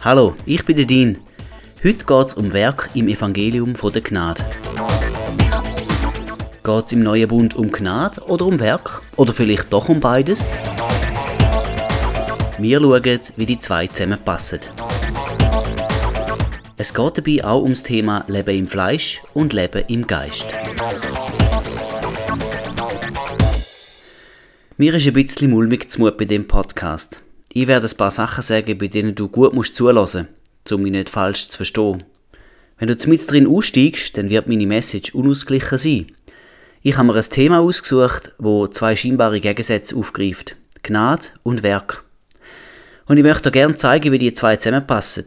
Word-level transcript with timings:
Hallo, 0.00 0.34
ich 0.46 0.64
bin 0.64 0.76
der 0.76 0.86
Dean. 0.86 1.18
Heute 1.84 2.04
geht 2.04 2.26
es 2.28 2.34
um 2.34 2.52
Werk 2.52 2.90
im 2.94 3.08
Evangelium 3.08 3.74
von 3.74 3.92
der 3.92 4.02
Gnade. 4.02 4.44
Geht 6.64 6.86
es 6.86 6.92
im 6.92 7.02
neuen 7.02 7.28
Bund 7.28 7.54
um 7.54 7.70
Gnade 7.70 8.20
oder 8.22 8.46
um 8.46 8.58
Werk? 8.58 9.02
Oder 9.16 9.32
vielleicht 9.32 9.72
doch 9.72 9.88
um 9.88 10.00
beides? 10.00 10.52
Wir 12.58 12.80
schauen, 12.80 13.20
wie 13.36 13.46
die 13.46 13.58
zwei 13.58 13.86
zusammenpassen. 13.86 14.60
Es 16.76 16.94
geht 16.94 17.18
dabei 17.18 17.44
auch 17.44 17.62
ums 17.62 17.82
Thema 17.82 18.24
Leben 18.28 18.56
im 18.56 18.66
Fleisch 18.66 19.20
und 19.34 19.52
Leben 19.52 19.84
im 19.88 20.06
Geist. 20.06 20.46
Mir 24.80 24.94
ist 24.94 25.08
ein 25.08 25.12
bisschen 25.12 25.50
mulmig 25.50 25.90
zu 25.90 26.08
bei 26.16 26.24
dem 26.24 26.46
Podcast. 26.46 27.22
Ich 27.52 27.66
werde 27.66 27.88
ein 27.88 27.96
paar 27.96 28.12
Sachen 28.12 28.44
sagen, 28.44 28.78
bei 28.78 28.86
denen 28.86 29.16
du 29.16 29.26
gut 29.26 29.52
musst 29.52 29.74
zulassen, 29.74 30.28
um 30.70 30.82
mich 30.82 30.92
nicht 30.92 31.10
falsch 31.10 31.48
zu 31.48 31.56
verstehen. 31.56 32.04
Wenn 32.78 32.86
du 32.86 33.08
mit 33.08 33.28
drin 33.28 33.48
aussteigst, 33.48 34.16
dann 34.16 34.30
wird 34.30 34.46
meine 34.46 34.68
Message 34.68 35.16
unausgeglichen 35.16 35.78
sein. 35.78 36.06
Ich 36.80 36.96
habe 36.96 37.08
mir 37.08 37.16
ein 37.16 37.28
Thema 37.28 37.58
ausgesucht, 37.58 38.36
wo 38.38 38.68
zwei 38.68 38.94
scheinbare 38.94 39.40
Gegensätze 39.40 39.96
aufgreift. 39.96 40.54
Gnade 40.84 41.24
und 41.42 41.64
Werk. 41.64 42.04
Und 43.06 43.16
ich 43.16 43.24
möchte 43.24 43.50
dir 43.50 43.58
gerne 43.58 43.74
zeigen, 43.74 44.12
wie 44.12 44.18
die 44.18 44.32
zwei 44.32 44.54
zusammenpassen. 44.54 45.24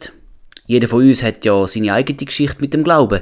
Jeder 0.66 0.88
von 0.88 1.06
uns 1.06 1.24
hat 1.24 1.44
ja 1.44 1.68
seine 1.68 1.92
eigene 1.92 2.26
Geschichte 2.26 2.62
mit 2.62 2.74
dem 2.74 2.86
Glauben. 2.86 3.20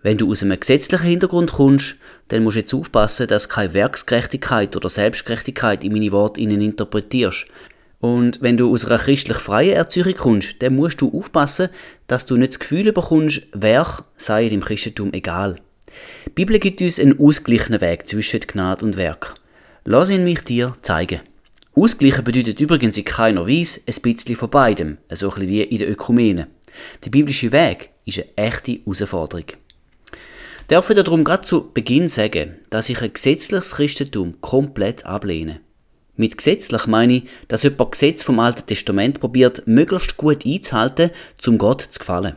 Wenn 0.00 0.16
du 0.16 0.30
aus 0.30 0.44
einem 0.44 0.60
gesetzlichen 0.60 1.06
Hintergrund 1.06 1.52
kommst, 1.52 1.96
dann 2.28 2.44
musst 2.44 2.54
du 2.56 2.60
jetzt 2.60 2.74
aufpassen, 2.74 3.26
dass 3.26 3.48
du 3.48 3.54
keine 3.54 3.74
Werksgerechtigkeit 3.74 4.76
oder 4.76 4.88
Selbstgerechtigkeit 4.88 5.82
in 5.82 5.92
meine 5.92 6.12
Worte 6.12 6.40
innen 6.40 6.60
interpretierst. 6.60 7.46
Und 8.00 8.40
wenn 8.40 8.56
du 8.56 8.72
aus 8.72 8.84
einer 8.84 8.98
christlich 8.98 9.38
freien 9.38 9.74
Erziehung 9.74 10.14
kommst, 10.14 10.62
dann 10.62 10.76
musst 10.76 11.00
du 11.00 11.12
aufpassen, 11.16 11.68
dass 12.06 12.26
du 12.26 12.36
nicht 12.36 12.52
das 12.52 12.58
Gefühl 12.60 12.92
bekommst, 12.92 13.48
Werk 13.52 14.04
sei 14.16 14.46
im 14.46 14.60
Christentum 14.60 15.12
egal. 15.12 15.56
Die 16.26 16.30
Bibel 16.30 16.60
gibt 16.60 16.80
uns 16.80 17.00
einen 17.00 17.18
ausgeglichenen 17.18 17.80
Weg 17.80 18.06
zwischen 18.06 18.40
Gnade 18.40 18.84
und 18.84 18.96
Werk. 18.96 19.34
Lass 19.84 20.10
ihn 20.10 20.22
mich 20.22 20.42
dir 20.44 20.74
zeigen. 20.80 21.20
Ausgleichen 21.74 22.24
bedeutet 22.24 22.60
übrigens 22.60 22.96
in 22.96 23.04
keiner 23.04 23.48
Weise 23.48 23.80
ein 23.86 24.02
bisschen 24.02 24.36
von 24.36 24.50
beidem, 24.50 24.98
so 25.10 25.28
ein 25.28 25.34
bisschen 25.34 25.48
wie 25.48 25.62
in 25.62 25.78
der 25.78 25.90
Ökumene. 25.90 26.48
Der 27.04 27.10
biblische 27.10 27.50
Weg 27.50 27.90
ist 28.04 28.18
eine 28.18 28.48
echte 28.48 28.72
Herausforderung. 28.72 29.44
Darf 30.68 30.90
ich 30.90 30.96
darum 30.96 31.24
gerade 31.24 31.46
zu 31.46 31.70
Beginn 31.72 32.08
sagen, 32.08 32.58
dass 32.68 32.90
ich 32.90 33.00
ein 33.00 33.14
gesetzliches 33.14 33.76
Christentum 33.76 34.38
komplett 34.42 35.06
ablehne. 35.06 35.60
Mit 36.14 36.36
gesetzlich 36.36 36.86
meine 36.86 37.14
ich, 37.14 37.22
dass 37.48 37.62
jemand 37.62 37.92
Gesetz 37.92 38.22
vom 38.22 38.38
Alten 38.38 38.66
Testament 38.66 39.18
probiert, 39.18 39.66
möglichst 39.66 40.18
gut 40.18 40.44
einzuhalten, 40.44 41.10
zum 41.38 41.56
Gott 41.56 41.80
zu 41.80 42.00
gefallen. 42.00 42.36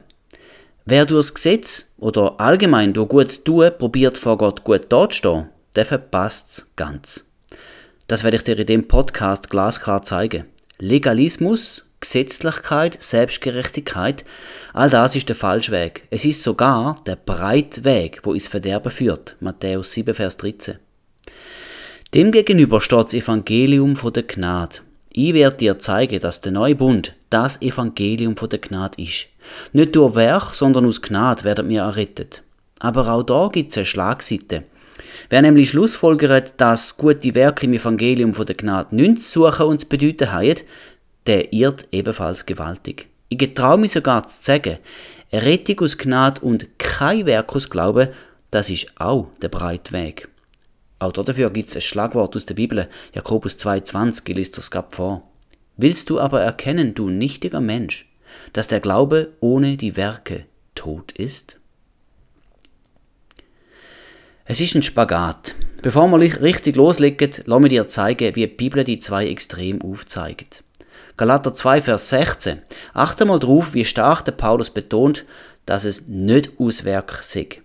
Wer 0.86 1.06
durch 1.06 1.26
das 1.28 1.34
Gesetz 1.34 1.90
oder 1.98 2.40
allgemein 2.40 2.94
durch 2.94 3.10
gutes 3.10 3.44
Tun 3.44 3.70
probiert, 3.78 4.18
vor 4.18 4.38
Gott 4.38 4.64
gut 4.64 4.86
dazustehen, 4.88 5.50
der 5.76 5.86
verpasst 5.86 6.52
es 6.52 6.68
ganz. 6.78 7.26
Das 8.08 8.24
werde 8.24 8.38
ich 8.38 8.44
dir 8.44 8.58
in 8.58 8.66
dem 8.66 8.88
Podcast 8.88 9.50
glasklar 9.50 10.04
zeigen. 10.04 10.46
Legalismus 10.80 11.84
Gesetzlichkeit, 12.02 13.02
Selbstgerechtigkeit, 13.02 14.26
all 14.74 14.90
das 14.90 15.16
ist 15.16 15.30
der 15.30 15.36
falsche 15.36 15.72
Weg. 15.72 16.04
Es 16.10 16.26
ist 16.26 16.44
sogar 16.44 16.96
der 17.06 17.16
breite 17.16 17.86
Weg, 17.86 18.22
wo 18.24 18.34
ins 18.34 18.48
Verderben 18.48 18.92
führt. 18.92 19.38
Matthäus 19.40 19.94
7, 19.94 20.14
Vers 20.14 20.36
13. 20.38 20.80
Demgegenüber 22.14 22.82
steht 22.82 23.04
das 23.06 23.14
Evangelium 23.14 23.96
von 23.96 24.12
der 24.12 24.24
Gnade. 24.24 24.80
Ich 25.12 25.34
werde 25.34 25.58
dir 25.58 25.78
zeigen, 25.78 26.20
dass 26.20 26.42
der 26.42 26.52
neue 26.52 26.76
Bund 26.76 27.16
das 27.30 27.62
Evangelium 27.62 28.36
von 28.36 28.50
der 28.50 28.60
Gnade 28.60 29.02
ist. 29.02 29.28
Nicht 29.72 29.96
durch 29.96 30.16
Werk, 30.16 30.56
sondern 30.56 30.88
aus 30.88 31.02
Gnade 31.02 31.44
werden 31.44 31.70
wir 31.70 31.82
errettet. 31.82 32.44
Aber 32.80 33.08
auch 33.12 33.24
da 33.24 33.50
gibt 33.52 33.72
es 33.72 33.78
eine 33.78 33.86
Schlagseite. 33.86 34.64
Wer 35.30 35.42
nämlich 35.42 35.70
schlussfolgert, 35.70 36.56
dass 36.58 36.98
gute 36.98 37.36
Werke 37.36 37.66
im 37.66 37.74
Evangelium 37.74 38.34
von 38.34 38.46
der 38.46 38.56
Gnade 38.56 38.96
nichts 38.96 39.32
zu 39.32 39.46
suchen 39.46 39.68
und 39.68 39.80
zu 39.80 39.88
bedeuten 39.88 40.32
haben, 40.32 40.56
der 41.28 41.54
irrt 41.54 41.88
ebenfalls 41.92 42.46
gewaltig. 42.46 43.08
Ich 43.30 43.38
getraue 43.38 43.78
mich 43.78 43.92
sogar 43.92 44.26
zu 44.28 44.44
sagen, 44.44 44.78
Errettung 45.30 45.80
aus 45.80 45.98
Gnade 45.98 46.42
und 46.42 46.78
kein 46.78 47.26
Werk 47.26 47.56
aus 47.56 47.70
Glauben, 47.70 48.10
das 48.50 48.70
ist 48.70 48.92
auch 48.98 49.30
der 49.42 49.48
breite 49.50 49.94
Weg. 49.94 50.28
Auch 51.00 51.14
dafür 51.14 51.50
gibt 51.50 51.70
es 51.70 51.76
ein 51.76 51.82
Schlagwort 51.82 52.36
aus 52.36 52.46
der 52.46 52.56
Bibel, 52.56 52.88
Jakobus 53.14 53.56
2,20, 53.56 54.30
ich 54.30 54.36
lese 54.36 54.52
das 54.52 54.70
gerade 54.70 54.96
vor. 54.96 55.32
Willst 55.78 56.10
du 56.10 56.20
aber 56.20 56.42
erkennen, 56.42 56.94
du 56.94 57.10
nichtiger 57.10 57.62
Mensch, 57.62 58.12
dass 58.54 58.68
der 58.68 58.82
Glaube 58.82 59.34
ohne 59.40 59.78
die 59.78 59.96
Werke 59.96 60.46
tot 60.76 61.14
ist? 61.14 61.58
Es 64.46 64.60
ist 64.60 64.76
ein 64.76 64.84
Spagat. 64.84 65.56
Bevor 65.82 66.08
wir 66.10 66.42
richtig 66.42 66.76
loslegen, 66.76 67.32
lass 67.46 67.60
mich 67.62 67.70
dir 67.70 67.88
zeigen, 67.88 68.36
wie 68.36 68.42
die 68.42 68.48
Bibel 68.48 68.84
die 68.84 69.00
zwei 69.00 69.28
extrem 69.28 69.82
aufzeigt. 69.82 70.64
Galater 71.22 71.54
2, 71.54 71.84
Vers 71.84 72.10
16. 72.10 72.64
Achte 72.96 73.26
mal 73.26 73.38
drauf, 73.38 73.76
wie 73.76 73.86
stark 73.86 74.26
der 74.26 74.32
Paulus 74.32 74.72
betont, 74.72 75.24
dass 75.68 75.86
es 75.86 76.08
nicht 76.08 76.54
aus 76.58 76.84
Werk 76.84 77.20
sei. 77.22 77.62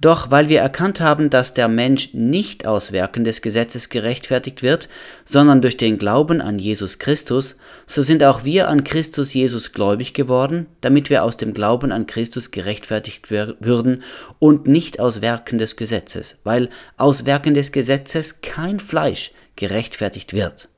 Doch 0.00 0.30
weil 0.30 0.48
wir 0.48 0.60
erkannt 0.60 1.00
haben, 1.00 1.28
dass 1.28 1.54
der 1.54 1.66
Mensch 1.66 2.14
nicht 2.14 2.68
aus 2.68 2.92
Werken 2.92 3.24
des 3.24 3.42
Gesetzes 3.42 3.88
gerechtfertigt 3.88 4.62
wird, 4.62 4.88
sondern 5.24 5.60
durch 5.60 5.76
den 5.76 5.98
Glauben 5.98 6.40
an 6.40 6.60
Jesus 6.60 7.00
Christus, 7.00 7.56
so 7.84 8.00
sind 8.00 8.22
auch 8.22 8.44
wir 8.44 8.68
an 8.68 8.84
Christus 8.84 9.34
Jesus 9.34 9.72
gläubig 9.72 10.14
geworden, 10.14 10.68
damit 10.80 11.10
wir 11.10 11.24
aus 11.24 11.36
dem 11.36 11.54
Glauben 11.54 11.90
an 11.90 12.06
Christus 12.06 12.52
gerechtfertigt 12.52 13.28
würden 13.32 14.04
und 14.38 14.68
nicht 14.68 15.00
aus 15.00 15.20
Werken 15.20 15.58
des 15.58 15.74
Gesetzes, 15.74 16.36
weil 16.44 16.68
aus 16.96 17.26
Werken 17.26 17.54
des 17.54 17.72
Gesetzes 17.72 18.40
kein 18.40 18.78
Fleisch 18.78 19.32
gerechtfertigt 19.56 20.32
wird. 20.32 20.68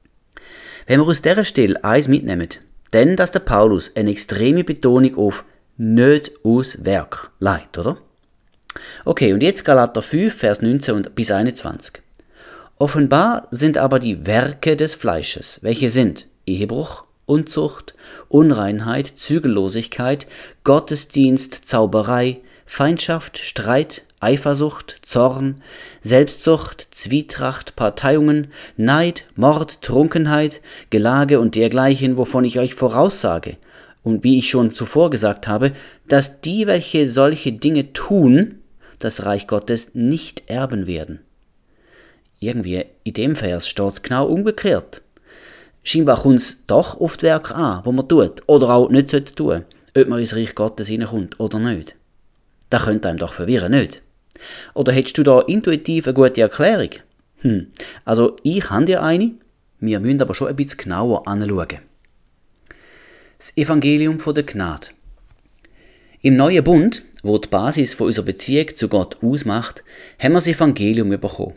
Wenn 0.86 1.00
wir 1.00 1.06
aus 1.06 1.22
dieser 1.22 1.44
Stelle 1.44 1.82
eins 1.84 2.08
mitnehmen, 2.08 2.48
dann, 2.90 3.16
dass 3.16 3.32
der 3.32 3.40
Paulus 3.40 3.94
eine 3.96 4.10
extreme 4.10 4.64
Betonung 4.64 5.16
auf 5.16 5.44
nicht 5.76 6.32
aus 6.44 6.84
Werk 6.84 7.30
leitet, 7.38 7.78
oder? 7.78 7.98
Okay, 9.04 9.32
und 9.32 9.42
jetzt 9.42 9.64
Galater 9.64 10.02
5, 10.02 10.34
Vers 10.34 10.62
19 10.62 11.02
bis 11.14 11.30
21. 11.30 12.02
Offenbar 12.76 13.46
sind 13.50 13.78
aber 13.78 13.98
die 13.98 14.26
Werke 14.26 14.76
des 14.76 14.94
Fleisches, 14.94 15.60
welche 15.62 15.90
sind 15.90 16.28
Ehebruch, 16.46 17.04
Unzucht, 17.26 17.94
Unreinheit, 18.28 19.06
Zügellosigkeit, 19.06 20.26
Gottesdienst, 20.64 21.68
Zauberei, 21.68 22.40
Feindschaft, 22.66 23.38
Streit, 23.38 24.04
Eifersucht, 24.20 25.00
Zorn, 25.02 25.62
Selbstsucht, 26.02 26.88
Zwietracht, 26.90 27.74
Parteiungen, 27.74 28.48
Neid, 28.76 29.24
Mord, 29.34 29.80
Trunkenheit, 29.80 30.60
Gelage 30.90 31.40
und 31.40 31.54
dergleichen, 31.54 32.18
wovon 32.18 32.44
ich 32.44 32.58
euch 32.58 32.74
voraussage, 32.74 33.56
und 34.02 34.22
wie 34.22 34.38
ich 34.38 34.50
schon 34.50 34.72
zuvor 34.72 35.08
gesagt 35.08 35.48
habe, 35.48 35.72
dass 36.06 36.42
die, 36.42 36.66
welche 36.66 37.08
solche 37.08 37.52
Dinge 37.52 37.94
tun, 37.94 38.58
das 38.98 39.24
Reich 39.24 39.46
Gottes 39.46 39.94
nicht 39.94 40.50
erben 40.50 40.86
werden. 40.86 41.20
Irgendwie 42.38 42.84
in 43.04 43.14
dem 43.14 43.36
Vers 43.36 43.68
steht 43.68 44.02
genau 44.02 44.26
umgekehrt. 44.26 45.02
Scheinbar 45.82 46.20
kommt 46.20 46.38
es 46.38 46.66
doch 46.66 47.00
oft 47.00 47.22
Werk 47.22 47.52
an, 47.52 47.80
wo 47.84 47.92
man 47.92 48.06
tut, 48.06 48.42
oder 48.46 48.70
auch 48.70 48.90
nicht 48.90 49.10
tun 49.10 49.24
sollte, 49.36 49.66
ob 49.96 50.08
man 50.08 50.18
ins 50.18 50.36
Reich 50.36 50.54
Gottes 50.54 50.88
hineinkommt 50.88 51.40
oder 51.40 51.58
nicht. 51.58 51.96
Das 52.68 52.84
könnte 52.84 53.08
einem 53.08 53.18
doch 53.18 53.32
verwirren, 53.32 53.72
nicht? 53.72 54.02
Oder 54.74 54.92
hättest 54.92 55.18
du 55.18 55.22
da 55.22 55.40
intuitiv 55.40 56.06
eine 56.06 56.14
gute 56.14 56.40
Erklärung? 56.40 56.90
Hm, 57.42 57.68
also 58.04 58.36
ich 58.42 58.68
habe 58.70 58.84
dir 58.84 59.02
eine, 59.02 59.32
wir 59.78 60.00
müssen 60.00 60.20
aber 60.20 60.34
schon 60.34 60.48
ein 60.48 60.56
bisschen 60.56 60.78
genauer 60.78 61.26
anschauen. 61.26 61.78
Das 63.38 63.56
Evangelium 63.56 64.20
von 64.20 64.34
der 64.34 64.44
Gnade. 64.44 64.88
Im 66.22 66.36
neuen 66.36 66.62
Bund, 66.62 67.02
wo 67.22 67.38
die 67.38 67.48
Basis 67.48 67.94
von 67.94 68.08
unserer 68.08 68.26
Beziehung 68.26 68.74
zu 68.74 68.88
Gott 68.88 69.16
ausmacht, 69.22 69.82
haben 70.18 70.32
wir 70.32 70.38
das 70.38 70.48
Evangelium 70.48 71.08
bekommen. 71.08 71.54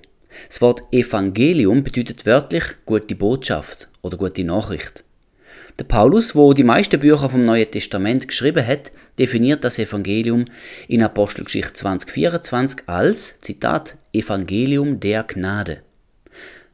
Das 0.48 0.62
Wort 0.62 0.81
Evangelium 0.92 1.84
bedeutet 1.84 2.25
wörtlich 2.25 2.64
gute 2.86 3.16
Botschaft 3.16 3.90
oder 4.02 4.18
gute 4.18 4.44
Nachricht. 4.44 5.04
Der 5.80 5.86
Paulus, 5.86 6.36
wo 6.36 6.54
die 6.54 6.64
meisten 6.64 7.00
Bücher 7.00 7.30
vom 7.30 7.44
Neuen 7.44 7.70
Testament 7.70 8.28
geschrieben 8.28 8.66
hat, 8.66 8.92
definiert 9.18 9.64
das 9.64 9.80
Evangelium 9.80 10.46
in 10.88 11.02
Apostelgeschichte 11.02 11.74
2024 11.74 12.88
als, 12.88 13.40
Zitat, 13.40 13.96
Evangelium 14.14 15.00
der 15.00 15.24
Gnade. 15.24 15.81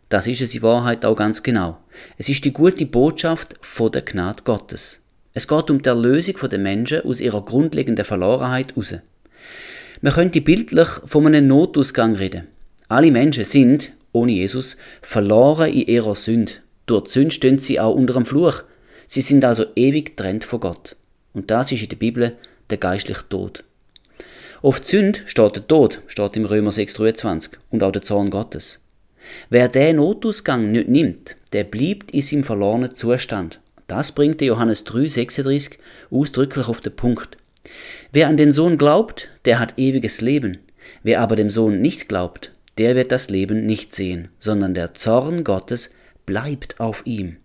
Das 0.09 0.27
ist 0.27 0.41
es 0.41 0.53
in 0.53 0.63
Wahrheit 0.63 1.05
auch 1.05 1.15
ganz 1.15 1.43
genau. 1.43 1.77
Es 2.17 2.27
ist 2.27 2.43
die 2.43 2.51
gute 2.51 2.85
Botschaft 2.85 3.55
von 3.61 3.91
der 3.91 4.01
Gnade 4.01 4.43
Gottes. 4.43 5.01
Es 5.33 5.47
geht 5.47 5.69
um 5.69 5.81
die 5.81 5.87
Erlösung 5.87 6.35
der 6.49 6.59
Menschen 6.59 7.05
aus 7.05 7.21
ihrer 7.21 7.41
grundlegenden 7.41 8.03
Verlorenheit 8.03 8.75
raus. 8.75 8.95
Man 10.01 10.13
könnte 10.13 10.41
bildlich 10.41 10.87
von 11.05 11.25
einem 11.25 11.47
Notausgang 11.47 12.15
reden. 12.15 12.47
Alle 12.89 13.11
Menschen 13.11 13.45
sind, 13.45 13.93
ohne 14.11 14.33
Jesus, 14.33 14.75
verloren 15.01 15.69
in 15.71 15.87
ihrer 15.87 16.15
Sünde. 16.15 16.53
Durch 16.85 17.03
die 17.03 17.11
Sünde 17.11 17.31
stehen 17.31 17.59
sie 17.59 17.79
auch 17.79 17.93
unter 17.93 18.15
dem 18.15 18.25
Fluch. 18.25 18.63
Sie 19.11 19.21
sind 19.21 19.43
also 19.43 19.65
ewig 19.75 20.15
getrennt 20.15 20.43
von 20.43 20.59
Gott. 20.59 20.95
Und 21.33 21.49
das 21.49 21.71
ist 21.71 21.81
in 21.81 21.89
der 21.89 21.95
Bibel 21.95 22.37
der 22.69 22.77
geistliche 22.77 23.27
Tod. 23.27 23.63
Auf 24.61 24.79
die 24.81 24.87
Sünde 24.87 25.21
steht 25.25 25.55
der 25.55 25.67
Tod, 25.67 26.03
steht 26.05 26.37
im 26.37 26.45
Römer 26.45 26.69
6,23 26.69 27.53
und 27.71 27.81
auch 27.81 27.91
der 27.91 28.03
Zorn 28.03 28.29
Gottes. 28.29 28.81
Wer 29.49 29.67
den 29.67 29.95
Notausgang 29.95 30.71
nicht 30.71 30.89
nimmt, 30.89 31.37
der 31.53 31.63
bleibt 31.63 32.11
in 32.11 32.21
seinem 32.21 32.43
verlorenen 32.43 32.93
Zustand. 32.93 33.59
Das 33.87 34.11
bringt 34.11 34.41
der 34.41 34.49
Johannes 34.49 34.85
3,36 34.85 35.79
ausdrücklich 36.11 36.67
auf 36.67 36.81
den 36.81 36.95
Punkt. 36.95 37.35
Wer 38.11 38.27
an 38.27 38.37
den 38.37 38.53
Sohn 38.53 38.77
glaubt, 38.77 39.29
der 39.45 39.57
hat 39.57 39.79
ewiges 39.79 40.21
Leben. 40.21 40.59
Wer 41.01 41.21
aber 41.21 41.35
dem 41.35 41.49
Sohn 41.49 41.81
nicht 41.81 42.09
glaubt, 42.09 42.51
der 42.77 42.95
wird 42.95 43.11
das 43.11 43.31
Leben 43.31 43.65
nicht 43.65 43.95
sehen, 43.95 44.27
sondern 44.37 44.75
der 44.75 44.93
Zorn 44.93 45.43
Gottes 45.43 45.89
bleibt 46.27 46.79
auf 46.79 47.01
ihm. 47.05 47.37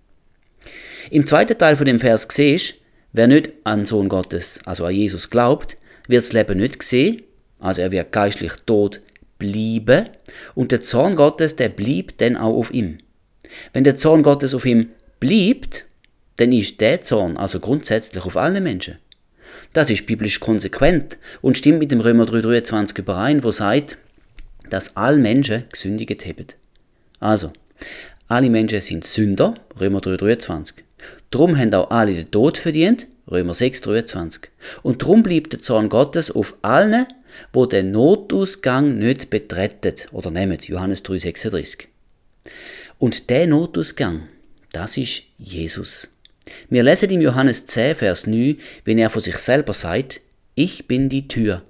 Im 1.10 1.24
zweiten 1.24 1.58
Teil 1.58 1.76
von 1.76 1.86
dem 1.86 2.00
Vers 2.00 2.28
siehst, 2.30 2.76
wer 3.12 3.26
nicht 3.26 3.52
an 3.64 3.84
Sohn 3.84 4.08
Gottes, 4.08 4.60
also 4.64 4.84
an 4.84 4.94
Jesus 4.94 5.30
glaubt, 5.30 5.76
wird 6.08 6.22
das 6.22 6.32
Leben 6.32 6.58
nicht 6.58 6.82
sehen, 6.82 7.22
also 7.60 7.82
er 7.82 7.92
wird 7.92 8.12
geistlich 8.12 8.52
tot 8.66 9.00
bleiben 9.38 10.08
und 10.54 10.72
der 10.72 10.80
Zorn 10.80 11.16
Gottes, 11.16 11.56
der 11.56 11.68
bleibt 11.68 12.20
dann 12.20 12.36
auch 12.36 12.56
auf 12.56 12.72
ihm. 12.72 12.98
Wenn 13.72 13.84
der 13.84 13.96
Zorn 13.96 14.22
Gottes 14.22 14.54
auf 14.54 14.66
ihm 14.66 14.90
bleibt, 15.20 15.86
dann 16.36 16.52
ist 16.52 16.80
der 16.80 17.02
Zorn 17.02 17.36
also 17.36 17.60
grundsätzlich 17.60 18.24
auf 18.24 18.36
alle 18.36 18.60
Menschen. 18.60 18.96
Das 19.72 19.90
ist 19.90 20.06
biblisch 20.06 20.40
konsequent 20.40 21.18
und 21.42 21.58
stimmt 21.58 21.78
mit 21.78 21.90
dem 21.90 22.00
Römer 22.00 22.24
3,23 22.24 22.98
überein, 22.98 23.42
wo 23.42 23.50
sagt, 23.50 23.98
dass 24.70 24.96
alle 24.96 25.18
Menschen 25.18 25.64
gesündigt 25.70 26.24
haben. 26.26 26.46
Also, 27.20 27.52
alle 28.28 28.50
Menschen 28.50 28.80
sind 28.80 29.04
Sünder, 29.04 29.54
Römer 29.78 30.00
3,23. 30.00 30.83
Drum 31.34 31.58
haben 31.58 31.74
auch 31.74 31.90
alle 31.90 32.14
den 32.14 32.30
Tod 32.30 32.58
verdient, 32.58 33.08
Römer 33.28 33.54
6,23. 33.54 34.50
Und 34.84 35.02
drum 35.02 35.24
bleibt 35.24 35.52
der 35.52 35.58
Zorn 35.60 35.88
Gottes 35.88 36.30
auf 36.30 36.54
allen, 36.62 37.06
wo 37.52 37.66
den 37.66 37.90
Notausgang 37.90 38.98
nicht 38.98 39.30
betretet 39.30 40.06
oder 40.12 40.30
nehmen, 40.30 40.56
Johannes 40.60 41.04
3,36. 41.04 41.86
Und 42.98 43.30
der 43.30 43.48
Notausgang, 43.48 44.28
das 44.70 44.96
ist 44.96 45.24
Jesus. 45.36 46.10
Wir 46.70 46.84
lesen 46.84 47.10
im 47.10 47.20
Johannes 47.20 47.66
10, 47.66 47.96
Vers 47.96 48.28
9, 48.28 48.56
wenn 48.84 48.98
er 48.98 49.10
von 49.10 49.20
sich 49.20 49.38
selber 49.38 49.72
sagt, 49.72 50.20
ich 50.54 50.86
bin 50.86 51.08
die 51.08 51.26
Tür. 51.26 51.62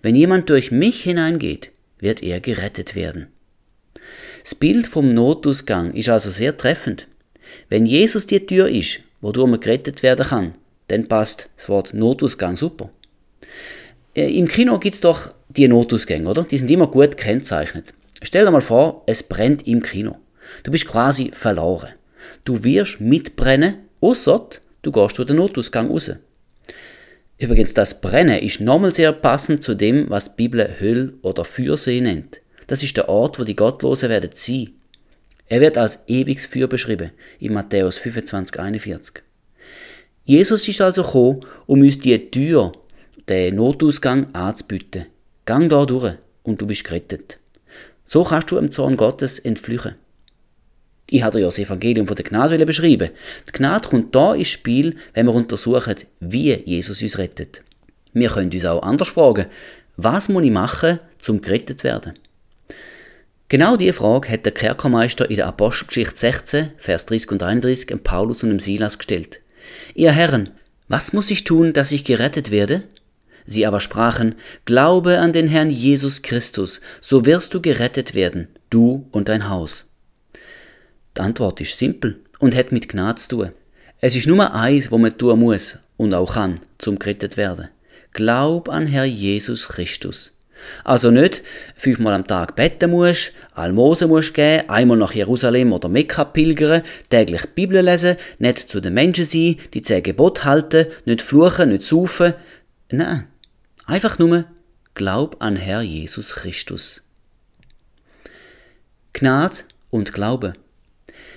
Wenn 0.00 0.14
jemand 0.14 0.48
durch 0.48 0.70
mich 0.70 1.02
hineingeht, 1.02 1.72
wird 1.98 2.22
er 2.22 2.40
gerettet 2.40 2.94
werden. 2.94 3.26
Das 4.42 4.54
Bild 4.54 4.86
vom 4.86 5.12
Notausgang 5.12 5.92
ist 5.92 6.08
also 6.08 6.30
sehr 6.30 6.56
treffend. 6.56 7.06
Wenn 7.68 7.84
Jesus 7.84 8.24
die 8.24 8.46
Tür 8.46 8.66
ist, 8.66 9.00
wodurch 9.20 9.48
man 9.48 9.60
gerettet 9.60 10.02
werden 10.02 10.26
kann, 10.26 10.54
dann 10.88 11.06
passt 11.06 11.48
das 11.56 11.68
Wort 11.68 11.94
Notausgang 11.94 12.56
super. 12.56 12.90
Äh, 14.14 14.36
Im 14.36 14.48
Kino 14.48 14.78
gibt 14.78 14.94
es 14.94 15.00
doch 15.00 15.32
die 15.48 15.68
Notausgänge, 15.68 16.28
oder? 16.28 16.42
Die 16.44 16.58
sind 16.58 16.70
immer 16.70 16.86
gut 16.86 17.16
gekennzeichnet. 17.16 17.94
Stell 18.22 18.44
dir 18.44 18.50
mal 18.50 18.60
vor, 18.60 19.02
es 19.06 19.22
brennt 19.22 19.66
im 19.66 19.82
Kino. 19.82 20.18
Du 20.62 20.70
bist 20.70 20.86
quasi 20.86 21.30
verloren. 21.32 21.90
Du 22.44 22.64
wirst 22.64 23.00
mitbrennen, 23.00 23.78
außer 24.00 24.48
du 24.82 24.92
gehst 24.92 25.18
durch 25.18 25.26
den 25.26 25.36
Notausgang 25.36 25.90
raus. 25.90 26.10
Übrigens, 27.38 27.72
das 27.72 28.00
Brennen 28.00 28.38
ist 28.38 28.60
nochmal 28.60 28.94
sehr 28.94 29.12
passend 29.12 29.62
zu 29.62 29.74
dem, 29.74 30.10
was 30.10 30.26
die 30.26 30.36
Bibel 30.36 30.76
Höll 30.78 31.14
oder 31.22 31.44
Feuersee 31.44 32.00
nennt. 32.00 32.42
Das 32.66 32.82
ist 32.82 32.96
der 32.96 33.08
Ort, 33.08 33.38
wo 33.38 33.44
die 33.44 33.56
Gottlosen 33.56 34.10
werden 34.10 34.30
sein. 34.34 34.74
Er 35.50 35.60
wird 35.60 35.76
als 35.76 36.04
ewiges 36.06 36.46
Feuer 36.46 36.68
beschrieben, 36.68 37.10
in 37.40 37.52
Matthäus 37.52 37.98
25, 37.98 38.60
41. 38.60 39.16
Jesus 40.22 40.68
ist 40.68 40.80
also 40.80 41.02
gekommen, 41.02 41.44
um 41.66 41.80
uns 41.80 41.98
die 41.98 42.30
Tür, 42.30 42.70
den 43.28 43.56
Notausgang 43.56 44.32
anzubieten. 44.32 45.06
Gang 45.46 45.68
da 45.68 45.84
durch 45.84 46.14
und 46.44 46.60
du 46.60 46.68
bist 46.68 46.84
gerettet. 46.84 47.40
So 48.04 48.22
kannst 48.22 48.52
du 48.52 48.56
dem 48.56 48.70
Zorn 48.70 48.96
Gottes 48.96 49.40
entflüchen. 49.40 49.96
Ich 51.10 51.24
hatte 51.24 51.40
ja 51.40 51.46
das 51.46 51.58
Evangelium 51.58 52.06
von 52.06 52.14
der 52.14 52.24
Gnade 52.24 52.64
beschrieben. 52.64 53.10
Die 53.48 53.52
Gnade 53.52 53.88
kommt 53.88 54.14
da 54.14 54.34
ins 54.34 54.50
Spiel, 54.50 54.94
wenn 55.14 55.26
wir 55.26 55.34
untersuchen, 55.34 55.96
wie 56.20 56.54
Jesus 56.54 57.02
uns 57.02 57.18
rettet. 57.18 57.62
Wir 58.12 58.28
können 58.28 58.52
uns 58.52 58.64
auch 58.64 58.84
anders 58.84 59.08
fragen, 59.08 59.46
was 59.96 60.28
muss 60.28 60.44
ich 60.44 60.52
machen, 60.52 61.00
zum 61.18 61.40
gerettet 61.40 61.82
werden? 61.82 62.12
Genau 63.50 63.76
diese 63.76 63.94
Frage 63.94 64.28
hat 64.28 64.44
der 64.44 64.52
Kerkermeister 64.52 65.28
in 65.28 65.34
der 65.34 65.48
Apostelgeschichte 65.48 66.16
16, 66.16 66.70
Vers 66.76 67.06
30 67.06 67.32
und 67.32 67.42
31 67.42 67.90
dem 67.90 67.98
Paulus 67.98 68.44
und 68.44 68.50
dem 68.50 68.60
Silas 68.60 68.96
gestellt. 68.96 69.40
Ihr 69.92 70.12
Herren, 70.12 70.50
was 70.86 71.12
muss 71.12 71.32
ich 71.32 71.42
tun, 71.42 71.72
dass 71.72 71.90
ich 71.90 72.04
gerettet 72.04 72.52
werde? 72.52 72.84
Sie 73.46 73.66
aber 73.66 73.80
sprachen, 73.80 74.36
Glaube 74.66 75.18
an 75.18 75.32
den 75.32 75.48
Herrn 75.48 75.68
Jesus 75.68 76.22
Christus, 76.22 76.80
so 77.00 77.26
wirst 77.26 77.52
du 77.52 77.60
gerettet 77.60 78.14
werden, 78.14 78.46
du 78.70 79.08
und 79.10 79.28
dein 79.28 79.48
Haus. 79.48 79.86
Die 81.16 81.20
Antwort 81.20 81.60
ist 81.60 81.76
simpel 81.76 82.20
und 82.38 82.54
hat 82.54 82.70
mit 82.70 82.88
Gnade 82.88 83.20
zu 83.20 83.28
tun. 83.30 83.50
Es 84.00 84.14
ist 84.14 84.28
nur 84.28 84.54
eins, 84.54 84.92
wo 84.92 84.98
man 84.98 85.18
tun 85.18 85.40
muss 85.40 85.76
und 85.96 86.14
auch 86.14 86.34
kann, 86.34 86.60
zum 86.78 87.00
gerettet 87.00 87.36
werden. 87.36 87.68
Glaub 88.12 88.68
an 88.68 88.86
Herr 88.86 89.06
Jesus 89.06 89.66
Christus. 89.66 90.34
Also 90.84 91.10
nicht 91.10 91.42
fünfmal 91.74 92.14
am 92.14 92.26
Tag 92.26 92.56
beten 92.56 92.90
musst, 92.90 93.32
Almosen 93.54 94.08
musst 94.08 94.34
geben, 94.34 94.68
einmal 94.68 94.96
nach 94.96 95.12
Jerusalem 95.12 95.72
oder 95.72 95.88
Mekka 95.88 96.24
pilgern, 96.24 96.82
täglich 97.08 97.46
Bibel 97.54 97.80
lesen, 97.80 98.16
nicht 98.38 98.58
zu 98.58 98.80
den 98.80 98.94
Menschen 98.94 99.24
sein, 99.24 99.56
die 99.74 99.82
zehn 99.82 100.02
Gebote 100.02 100.44
halten, 100.44 100.86
nicht 101.04 101.22
fluchen, 101.22 101.70
nicht 101.70 101.84
saufen. 101.84 102.34
Nein, 102.90 103.26
einfach 103.86 104.18
nur 104.18 104.44
Glaub 104.94 105.36
an 105.42 105.56
Herr 105.56 105.82
Jesus 105.82 106.34
Christus. 106.34 107.02
Gnade 109.12 109.56
und 109.90 110.12
Glaube. 110.12 110.54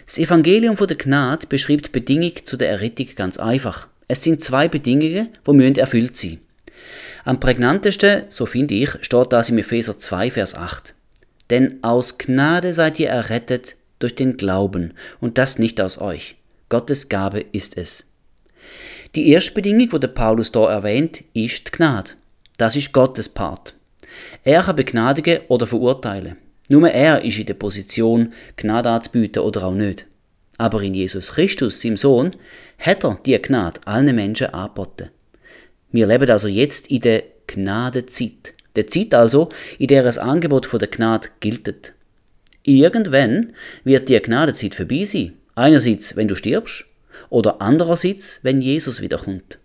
Das 0.05 0.17
Evangelium 0.17 0.75
von 0.75 0.87
der 0.87 0.97
Gnade 0.97 1.47
beschreibt 1.47 1.87
die 1.87 1.91
Bedingung 1.91 2.33
zu 2.43 2.57
der 2.57 2.69
Errettung 2.69 3.07
ganz 3.15 3.37
einfach. 3.37 3.87
Es 4.07 4.21
sind 4.23 4.43
zwei 4.43 4.67
Bedingungen, 4.67 5.29
die 5.47 5.53
müssen 5.53 5.75
erfüllt 5.75 6.15
sein. 6.15 6.39
Am 7.25 7.39
prägnantesten, 7.39 8.23
so 8.27 8.45
finde 8.45 8.75
ich, 8.75 8.89
steht 9.01 9.31
das 9.31 9.49
im 9.49 9.57
Epheser 9.57 9.97
2, 9.97 10.31
Vers 10.31 10.55
8. 10.55 10.93
Denn 11.49 11.79
aus 11.81 12.17
Gnade 12.17 12.73
seid 12.73 12.99
ihr 12.99 13.07
errettet 13.09 13.77
durch 13.99 14.15
den 14.15 14.35
Glauben 14.35 14.93
und 15.21 15.37
das 15.37 15.57
nicht 15.57 15.79
aus 15.79 16.01
euch. 16.01 16.35
Gottes 16.67 17.07
Gabe 17.07 17.45
ist 17.53 17.77
es. 17.77 18.07
Die 19.15 19.29
erste 19.29 19.53
Bedingung, 19.53 19.89
die 19.89 19.99
der 20.01 20.07
Paulus 20.09 20.51
da 20.51 20.69
erwähnt, 20.69 21.23
ist 21.33 21.67
die 21.67 21.71
Gnade. 21.71 22.11
Das 22.57 22.75
ist 22.75 22.91
Gottes 22.91 23.29
Part. 23.29 23.73
Er 24.43 24.63
kann 24.63 24.75
begnadigen 24.75 25.39
oder 25.47 25.65
verurteilen. 25.65 26.35
Nur 26.67 26.89
er 26.89 27.23
ist 27.23 27.37
in 27.37 27.45
der 27.45 27.53
Position, 27.53 28.33
Gnade 28.57 28.89
anzubieten 28.89 29.43
oder 29.43 29.63
auch 29.65 29.73
nicht. 29.73 30.07
Aber 30.57 30.81
in 30.81 30.93
Jesus 30.93 31.31
Christus, 31.31 31.81
seinem 31.81 31.95
Sohn, 31.95 32.31
hat 32.79 33.05
er 33.05 33.17
die 33.25 33.41
Gnade 33.41 33.79
allen 33.85 34.13
Menschen 34.13 34.47
angeboten. 34.47 35.09
Wir 35.93 36.07
leben 36.07 36.29
also 36.29 36.47
jetzt 36.47 36.87
in 36.87 37.01
der 37.01 37.23
Gnadezeit. 37.47 38.53
Der 38.75 38.87
Zeit 38.87 39.13
also, 39.13 39.49
in 39.77 39.87
der 39.87 40.01
das 40.01 40.17
Angebot 40.17 40.65
von 40.65 40.79
der 40.79 40.87
Gnade 40.87 41.29
gilt. 41.39 41.93
Irgendwann 42.63 43.53
wird 43.83 44.09
die 44.09 44.19
Gnadezeit 44.19 44.73
vorbei 44.73 45.05
sein. 45.05 45.33
Einerseits, 45.53 46.15
wenn 46.15 46.27
du 46.27 46.35
stirbst, 46.35 46.85
oder 47.29 47.61
andererseits, 47.61 48.39
wenn 48.41 48.61
Jesus 48.61 49.01
wiederkommt. 49.01 49.59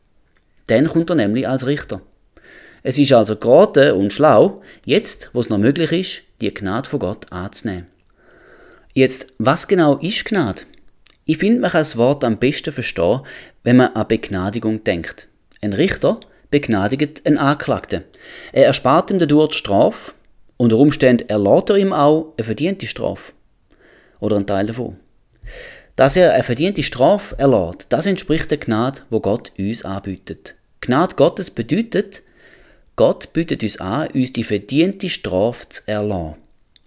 Dann 0.67 0.87
kommt 0.87 1.09
er 1.09 1.17
nämlich 1.17 1.49
als 1.49 1.67
Richter. 1.67 2.03
Es 2.83 2.99
ist 2.99 3.13
also 3.15 3.37
geraten 3.37 3.93
und 3.93 4.13
schlau, 4.13 4.63
jetzt, 4.85 5.31
wo 5.33 5.41
es 5.41 5.49
noch 5.49 5.57
möglich 5.57 5.93
ist, 5.93 6.23
die 6.43 6.53
Gnade 6.53 6.91
von 6.91 7.01
Gott 7.01 7.33
anzunehmen. 7.33 7.87
Jetzt, 8.93 9.29
was 9.39 9.67
genau 9.67 9.97
ist 9.97 10.27
Gnade? 10.27 10.63
Ich 11.25 11.39
finde, 11.39 11.61
man 11.61 11.71
kann 11.71 11.81
das 11.81 11.97
Wort 11.97 12.23
am 12.23 12.39
besten 12.39 12.73
verstehen, 12.73 13.21
wenn 13.63 13.77
man 13.79 13.95
an 13.95 14.09
Begnadigung 14.09 14.85
denkt. 14.85 15.29
Ein 15.61 15.73
Richter 15.73 16.21
begnadigt 16.51 17.27
einen 17.27 17.39
Anklagten. 17.39 18.05
Er 18.53 18.67
erspart 18.67 19.11
ihm 19.11 19.19
dadurch 19.19 19.53
die 19.53 19.59
Strafe, 19.59 20.13
unter 20.57 20.77
Umständen 20.77 21.29
erlaubt 21.29 21.71
er 21.71 21.77
ihm 21.77 21.93
auch 21.93 22.35
eine 22.37 22.45
verdiente 22.45 22.87
Strafe. 22.87 23.33
Oder 24.21 24.37
einen 24.37 24.47
Teil 24.47 24.67
davon. 24.67 24.97
Dass 25.97 26.17
er 26.17 26.35
eine 26.35 26.43
verdiente 26.43 26.83
Strafe 26.83 27.39
erlaubt, 27.39 27.87
das 27.91 28.07
entspricht 28.07 28.51
der 28.51 28.59
Gnade, 28.59 29.01
wo 29.11 29.21
Gott 29.21 29.53
uns 29.59 29.85
anbietet. 29.85 30.55
Gnade 30.81 31.17
Gottes 31.17 31.51
bedeutet, 31.51 32.23
Gott 32.97 33.33
bietet 33.33 33.63
uns 33.63 33.79
an, 33.79 34.09
uns 34.09 34.33
die 34.33 34.45
verdiente 34.45 35.09
Strafe 35.09 35.69
zu 35.69 35.83
erlassen. 35.87 36.37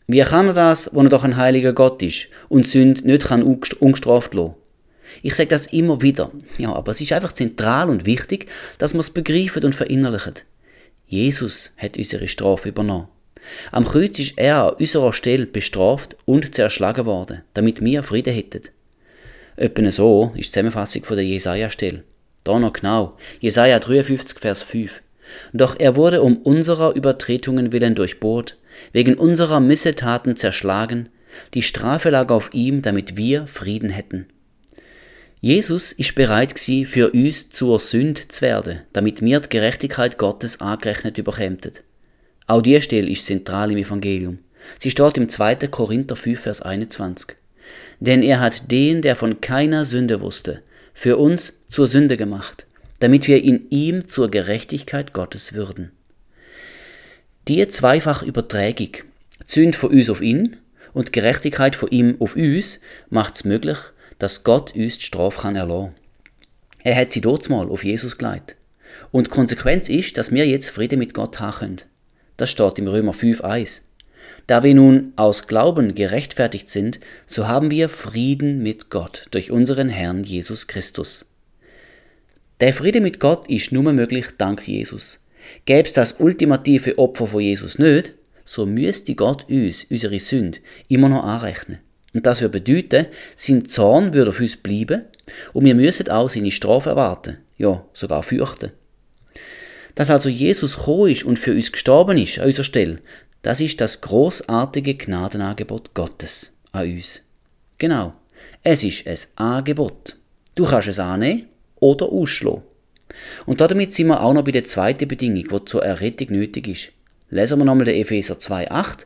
Wie 0.08 0.22
kann 0.22 0.48
er 0.48 0.54
das, 0.54 0.94
wo 0.94 1.02
er 1.02 1.10
doch 1.10 1.24
ein 1.24 1.38
heiliger 1.38 1.74
Gott 1.74 2.02
ist 2.02 2.28
und 2.50 2.68
Sünde 2.68 3.06
nicht 3.06 3.28
kann 3.28 3.44
ungestraft 3.44 4.34
lassen? 4.34 4.56
Ich 5.22 5.36
sage 5.36 5.50
das 5.50 5.68
immer 5.68 6.02
wieder. 6.02 6.32
Ja, 6.58 6.74
aber 6.74 6.92
es 6.92 7.02
ist 7.02 7.14
einfach 7.14 7.34
zentral 7.34 7.90
und 7.90 8.06
wichtig, 8.06 8.48
dass 8.78 8.94
wir 8.94 9.00
es 9.00 9.10
begreifen 9.10 9.64
und 9.64 9.76
verinnerlichen. 9.76 10.36
Jesus 11.08 11.74
hat 11.78 11.98
unsere 11.98 12.28
Strafe 12.28 12.70
übernommen. 12.70 13.08
Am 13.72 13.86
Kreuz 13.86 14.20
ist 14.20 14.34
er 14.38 14.70
an 14.70 14.74
unserer 14.76 15.14
Stelle 15.14 15.46
bestraft 15.46 16.16
und 16.26 16.56
zerschlagen 16.56 17.06
worden, 17.06 17.42
damit 17.54 17.84
wir 17.84 18.04
Frieden 18.04 18.34
hätten. 18.34 18.62
Etwa 19.58 19.92
so 19.92 20.32
ist 20.36 20.38
die 20.38 20.52
Zusammenfassung 20.52 21.04
von 21.04 21.18
der 21.18 21.26
Jesaja-Stelle. 21.26 22.04
Da 22.44 22.60
noch 22.60 22.74
genau. 22.74 23.18
Jesaja 23.40 23.80
53, 23.80 24.40
Vers 24.40 24.64
5. 24.64 25.02
Doch 25.54 25.76
er 25.80 25.96
wurde 25.96 26.22
um 26.22 26.38
unserer 26.38 26.96
Übertretungen 26.96 27.72
willen 27.72 27.96
durchbohrt, 27.96 28.58
wegen 28.92 29.16
unserer 29.16 29.60
Missetaten 29.60 30.36
zerschlagen, 30.36 31.10
die 31.54 31.62
Strafe 31.62 32.10
lag 32.10 32.30
auf 32.30 32.54
ihm, 32.54 32.82
damit 32.82 33.18
wir 33.18 33.48
Frieden 33.48 33.90
hätten. 33.90 34.28
Jesus 35.44 35.92
ist 35.92 36.14
bereit 36.14 36.54
gsi 36.54 36.86
für 36.86 37.10
uns 37.14 37.50
zur 37.50 37.80
Sünde 37.80 38.28
zu 38.28 38.44
werden, 38.44 38.82
damit 38.94 39.24
wir 39.24 39.40
die 39.40 39.50
Gerechtigkeit 39.50 40.20
Gottes 40.20 40.62
angerechnet 40.62 41.18
überkämen. 41.18 41.58
Auch 42.46 42.62
diese 42.62 42.82
Stelle 42.82 43.10
ist 43.10 43.26
zentral 43.26 43.72
im 43.72 43.78
Evangelium. 43.80 44.38
Sie 44.78 44.92
steht 44.92 45.18
im 45.18 45.30
2. 45.30 45.56
Korinther 45.72 46.16
5, 46.16 46.40
Vers 46.40 46.62
21. 46.62 47.36
Denn 48.00 48.22
er 48.22 48.40
hat 48.40 48.70
den, 48.70 49.02
der 49.02 49.16
von 49.16 49.42
keiner 49.42 49.84
Sünde 49.84 50.22
wusste, 50.22 50.62
für 50.94 51.18
uns 51.18 51.54
zur 51.70 51.88
Sünde 51.88 52.18
gemacht, 52.18 52.68
damit 53.00 53.28
wir 53.28 53.44
in 53.44 53.66
ihm 53.72 54.08
zur 54.08 54.30
Gerechtigkeit 54.30 55.12
Gottes 55.12 55.54
würden. 55.54 55.92
Die 57.48 57.68
zweifach 57.68 58.22
Übertragung, 58.22 58.92
Sünd 59.48 59.76
von 59.76 59.90
uns 59.90 60.12
auf 60.12 60.22
ihn 60.22 60.58
und 60.94 61.12
Gerechtigkeit 61.12 61.76
von 61.76 61.90
ihm 61.90 62.18
auf 62.20 62.36
uns, 62.36 62.80
macht 63.10 63.34
es 63.34 63.44
möglich, 63.44 63.80
dass 64.22 64.44
Gott 64.44 64.76
uns 64.76 65.00
die 65.00 65.06
Strafe 65.06 65.42
kann 65.42 65.56
erlassen. 65.56 65.96
Er 66.84 66.96
hat 66.96 67.12
sie 67.12 67.22
dort 67.22 67.50
mal 67.50 67.68
auf 67.70 67.84
Jesus 67.84 68.18
geleitet. 68.18 68.56
Und 69.12 69.28
die 69.28 69.32
Konsequenz 69.32 69.90
ist, 69.90 70.18
dass 70.18 70.32
wir 70.32 70.46
jetzt 70.46 70.70
Frieden 70.70 71.00
mit 71.00 71.14
Gott 71.14 71.40
haben 71.40 71.58
können. 71.58 71.82
Das 72.38 72.52
steht 72.52 72.78
im 72.78 72.88
Römer 72.88 73.14
5,1. 73.14 73.82
Da 74.46 74.64
wir 74.64 74.76
nun 74.76 75.14
aus 75.16 75.48
Glauben 75.48 75.96
gerechtfertigt 75.96 76.70
sind, 76.70 77.00
so 77.26 77.48
haben 77.48 77.72
wir 77.72 77.90
Frieden 77.90 78.62
mit 78.62 78.90
Gott 78.90 79.26
durch 79.32 79.52
unseren 79.52 79.90
Herrn 79.90 80.24
Jesus 80.24 80.68
Christus. 80.68 81.26
Der 82.60 82.74
Friede 82.74 83.02
mit 83.02 83.20
Gott 83.20 83.50
ist 83.50 83.72
nur 83.72 83.92
möglich 83.92 84.28
dank 84.38 84.68
Jesus. 84.68 85.20
Gäbe 85.66 85.88
es 85.88 85.94
das 85.94 86.14
ultimative 86.20 87.00
Opfer 87.00 87.26
von 87.26 87.42
Jesus 87.42 87.80
nicht, 87.80 88.14
so 88.46 88.68
müsste 88.68 89.16
Gott 89.16 89.50
uns 89.50 89.86
unsere 89.86 90.20
Sünde 90.20 90.60
immer 90.90 91.10
noch 91.10 91.24
anrechnen. 91.24 91.80
Und 92.14 92.26
das 92.26 92.42
würde 92.42 92.60
bedeuten, 92.60 93.08
sein 93.36 93.68
Zorn 93.68 94.14
würde 94.14 94.32
auf 94.32 94.40
uns 94.40 94.58
bleiben 94.58 95.06
und 95.54 95.66
wir 95.66 95.76
müssen 95.76 96.10
auch 96.10 96.30
seine 96.30 96.52
Strafe 96.52 96.90
erwarten, 96.90 97.38
ja, 97.58 97.86
sogar 97.94 98.24
fürchten. 98.24 98.72
Dass 99.96 100.10
also 100.10 100.30
Jesus 100.30 100.78
gekommen 100.78 101.12
ist 101.12 101.24
und 101.24 101.40
für 101.40 101.54
uns 101.54 101.72
gestorben 101.72 102.18
ist 102.18 102.40
an 102.40 102.46
unserer 102.46 102.64
Stelle, 102.66 103.00
das 103.42 103.60
ist 103.60 103.82
das 103.82 104.02
großartige 104.02 104.96
Gnadenangebot 104.96 105.94
Gottes 105.94 106.52
an 106.72 106.92
uns. 106.92 107.22
Genau, 107.78 108.14
es 108.64 108.84
ist 108.84 109.08
ein 109.08 109.18
Angebot. 109.36 110.18
Du 110.56 110.66
kannst 110.66 110.90
es 110.90 111.00
annehmen 111.00 111.46
oder 111.80 112.08
ausschlagen. 112.08 112.64
Und 113.46 113.62
damit 113.62 113.94
sind 113.94 114.08
wir 114.08 114.22
auch 114.22 114.34
noch 114.34 114.44
bei 114.44 114.52
der 114.52 114.66
zweiten 114.66 115.08
Bedingung, 115.08 115.48
die 115.48 115.66
zur 115.66 115.84
Errettung 115.84 116.28
nötig 116.32 116.68
ist. 116.68 116.92
Lesen 117.30 117.60
wir 117.60 117.66
nochmal 117.66 117.86
den 117.86 117.96
Epheser 117.96 118.36
2,8 118.36 119.06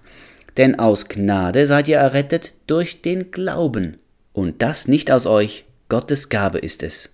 denn 0.57 0.79
aus 0.79 1.07
Gnade 1.07 1.65
seid 1.65 1.87
ihr 1.87 1.97
errettet 1.97 2.53
durch 2.67 3.01
den 3.01 3.31
Glauben. 3.31 3.97
Und 4.33 4.61
das 4.61 4.87
nicht 4.87 5.11
aus 5.11 5.25
euch, 5.25 5.63
Gottes 5.89 6.29
Gabe 6.29 6.59
ist 6.59 6.83
es. 6.83 7.11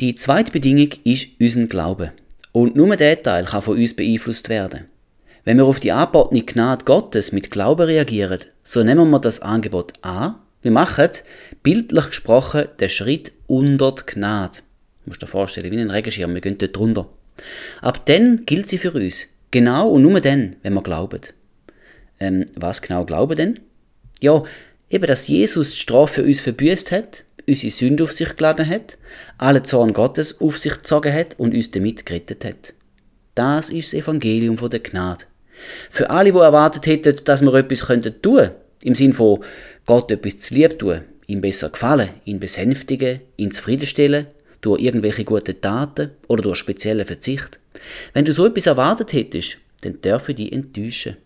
Die 0.00 0.14
zweite 0.14 0.52
Bedingung 0.52 0.90
ist 1.04 1.28
unser 1.40 1.66
Glaube. 1.66 2.12
Und 2.52 2.76
nur 2.76 2.96
der 2.96 3.22
Teil 3.22 3.44
kann 3.44 3.62
von 3.62 3.78
uns 3.78 3.94
beeinflusst 3.94 4.48
werden. 4.48 4.86
Wenn 5.44 5.56
wir 5.56 5.64
auf 5.64 5.80
die 5.80 5.92
angebotene 5.92 6.42
Gnade 6.42 6.84
Gottes 6.84 7.32
mit 7.32 7.50
Glauben 7.50 7.86
reagieren, 7.86 8.38
so 8.62 8.82
nehmen 8.82 9.10
wir 9.10 9.18
das 9.18 9.40
Angebot 9.40 9.92
an. 10.02 10.36
Wir 10.60 10.70
machen, 10.70 11.10
bildlich 11.62 12.06
gesprochen, 12.06 12.68
den 12.78 12.88
Schritt 12.88 13.32
unter 13.48 13.92
die 13.92 14.02
Gnade. 14.06 14.58
Du 15.04 15.10
musst 15.10 15.22
dir 15.22 15.26
vorstellen, 15.26 15.72
wie 15.72 15.80
ein 15.80 15.90
Regenschirm, 15.90 16.34
wir 16.34 16.40
gehen 16.40 16.58
dort 16.58 16.76
drunter. 16.76 17.08
Ab 17.80 18.06
dann 18.06 18.44
gilt 18.46 18.68
sie 18.68 18.78
für 18.78 18.92
uns. 18.92 19.26
Genau 19.50 19.88
und 19.88 20.02
nur 20.02 20.20
dann, 20.20 20.56
wenn 20.62 20.74
wir 20.74 20.82
glauben. 20.82 21.20
Ähm, 22.22 22.46
was 22.54 22.80
genau 22.80 23.04
glauben 23.04 23.36
denn? 23.36 23.58
Ja, 24.20 24.44
eben, 24.88 25.06
dass 25.06 25.26
Jesus 25.26 25.72
die 25.72 25.78
Strafe 25.78 26.22
für 26.22 26.22
uns 26.22 26.40
verbüßt 26.40 26.92
hat, 26.92 27.24
unsere 27.48 27.72
Sünde 27.72 28.04
auf 28.04 28.12
sich 28.12 28.36
geladen 28.36 28.68
hat, 28.68 28.96
alle 29.38 29.64
Zorn 29.64 29.92
Gottes 29.92 30.40
auf 30.40 30.56
sich 30.56 30.74
gezogen 30.74 31.12
hat 31.12 31.34
und 31.40 31.52
uns 31.52 31.72
damit 31.72 32.06
gerettet 32.06 32.44
hat. 32.44 32.74
Das 33.34 33.70
ist 33.70 33.92
das 33.92 34.00
Evangelium 34.00 34.56
von 34.56 34.70
der 34.70 34.78
Gnade. 34.78 35.24
Für 35.90 36.10
alle, 36.10 36.30
die 36.30 36.38
erwartet 36.38 36.86
hätten, 36.86 37.24
dass 37.24 37.42
wir 37.42 37.54
etwas 37.54 37.86
könnten 37.86 38.22
tun, 38.22 38.50
im 38.84 38.94
Sinn 38.94 39.14
von 39.14 39.42
Gott 39.84 40.12
etwas 40.12 40.38
zu 40.38 40.54
lieb 40.54 40.78
tun, 40.78 41.00
ihm 41.26 41.40
besser 41.40 41.70
gefallen, 41.70 42.10
ihn 42.24 42.38
besänftigen, 42.38 43.20
ihn 43.36 43.50
zufriedenstellen, 43.50 44.28
durch 44.60 44.80
irgendwelche 44.80 45.24
gute 45.24 45.60
Taten 45.60 46.12
oder 46.28 46.42
durch 46.42 46.58
speziellen 46.58 47.04
Verzicht. 47.04 47.58
Wenn 48.12 48.24
du 48.24 48.32
so 48.32 48.46
etwas 48.46 48.66
erwartet 48.66 49.12
hättest, 49.12 49.58
dann 49.80 50.00
dürfe 50.00 50.34
die 50.34 50.52
enttäuschen. 50.52 51.16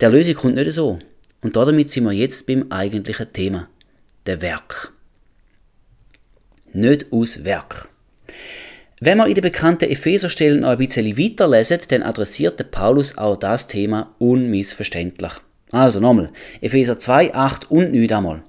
Der 0.00 0.08
Lösung 0.08 0.34
kommt 0.34 0.54
nicht 0.54 0.72
so. 0.72 0.98
Und 1.42 1.56
damit 1.56 1.90
sind 1.90 2.04
wir 2.04 2.12
jetzt 2.12 2.46
beim 2.46 2.66
eigentlichen 2.70 3.32
Thema. 3.34 3.68
Der 4.26 4.40
Werk. 4.40 4.92
Nicht 6.72 7.12
aus 7.12 7.44
Werk. 7.44 7.88
Wenn 9.00 9.18
wir 9.18 9.26
in 9.26 9.34
den 9.34 9.42
bekannten 9.42 9.90
Epheserstellen 9.90 10.60
noch 10.60 10.70
ein 10.70 10.78
bisschen 10.78 11.18
weiterlesen, 11.18 11.80
dann 11.88 12.02
adressiert 12.02 12.58
der 12.58 12.64
Paulus 12.64 13.18
auch 13.18 13.36
das 13.36 13.66
Thema 13.66 14.14
unmissverständlich. 14.18 15.32
Also 15.70 16.00
nochmal, 16.00 16.30
Epheser 16.60 16.98
2, 16.98 17.34
8 17.34 17.70
und 17.70 17.92
9 17.92 18.12
einmal. 18.12 18.42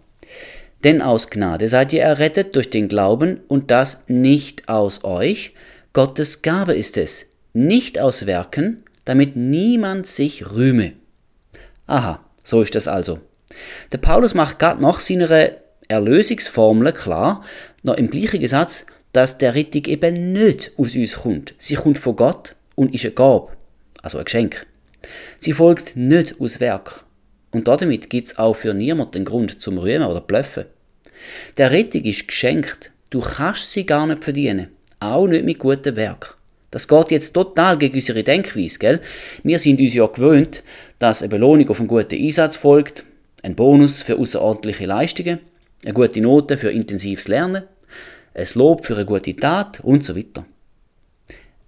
Denn 0.83 1.01
aus 1.01 1.29
Gnade 1.29 1.67
seid 1.67 1.93
ihr 1.93 2.01
errettet 2.01 2.55
durch 2.55 2.69
den 2.69 2.87
Glauben 2.87 3.41
und 3.47 3.71
das 3.71 4.01
nicht 4.07 4.67
aus 4.69 5.03
euch, 5.03 5.53
Gottes 5.93 6.41
Gabe 6.41 6.73
ist 6.73 6.97
es, 6.97 7.27
nicht 7.53 7.99
aus 7.99 8.25
Werken, 8.25 8.83
damit 9.05 9.35
niemand 9.35 10.07
sich 10.07 10.51
rühme. 10.51 10.93
Aha, 11.91 12.23
so 12.41 12.61
ist 12.61 12.73
das 12.73 12.87
also. 12.87 13.19
Der 13.91 13.97
Paulus 13.97 14.33
macht 14.33 14.59
gerade 14.59 14.81
nach 14.81 15.01
seiner 15.01 15.49
Erlösungsformel 15.89 16.93
klar, 16.93 17.43
noch 17.83 17.95
im 17.95 18.09
gleichen 18.09 18.47
Satz, 18.47 18.85
dass 19.11 19.37
der 19.37 19.55
Rettung 19.55 19.83
eben 19.87 20.31
nicht 20.31 20.71
aus 20.77 20.95
uns 20.95 21.17
kommt. 21.17 21.53
Sie 21.57 21.75
kommt 21.75 21.99
von 21.99 22.15
Gott 22.15 22.55
und 22.75 22.93
ist 22.95 23.03
eine 23.03 23.13
Gabe, 23.13 23.49
also 24.01 24.19
ein 24.19 24.23
Geschenk. 24.23 24.65
Sie 25.37 25.51
folgt 25.51 25.97
nicht 25.97 26.39
aus 26.39 26.61
Werk. 26.61 27.03
Und 27.51 27.67
damit 27.67 28.09
gibt 28.09 28.27
es 28.27 28.37
auch 28.37 28.53
für 28.53 28.73
niemanden 28.73 29.11
den 29.11 29.25
Grund 29.25 29.61
zum 29.61 29.77
Rühmen 29.77 30.07
oder 30.07 30.21
Blöffen. 30.21 30.67
Der 31.57 31.71
Rettung 31.71 32.03
ist 32.03 32.25
geschenkt. 32.25 32.91
Du 33.09 33.19
kannst 33.19 33.73
sie 33.73 33.85
gar 33.85 34.07
nicht 34.07 34.23
verdienen. 34.23 34.69
Auch 35.01 35.27
nicht 35.27 35.43
mit 35.43 35.59
gutem 35.59 35.97
Werk. 35.97 36.37
Das 36.71 36.87
geht 36.87 37.11
jetzt 37.11 37.33
total 37.33 37.77
gegen 37.77 37.95
unsere 37.95 38.23
Denkweise, 38.23 38.79
gell? 38.79 39.01
Wir 39.43 39.59
sind 39.59 39.81
uns 39.81 39.93
ja 39.93 40.07
gewöhnt, 40.07 40.63
dass 41.01 41.23
eine 41.23 41.29
Belohnung 41.29 41.67
auf 41.69 41.79
einen 41.79 41.87
guten 41.87 42.13
Einsatz 42.13 42.57
folgt, 42.57 43.03
ein 43.41 43.55
Bonus 43.55 44.03
für 44.03 44.19
außerordentliche 44.19 44.85
Leistungen, 44.85 45.39
eine 45.83 45.95
gute 45.95 46.21
Note 46.21 46.57
für 46.57 46.71
intensives 46.71 47.27
Lernen, 47.27 47.63
ein 48.35 48.47
Lob 48.53 48.85
für 48.85 48.95
eine 48.95 49.05
gute 49.05 49.35
Tat 49.35 49.79
und 49.79 50.05
so 50.05 50.15
weiter. 50.15 50.45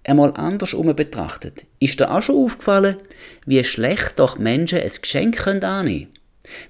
Einmal 0.04 0.34
andersrum 0.36 0.94
betrachtet, 0.94 1.64
ist 1.80 1.98
dir 1.98 2.12
auch 2.12 2.22
schon 2.22 2.44
aufgefallen, 2.44 2.94
wie 3.44 3.64
schlecht 3.64 4.20
doch 4.20 4.38
Menschen 4.38 4.78
ein 4.78 4.92
Geschenk 5.00 5.44
annehmen 5.48 5.64
können? 5.64 6.08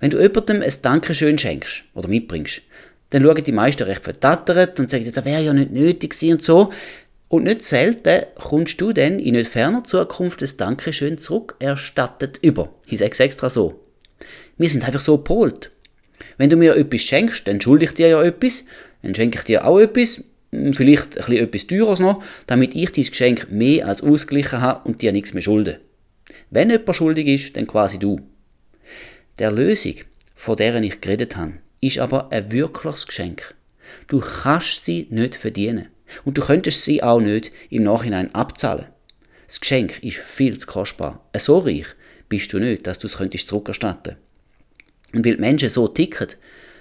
Wenn 0.00 0.11
du 0.11 0.23
jemandem 0.23 0.62
ein 0.62 0.73
Dankeschön 0.80 1.37
schenkst 1.37 1.85
oder 1.92 2.09
mitbringst, 2.09 2.62
dann 3.11 3.23
schauen 3.23 3.44
die 3.44 3.52
meisten 3.52 3.83
recht 3.83 4.04
verdattert 4.04 4.80
und 4.80 4.88
sagen, 4.88 5.04
das 5.04 5.23
wäre 5.25 5.42
ja 5.42 5.52
nicht 5.52 5.71
nötig 5.71 6.12
gewesen 6.12 6.33
und 6.33 6.42
so. 6.42 6.73
Und 7.28 7.45
nicht 7.45 7.64
selten 7.64 8.26
kommst 8.37 8.81
du 8.81 8.93
dann 8.93 9.19
in 9.19 9.35
nicht 9.35 9.50
ferner 9.50 9.85
Zukunft 9.85 10.43
das 10.43 10.57
Dankeschön 10.57 11.19
zurückerstattet 11.19 12.38
über. 12.43 12.71
Ich 12.87 12.99
sage 12.99 13.25
extra 13.25 13.49
so. 13.49 13.81
Wir 14.57 14.69
sind 14.69 14.85
einfach 14.85 15.00
so 15.00 15.19
polt. 15.19 15.71
Wenn 16.37 16.50
du 16.50 16.57
mir 16.57 16.76
etwas 16.76 17.02
schenkst, 17.02 17.47
dann 17.49 17.61
schulde 17.61 17.87
ich 17.87 17.93
dir 17.93 18.09
ja 18.09 18.23
etwas, 18.23 18.64
dann 19.02 19.14
schenke 19.14 19.38
ich 19.38 19.45
dir 19.45 19.66
auch 19.66 19.81
etwas, 19.81 20.25
hm, 20.52 20.75
vielleicht 20.75 21.19
ein 21.19 21.25
bisschen 21.25 21.37
etwas 21.37 21.66
teures 21.66 22.00
noch, 22.00 22.23
damit 22.47 22.75
ich 22.75 22.93
dein 22.93 23.04
Geschenk 23.04 23.50
mehr 23.50 23.88
als 23.88 24.02
ausgeglichen 24.02 24.61
habe 24.61 24.87
und 24.87 25.02
dir 25.02 25.12
nichts 25.12 25.35
mehr 25.35 25.43
schulde. 25.43 25.81
Wenn 26.50 26.71
jemand 26.71 26.95
schuldig 26.95 27.26
ist, 27.26 27.57
dann 27.57 27.66
quasi 27.66 27.99
du. 27.99 28.21
Der 29.38 29.50
Lösung, 29.50 29.95
von 30.37 30.57
der 30.57 30.81
ich 30.83 31.00
geredet 31.00 31.37
habe, 31.37 31.54
ist 31.81 31.99
aber 31.99 32.31
ein 32.33 32.52
wirkliches 32.52 33.07
Geschenk. 33.07 33.54
Du 34.09 34.21
kannst 34.21 34.85
sie 34.85 35.07
nicht 35.11 35.35
verdienen. 35.35 35.88
Und 36.25 36.38
du 36.38 36.42
könntest 36.42 36.82
sie 36.82 37.02
auch 37.02 37.20
nicht 37.20 37.52
im 37.70 37.84
Nachhinein 37.84 38.34
abzahlen. 38.34 38.87
Das 39.46 39.61
Geschenk 39.61 40.02
ist 40.02 40.18
viel 40.18 40.58
zu 40.58 40.66
kostbar. 40.66 41.28
So 41.37 41.58
reich 41.58 41.87
bist 42.28 42.52
du 42.52 42.58
nicht, 42.58 42.87
dass 42.87 42.99
du 42.99 43.06
es 43.06 43.18
könntest 43.18 43.49
zurückerstatten. 43.49 44.16
Und 45.12 45.25
weil 45.25 45.37
die 45.37 45.40
Menschen 45.40 45.68
so 45.68 45.88
ticken, 45.88 46.28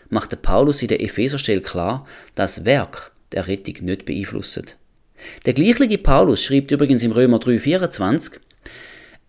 macht 0.09 0.31
der 0.31 0.37
Paulus 0.37 0.81
in 0.81 0.87
der 0.87 1.01
Epheserstelle 1.01 1.61
klar, 1.61 2.07
dass 2.35 2.65
Werk 2.65 3.11
der 3.31 3.47
Rettung 3.47 3.85
nicht 3.85 4.05
beeinflusst. 4.05 4.77
Der 5.45 5.53
gleiche 5.53 5.97
Paulus 5.97 6.43
schreibt 6.43 6.71
übrigens 6.71 7.03
im 7.03 7.11
Römer 7.11 7.37
3,24, 7.37 8.33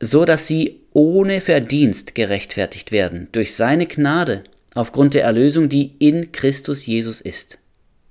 so 0.01 0.25
dass 0.25 0.47
sie 0.47 0.83
ohne 0.93 1.41
Verdienst 1.41 2.15
gerechtfertigt 2.15 2.93
werden, 2.93 3.29
durch 3.33 3.55
seine 3.55 3.87
Gnade, 3.87 4.45
aufgrund 4.75 5.15
der 5.15 5.25
Erlösung, 5.25 5.69
die 5.69 5.95
in 5.99 6.33
Christus 6.33 6.87
Jesus 6.87 7.21
ist. 7.21 7.59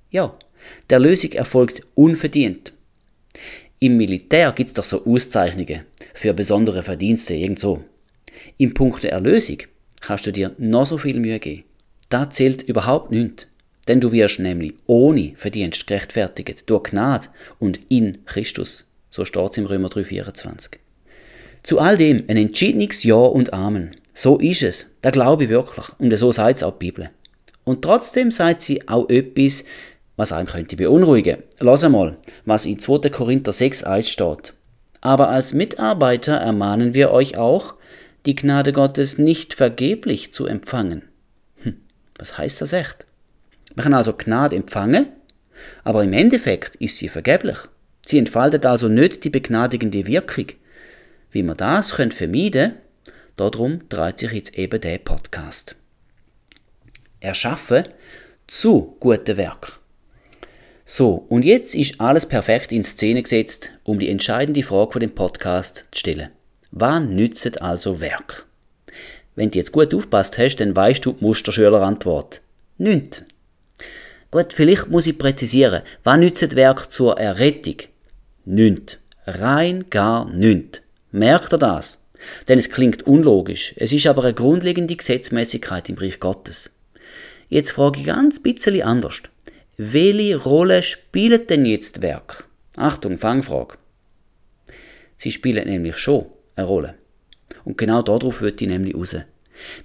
Ja, 0.10 0.38
der 0.89 0.98
Erlösung 0.98 1.32
erfolgt 1.34 1.82
unverdient. 1.96 2.74
Im 3.79 3.98
Militär 3.98 4.51
gibt 4.51 4.70
es 4.70 4.74
doch 4.74 4.84
so 4.84 5.05
Auszeichnungen 5.05 5.82
für 6.13 6.34
besondere 6.34 6.84
Verdienste, 6.84 7.34
irgend. 7.34 7.65
Im 8.58 8.74
Punkt 8.74 9.03
der 9.03 9.12
Erlösung 9.12 9.58
kannst 10.00 10.25
du 10.25 10.32
dir 10.32 10.55
noch 10.58 10.86
so 10.86 10.98
viel 10.98 11.20
Mühe 11.20 11.39
geben. 11.39 11.63
Da 12.10 12.29
zählt 12.29 12.62
überhaupt 12.62 13.12
nichts. 13.12 13.48
Denn 13.88 14.00
du 14.00 14.12
wirst 14.12 14.39
nämlich 14.39 14.75
ohne 14.86 15.34
Verdienst 15.36 15.88
gerechtfertigt, 15.88 16.70
durch 16.70 16.84
Gnade 16.84 17.27
und 17.60 17.79
in 17.89 18.24
Christus. 18.25 18.88
So 19.10 19.25
steht 19.25 19.51
es 19.51 19.58
im 19.58 19.65
Römer 19.65 19.89
3,24. 19.89 20.77
Zu 21.63 21.79
all 21.79 21.98
dem 21.98 22.24
ein 22.27 22.38
entschiedenes 22.38 23.03
Ja 23.03 23.15
und 23.15 23.53
Amen. 23.53 23.96
So 24.13 24.38
ist 24.38 24.63
es. 24.63 24.88
Da 25.01 25.10
glaube 25.10 25.46
ich 25.46 25.50
wirklich. 25.50 25.86
Und 25.98 26.15
so 26.15 26.32
sagt 26.32 26.58
es 26.58 26.63
auch 26.63 26.77
die 26.77 26.91
Bibel. 26.91 27.10
Und 27.63 27.82
trotzdem 27.82 28.32
sagt 28.32 28.62
sie 28.62 28.88
auch 28.88 29.10
etwas, 29.10 29.65
was 30.15 30.32
einem 30.32 30.48
könnte 30.48 30.75
beunruhigen. 30.75 31.43
Lass 31.60 31.84
einmal, 31.84 32.17
was 32.46 32.65
in 32.65 32.79
2. 32.79 33.10
Korinther 33.10 33.51
6,1 33.51 34.03
steht. 34.03 34.53
Aber 35.01 35.29
als 35.29 35.53
Mitarbeiter 35.53 36.36
ermahnen 36.36 36.93
wir 36.93 37.12
euch 37.12 37.38
auch, 37.38 37.75
die 38.25 38.36
Gnade 38.36 38.72
Gottes 38.72 39.17
nicht 39.17 39.53
vergeblich 39.53 40.32
zu 40.32 40.46
empfangen. 40.46 41.03
Hm, 41.63 41.82
was 42.17 42.38
heißt 42.38 42.62
das 42.62 42.74
echt? 42.74 43.05
Man 43.75 43.84
kann 43.84 43.93
also 43.93 44.13
Gnade 44.13 44.55
empfangen, 44.55 45.08
aber 45.84 46.03
im 46.03 46.13
Endeffekt 46.13 46.75
ist 46.75 46.98
sie 46.98 47.10
vergeblich. 47.10 47.58
Sie 48.05 48.17
entfaltet 48.17 48.65
also 48.65 48.88
nicht 48.88 49.24
die 49.24 49.29
begnadigende 49.29 50.08
Wirkung. 50.08 50.48
Wie 51.32 51.43
man 51.43 51.58
das 51.58 51.96
können 51.96 52.12
vermeiden 52.12 52.74
darum 53.36 53.88
dreht 53.89 54.20
sich 54.20 54.32
jetzt 54.32 54.58
eben 54.58 54.79
der 54.79 55.00
Podcast. 55.00 55.75
Erschaffen 57.20 57.86
zu 58.48 58.98
guten 59.00 59.38
Werk. 59.38 59.79
So, 60.86 61.25
und 61.30 61.46
jetzt 61.46 61.75
ist 61.75 62.02
alles 62.02 62.25
perfekt 62.25 62.74
in 62.74 62.84
Szene 62.84 63.24
gesetzt, 63.24 63.72
um 63.84 64.00
die 64.00 64.10
entscheidende 64.10 64.63
Frage 64.63 64.92
von 64.92 65.00
dem 65.00 65.16
Podcast 65.16 65.86
zu 65.92 66.00
stellen. 66.00 66.30
Wann 66.72 67.16
nützt 67.16 67.62
also 67.62 68.02
Werk? 68.02 68.46
Wenn 69.36 69.50
du 69.50 69.58
jetzt 69.58 69.72
gut 69.72 69.94
aufpasst 69.94 70.38
hast, 70.38 70.58
dann 70.58 70.75
weißt 70.75 71.06
du 71.06 71.13
die 71.13 71.24
Musterschülerantwort. 71.24 72.42
Nicht. 72.78 73.24
Gut, 74.30 74.52
vielleicht 74.52 74.90
muss 74.90 75.08
ich 75.08 75.18
präzisieren. 75.18 75.84
Was 76.04 76.18
nützt 76.18 76.56
Werk 76.56 76.92
zur 76.92 77.18
Errettung? 77.18 77.78
Nünt. 78.44 79.00
Rein 79.25 79.86
gar 79.90 80.30
nünt. 80.30 80.82
Merkt 81.12 81.54
ihr 81.54 81.60
das? 81.60 82.00
Denn 82.50 82.60
es 82.60 82.70
klingt 82.70 83.04
unlogisch. 83.04 83.74
Es 83.78 83.94
ist 83.94 84.08
aber 84.08 84.24
eine 84.24 84.34
grundlegende 84.34 84.96
Gesetzmäßigkeit 84.96 85.88
im 85.88 85.96
Reich 85.96 86.20
Gottes. 86.20 86.72
Jetzt 87.48 87.72
frage 87.72 88.02
ich 88.02 88.08
ganz 88.08 88.42
bisschen 88.42 88.82
anders. 88.82 89.22
Welche 89.77 90.36
Rolle 90.36 90.84
spielt 90.84 91.50
denn 91.50 91.65
jetzt 91.65 92.03
Werk? 92.03 92.48
Achtung, 92.75 93.18
Fangfrage. 93.18 93.77
Sie 95.18 95.32
spielen 95.32 95.68
nämlich 95.68 95.98
schon 95.98 96.27
eine 96.56 96.68
Rolle. 96.68 96.94
Und 97.63 97.80
genau 97.80 98.03
darauf 98.03 98.42
wird 98.42 98.62
ich 98.62 98.68
nämlich 98.68 98.94
raus. 98.94 99.15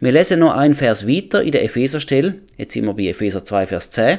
Wir 0.01 0.13
lesen 0.13 0.41
noch 0.41 0.55
einen 0.55 0.75
Vers 0.75 1.07
weiter 1.07 1.43
in 1.43 1.53
der 1.53 1.65
Epheserstelle. 1.65 2.35
Jetzt 2.59 2.75
sind 2.75 2.85
wir 2.85 2.93
bei 2.93 3.07
Epheser 3.07 3.45
2, 3.45 3.67
Vers 3.67 3.89
10. 3.89 4.19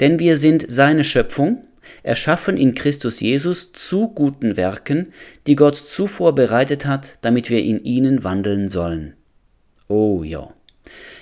Denn 0.00 0.18
wir 0.18 0.38
sind 0.38 0.64
seine 0.68 1.04
Schöpfung, 1.04 1.62
erschaffen 2.02 2.56
in 2.56 2.74
Christus 2.74 3.20
Jesus 3.20 3.72
zu 3.72 4.08
guten 4.08 4.56
Werken, 4.56 5.12
die 5.46 5.56
Gott 5.56 5.76
zuvor 5.76 6.34
bereitet 6.34 6.86
hat, 6.86 7.18
damit 7.20 7.50
wir 7.50 7.62
in 7.62 7.80
ihnen 7.80 8.24
wandeln 8.24 8.70
sollen. 8.70 9.14
Oh 9.88 10.22
ja. 10.22 10.54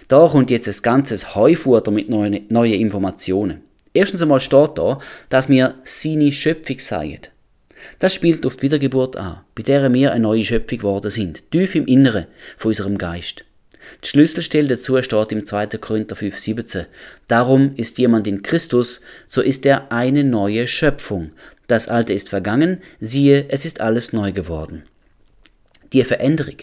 Da 0.09 0.27
kommt 0.27 0.51
jetzt 0.51 0.67
das 0.67 0.83
ganze 0.83 1.35
Heufutter 1.35 1.91
mit 1.91 2.09
neuen, 2.09 2.47
neuen 2.49 2.81
Informationen. 2.81 3.61
Erstens 3.93 4.23
einmal 4.23 4.41
steht 4.41 4.77
da, 4.77 5.01
dass 5.29 5.51
wir 5.51 5.75
seine 5.85 6.33
Schöpfung 6.33 6.79
seien. 6.79 7.21
Das 7.99 8.15
spielt 8.15 8.47
auf 8.47 8.57
die 8.57 8.63
Wiedergeburt 8.63 9.17
an, 9.17 9.41
bei 9.55 9.63
der 9.63 9.93
wir 9.93 10.13
eine 10.13 10.23
neue 10.23 10.45
Schöpfung 10.45 10.79
geworden 10.79 11.11
sind, 11.11 11.51
tief 11.51 11.75
im 11.75 11.87
Inneren 11.87 12.27
von 12.57 12.71
unserem 12.71 12.97
Geist. 12.97 13.45
Die 14.03 14.09
Schlüsselstelle 14.09 14.69
dazu 14.69 15.01
steht 15.03 15.33
im 15.33 15.45
2. 15.45 15.67
Korinther 15.79 16.17
5,17. 16.17 16.87
Darum 17.27 17.75
ist 17.77 17.99
jemand 17.99 18.27
in 18.27 18.43
Christus, 18.43 19.01
so 19.27 19.43
ist 19.43 19.67
er 19.67 19.93
eine 19.93 20.25
neue 20.25 20.67
Schöpfung. 20.67 21.33
Das 21.67 21.89
Alte 21.89 22.15
ist 22.15 22.31
vergangen, 22.31 22.81
siehe, 22.99 23.47
es 23.49 23.65
ist 23.65 23.81
alles 23.81 24.13
neu 24.13 24.33
geworden. 24.33 24.85
Die 25.93 26.03
Veränderung, 26.05 26.57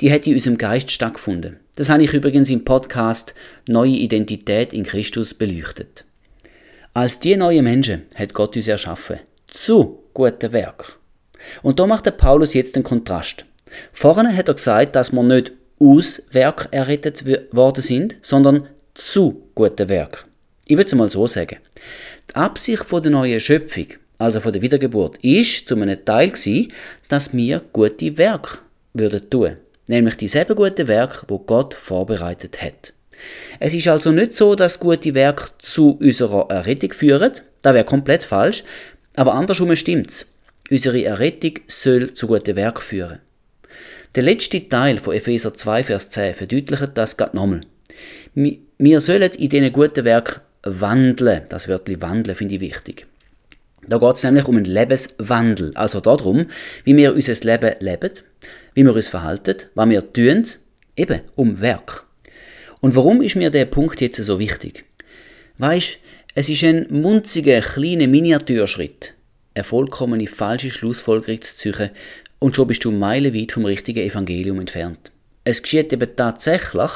die 0.00 0.10
hätte 0.10 0.30
in 0.30 0.36
unserem 0.36 0.58
Geist 0.58 0.90
stattgefunden. 0.90 1.58
Das 1.74 1.88
habe 1.88 2.02
ich 2.02 2.12
übrigens 2.12 2.50
im 2.50 2.64
Podcast 2.64 3.34
Neue 3.66 3.92
Identität 3.92 4.74
in 4.74 4.84
Christus 4.84 5.32
beleuchtet. 5.32 6.04
Als 6.92 7.18
die 7.18 7.34
neue 7.34 7.62
Menschen 7.62 8.02
hat 8.14 8.34
Gott 8.34 8.56
uns 8.56 8.68
erschaffen. 8.68 9.20
Zu 9.46 10.02
guten 10.12 10.52
Werk. 10.52 10.98
Und 11.62 11.80
da 11.80 11.86
macht 11.86 12.04
der 12.04 12.10
Paulus 12.10 12.52
jetzt 12.52 12.76
den 12.76 12.82
Kontrast. 12.82 13.46
Vorne 13.90 14.36
hat 14.36 14.48
er 14.48 14.54
gesagt, 14.54 14.94
dass 14.96 15.12
man 15.12 15.28
nicht 15.28 15.52
aus 15.80 16.22
Werk 16.32 16.68
errettet 16.72 17.24
worden 17.54 17.82
sind, 17.82 18.18
sondern 18.20 18.68
zu 18.92 19.48
guten 19.54 19.88
Werk. 19.88 20.26
Ich 20.66 20.76
würde 20.76 20.88
es 20.88 20.94
mal 20.94 21.08
so 21.08 21.26
sagen. 21.26 21.56
Die 22.28 22.34
Absicht 22.34 22.84
von 22.84 23.02
der 23.02 23.12
neuen 23.12 23.40
Schöpfung, 23.40 23.86
also 24.18 24.42
von 24.42 24.52
der 24.52 24.60
Wiedergeburt, 24.60 25.16
ist 25.24 25.66
zu 25.66 25.74
einem 25.76 26.04
Teil 26.04 26.28
gewesen, 26.28 26.70
dass 27.08 27.32
wir 27.32 27.62
gute 27.72 28.18
Werke 28.18 28.58
würden 28.92 29.30
tun. 29.30 29.56
Nämlich 29.92 30.16
dieselben 30.16 30.56
guten 30.56 30.88
Werke, 30.88 31.26
wo 31.28 31.38
Gott 31.38 31.74
vorbereitet 31.74 32.62
hat. 32.62 32.94
Es 33.60 33.74
ist 33.74 33.88
also 33.88 34.10
nicht 34.10 34.34
so, 34.34 34.54
dass 34.54 34.80
gute 34.80 35.12
Werke 35.12 35.50
zu 35.58 35.98
unserer 36.00 36.50
Errettung 36.50 36.94
führen. 36.94 37.32
Das 37.60 37.74
wäre 37.74 37.84
komplett 37.84 38.22
falsch. 38.22 38.64
Aber 39.16 39.34
andersrum 39.34 39.76
stimmt's. 39.76 40.28
Unsere 40.70 41.04
Errettung 41.04 41.56
soll 41.68 42.14
zu 42.14 42.26
guten 42.26 42.56
Werken 42.56 42.80
führen. 42.80 43.18
Der 44.14 44.22
letzte 44.22 44.66
Teil 44.66 44.96
von 44.96 45.14
Epheser 45.14 45.52
2, 45.52 45.84
Vers 45.84 46.08
10 46.08 46.36
verdeutlicht 46.36 46.92
das 46.94 47.18
gerade 47.18 47.36
nochmal. 47.36 47.60
Wir 48.34 49.00
sollen 49.02 49.30
in 49.32 49.48
diesen 49.50 49.72
guten 49.74 50.06
Werk 50.06 50.40
wandeln. 50.62 51.42
Das 51.50 51.68
Wörtchen 51.68 52.00
wandeln 52.00 52.34
finde 52.34 52.54
ich 52.54 52.62
wichtig. 52.62 53.06
Da 53.86 53.98
geht 53.98 54.14
es 54.14 54.22
nämlich 54.22 54.46
um 54.46 54.56
einen 54.56 54.64
Lebenswandel. 54.64 55.72
Also 55.74 56.00
darum, 56.00 56.46
wie 56.84 56.96
wir 56.96 57.12
unser 57.12 57.34
Leben 57.44 57.74
leben, 57.80 58.12
wie 58.74 58.84
wir 58.84 58.94
uns 58.94 59.08
verhalten, 59.08 59.56
was 59.74 59.88
wir 59.88 60.12
tun, 60.12 60.46
eben 60.96 61.20
um 61.36 61.60
Werk. 61.60 62.06
Und 62.80 62.96
warum 62.96 63.22
ist 63.22 63.36
mir 63.36 63.50
der 63.50 63.66
Punkt 63.66 64.00
jetzt 64.00 64.22
so 64.22 64.38
wichtig? 64.38 64.84
Weißt, 65.58 65.98
es 66.34 66.48
ist 66.48 66.64
ein 66.64 66.86
munziger, 66.90 67.60
kleiner 67.60 68.08
Miniaturschritt, 68.08 69.14
eine 69.54 69.64
vollkommene 69.64 70.26
falsche 70.26 70.70
Schlussfolgerung 70.70 71.40
zu 71.40 71.56
ziehen, 71.56 71.90
und 72.38 72.56
schon 72.56 72.66
bist 72.66 72.84
du 72.84 72.90
meilenweit 72.90 73.52
vom 73.52 73.64
richtigen 73.66 74.00
Evangelium 74.00 74.58
entfernt. 74.58 75.12
Es 75.44 75.62
geschieht 75.62 75.92
eben 75.92 76.16
tatsächlich, 76.16 76.90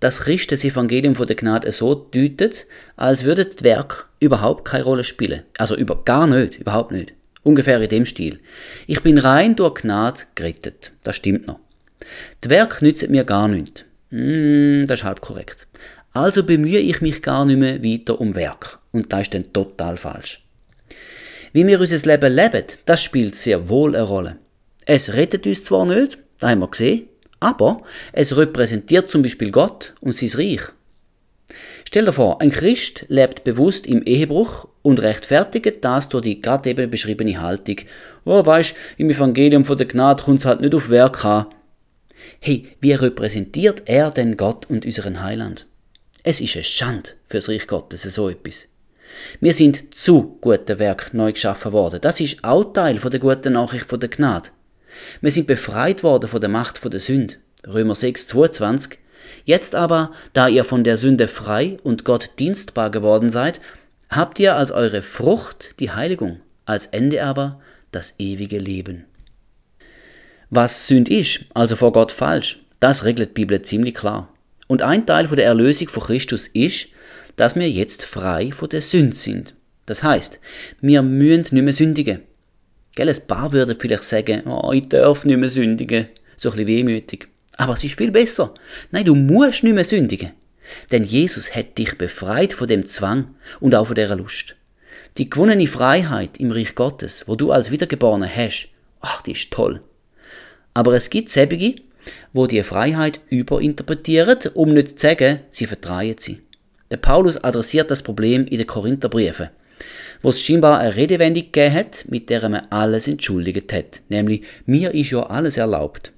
dass 0.00 0.20
Christen 0.20 0.50
das 0.50 0.64
Evangelium 0.64 1.14
von 1.14 1.28
der 1.28 1.36
Gnade 1.36 1.70
so 1.70 1.94
deutet, 1.94 2.66
als 2.96 3.22
würde 3.22 3.46
das 3.46 3.62
Werk 3.62 4.08
überhaupt 4.18 4.64
keine 4.64 4.82
Rolle 4.82 5.04
spielen. 5.04 5.42
Also 5.58 5.76
über, 5.76 6.02
gar 6.02 6.26
nicht, 6.26 6.56
überhaupt 6.56 6.90
nicht. 6.90 7.14
Ungefähr 7.42 7.80
in 7.80 7.88
dem 7.88 8.06
Stil. 8.06 8.40
Ich 8.86 9.02
bin 9.02 9.18
rein 9.18 9.56
durch 9.56 9.82
Gnade 9.82 10.20
gerettet. 10.34 10.92
Das 11.02 11.16
stimmt 11.16 11.46
noch. 11.46 11.60
Das 12.40 12.50
Werk 12.50 12.82
nützt 12.82 13.08
mir 13.10 13.24
gar 13.24 13.48
nichts. 13.48 13.84
Hm, 14.10 14.86
das 14.86 15.00
ist 15.00 15.04
halb 15.04 15.20
korrekt. 15.20 15.66
Also 16.12 16.44
bemühe 16.44 16.78
ich 16.78 17.00
mich 17.00 17.22
gar 17.22 17.44
nicht 17.44 17.58
mehr 17.58 17.82
weiter 17.82 18.20
um 18.20 18.34
Werk. 18.34 18.78
Und 18.92 19.12
das 19.12 19.22
ist 19.22 19.34
dann 19.34 19.52
total 19.52 19.96
falsch. 19.96 20.46
Wie 21.52 21.66
wir 21.66 21.80
unser 21.80 21.98
Leben 22.06 22.34
leben, 22.34 22.64
das 22.84 23.02
spielt 23.02 23.34
sehr 23.34 23.68
wohl 23.68 23.94
eine 23.94 24.04
Rolle. 24.04 24.36
Es 24.86 25.12
rettet 25.12 25.46
uns 25.46 25.64
zwar 25.64 25.86
nicht, 25.86 26.18
das 26.38 26.50
haben 26.50 26.60
wir 26.60 26.68
gesehen, 26.68 27.08
aber 27.40 27.82
es 28.12 28.36
repräsentiert 28.36 29.10
zum 29.10 29.22
Beispiel 29.22 29.50
Gott 29.50 29.94
und 30.00 30.14
sein 30.14 30.30
Reich. 30.34 30.62
Stell 31.92 32.06
dir 32.06 32.14
vor, 32.14 32.40
ein 32.40 32.50
Christ 32.50 33.04
lebt 33.08 33.44
bewusst 33.44 33.86
im 33.86 34.02
Ehebruch 34.04 34.66
und 34.80 35.02
rechtfertigt 35.02 35.84
das 35.84 36.08
durch 36.08 36.22
die 36.22 36.40
gerade 36.40 36.70
eben 36.70 36.90
beschriebene 36.90 37.38
Haltung. 37.38 37.76
Oh, 38.24 38.46
weißt, 38.46 38.74
im 38.96 39.10
Evangelium 39.10 39.66
von 39.66 39.76
der 39.76 39.84
Gnade 39.84 40.24
kommt 40.24 40.38
es 40.38 40.46
halt 40.46 40.62
nicht 40.62 40.74
auf 40.74 40.88
Werk 40.88 41.22
an. 41.26 41.48
Hey, 42.40 42.66
wie 42.80 42.94
repräsentiert 42.94 43.82
er 43.84 44.10
denn 44.10 44.38
Gott 44.38 44.70
und 44.70 44.86
unseren 44.86 45.22
Heiland? 45.22 45.66
Es 46.22 46.40
ist 46.40 46.56
eine 46.56 46.64
Schande 46.64 47.10
fürs 47.26 47.50
Reich 47.50 47.66
Gottes, 47.66 48.04
so 48.04 48.30
etwas. 48.30 48.68
Wir 49.40 49.52
sind 49.52 49.94
zu 49.94 50.38
guten 50.40 50.78
Werk 50.78 51.12
neu 51.12 51.32
geschaffen 51.32 51.72
worden. 51.72 52.00
Das 52.00 52.20
ist 52.20 52.42
auch 52.42 52.72
Teil 52.72 52.96
von 52.96 53.10
der 53.10 53.20
guten 53.20 53.52
Nachricht 53.52 53.90
von 53.90 54.00
der 54.00 54.08
Gnade. 54.08 54.48
Wir 55.20 55.30
sind 55.30 55.46
befreit 55.46 56.02
worden 56.02 56.30
von 56.30 56.40
der 56.40 56.48
Macht 56.48 56.78
von 56.78 56.90
der 56.90 57.00
Sünde. 57.00 57.34
Römer 57.66 57.94
6, 57.94 58.28
22. 58.28 58.98
Jetzt 59.44 59.74
aber, 59.74 60.12
da 60.32 60.48
ihr 60.48 60.64
von 60.64 60.84
der 60.84 60.96
Sünde 60.96 61.28
frei 61.28 61.76
und 61.82 62.04
Gott 62.04 62.30
dienstbar 62.38 62.90
geworden 62.90 63.30
seid, 63.30 63.60
habt 64.10 64.38
ihr 64.38 64.56
als 64.56 64.70
eure 64.70 65.02
Frucht 65.02 65.80
die 65.80 65.90
Heiligung, 65.90 66.40
als 66.64 66.86
Ende 66.86 67.24
aber 67.24 67.60
das 67.90 68.14
ewige 68.18 68.58
Leben. 68.58 69.04
Was 70.50 70.86
Sünd 70.86 71.08
ist, 71.08 71.46
also 71.54 71.76
vor 71.76 71.92
Gott 71.92 72.12
falsch, 72.12 72.62
das 72.78 73.04
regelt 73.04 73.30
die 73.30 73.40
Bibel 73.42 73.62
ziemlich 73.62 73.94
klar. 73.94 74.32
Und 74.68 74.82
ein 74.82 75.06
Teil 75.06 75.28
von 75.28 75.36
der 75.36 75.46
Erlösung 75.46 75.88
von 75.88 76.02
Christus 76.02 76.46
ist, 76.48 76.88
dass 77.36 77.56
wir 77.56 77.68
jetzt 77.68 78.04
frei 78.04 78.52
von 78.52 78.68
der 78.68 78.82
Sünde 78.82 79.16
sind. 79.16 79.54
Das 79.86 80.02
heißt, 80.02 80.40
wir 80.80 81.02
müssen 81.02 81.54
nicht 81.54 81.64
mehr 81.64 81.72
sündigen. 81.72 82.20
Gell, 82.94 83.08
ein 83.08 83.26
paar 83.26 83.52
würden 83.52 83.76
vielleicht 83.78 84.04
sagen, 84.04 84.46
oh, 84.46 84.72
ich 84.72 84.88
darf 84.88 85.24
nicht 85.24 85.38
mehr 85.38 85.48
sündigen. 85.48 86.08
So 86.36 86.50
ein 86.50 86.56
bisschen 86.56 86.68
wehmütig. 86.68 87.28
Aber 87.62 87.74
es 87.74 87.84
ist 87.84 87.96
viel 87.96 88.10
besser. 88.10 88.52
Nein, 88.90 89.04
du 89.04 89.14
musst 89.14 89.62
nicht 89.62 89.74
mehr 89.74 89.84
sündigen. 89.84 90.32
Denn 90.90 91.04
Jesus 91.04 91.54
hat 91.54 91.78
dich 91.78 91.96
befreit 91.96 92.52
von 92.52 92.66
dem 92.66 92.86
Zwang 92.86 93.36
und 93.60 93.76
auch 93.76 93.86
von 93.86 93.94
dieser 93.94 94.16
Lust. 94.16 94.56
Die 95.16 95.30
gewonnene 95.30 95.68
Freiheit 95.68 96.38
im 96.38 96.50
Reich 96.50 96.74
Gottes, 96.74 97.22
wo 97.28 97.36
du 97.36 97.52
als 97.52 97.70
Wiedergeborener 97.70 98.28
hast, 98.28 98.66
ach, 99.00 99.22
die 99.22 99.30
ist 99.30 99.52
toll. 99.52 99.78
Aber 100.74 100.94
es 100.94 101.08
gibt 101.08 101.28
Säbige, 101.28 101.76
wo 102.32 102.48
die 102.48 102.64
Freiheit 102.64 103.20
überinterpretieren, 103.30 104.38
um 104.54 104.74
nicht 104.74 104.98
zu 104.98 105.06
sagen, 105.06 105.38
sie 105.50 105.66
vertreiben 105.66 106.16
sie. 106.18 106.40
Der 106.90 106.96
Paulus 106.96 107.36
adressiert 107.44 107.92
das 107.92 108.02
Problem 108.02 108.44
in 108.44 108.58
den 108.58 108.66
Korintherbriefen, 108.66 109.50
wo 110.20 110.30
es 110.30 110.42
scheinbar 110.42 110.80
eine 110.80 110.96
Redewendung 110.96 111.44
gegeben 111.44 111.74
hat, 111.76 112.06
mit 112.08 112.28
der 112.28 112.48
man 112.48 112.66
alles 112.70 113.06
entschuldigt 113.06 113.72
hat, 113.72 114.00
nämlich 114.08 114.42
mir 114.66 114.92
ist 114.92 115.12
ja 115.12 115.22
alles 115.22 115.58
erlaubt. 115.58 116.12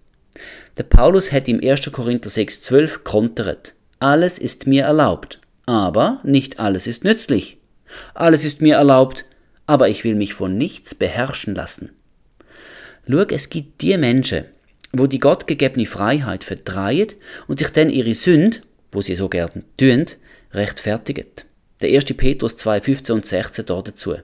Der 0.76 0.82
Paulus 0.82 1.30
hat 1.30 1.46
im 1.46 1.60
1. 1.62 1.92
Korinther 1.92 2.28
6,12 2.28 2.98
kontert. 3.04 3.74
Alles 4.00 4.38
ist 4.38 4.66
mir 4.66 4.82
erlaubt, 4.82 5.40
aber 5.66 6.20
nicht 6.24 6.58
alles 6.58 6.88
ist 6.88 7.04
nützlich. 7.04 7.58
Alles 8.12 8.44
ist 8.44 8.60
mir 8.60 8.74
erlaubt, 8.74 9.24
aber 9.66 9.88
ich 9.88 10.02
will 10.02 10.16
mich 10.16 10.34
von 10.34 10.58
nichts 10.58 10.94
beherrschen 10.96 11.54
lassen. 11.54 11.90
Schau, 13.08 13.20
es 13.20 13.50
gibt 13.50 13.82
die 13.82 13.96
Menschen, 13.96 14.46
wo 14.92 15.06
die 15.06 15.20
gottgegebene 15.20 15.86
Freiheit 15.86 16.42
verdreht 16.42 17.16
und 17.46 17.60
sich 17.60 17.68
dann 17.68 17.88
ihre 17.88 18.14
Sünde, 18.14 18.58
wo 18.90 19.00
sie 19.00 19.14
so 19.14 19.28
gern 19.28 19.62
tun, 19.76 20.06
rechtfertigen. 20.52 21.26
Der 21.82 21.90
1. 21.90 22.06
Petrus 22.16 22.56
2, 22.56 22.80
15 22.80 23.14
und 23.14 23.26
16 23.26 23.66
dort 23.66 23.88
dazu. 23.88 24.16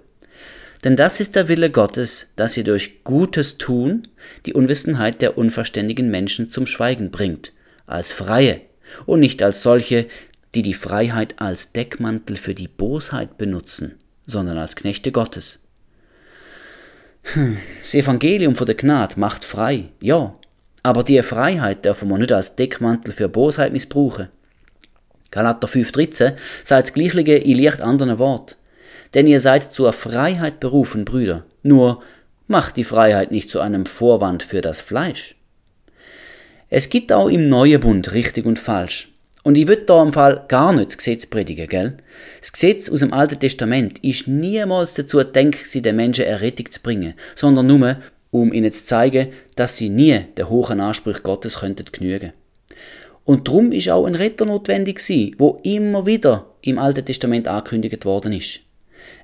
Denn 0.85 0.97
das 0.97 1.21
ist 1.21 1.37
der 1.37 1.49
Wille 1.49 1.71
Gottes, 1.71 2.29
dass 2.37 2.57
ihr 2.57 2.64
durch 2.64 3.05
Gutes 3.05 3.59
tun 3.59 4.09
die 4.47 4.55
Unwissenheit 4.55 5.21
der 5.21 5.37
unverständigen 5.37 6.11
Menschen 6.11 6.51
zum 6.51 6.66
Schweigen 6.66 7.11
bringt, 7.11 7.53
als 7.87 8.12
Freie 8.12 8.61
und 9.05 9.21
nicht 9.21 9.43
als 9.43 9.62
solche, 9.62 10.07
die 10.55 10.62
die 10.62 10.75
Freiheit 10.75 11.35
als 11.38 11.73
Deckmantel 11.73 12.37
für 12.37 12.55
die 12.55 12.69
Bosheit 12.69 13.37
benutzen, 13.37 13.97
sondern 14.27 14.57
als 14.57 14.75
Knechte 14.75 15.12
Gottes. 15.12 15.61
Hm, 17.23 17.59
das 17.81 17.95
Evangelium 17.95 18.57
von 18.57 18.66
der 18.66 18.75
Gnade 18.75 19.21
macht 19.21 19.45
frei, 19.45 19.90
ja, 20.01 20.33
aber 20.83 21.05
die 21.05 21.23
Freiheit 21.23 21.85
dürfen 21.85 22.09
wir 22.09 22.19
nicht 22.19 22.33
als 22.33 22.57
Deckmantel 22.57 23.12
für 23.12 23.29
Bosheit 23.29 23.73
missbrauchen. 23.73 24.29
Galater 25.31 25.69
5,13 25.69 26.35
sagt 26.64 26.88
das 26.88 26.93
Gleiche 26.95 27.21
in 27.21 27.59
leicht 27.59 27.83
anderen 27.83 28.19
Wort. 28.19 28.57
Denn 29.14 29.27
ihr 29.27 29.40
seid 29.40 29.75
zur 29.75 29.92
Freiheit 29.92 30.61
berufen, 30.61 31.05
Brüder. 31.05 31.44
Nur 31.62 32.03
macht 32.46 32.77
die 32.77 32.85
Freiheit 32.85 33.31
nicht 33.31 33.51
zu 33.51 33.61
einem 33.61 33.87
Vorwand 33.87 34.42
für 34.42 34.61
das 34.61 34.81
Fleisch. 34.81 35.37
Es 36.68 36.88
gibt 36.88 37.12
auch 37.12 37.29
im 37.29 37.49
Neuen 37.49 37.81
Bund 37.81 38.12
richtig 38.12 38.46
und 38.46 38.59
falsch. 38.59 39.09
Und 39.42 39.57
ich 39.57 39.66
würde 39.66 39.83
da 39.83 40.03
im 40.03 40.12
Fall 40.12 40.44
gar 40.49 40.73
nicht 40.73 40.90
das 40.90 40.99
Gesetz 40.99 41.27
predigen, 41.27 41.66
gell? 41.66 41.96
Das 42.40 42.53
Gesetz 42.53 42.90
aus 42.90 43.01
dem 43.01 43.12
Alten 43.12 43.40
Testament 43.40 43.99
ist 44.05 44.29
niemals 44.29 44.94
dazu 44.94 45.18
gedacht, 45.18 45.64
sie 45.64 45.83
den 45.83 45.96
Menschen 45.96 46.27
Errettung 46.27 46.70
zu 46.70 46.81
bringen, 46.81 47.14
sondern 47.35 47.66
nur, 47.66 47.96
um 48.31 48.53
ihnen 48.53 48.70
zu 48.70 48.85
zeigen, 48.85 49.29
dass 49.57 49.79
sie 49.79 49.88
nie 49.88 50.20
den 50.37 50.49
hohen 50.49 50.81
Anspruch 50.81 51.23
Gottes 51.23 51.61
könnten 51.61 51.87
genügen. 51.90 52.33
Und 53.25 53.49
darum 53.49 53.73
ist 53.73 53.88
auch 53.88 54.05
ein 54.07 54.14
Retter 54.14 54.44
notwendig 54.44 54.99
gewesen, 54.99 55.35
wo 55.38 55.61
immer 55.64 56.05
wieder 56.05 56.55
im 56.62 56.79
Alten 56.79 57.05
Testament 57.05 57.49
angekündigt 57.49 58.05
worden 58.05 58.33
ist. 58.33 58.61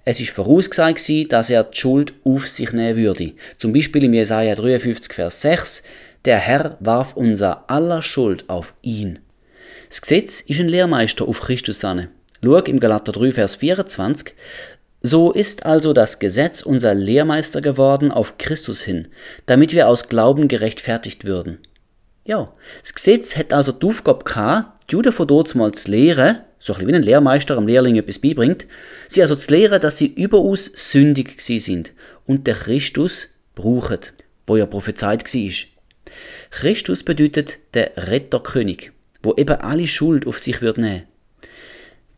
Es 0.09 0.21
ist 0.21 0.31
vorausgesagt 0.31 1.05
gewesen, 1.05 1.29
dass 1.31 1.51
er 1.51 1.64
die 1.64 1.77
Schuld 1.77 2.14
auf 2.23 2.47
sich 2.47 2.71
nehmen 2.71 2.97
würde. 2.97 3.33
Zum 3.59 3.73
Beispiel 3.73 4.05
im 4.05 4.14
Jesaja 4.14 4.55
53, 4.55 5.12
Vers 5.12 5.42
6, 5.42 5.83
der 6.25 6.38
Herr 6.38 6.77
warf 6.79 7.16
unser 7.16 7.69
aller 7.69 8.03
Schuld 8.03 8.49
auf 8.49 8.75
ihn. 8.83 9.19
Das 9.88 10.01
Gesetz 10.01 10.42
ist 10.42 10.61
ein 10.61 10.69
Lehrmeister 10.69 11.27
auf 11.27 11.40
Christus 11.40 11.85
an. 11.85 12.09
Schau 12.40 12.57
im 12.57 12.79
Galater 12.79 13.11
3, 13.11 13.33
Vers 13.33 13.57
24. 13.57 14.33
So 15.03 15.33
ist 15.33 15.66
also 15.66 15.92
das 15.92 16.21
Gesetz 16.21 16.62
unser 16.62 16.95
Lehrmeister 16.95 17.61
geworden 17.61 18.12
auf 18.12 18.38
Christus 18.38 18.83
hin, 18.83 19.09
damit 19.47 19.73
wir 19.73 19.88
aus 19.88 20.09
Glauben 20.09 20.47
gerechtfertigt 20.47 21.25
würden. 21.25 21.59
Ja, 22.25 22.53
das 22.81 22.95
Gesetz 22.95 23.37
hat 23.37 23.53
also 23.53 23.73
die 23.73 23.85
Aufgabe 23.85 24.25
gehabt, 24.25 24.88
die 24.88 24.95
Juden 24.95 25.12
von 25.12 25.27
dort 25.27 25.49
zu 25.49 25.90
lehren, 25.90 26.38
so 26.59 26.73
ein 26.73 26.79
bisschen 26.79 26.92
wie 26.92 26.97
ein 26.97 27.03
Lehrmeister 27.03 27.57
am 27.57 27.66
Lehrling 27.66 27.97
etwas 27.97 28.19
beibringt, 28.19 28.66
sie 29.09 29.23
also 29.23 29.37
zu 29.37 29.53
lehren, 29.53 29.81
dass 29.81 29.99
sie 29.99 30.07
überaus 30.07 30.71
sündig 30.75 31.38
gewesen 31.38 31.61
sind 31.61 31.92
und 32.27 32.47
der 32.47 32.55
Christus 32.55 33.29
brauchen, 33.55 34.01
wo 34.47 34.57
ja 34.57 34.66
prophezeit 34.66 35.25
war. 35.25 35.53
Christus 36.51 37.03
bedeutet 37.03 37.59
der 37.75 37.92
Retterkönig, 37.97 38.92
wo 39.23 39.35
eben 39.35 39.57
alle 39.57 39.87
Schuld 39.87 40.27
auf 40.27 40.38
sich 40.38 40.62
wird 40.62 40.79
nehmen. 40.79 41.05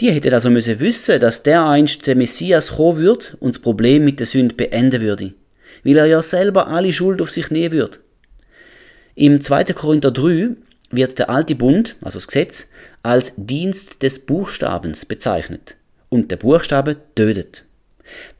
Die 0.01 0.13
hätten 0.13 0.33
also 0.33 0.49
müssen 0.49 0.79
wissen, 0.79 1.19
dass 1.19 1.43
der 1.43 1.67
einst 1.67 2.07
der 2.07 2.15
Messias 2.15 2.77
kommen 2.77 2.99
wird 2.99 3.37
und 3.41 3.57
das 3.57 3.63
Problem 3.63 4.05
mit 4.05 4.21
der 4.21 4.27
Sünde 4.27 4.55
beenden 4.55 5.01
würde, 5.01 5.35
weil 5.83 5.97
er 5.97 6.07
ja 6.07 6.23
selber 6.23 6.69
alle 6.69 6.93
Schuld 6.93 7.21
auf 7.21 7.31
sich 7.31 7.51
nehmen 7.51 7.73
wird. 7.73 8.01
Im 9.17 9.41
2. 9.41 9.65
Korinther 9.65 10.13
3 10.13 10.51
wird 10.91 11.19
der 11.19 11.29
alte 11.29 11.57
Bund, 11.57 11.97
also 12.01 12.19
das 12.19 12.29
Gesetz, 12.29 12.69
als 13.03 13.33
Dienst 13.37 14.03
des 14.03 14.25
Buchstabens 14.27 15.05
bezeichnet 15.05 15.77
und 16.09 16.31
der 16.31 16.37
Buchstabe 16.37 16.97
tötet. 17.15 17.65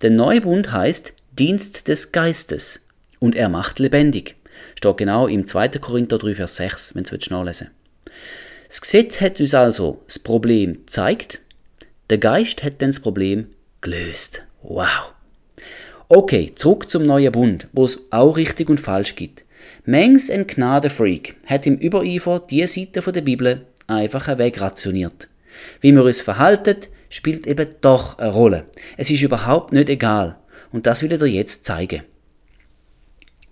Der 0.03 0.11
neue 0.11 0.41
Bund 0.41 0.73
heißt 0.73 1.15
Dienst 1.39 1.89
des 1.89 2.13
Geistes 2.13 2.87
und 3.19 3.35
er 3.37 3.49
macht 3.49 3.79
lebendig. 3.79 4.37
Steht 4.77 4.97
genau 4.97 5.27
im 5.27 5.47
2. 5.47 5.69
Korinther 5.81 6.19
3, 6.19 6.35
Vers 6.35 6.57
6, 6.57 6.95
wenn 6.95 7.05
es 7.05 7.31
nachlesen 7.31 7.71
Das 8.69 8.81
Gesetz 8.81 9.21
hat 9.21 9.41
uns 9.41 9.55
also 9.55 10.03
das 10.07 10.19
Problem 10.19 10.75
gezeigt, 10.75 11.41
der 12.11 12.19
Geist 12.19 12.63
hat 12.63 12.81
dann 12.81 12.91
das 12.91 13.01
Problem 13.01 13.49
gelöst. 13.81 14.43
Wow. 14.63 15.13
Okay, 16.09 16.53
zurück 16.55 16.89
zum 16.89 17.05
neuen 17.05 17.33
Bund, 17.33 17.69
wo 17.73 17.85
es 17.85 18.01
auch 18.11 18.37
richtig 18.37 18.71
und 18.71 18.81
falsch 18.81 19.15
gibt. 19.15 19.45
Mengs 19.85 20.31
ein 20.31 20.47
Gnadefreak 20.47 21.37
hat 21.47 21.67
im 21.67 21.77
Übereifer 21.77 22.41
die 22.41 22.67
Seite 22.67 23.01
der 23.13 23.21
Bibel 23.21 23.67
einfach 23.89 24.39
wegrationiert. 24.39 25.29
Wie 25.81 25.93
wir 25.93 26.05
uns 26.05 26.21
verhalten, 26.21 26.77
spielt 27.09 27.47
eben 27.47 27.69
doch 27.81 28.19
eine 28.19 28.31
Rolle. 28.31 28.67
Es 28.97 29.11
ist 29.11 29.23
überhaupt 29.23 29.73
nicht 29.73 29.89
egal. 29.89 30.39
Und 30.71 30.87
das 30.87 31.03
will 31.03 31.13
ich 31.13 31.19
dir 31.19 31.27
jetzt 31.27 31.65
zeigen. 31.65 32.03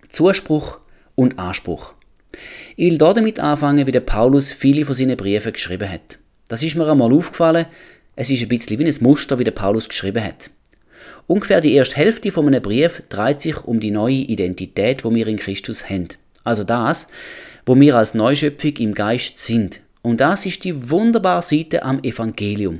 Zuspruch 0.09 0.79
und 1.15 1.39
Anspruch. 1.39 1.93
Ich 2.75 2.91
will 2.91 2.97
damit 2.97 3.39
anfangen, 3.39 3.87
wie 3.87 3.91
der 3.91 4.01
Paulus 4.01 4.51
viele 4.51 4.85
von 4.85 4.95
seinen 4.95 5.17
Briefen 5.17 5.53
geschrieben 5.53 5.89
hat. 5.91 6.19
Das 6.47 6.63
ist 6.63 6.75
mir 6.75 6.89
einmal 6.89 7.11
aufgefallen, 7.11 7.65
es 8.15 8.29
ist 8.29 8.41
ein 8.41 8.49
bisschen 8.49 8.79
wie 8.79 8.85
ein 8.85 8.95
Muster, 9.01 9.37
wie 9.39 9.43
der 9.43 9.51
Paulus 9.51 9.89
geschrieben 9.89 10.23
hat. 10.23 10.49
Ungefähr 11.27 11.59
die 11.59 11.73
erste 11.73 11.97
Hälfte 11.97 12.31
von 12.31 12.47
einem 12.47 12.61
Brief 12.61 13.03
dreht 13.09 13.41
sich 13.41 13.63
um 13.65 13.79
die 13.79 13.91
neue 13.91 14.13
Identität, 14.13 15.03
wo 15.03 15.13
wir 15.13 15.27
in 15.27 15.37
Christus 15.37 15.89
haben. 15.89 16.07
Also 16.43 16.63
das, 16.63 17.07
wo 17.65 17.77
wir 17.77 17.95
als 17.95 18.13
Neuschöpfung 18.13 18.73
im 18.77 18.93
Geist 18.93 19.39
sind. 19.39 19.81
Und 20.07 20.21
das 20.21 20.45
ist 20.45 20.63
die 20.63 20.89
wunderbare 20.89 21.41
Seite 21.41 21.83
am 21.83 22.01
Evangelium. 22.01 22.79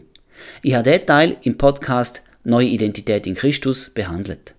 Ich 0.62 0.76
habe 0.76 0.90
den 0.90 1.06
Teil 1.06 1.36
im 1.42 1.58
Podcast 1.58 2.22
Neue 2.46 2.68
Identität 2.68 3.28
in 3.28 3.36
Christus 3.36 3.90
behandelt. 3.90 4.56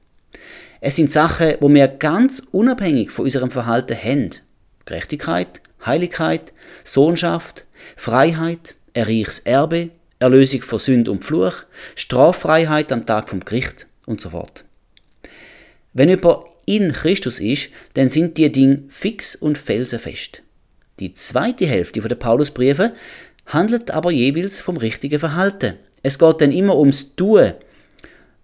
Es 0.83 0.97
sind 0.97 1.11
Sachen, 1.11 1.55
wo 1.61 1.71
wir 1.71 1.89
ganz 1.89 2.43
unabhängig 2.53 3.11
von 3.11 3.25
unserem 3.25 3.51
Verhalten 3.51 3.97
haben. 3.97 4.33
Gerechtigkeit, 4.85 5.63
Heiligkeit, 5.87 6.53
Sohnschaft, 6.85 7.65
Freiheit, 7.97 8.75
ein 8.93 9.05
reiches 9.05 9.39
Erbe, 9.39 9.89
Erlösung 10.19 10.61
von 10.61 10.79
Sünd 10.79 11.09
und 11.09 11.25
Fluch, 11.25 11.55
Straffreiheit 11.95 12.93
am 12.93 13.07
Tag 13.07 13.31
vom 13.31 13.41
Gericht 13.41 13.87
und 14.05 14.21
so 14.21 14.29
fort. 14.29 14.67
Wenn 15.95 16.11
jemand 16.11 16.45
in 16.67 16.93
Christus 16.93 17.41
ist, 17.41 17.71
dann 17.95 18.11
sind 18.11 18.37
die 18.37 18.53
Dinge 18.53 18.83
fix 18.91 19.37
und 19.37 19.57
felsenfest. 19.57 20.43
Die 21.01 21.13
zweite 21.13 21.67
Hälfte 21.67 22.01
der 22.01 22.17
Paulusbriefe 22.17 22.93
handelt 23.47 23.91
aber 23.91 24.11
jeweils 24.11 24.61
vom 24.61 24.77
richtigen 24.77 25.19
Verhalten. 25.19 25.75
Es 26.03 26.19
geht 26.19 26.41
dann 26.41 26.53
immer 26.53 26.77
ums 26.77 27.15
Tun. 27.15 27.53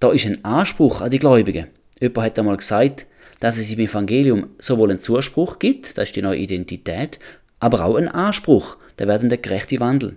Da 0.01 0.13
ist 0.13 0.27
ein 0.27 0.45
Anspruch 0.45 1.01
an 1.01 1.11
die 1.11 1.19
Gläubigen. 1.19 1.69
Jemand 2.01 2.27
hat 2.27 2.39
einmal 2.39 2.57
gesagt, 2.57 3.07
dass 3.41 3.59
es 3.59 3.73
im 3.73 3.81
Evangelium 3.81 4.49
sowohl 4.59 4.91
einen 4.91 4.99
Zuspruch 4.99 5.59
gibt, 5.59 5.99
das 5.99 6.09
ist 6.09 6.17
die 6.17 6.23
neue 6.23 6.39
Identität, 6.39 7.19
aber 7.61 7.85
auch 7.85 7.97
einen 7.97 8.09
Anspruch, 8.09 8.77
werden 8.97 9.29
der 9.29 9.39
gerechte 9.39 9.81
Wandel. 9.81 10.17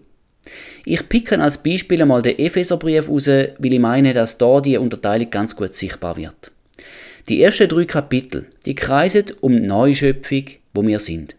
Ich 0.85 1.09
picke 1.09 1.39
als 1.41 1.61
Beispiel 1.61 2.01
einmal 2.01 2.21
den 2.21 2.39
Epheserbrief 2.39 3.09
raus, 3.09 3.27
weil 3.27 3.55
ich 3.59 3.79
meine, 3.79 4.13
dass 4.13 4.37
da 4.37 4.61
die 4.61 4.77
Unterteilung 4.77 5.29
ganz 5.29 5.55
gut 5.55 5.73
sichtbar 5.73 6.15
wird. 6.15 6.51
Die 7.27 7.41
ersten 7.41 7.67
drei 7.67 7.85
Kapitel, 7.85 8.45
die 8.65 8.75
kreisen 8.75 9.25
um 9.41 9.61
Neuschöpfung, 9.61 10.45
wo 10.73 10.85
wir 10.87 10.99
sind. 10.99 11.35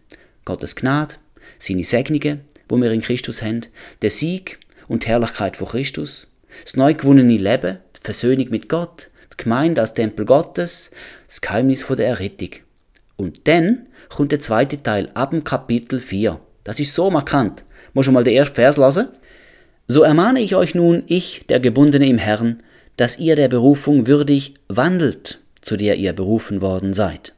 Gottes 0.49 0.75
Gnade, 0.75 1.13
seine 1.59 1.83
Segnungen, 1.83 2.41
wo 2.67 2.77
wir 2.77 2.91
in 2.91 3.01
Christus 3.01 3.43
haben, 3.43 3.61
der 4.01 4.09
Sieg 4.09 4.57
und 4.87 5.03
die 5.03 5.09
Herrlichkeit 5.09 5.55
von 5.55 5.67
Christus, 5.67 6.27
das 6.63 6.75
neu 6.75 6.95
gewonnene 6.95 7.37
Leben, 7.37 7.77
die 7.95 8.01
Versöhnung 8.01 8.47
mit 8.49 8.67
Gott, 8.67 9.11
die 9.31 9.43
Gemeinde 9.43 9.79
als 9.79 9.93
Tempel 9.93 10.25
Gottes, 10.25 10.89
das 11.27 11.41
Geheimnis 11.41 11.85
der 11.87 12.07
Errettung. 12.07 12.49
Und 13.15 13.47
dann 13.47 13.89
kommt 14.09 14.31
der 14.31 14.39
zweite 14.39 14.81
Teil 14.81 15.11
ab 15.13 15.29
dem 15.29 15.43
Kapitel 15.43 15.99
4. 15.99 16.39
Das 16.63 16.79
ist 16.79 16.95
so 16.95 17.11
markant. 17.11 17.63
Muss 17.93 18.05
schon 18.05 18.15
mal 18.15 18.23
den 18.23 18.33
ersten 18.33 18.55
Vers 18.55 18.77
lesen. 18.77 19.09
So 19.87 20.01
ermahne 20.01 20.39
ich 20.39 20.55
euch 20.55 20.73
nun, 20.73 21.03
ich, 21.05 21.45
der 21.47 21.59
Gebundene 21.59 22.07
im 22.07 22.17
Herrn, 22.17 22.63
dass 22.97 23.19
ihr 23.19 23.35
der 23.35 23.49
Berufung 23.49 24.07
würdig 24.07 24.55
wandelt, 24.67 25.41
zu 25.61 25.77
der 25.77 25.97
ihr 25.97 26.13
berufen 26.13 26.59
worden 26.59 26.95
seid. 26.95 27.35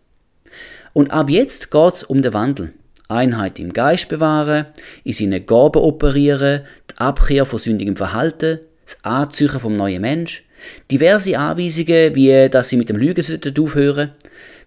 Und 0.94 1.12
ab 1.12 1.30
jetzt 1.30 1.72
geht's 1.72 2.06
um 2.06 2.22
den 2.22 2.34
Wandel. 2.34 2.74
Einheit 3.12 3.60
im 3.60 3.74
Geist 3.74 4.10
bewahre, 4.10 4.68
in 5.04 5.14
seine 5.14 5.42
Gaben 5.42 5.82
operieren, 5.82 6.62
die 6.90 6.98
Abkehr 6.98 7.46
von 7.46 7.60
sündigem 7.60 7.96
Verhalten, 7.96 8.60
das 8.86 8.98
Anziehen 9.04 9.60
vom 9.60 9.76
neuen 9.76 10.02
Mensch, 10.02 10.46
diverse 10.90 11.38
Anweisungen, 11.38 12.16
wie 12.16 12.50
dass 12.50 12.70
sie 12.70 12.78
mit 12.78 12.90
dem 12.90 12.98
Lügen 12.98 13.24
aufhören 13.60 14.12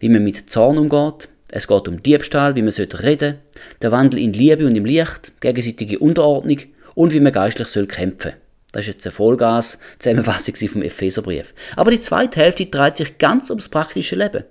wie 0.01 0.09
man 0.09 0.23
mit 0.23 0.51
Zorn 0.51 0.77
umgeht, 0.77 1.29
es 1.49 1.69
geht 1.69 1.89
um 1.89 2.03
Diebstahl, 2.03 2.57
wie 2.57 2.63
man 2.63 2.73
reden 2.73 2.91
sollte, 2.91 3.39
der 3.81 3.93
Wandel 3.93 4.21
in 4.21 4.33
Liebe 4.33 4.67
und 4.67 4.77
im 4.77 4.85
Licht, 4.85 5.41
gegenseitige 5.41 5.99
Unterordnung 5.99 6.59
und 6.95 7.13
wie 7.13 7.21
man 7.21 7.33
geistlich 7.33 7.69
soll 7.69 7.87
kämpfen. 7.87 8.33
Das 8.73 8.83
ist 8.83 8.95
jetzt 8.95 9.07
eine 9.07 9.15
Vollgas-Zusammenfassung 9.15 10.69
vom 10.69 10.83
Epheserbrief. 10.83 11.55
Aber 11.77 11.93
die 11.93 12.01
zweite 12.01 12.41
Hälfte 12.41 12.67
dreht 12.67 12.97
sich 12.97 13.19
ganz 13.19 13.51
ums 13.51 13.69
praktische 13.69 14.17
Leben. 14.17 14.45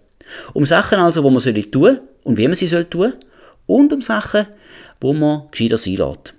Um 0.53 0.65
Sachen 0.65 0.99
also, 0.99 1.23
wo 1.23 1.29
man 1.29 1.41
soll 1.41 1.61
tun 1.63 1.99
und 2.23 2.37
wie 2.37 2.47
man 2.47 2.55
sie 2.55 2.67
soll 2.67 2.85
tun 2.85 3.13
und 3.65 3.93
um 3.93 4.01
Sachen, 4.01 4.47
wo 4.99 5.13
man 5.13 5.43
gescheiter 5.51 5.77
sein 5.77 5.95
lässt. 5.95 6.33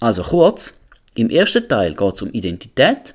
Also 0.00 0.22
kurz, 0.22 0.78
im 1.14 1.30
ersten 1.30 1.68
Teil 1.68 1.94
geht 1.94 2.14
es 2.14 2.22
um 2.22 2.30
Identität, 2.30 3.14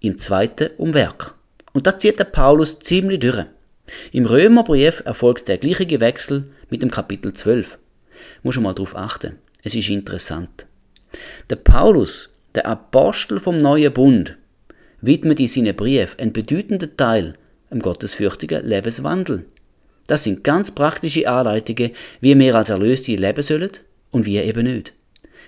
im 0.00 0.16
zweiten 0.18 0.70
um 0.78 0.94
Werk. 0.94 1.34
Und 1.72 1.86
da 1.86 1.98
zieht 1.98 2.18
der 2.18 2.24
Paulus 2.24 2.78
ziemlich 2.78 3.20
durch. 3.20 3.46
Im 4.12 4.26
Römerbrief 4.26 5.02
erfolgt 5.04 5.48
der 5.48 5.58
gleiche 5.58 6.00
Wechsel 6.00 6.50
mit 6.68 6.82
dem 6.82 6.90
Kapitel 6.90 7.32
12. 7.32 7.78
Muss 8.42 8.54
schon 8.54 8.62
mal 8.64 8.74
darauf 8.74 8.96
achten. 8.96 9.38
Es 9.62 9.74
ist 9.74 9.88
interessant. 9.88 10.66
Der 11.48 11.56
Paulus, 11.56 12.32
der 12.54 12.66
Apostel 12.66 13.40
vom 13.40 13.58
neuen 13.58 13.92
Bund, 13.92 14.36
widmet 15.00 15.40
in 15.40 15.48
seinen 15.48 15.76
Brief 15.76 16.16
einen 16.18 16.32
bedeutenden 16.32 16.96
Teil 16.96 17.34
im 17.70 17.80
gottesfürchtigen 17.80 18.64
Lebenswandel. 18.64 19.44
Das 20.10 20.24
sind 20.24 20.42
ganz 20.42 20.72
praktische 20.72 21.28
Anleitungen, 21.28 21.92
wie 22.20 22.36
wir 22.36 22.56
als 22.56 22.68
Erlöste 22.68 23.14
leben 23.14 23.44
sollen 23.44 23.70
und 24.10 24.26
wie 24.26 24.38
eben 24.38 24.64
nicht. 24.64 24.92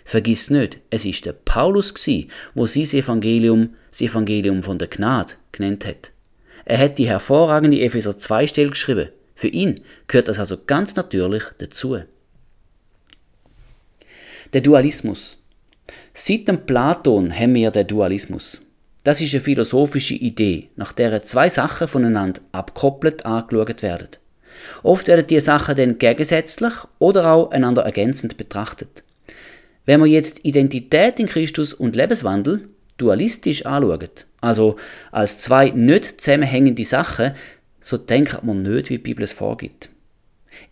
Vergiss 0.05 0.51
nicht, 0.51 0.79
es 0.89 1.05
ist 1.05 1.27
der 1.27 1.33
Paulus 1.33 1.93
gsi, 1.93 2.29
wo 2.55 2.65
sein 2.65 2.85
Evangelium 2.85 3.71
das 3.91 4.03
Evangelium 4.03 4.63
von 4.63 4.79
der 4.79 4.87
Gnade 4.87 5.33
genannt 5.51 5.85
hat. 5.85 6.13
Er 6.65 6.79
hat 6.79 6.99
die 6.99 7.09
hervorragende 7.09 7.81
Epheser 7.81 8.17
2 8.17 8.47
Stelle 8.47 8.71
geschrieben. 8.71 9.09
Für 9.35 9.49
ihn 9.49 9.81
gehört 10.07 10.29
das 10.29 10.39
also 10.39 10.57
ganz 10.65 10.95
natürlich 10.95 11.43
dazu. 11.59 11.99
Der 14.53 14.61
Dualismus. 14.61 15.39
Seit 16.15 16.47
dem 16.47 16.67
Platon 16.67 17.37
haben 17.37 17.55
wir 17.55 17.73
den 17.73 17.89
Dualismus. 17.89 18.63
Das 19.03 19.21
ist 19.21 19.35
eine 19.35 19.43
philosophische 19.43 20.15
Idee, 20.15 20.69
nach 20.77 20.93
der 20.93 21.25
zwei 21.25 21.49
Sachen 21.49 21.89
voneinander 21.89 22.41
abkoppelt 22.53 23.27
angeschaut 23.27 23.83
werden. 23.83 24.22
Oft 24.83 25.09
werden 25.09 25.27
diese 25.27 25.43
Sachen 25.43 25.77
dann 25.77 25.99
gegensätzlich 25.99 26.73
oder 26.99 27.33
auch 27.33 27.51
einander 27.51 27.83
ergänzend 27.83 28.37
betrachtet. 28.37 29.03
Wenn 29.85 30.01
man 30.01 30.09
jetzt 30.09 30.45
Identität 30.45 31.19
in 31.19 31.27
Christus 31.27 31.75
und 31.75 31.97
Lebenswandel 31.97 32.63
dualistisch 32.99 33.67
anschaut, 33.67 34.27
also 34.41 34.77
als 35.11 35.39
zwei 35.39 35.71
nicht 35.71 36.21
zusammenhängende 36.21 36.85
Sachen, 36.85 37.33
so 37.81 37.97
denkt 37.97 38.45
man 38.45 38.63
nicht, 38.63 38.91
wie 38.91 38.99
die 38.99 39.03
Bibel 39.03 39.25
es 39.25 39.33
vorgibt. 39.33 39.89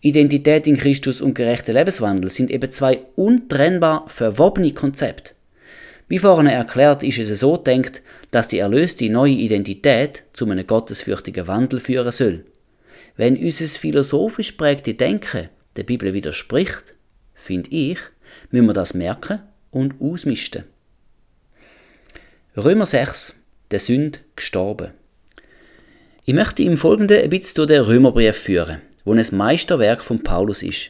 Identität 0.01 0.67
in 0.67 0.77
Christus 0.77 1.21
und 1.21 1.33
gerechter 1.33 1.73
Lebenswandel 1.73 2.31
sind 2.31 2.51
eben 2.51 2.71
zwei 2.71 3.01
untrennbar 3.15 4.05
verwobene 4.07 4.73
Konzepte. 4.73 5.33
Wie 6.07 6.19
vorhin 6.19 6.47
erklärt, 6.47 7.03
ist 7.03 7.19
es 7.19 7.39
so 7.39 7.57
denkt, 7.57 8.01
dass 8.31 8.47
die 8.47 8.59
erlöste 8.59 9.09
neue 9.09 9.33
Identität 9.33 10.23
zu 10.33 10.49
einem 10.49 10.67
gottesfürchtigen 10.67 11.47
Wandel 11.47 11.79
führen 11.79 12.11
soll. 12.11 12.45
Wenn 13.21 13.37
unser 13.37 13.67
philosophisch 13.67 14.53
prägte 14.53 14.95
Denken 14.95 15.49
der 15.75 15.83
Bibel 15.83 16.11
widerspricht, 16.11 16.95
finde 17.35 17.69
ich, 17.69 17.99
müssen 18.49 18.65
wir 18.65 18.73
das 18.73 18.95
merken 18.95 19.43
und 19.69 20.01
ausmisten. 20.01 20.63
Römer 22.57 22.87
6 22.87 23.35
der 23.69 23.77
Sünd 23.77 24.21
gestorben. 24.35 24.93
Ich 26.25 26.33
möchte 26.33 26.63
im 26.63 26.79
Folgenden 26.79 27.21
ein 27.21 27.29
bisschen 27.29 27.57
durch 27.57 27.67
den 27.67 27.83
Römerbrief 27.83 28.37
führen, 28.37 28.81
wo 29.05 29.13
ein 29.13 29.23
Meisterwerk 29.33 30.03
von 30.03 30.23
Paulus 30.23 30.63
ist. 30.63 30.89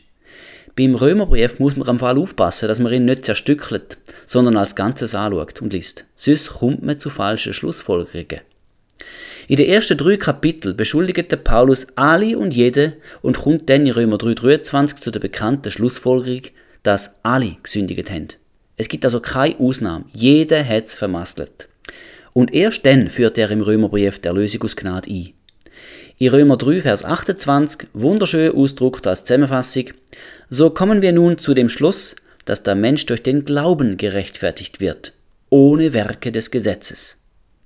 Beim 0.77 0.95
Römerbrief 0.95 1.59
muss 1.59 1.75
man 1.75 1.89
am 1.89 1.99
Fall 1.99 2.17
aufpassen, 2.17 2.69
dass 2.69 2.79
man 2.79 2.93
ihn 2.93 3.03
nicht 3.03 3.25
zerstückelt, 3.25 3.97
sondern 4.25 4.55
als 4.55 4.77
Ganzes 4.77 5.15
anschaut 5.15 5.61
und 5.61 5.73
liest. 5.73 6.05
Sonst 6.15 6.47
kommt 6.47 6.81
man 6.81 6.97
zu 6.97 7.09
falschen 7.09 7.53
Schlussfolgerungen. 7.53 8.39
In 9.51 9.57
den 9.57 9.67
ersten 9.67 9.97
drei 9.97 10.15
Kapiteln 10.15 10.77
beschuldigt 10.77 11.29
der 11.29 11.35
Paulus 11.35 11.87
alle 11.97 12.37
und 12.37 12.55
jede 12.55 12.93
und 13.21 13.35
kommt 13.35 13.69
dann 13.69 13.85
in 13.85 13.91
Römer 13.91 14.15
3,23 14.15 14.95
zu 14.95 15.11
der 15.11 15.19
bekannten 15.19 15.69
Schlussfolgerung, 15.69 16.43
dass 16.83 17.15
alle 17.21 17.57
gesündigt 17.61 18.09
haben. 18.09 18.29
Es 18.77 18.87
gibt 18.87 19.03
also 19.03 19.19
keine 19.19 19.59
Ausnahme. 19.59 20.05
Jeder 20.13 20.63
hat 20.63 20.85
es 20.85 20.95
vermasselt. 20.95 21.67
Und 22.31 22.53
erst 22.53 22.85
dann 22.85 23.09
führt 23.09 23.37
er 23.37 23.51
im 23.51 23.59
Römerbrief 23.59 24.19
der 24.19 24.31
Erlösung 24.31 24.63
aus 24.63 24.77
Gnade 24.77 25.11
ein. 25.11 25.33
In 26.17 26.29
Römer 26.29 26.55
3, 26.55 26.83
Vers 26.83 27.03
28, 27.03 27.89
wunderschön 27.91 28.55
ausdruckt 28.55 29.05
als 29.05 29.25
Zusammenfassung, 29.25 29.87
so 30.49 30.69
kommen 30.69 31.01
wir 31.01 31.11
nun 31.11 31.37
zu 31.37 31.53
dem 31.53 31.67
Schluss, 31.67 32.15
dass 32.45 32.63
der 32.63 32.75
Mensch 32.75 33.05
durch 33.05 33.21
den 33.21 33.43
Glauben 33.43 33.97
gerechtfertigt 33.97 34.79
wird, 34.79 35.11
ohne 35.49 35.91
Werke 35.91 36.31
des 36.31 36.51
Gesetzes. 36.51 37.17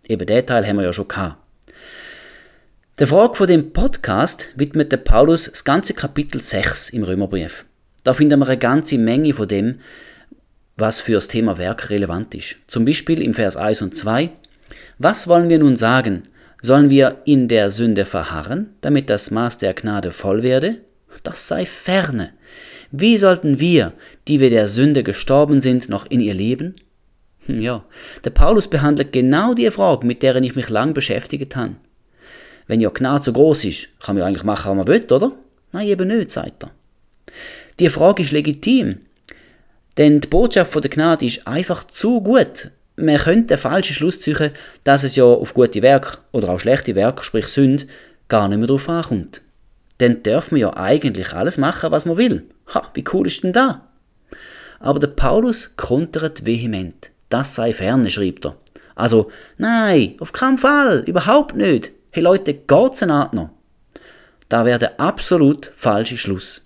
Eben 0.08 0.26
den 0.26 0.48
Teil 0.48 0.66
haben 0.66 0.78
wir 0.78 0.84
ja 0.84 0.92
schon 0.92 1.08
gehabt. 1.08 1.45
Der 2.98 3.08
Frage 3.08 3.36
von 3.36 3.48
dem 3.48 3.74
Podcast 3.74 4.48
widmet 4.56 4.90
der 4.90 4.96
Paulus 4.96 5.50
das 5.52 5.66
ganze 5.66 5.94
Kapitel 5.94 6.40
6 6.40 6.92
im 6.92 7.04
Römerbrief. 7.04 7.66
Da 8.06 8.14
finden 8.14 8.40
wir 8.40 8.48
eine 8.48 8.58
ganze 8.58 8.98
Menge 8.98 9.34
von 9.34 9.50
dem, 9.50 9.80
was 10.78 11.02
für 11.02 11.12
das 11.12 11.28
Thema 11.28 11.58
Werk 11.58 11.90
relevant 11.90 12.34
ist. 12.36 12.56
Zum 12.68 12.86
Beispiel 12.86 13.22
im 13.22 13.34
Vers 13.34 13.58
1 13.58 13.82
und 13.82 13.98
2 13.98 14.30
was 14.98 15.28
wollen 15.28 15.50
wir 15.50 15.60
nun 15.60 15.76
sagen? 15.76 16.24
Sollen 16.62 16.90
wir 16.90 17.22
in 17.26 17.50
der 17.50 17.70
Sünde 17.70 18.06
verharren, 18.06 18.70
damit 18.80 19.10
das 19.10 19.30
Maß 19.30 19.58
der 19.58 19.74
Gnade 19.74 20.10
voll 20.10 20.42
werde? 20.42 20.78
Das 21.24 21.50
sei 21.50 21.66
ferne. 21.66 22.32
Wie 22.92 23.18
sollten 23.18 23.60
wir, 23.60 23.92
die 24.30 24.40
wir 24.40 24.50
der 24.50 24.70
Sünde 24.70 25.04
gestorben 25.04 25.60
sind, 25.60 25.90
noch 25.90 26.06
in 26.10 26.22
ihr 26.22 26.34
leben? 26.34 26.76
Hm, 27.46 27.60
ja, 27.60 27.84
der 28.24 28.30
Paulus 28.30 28.70
behandelt 28.70 29.12
genau 29.12 29.54
die 29.54 29.70
Frage, 29.70 30.08
mit 30.08 30.24
der 30.24 30.38
ich 30.38 30.56
mich 30.56 30.70
lang 30.70 30.94
beschäftigt 30.94 31.58
habe. 31.58 31.76
Wenn 32.68 32.82
ja 32.82 32.90
Gnade 32.90 33.24
so 33.24 33.34
groß 33.34 33.66
ist, 33.66 33.88
kann 34.00 34.16
man 34.16 34.22
ja 34.22 34.28
eigentlich 34.28 34.44
machen, 34.44 34.70
was 34.72 34.78
man 34.78 34.88
will, 34.88 35.06
oder? 35.12 35.32
Nein, 35.72 35.88
eben 35.88 36.08
nicht, 36.08 36.32
sagt 36.32 36.64
er. 36.64 36.72
Die 37.80 37.90
Frage 37.90 38.24
ist 38.24 38.32
legitim, 38.32 39.00
denn 39.98 40.22
die 40.22 40.28
Botschaft 40.28 40.72
von 40.72 40.82
der 40.82 40.92
Gnade 40.92 41.26
ist 41.26 41.48
einfach 41.48 41.84
zu 41.86 42.22
gut, 42.22 42.72
man 42.98 43.18
könnte 43.18 43.56
den 43.56 43.58
falschen 43.58 43.94
Schluss 43.94 44.20
ziehen, 44.20 44.52
dass 44.84 45.04
es 45.04 45.16
ja 45.16 45.26
auf 45.26 45.54
gute 45.54 45.82
Werke 45.82 46.20
oder 46.32 46.50
auch 46.50 46.60
schlechte 46.60 46.96
Werke, 46.96 47.24
sprich 47.24 47.48
Sünde, 47.48 47.86
gar 48.28 48.48
nicht 48.48 48.58
mehr 48.58 48.68
drauf 48.68 48.88
ankommt. 48.90 49.42
Dann 49.98 50.24
darf 50.24 50.52
man 50.52 50.60
ja 50.60 50.76
eigentlich 50.76 51.34
alles 51.34 51.58
machen, 51.58 51.92
was 51.92 52.06
man 52.06 52.18
will. 52.18 52.44
Ha, 52.74 52.90
wie 52.94 53.04
cool 53.14 53.28
ist 53.28 53.44
denn 53.44 53.54
da? 53.54 53.86
Aber 54.80 55.00
der 55.00 55.08
Paulus 55.08 55.72
kontert 55.78 56.46
vehement. 56.46 57.12
Das 57.30 57.56
sei 57.56 57.74
ferne, 57.74 58.12
schreibt 58.12 58.46
er. 58.46 58.58
Also, 58.96 59.30
nein, 59.58 60.16
auf 60.20 60.32
keinen 60.32 60.58
Fall, 60.58 61.04
überhaupt 61.06 61.56
nicht. 61.56 61.92
Hey 62.16 62.24
Leute, 62.24 62.54
geht's 62.54 63.02
noch? 63.02 63.50
Da 64.48 64.64
wäre 64.64 64.80
der 64.80 65.02
absolut 65.02 65.70
falsche 65.76 66.18
Schluss. 66.18 66.62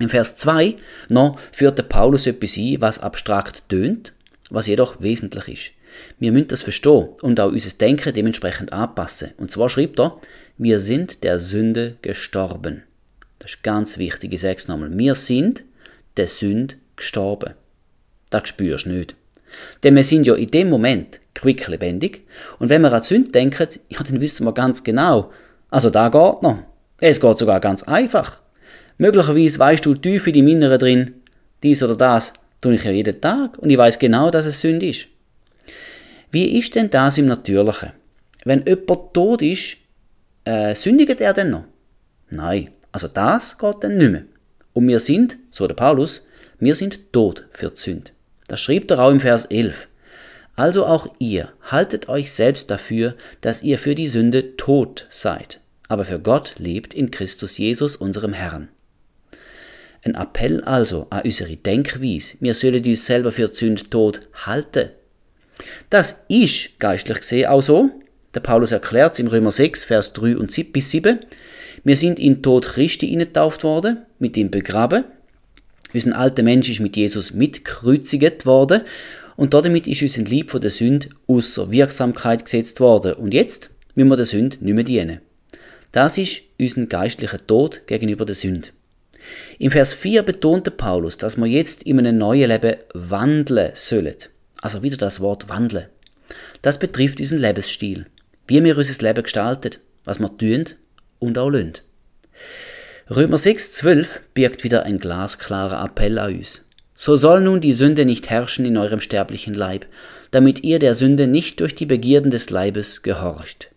Im 0.00 0.08
Vers 0.08 0.34
2 0.34 0.74
noch 1.08 1.38
führt 1.52 1.78
der 1.78 1.84
Paulus 1.84 2.26
etwas 2.26 2.56
ein, 2.56 2.80
was 2.80 2.98
abstrakt 2.98 3.68
tönt, 3.68 4.12
was 4.50 4.66
jedoch 4.66 5.00
wesentlich 5.00 5.46
ist. 5.46 5.70
Wir 6.18 6.32
müssen 6.32 6.48
das 6.48 6.64
verstehen 6.64 7.10
und 7.22 7.38
auch 7.38 7.52
unser 7.52 7.78
Denken 7.78 8.12
dementsprechend 8.12 8.72
anpassen. 8.72 9.34
Und 9.36 9.52
zwar 9.52 9.68
schreibt 9.68 10.00
er, 10.00 10.16
wir 10.58 10.80
sind 10.80 11.22
der 11.22 11.38
Sünde 11.38 11.98
gestorben. 12.02 12.82
Das 13.38 13.52
ist 13.52 13.62
ganz 13.62 13.98
wichtig, 13.98 14.32
ich 14.32 14.40
sage 14.40 14.56
es 14.56 14.66
nochmal. 14.66 14.98
Wir 14.98 15.14
sind 15.14 15.62
der 16.16 16.26
Sünde 16.26 16.74
gestorben. 16.96 17.54
Das 18.30 18.48
spürst 18.48 18.86
du 18.86 18.90
nicht. 18.90 19.14
Denn 19.84 19.94
wir 19.94 20.02
sind 20.02 20.26
ja 20.26 20.34
in 20.34 20.50
dem 20.50 20.70
Moment 20.70 21.20
quicklebendig 21.36 22.26
und 22.58 22.68
wenn 22.68 22.82
wir 22.82 22.92
an 22.92 23.02
Sünde 23.02 23.30
denken, 23.30 23.68
ja, 23.88 24.02
dann 24.02 24.20
wissen 24.20 24.44
wir 24.44 24.52
ganz 24.52 24.82
genau, 24.82 25.30
also 25.70 25.90
da 25.90 26.08
geht 26.08 26.42
noch. 26.42 26.58
Es 26.98 27.20
geht 27.20 27.38
sogar 27.38 27.60
ganz 27.60 27.82
einfach. 27.82 28.40
Möglicherweise 28.98 29.58
weißt 29.58 29.84
du 29.84 29.94
tief 29.94 30.26
in 30.26 30.32
deinem 30.32 30.48
Inneren 30.48 30.78
drin, 30.78 31.14
dies 31.62 31.82
oder 31.82 31.96
das 31.96 32.32
Tue 32.60 32.74
ich 32.74 32.84
ja 32.84 32.90
jeden 32.90 33.20
Tag 33.20 33.58
und 33.58 33.70
ich 33.70 33.76
weiß 33.76 33.98
genau, 33.98 34.30
dass 34.30 34.46
es 34.46 34.60
Sünde 34.60 34.88
ist. 34.88 35.08
Wie 36.30 36.58
ist 36.58 36.74
denn 36.74 36.90
das 36.90 37.18
im 37.18 37.26
Natürlichen? 37.26 37.92
Wenn 38.44 38.64
jemand 38.66 39.14
tot 39.14 39.42
ist, 39.42 39.76
äh, 40.44 40.74
sündigt 40.74 41.20
er 41.20 41.34
denn 41.34 41.50
noch? 41.50 41.64
Nein, 42.30 42.70
also 42.92 43.08
das 43.08 43.58
geht 43.58 43.76
dann 43.84 43.98
nicht 43.98 44.10
mehr. 44.10 44.24
Und 44.72 44.88
wir 44.88 44.98
sind, 44.98 45.38
so 45.50 45.66
der 45.66 45.74
Paulus, 45.74 46.24
wir 46.58 46.74
sind 46.74 47.12
tot 47.12 47.44
für 47.50 47.70
die 47.70 47.76
Sünde. 47.76 48.10
Das 48.48 48.60
schreibt 48.60 48.90
er 48.90 49.00
auch 49.00 49.10
im 49.10 49.20
Vers 49.20 49.44
11. 49.46 49.86
Also 50.56 50.86
auch 50.86 51.14
ihr 51.18 51.52
haltet 51.62 52.08
euch 52.08 52.32
selbst 52.32 52.70
dafür, 52.70 53.14
dass 53.42 53.62
ihr 53.62 53.78
für 53.78 53.94
die 53.94 54.08
Sünde 54.08 54.56
tot 54.56 55.06
seid, 55.10 55.60
aber 55.88 56.06
für 56.06 56.18
Gott 56.18 56.54
lebt 56.58 56.94
in 56.94 57.10
Christus 57.10 57.58
Jesus, 57.58 57.94
unserem 57.94 58.32
Herrn. 58.32 58.70
Ein 60.02 60.14
Appell 60.14 60.62
also 60.64 61.08
an 61.10 61.22
unsere 61.24 61.56
Denkweise, 61.56 62.38
wir 62.40 62.54
sollen 62.54 62.84
uns 62.84 63.04
selber 63.04 63.32
für 63.32 63.48
die 63.48 63.54
Sünde 63.54 63.84
tot 63.90 64.20
halten. 64.46 64.88
Das 65.90 66.24
ist 66.28 66.78
geistlich 66.78 67.18
gesehen 67.20 67.48
auch 67.48 67.62
so. 67.62 67.90
Der 68.34 68.40
Paulus 68.40 68.72
erklärt 68.72 69.12
es 69.12 69.18
im 69.18 69.26
Römer 69.26 69.50
6, 69.50 69.84
Vers 69.84 70.12
3 70.14 70.36
und 70.36 70.72
bis 70.72 70.90
7. 70.90 71.18
Wir 71.84 71.96
sind 71.96 72.18
in 72.18 72.42
Tod 72.42 72.66
Christi 72.66 73.14
getauft 73.14 73.62
worden, 73.62 74.06
mit 74.18 74.36
ihm 74.36 74.50
begraben. 74.50 75.04
Unser 75.92 76.18
alter 76.18 76.42
Mensch 76.42 76.68
ist 76.68 76.80
mit 76.80 76.96
Jesus 76.96 77.32
mitkreuziget 77.32 78.44
worden 78.44 78.82
und 79.36 79.54
damit 79.54 79.86
ist 79.86 80.02
unser 80.02 80.22
Lieb 80.22 80.50
von 80.50 80.60
der 80.60 80.70
Sünde 80.70 81.08
außer 81.26 81.70
Wirksamkeit 81.70 82.44
gesetzt 82.44 82.80
worden. 82.80 83.14
Und 83.14 83.34
jetzt 83.34 83.70
müssen 83.94 84.08
wir 84.08 84.16
der 84.16 84.26
Sünde 84.26 84.56
nicht 84.60 84.74
mehr 84.74 84.84
dienen. 84.84 85.20
Das 85.92 86.18
ist 86.18 86.42
unser 86.58 86.86
geistlicher 86.86 87.44
Tod 87.46 87.86
gegenüber 87.86 88.24
der 88.24 88.34
Sünde. 88.34 88.68
Im 89.58 89.70
Vers 89.70 89.92
4 89.92 90.22
betonte 90.22 90.70
Paulus, 90.70 91.18
dass 91.18 91.36
wir 91.36 91.46
jetzt 91.46 91.82
in 91.82 91.98
einem 91.98 92.18
neuen 92.18 92.48
Leben 92.48 92.76
wandeln 92.94 93.70
sollen. 93.74 94.14
Also 94.60 94.82
wieder 94.82 94.96
das 94.96 95.20
Wort 95.20 95.48
wandeln. 95.48 95.86
Das 96.62 96.78
betrifft 96.78 97.20
unseren 97.20 97.40
Lebensstil. 97.40 98.06
Wie 98.46 98.62
wir 98.62 98.76
unser 98.76 99.06
Leben 99.06 99.22
gestalten, 99.22 99.76
was 100.04 100.18
wir 100.18 100.36
tun 100.36 100.64
und 101.18 101.38
auch 101.38 101.50
lassen. 101.50 101.74
Römer 103.08 103.36
6,12 103.36 104.06
birgt 104.34 104.64
wieder 104.64 104.82
ein 104.84 104.98
glasklarer 104.98 105.84
Appell 105.84 106.18
an 106.18 106.34
uns. 106.34 106.65
So 106.96 107.14
soll 107.14 107.42
nun 107.42 107.60
die 107.60 107.74
Sünde 107.74 108.06
nicht 108.06 108.30
herrschen 108.30 108.64
in 108.64 108.78
eurem 108.78 109.02
sterblichen 109.02 109.52
Leib, 109.52 109.86
damit 110.30 110.64
ihr 110.64 110.78
der 110.78 110.94
Sünde 110.94 111.26
nicht 111.26 111.60
durch 111.60 111.74
die 111.74 111.86
Begierden 111.86 112.30
des 112.30 112.48
Leibes 112.48 113.02
gehorcht. 113.02 113.70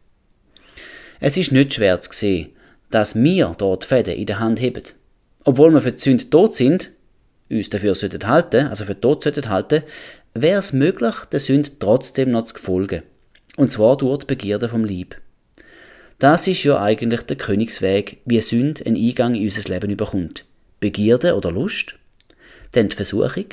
Es 1.19 1.35
ist 1.35 1.51
nicht 1.51 1.73
schwer 1.73 1.99
zu 1.99 2.11
sehen, 2.13 2.49
dass 2.89 3.15
wir 3.15 3.53
dort 3.57 3.83
Fäden 3.83 4.15
in 4.15 4.25
der 4.25 4.39
Hand 4.39 4.61
haben. 4.61 4.83
Obwohl 5.43 5.73
wir 5.73 5.81
für 5.81 5.91
die 5.91 5.99
Sünde 5.99 6.29
tot 6.29 6.55
sind, 6.55 6.91
uns 7.49 7.69
dafür 7.69 7.93
sollten 7.93 8.25
halten, 8.25 8.67
also 8.67 8.85
für 8.85 8.99
tot 8.99 9.23
sollten 9.23 9.49
halten, 9.49 9.83
wäre 10.33 10.59
es 10.59 10.71
möglich, 10.71 11.15
der 11.31 11.41
Sünde 11.41 11.71
trotzdem 11.77 12.31
noch 12.31 12.45
zu 12.45 12.57
folgen. 12.57 13.03
Und 13.57 13.71
zwar 13.71 13.97
durch 13.97 14.19
die 14.19 14.27
Begierde 14.27 14.69
vom 14.69 14.85
Lieb. 14.85 15.19
Das 16.19 16.47
ist 16.47 16.63
ja 16.63 16.81
eigentlich 16.81 17.21
der 17.23 17.37
Königsweg, 17.37 18.21
wie 18.25 18.41
Sünde 18.41 18.85
einen 18.85 18.95
Eingang 18.95 19.35
in 19.35 19.43
unser 19.43 19.69
Leben 19.69 19.89
überkommt. 19.89 20.45
Begierde 20.79 21.35
oder 21.35 21.51
Lust, 21.51 21.95
dann 22.71 22.89
die 22.89 22.95
Versuchung, 22.95 23.45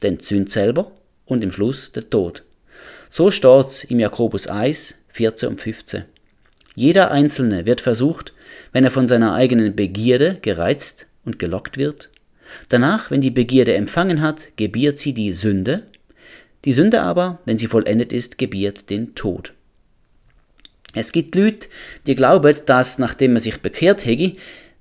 dann 0.00 0.18
die 0.18 0.24
Sünde 0.24 0.50
selber 0.50 0.92
und 1.24 1.42
im 1.42 1.52
Schluss 1.52 1.92
der 1.92 2.08
Tod. 2.08 2.44
So 3.08 3.30
steht 3.30 3.66
es 3.66 3.84
im 3.84 4.00
Jakobus 4.00 4.46
1, 4.46 4.96
14 5.08 5.48
und 5.48 5.60
15. 5.60 6.04
Jeder 6.74 7.10
Einzelne 7.10 7.64
wird 7.66 7.80
versucht, 7.80 8.34
wenn 8.72 8.84
er 8.84 8.90
von 8.90 9.08
seiner 9.08 9.34
eigenen 9.34 9.74
Begierde 9.74 10.38
gereizt 10.42 11.06
und 11.24 11.38
gelockt 11.38 11.78
wird. 11.78 12.10
Danach, 12.68 13.10
wenn 13.10 13.20
die 13.20 13.30
Begierde 13.30 13.74
empfangen 13.74 14.20
hat, 14.20 14.56
gebiert 14.56 14.98
sie 14.98 15.14
die 15.14 15.32
Sünde. 15.32 15.86
Die 16.64 16.72
Sünde 16.72 17.00
aber, 17.02 17.40
wenn 17.44 17.58
sie 17.58 17.66
vollendet 17.66 18.12
ist, 18.12 18.38
gebiert 18.38 18.90
den 18.90 19.14
Tod. 19.14 19.54
Es 20.94 21.12
gibt 21.12 21.34
Leute, 21.34 21.68
die 22.06 22.14
glauben, 22.14 22.54
dass 22.66 22.98
nachdem 22.98 23.32
man 23.32 23.40
sich 23.40 23.60
bekehrt 23.60 24.04
hätte, 24.06 24.32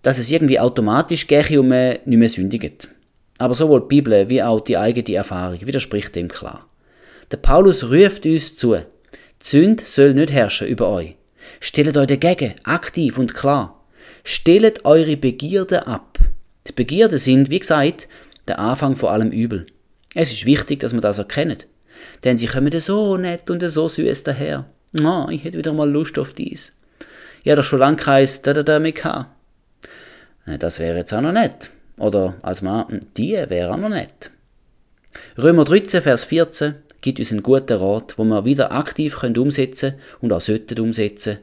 dass 0.02 0.18
es 0.18 0.32
irgendwie 0.32 0.60
automatisch 0.60 1.28
gehe 1.28 1.60
und 1.60 1.68
man 1.68 1.98
nicht 2.06 2.18
mehr 2.18 2.30
sündigt. 2.30 2.90
Aber 3.38 3.54
sowohl 3.54 3.82
die 3.82 3.88
Bibel 3.88 4.30
wie 4.30 4.42
auch 4.42 4.62
die 4.62 4.78
eigene 4.78 5.16
Erfahrung 5.16 5.60
widerspricht 5.62 6.16
dem 6.16 6.28
klar. 6.28 6.70
Der 7.32 7.38
Paulus 7.38 7.90
ruft 7.90 8.26
uns 8.26 8.56
zu, 8.56 8.76
die 8.76 9.46
Sünde 9.46 9.84
soll 9.84 10.14
nicht 10.14 10.32
herrschen 10.32 10.68
über 10.68 10.90
euch. 10.90 11.16
Stellt 11.60 11.98
euch 11.98 12.08
dagegen, 12.08 12.54
aktiv 12.64 13.18
und 13.18 13.34
klar. 13.34 13.84
Stellt 14.24 14.86
eure 14.86 15.18
Begierde 15.18 15.88
ab. 15.88 16.18
Die 16.68 16.72
Begierden 16.72 17.18
sind, 17.18 17.50
wie 17.50 17.60
gesagt, 17.60 18.08
der 18.48 18.60
Anfang 18.60 18.96
vor 18.96 19.12
allem 19.12 19.32
Übel. 19.32 19.66
Es 20.14 20.32
ist 20.32 20.46
wichtig, 20.46 20.80
dass 20.80 20.94
man 20.94 21.02
das 21.02 21.20
erkennt. 21.20 21.68
Denn 22.24 22.38
sie 22.38 22.48
kommen 22.48 22.80
so 22.80 23.18
nett 23.18 23.50
und 23.50 23.68
so 23.70 23.88
süß 23.88 24.24
daher. 24.24 24.66
Oh, 24.98 25.28
ich 25.30 25.44
hätte 25.44 25.58
wieder 25.58 25.74
mal 25.74 25.90
Lust 25.90 26.18
auf 26.18 26.34
dies. 26.34 26.74
Ja, 27.44 27.56
doch 27.56 27.64
schon 27.64 27.80
lange 27.80 27.98
kein 27.98 28.28
da 28.44 28.54
da 28.54 28.64
da 28.64 28.80
mehr 28.80 28.94
gehabt. 28.94 29.30
Das 30.60 30.80
wäre 30.80 30.98
jetzt 30.98 31.14
auch 31.14 31.22
noch 31.22 31.32
nett. 31.32 31.72
Oder 31.98 32.36
als 32.42 32.62
Mann, 32.62 33.00
die 33.18 33.34
wäre 33.34 33.74
auch 33.74 33.78
noch 33.78 33.90
nett. 33.90 34.32
Römer 35.38 35.64
13, 35.64 36.02
Vers 36.02 36.26
14 36.26 36.76
gibt 37.02 37.20
uns 37.20 37.32
einen 37.32 37.44
guten 37.44 37.78
Rat, 37.78 38.18
wo 38.18 38.24
wir 38.24 38.46
wieder 38.46 38.72
aktiv 38.72 39.18
können 39.18 39.38
umsetzen 39.38 39.96
und 40.22 40.34
auch 40.34 40.42
sollten 40.42 40.80
umsetzen, 40.80 41.40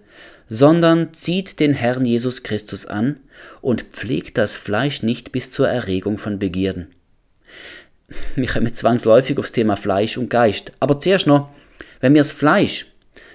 sondern 0.49 1.15
zieht 1.15 1.61
den 1.61 1.73
Herrn 1.73 2.05
Jesus 2.05 2.43
Christus 2.43 2.87
an 2.87 3.21
und 3.61 3.83
pflegt 3.93 4.39
das 4.39 4.57
Fleisch 4.57 5.03
nicht 5.03 5.33
bis 5.33 5.53
zur 5.53 5.69
Erregung 5.69 6.19
von 6.19 6.39
Begierden. 6.39 6.89
Wir 8.35 8.49
kommen 8.49 8.75
zwangsläufig 8.75 9.39
aufs 9.39 9.53
Thema 9.53 9.77
Fleisch 9.77 10.19
und 10.19 10.29
Geist, 10.29 10.73
aber 10.81 11.01
zuerst 11.01 11.27
noch, 11.27 11.51
wenn 12.01 12.13
wir 12.15 12.21
das 12.21 12.33
Fleisch, 12.33 12.87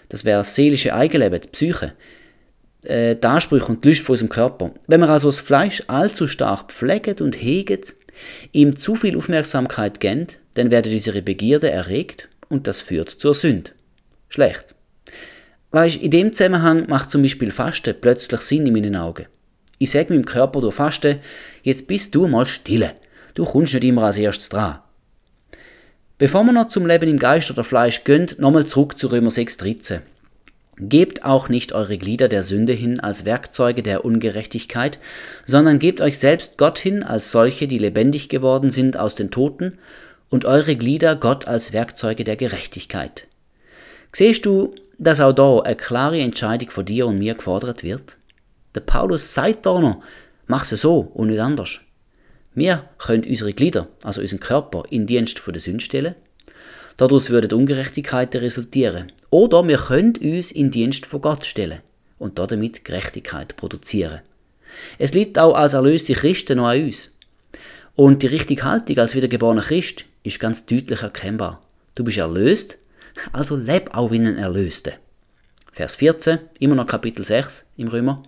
das 0.10 0.26
wäre 0.26 0.40
das 0.40 0.54
seelische 0.54 0.94
Eigenleben, 0.94 1.40
die 1.40 1.48
Psyche, 1.48 1.94
äh, 2.88 3.16
die 3.16 3.28
Ansprüche 3.28 3.68
und 3.68 3.84
die 3.84 3.90
Lust 3.90 4.02
von 4.02 4.14
unserem 4.14 4.30
Körper. 4.30 4.72
Wenn 4.88 5.02
wir 5.02 5.10
also 5.10 5.28
das 5.28 5.40
Fleisch 5.40 5.84
allzu 5.88 6.28
stark 6.28 6.72
pflegen 6.72 7.18
und 7.20 7.42
hegen, 7.42 7.82
ihm 8.52 8.76
zu 8.76 8.96
viel 8.96 9.18
Aufmerksamkeit 9.18 10.00
geben, 10.00 10.28
dann 10.56 10.72
werden 10.72 10.94
unsere 10.94 11.22
Begierde 11.22 11.70
erregt 11.70 12.30
und 12.50 12.68
das 12.68 12.82
führt 12.82 13.10
zur 13.10 13.34
Sünde. 13.34 13.72
Schlecht. 14.30 14.76
Weißt, 15.72 15.98
in 15.98 16.12
dem 16.12 16.34
Zusammenhang 16.34 16.88
macht 16.88 17.12
zum 17.12 17.22
Beispiel 17.22 17.52
Fasten 17.52 17.96
plötzlich 18.00 18.42
Sinn 18.42 18.66
in 18.66 18.74
meinen 18.74 18.96
Augen. 18.96 19.26
Ich 19.80 19.92
sage 19.92 20.14
meinem 20.14 20.26
Körper 20.26 20.62
durch 20.62 20.76
Fasten, 20.76 21.20
jetzt 21.64 21.88
bist 21.88 22.16
du 22.16 22.28
mal 22.28 22.46
stille. 22.46 22.94
Du 23.36 23.46
kommst 23.46 23.74
nicht 23.74 23.84
immer 23.84 24.04
als 24.04 24.18
erstes 24.18 24.50
dran. 24.50 24.80
Bevor 26.18 26.44
wir 26.46 26.54
noch 26.54 26.70
zum 26.70 26.88
Leben 26.88 27.10
im 27.10 27.20
Geist 27.20 27.52
oder 27.52 27.64
Fleisch 27.64 28.04
gehen, 28.04 28.28
nochmal 28.40 28.66
zurück 28.66 28.98
zu 28.98 29.08
Römer 29.08 29.30
6,13. 29.30 30.00
Gebt 30.80 31.26
auch 31.26 31.50
nicht 31.50 31.74
eure 31.74 31.98
Glieder 31.98 32.28
der 32.28 32.44
Sünde 32.44 32.74
hin 32.74 33.00
als 33.00 33.26
Werkzeuge 33.26 33.82
der 33.82 34.06
Ungerechtigkeit, 34.06 35.00
sondern 35.44 35.80
gebt 35.80 36.02
euch 36.02 36.20
selbst 36.20 36.58
Gott 36.60 36.78
hin 36.78 37.02
als 37.02 37.32
solche, 37.32 37.68
die 37.68 37.80
lebendig 37.80 38.30
geworden 38.30 38.70
sind 38.70 38.96
aus 38.96 39.16
den 39.16 39.32
Toten, 39.32 39.80
und 40.30 40.46
eure 40.46 40.76
Glieder 40.76 41.16
Gott 41.16 41.48
als 41.48 41.74
Werkzeuge 41.74 42.24
der 42.24 42.36
Gerechtigkeit. 42.36 43.28
Siehst 44.12 44.46
du, 44.46 44.72
dass 45.00 45.22
auch 45.22 45.34
da 45.34 45.62
eine 45.62 45.76
klare 45.76 46.20
Entscheidung 46.20 46.70
von 46.70 46.86
dir 46.86 47.08
und 47.08 47.18
mir 47.18 47.34
gefordert 47.34 47.82
wird? 47.84 48.18
Der 48.76 48.82
Paulus 48.82 49.34
sagt 49.34 49.66
da 49.66 49.80
noch, 49.80 50.04
mach 50.46 50.70
es 50.70 50.82
so 50.82 51.00
und 51.00 51.30
nicht 51.30 51.40
anders. 51.40 51.80
Wir 52.54 52.90
können 52.98 53.24
unsere 53.24 53.54
Glieder, 53.54 53.88
also 54.04 54.22
unseren 54.22 54.42
Körper, 54.42 54.84
in 54.90 55.08
Dienst 55.08 55.40
von 55.40 55.54
der 55.54 55.62
Sünde 55.62 55.84
stellen 55.84 56.16
Daraus 56.98 57.30
würden 57.30 57.54
Ungerechtigkeiten 57.54 58.42
resultieren. 58.42 59.12
Oder 59.30 59.68
wir 59.68 59.78
können 59.78 60.16
uns 60.18 60.52
in 60.52 60.72
Dienst 60.72 61.06
von 61.06 61.22
Gott 61.22 61.46
stellen 61.46 61.82
und 62.18 62.40
damit 62.40 62.84
Gerechtigkeit 62.84 63.56
produzieren. 63.56 64.22
Es 64.98 65.14
liegt 65.14 65.38
auch 65.38 65.54
als 65.54 65.74
erlöste 65.74 66.14
Christen 66.14 66.58
noch 66.58 66.68
an 66.68 66.84
uns. 66.84 67.12
Und 67.96 68.24
die 68.24 68.28
richtige 68.28 68.64
Haltung 68.64 68.98
als 68.98 69.16
wiedergeborener 69.16 69.62
Christ 69.62 70.06
ist 70.24 70.40
ganz 70.40 70.66
deutlich 70.66 71.02
erkennbar. 71.02 71.62
Du 71.96 72.04
bist 72.04 72.18
erlöst, 72.18 72.78
also 73.32 73.56
leb 73.56 73.96
auch 73.96 74.12
wie 74.12 74.20
ein 74.20 74.38
Erlöster. 74.38 74.94
Vers 75.72 75.96
14, 75.96 76.40
immer 76.60 76.76
noch 76.76 76.88
Kapitel 76.88 77.24
6 77.24 77.68
im 77.78 77.88
Römer. 77.88 78.24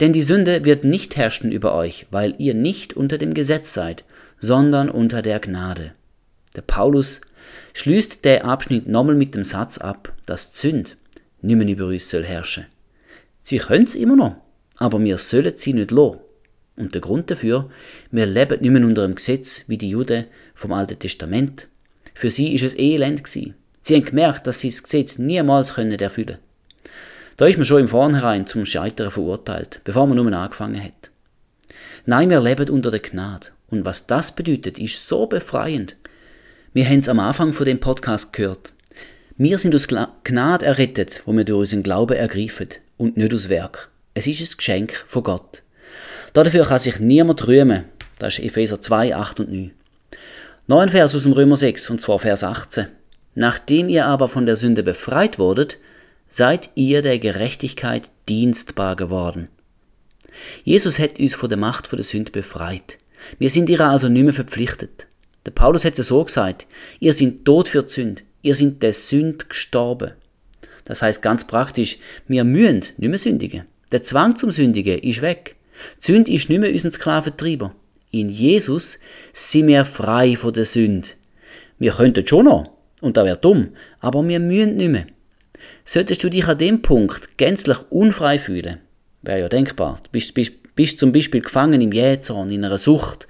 Denn 0.00 0.12
die 0.12 0.22
Sünde 0.22 0.64
wird 0.64 0.84
nicht 0.84 1.16
herrschen 1.16 1.50
über 1.50 1.74
euch, 1.74 2.06
weil 2.10 2.34
ihr 2.38 2.54
nicht 2.54 2.94
unter 2.94 3.18
dem 3.18 3.32
Gesetz 3.34 3.72
seid, 3.72 4.04
sondern 4.38 4.90
unter 4.90 5.22
der 5.22 5.40
Gnade. 5.40 5.92
Der 6.54 6.62
Paulus 6.62 7.22
schließt 7.74 8.24
der 8.24 8.44
Abschnitt 8.44 8.88
nochmal 8.88 9.14
mit 9.14 9.34
dem 9.34 9.44
Satz 9.44 9.78
ab, 9.78 10.12
dass 10.26 10.54
Sünde 10.54 10.92
nicht 11.40 11.56
mehr 11.56 11.68
über 11.68 11.86
uns 11.86 12.08
soll 12.08 12.24
herrschen. 12.24 12.66
Sie 13.40 13.58
können 13.58 13.84
es 13.84 13.94
immer 13.94 14.16
noch, 14.16 14.36
aber 14.76 15.02
wir 15.02 15.18
sollen 15.18 15.56
sie 15.56 15.72
nicht 15.72 15.90
lassen. 15.90 16.20
Und 16.76 16.94
der 16.94 17.00
Grund 17.00 17.30
dafür, 17.30 17.68
wir 18.10 18.26
leben 18.26 18.60
nicht 18.60 18.70
mehr 18.70 18.84
unter 18.84 19.06
dem 19.06 19.14
Gesetz 19.14 19.64
wie 19.66 19.76
die 19.76 19.90
Juden 19.90 20.26
vom 20.54 20.72
Alten 20.72 20.98
Testament. 20.98 21.68
Für 22.14 22.30
sie 22.30 22.54
ist 22.54 22.62
es 22.62 22.78
elend 22.78 23.24
gewesen. 23.24 23.54
Sie 23.80 23.96
haben 23.96 24.04
gemerkt, 24.04 24.46
dass 24.46 24.60
sie 24.60 24.70
das 24.70 24.82
Gesetz 24.82 25.18
niemals 25.18 25.74
können 25.74 25.98
erfüllen 25.98 26.38
Da 27.36 27.46
ist 27.46 27.58
man 27.58 27.64
schon 27.64 27.80
im 27.80 27.88
Vornherein 27.88 28.46
zum 28.46 28.64
Scheitern 28.64 29.10
verurteilt, 29.10 29.80
bevor 29.84 30.06
man 30.06 30.16
nur 30.16 30.32
angefangen 30.32 30.82
hat. 30.82 31.10
Nein, 32.06 32.30
wir 32.30 32.40
leben 32.40 32.70
unter 32.70 32.90
der 32.90 33.00
Gnade. 33.00 33.48
Und 33.68 33.84
was 33.84 34.06
das 34.06 34.34
bedeutet, 34.34 34.78
ist 34.78 35.06
so 35.06 35.26
befreiend. 35.26 35.96
Wir 36.74 36.86
haben 36.86 37.00
es 37.00 37.10
am 37.10 37.20
Anfang 37.20 37.52
von 37.52 37.66
dem 37.66 37.80
Podcast 37.80 38.32
gehört. 38.32 38.72
Wir 39.36 39.58
sind 39.58 39.74
aus 39.74 39.88
Gnade 39.88 40.64
errettet, 40.64 41.22
wo 41.26 41.36
wir 41.36 41.44
durch 41.44 41.60
unseren 41.60 41.82
Glauben 41.82 42.16
ergreifen 42.16 42.68
und 42.96 43.18
nicht 43.18 43.34
aus 43.34 43.50
Werk. 43.50 43.90
Es 44.14 44.26
ist 44.26 44.40
ein 44.40 44.56
Geschenk 44.56 45.04
von 45.06 45.22
Gott. 45.22 45.62
Dafür 46.32 46.64
kann 46.64 46.78
sich 46.78 46.98
niemand 46.98 47.46
rühmen. 47.46 47.84
Das 48.18 48.38
ist 48.38 48.44
Epheser 48.46 48.80
2, 48.80 49.14
8 49.14 49.40
und 49.40 49.52
9. 49.52 49.72
Noch 50.66 50.88
Vers 50.88 51.14
aus 51.14 51.24
dem 51.24 51.32
Römer 51.32 51.56
6, 51.56 51.90
und 51.90 52.00
zwar 52.00 52.18
Vers 52.18 52.42
18. 52.42 52.86
Nachdem 53.34 53.90
ihr 53.90 54.06
aber 54.06 54.28
von 54.28 54.46
der 54.46 54.56
Sünde 54.56 54.82
befreit 54.82 55.38
wurdet, 55.38 55.76
seid 56.30 56.70
ihr 56.74 57.02
der 57.02 57.18
Gerechtigkeit 57.18 58.10
dienstbar 58.30 58.96
geworden. 58.96 59.48
Jesus 60.64 60.98
hat 60.98 61.20
uns 61.20 61.34
von 61.34 61.50
der 61.50 61.58
Macht 61.58 61.92
der 61.92 62.02
Sünde 62.02 62.32
befreit. 62.32 62.96
Wir 63.38 63.50
sind 63.50 63.68
ihr 63.68 63.82
also 63.82 64.08
nicht 64.08 64.24
mehr 64.24 64.32
verpflichtet. 64.32 65.06
Der 65.46 65.50
Paulus 65.50 65.84
hat 65.84 65.98
es 65.98 66.06
so 66.06 66.22
gesagt, 66.22 66.66
ihr 67.00 67.12
seid 67.12 67.44
tot 67.44 67.68
für 67.68 67.82
die 67.82 67.92
Sünde, 67.92 68.22
ihr 68.42 68.54
seid 68.54 68.82
der 68.82 68.92
Sünd 68.92 69.48
gestorben. 69.48 70.12
Das 70.84 71.02
heißt 71.02 71.22
ganz 71.22 71.46
praktisch, 71.46 71.98
wir 72.28 72.44
müssen 72.44 72.80
nicht 72.96 72.98
mehr 72.98 73.18
sündigen. 73.18 73.64
Der 73.90 74.02
Zwang 74.02 74.36
zum 74.36 74.50
Sündigen 74.50 74.98
ist 74.98 75.22
weg. 75.22 75.56
Die 76.00 76.06
Sünde 76.06 76.32
ist 76.32 76.48
nicht 76.48 76.60
mehr 76.60 76.72
unser 76.72 76.90
Sklaventreiber. 76.90 77.74
In 78.10 78.28
Jesus 78.28 78.98
sind 79.32 79.68
wir 79.68 79.84
frei 79.84 80.36
von 80.36 80.52
der 80.52 80.64
Sünde. 80.64 81.08
Wir 81.78 81.92
könnten 81.92 82.26
schon 82.26 82.44
noch, 82.44 82.70
und 83.00 83.16
da 83.16 83.24
wäre 83.24 83.38
dumm, 83.38 83.70
aber 84.00 84.26
wir 84.26 84.38
müssen 84.38 84.76
nicht 84.76 84.90
mehr. 84.90 85.06
Solltest 85.84 86.22
du 86.22 86.28
dich 86.28 86.46
an 86.46 86.58
dem 86.58 86.82
Punkt 86.82 87.36
gänzlich 87.38 87.78
unfrei 87.90 88.38
fühlen, 88.38 88.78
wäre 89.22 89.40
ja 89.40 89.48
denkbar. 89.48 90.00
Du 90.04 90.10
bist, 90.10 90.34
bist, 90.34 90.74
bist 90.74 90.98
zum 90.98 91.12
Beispiel 91.12 91.40
gefangen 91.40 91.80
im 91.80 91.92
Jähzorn, 91.92 92.50
in 92.50 92.64
einer 92.64 92.78
Sucht, 92.78 93.26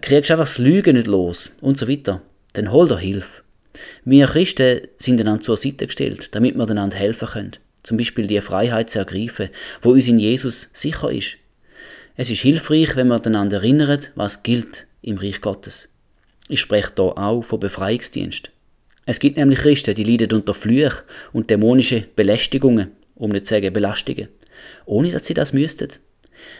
kriegst 0.00 0.30
einfach 0.30 0.44
das 0.44 0.58
Lügen 0.58 0.96
nicht 0.96 1.06
los 1.06 1.52
und 1.60 1.78
so 1.78 1.88
weiter. 1.88 2.22
Dann 2.54 2.72
hol 2.72 2.88
dir 2.88 2.98
Hilfe. 2.98 3.42
Wir 4.04 4.26
Christen 4.26 4.80
sind 4.96 5.20
einander 5.20 5.44
zur 5.44 5.56
Seite 5.56 5.86
gestellt, 5.86 6.28
damit 6.32 6.56
wir 6.56 6.68
einander 6.68 6.96
helfen 6.96 7.28
können. 7.28 7.56
Zum 7.82 7.96
Beispiel 7.96 8.26
die 8.26 8.40
Freiheit 8.40 8.90
zu 8.90 8.98
ergreifen, 8.98 9.50
wo 9.82 9.90
uns 9.90 10.08
in 10.08 10.18
Jesus 10.18 10.70
sicher 10.72 11.12
ist. 11.12 11.36
Es 12.16 12.30
ist 12.30 12.40
hilfreich, 12.40 12.96
wenn 12.96 13.08
wir 13.08 13.24
einander 13.24 13.58
erinnern, 13.58 14.00
was 14.14 14.42
gilt 14.42 14.86
im 15.02 15.18
Reich 15.18 15.40
Gottes. 15.40 15.90
Ich 16.48 16.60
spreche 16.60 16.92
hier 16.96 17.18
auch 17.18 17.42
von 17.42 17.60
Befreiungsdienst. 17.60 18.50
Es 19.04 19.20
gibt 19.20 19.36
nämlich 19.36 19.60
Christen, 19.60 19.94
die 19.94 20.04
leiden 20.04 20.32
unter 20.32 20.54
Flüchen 20.54 21.02
und 21.32 21.50
dämonische 21.50 22.06
Belästigungen, 22.16 22.92
um 23.14 23.30
nicht 23.30 23.46
zu 23.46 23.54
sagen 23.54 23.72
Belastungen, 23.72 24.28
ohne 24.84 25.10
dass 25.10 25.26
sie 25.26 25.34
das 25.34 25.52
müssten. 25.52 25.88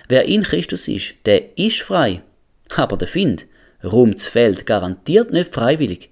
Wer 0.08 0.26
in 0.26 0.42
Christus 0.42 0.86
ist, 0.88 1.14
der 1.24 1.58
ist 1.58 1.82
frei. 1.82 2.22
Aber 2.74 2.96
der 2.96 3.08
Find 3.08 3.46
räumt 3.82 4.16
das 4.16 4.26
Feld 4.26 4.66
garantiert 4.66 5.32
nicht 5.32 5.52
freiwillig. 5.52 6.10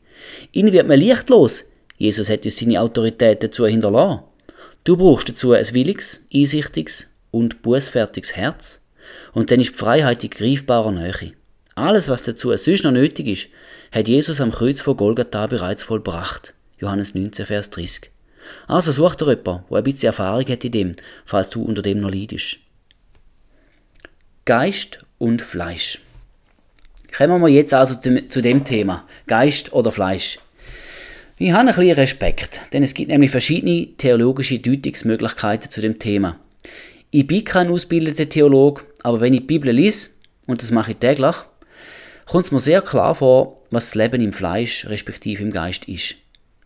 Ihnen 0.53 0.73
wird 0.73 0.89
man 0.89 0.99
lichtlos. 0.99 1.71
Jesus 1.97 2.29
hat 2.29 2.45
uns 2.45 2.59
seine 2.59 2.81
Autorität 2.81 3.43
dazu 3.43 3.67
hinterlassen. 3.67 4.23
Du 4.85 4.97
brauchst 4.97 5.29
dazu 5.29 5.53
ein 5.53 5.75
williges, 5.75 6.21
einsichtiges 6.33 7.09
und 7.31 7.63
bußfertiges 7.63 8.37
Herz 8.37 8.81
und 9.33 9.51
dann 9.51 9.61
ist 9.61 9.71
die 9.71 9.79
Freiheit 9.79 10.25
in 10.25 10.31
greifbarer 10.31 10.93
Nähe. 10.93 11.33
Alles, 11.75 12.09
was 12.09 12.25
dazu 12.25 12.57
sonst 12.57 12.85
noch 12.85 12.93
nötig 12.93 13.27
ist, 13.27 13.49
hat 13.91 14.09
Jesus 14.09 14.41
am 14.41 14.53
Kreuz 14.53 14.81
von 14.81 14.97
Golgatha 14.97 15.47
bereits 15.47 15.83
vollbracht. 15.83 16.55
Johannes 16.79 17.15
19, 17.15 17.47
Vers 17.47 17.71
30. 17.71 18.11
Also 18.67 18.93
such 18.93 19.17
dir 19.17 19.31
jemanden, 19.31 19.65
der 19.71 19.79
ein 19.79 19.85
bisschen 19.85 20.07
Erfahrung 20.09 20.47
hat 20.47 20.65
in 20.65 20.73
dem, 20.73 20.97
falls 21.25 21.51
du 21.51 21.63
unter 21.63 21.83
dem 21.83 22.01
noch 22.01 22.11
leidest. 22.11 22.59
Geist 24.45 25.05
und 25.19 25.41
Fleisch. 25.43 26.01
Kommen 27.17 27.41
wir 27.43 27.49
jetzt 27.49 27.73
also 27.73 27.95
zu 27.95 28.43
dem 28.43 28.65
Thema, 28.65 29.07
Geist 29.29 29.73
oder 29.73 29.93
Fleisch. 29.93 30.39
Ich 31.39 31.53
habe 31.53 31.69
ein 31.69 31.75
bisschen 31.75 31.93
Respekt, 31.93 32.61
denn 32.73 32.83
es 32.83 32.93
gibt 32.93 33.13
nämlich 33.13 33.31
verschiedene 33.31 33.87
theologische 33.97 34.59
Deutungsmöglichkeiten 34.59 35.71
zu 35.71 35.81
dem 35.81 36.01
Thema. 36.01 36.41
Ich 37.13 37.27
bin 37.27 37.45
kein 37.45 37.69
ausgebildeter 37.69 38.29
Theologe, 38.29 38.83
aber 39.05 39.21
wenn 39.21 39.33
ich 39.33 39.41
die 39.41 39.47
Bibel 39.47 39.71
lese, 39.71 40.11
und 40.47 40.61
das 40.61 40.73
mache 40.73 40.93
ich 40.93 40.97
täglich, 40.97 41.37
kommt 42.27 42.47
es 42.47 42.51
mir 42.51 42.59
sehr 42.59 42.83
klar 42.83 43.15
vor, 43.15 43.61
was 43.71 43.91
das 43.91 43.95
Leben 43.95 44.21
im 44.21 44.33
Fleisch 44.33 44.85
respektive 44.87 45.45
im 45.45 45.53
Geist 45.53 45.87
ist. 45.89 46.17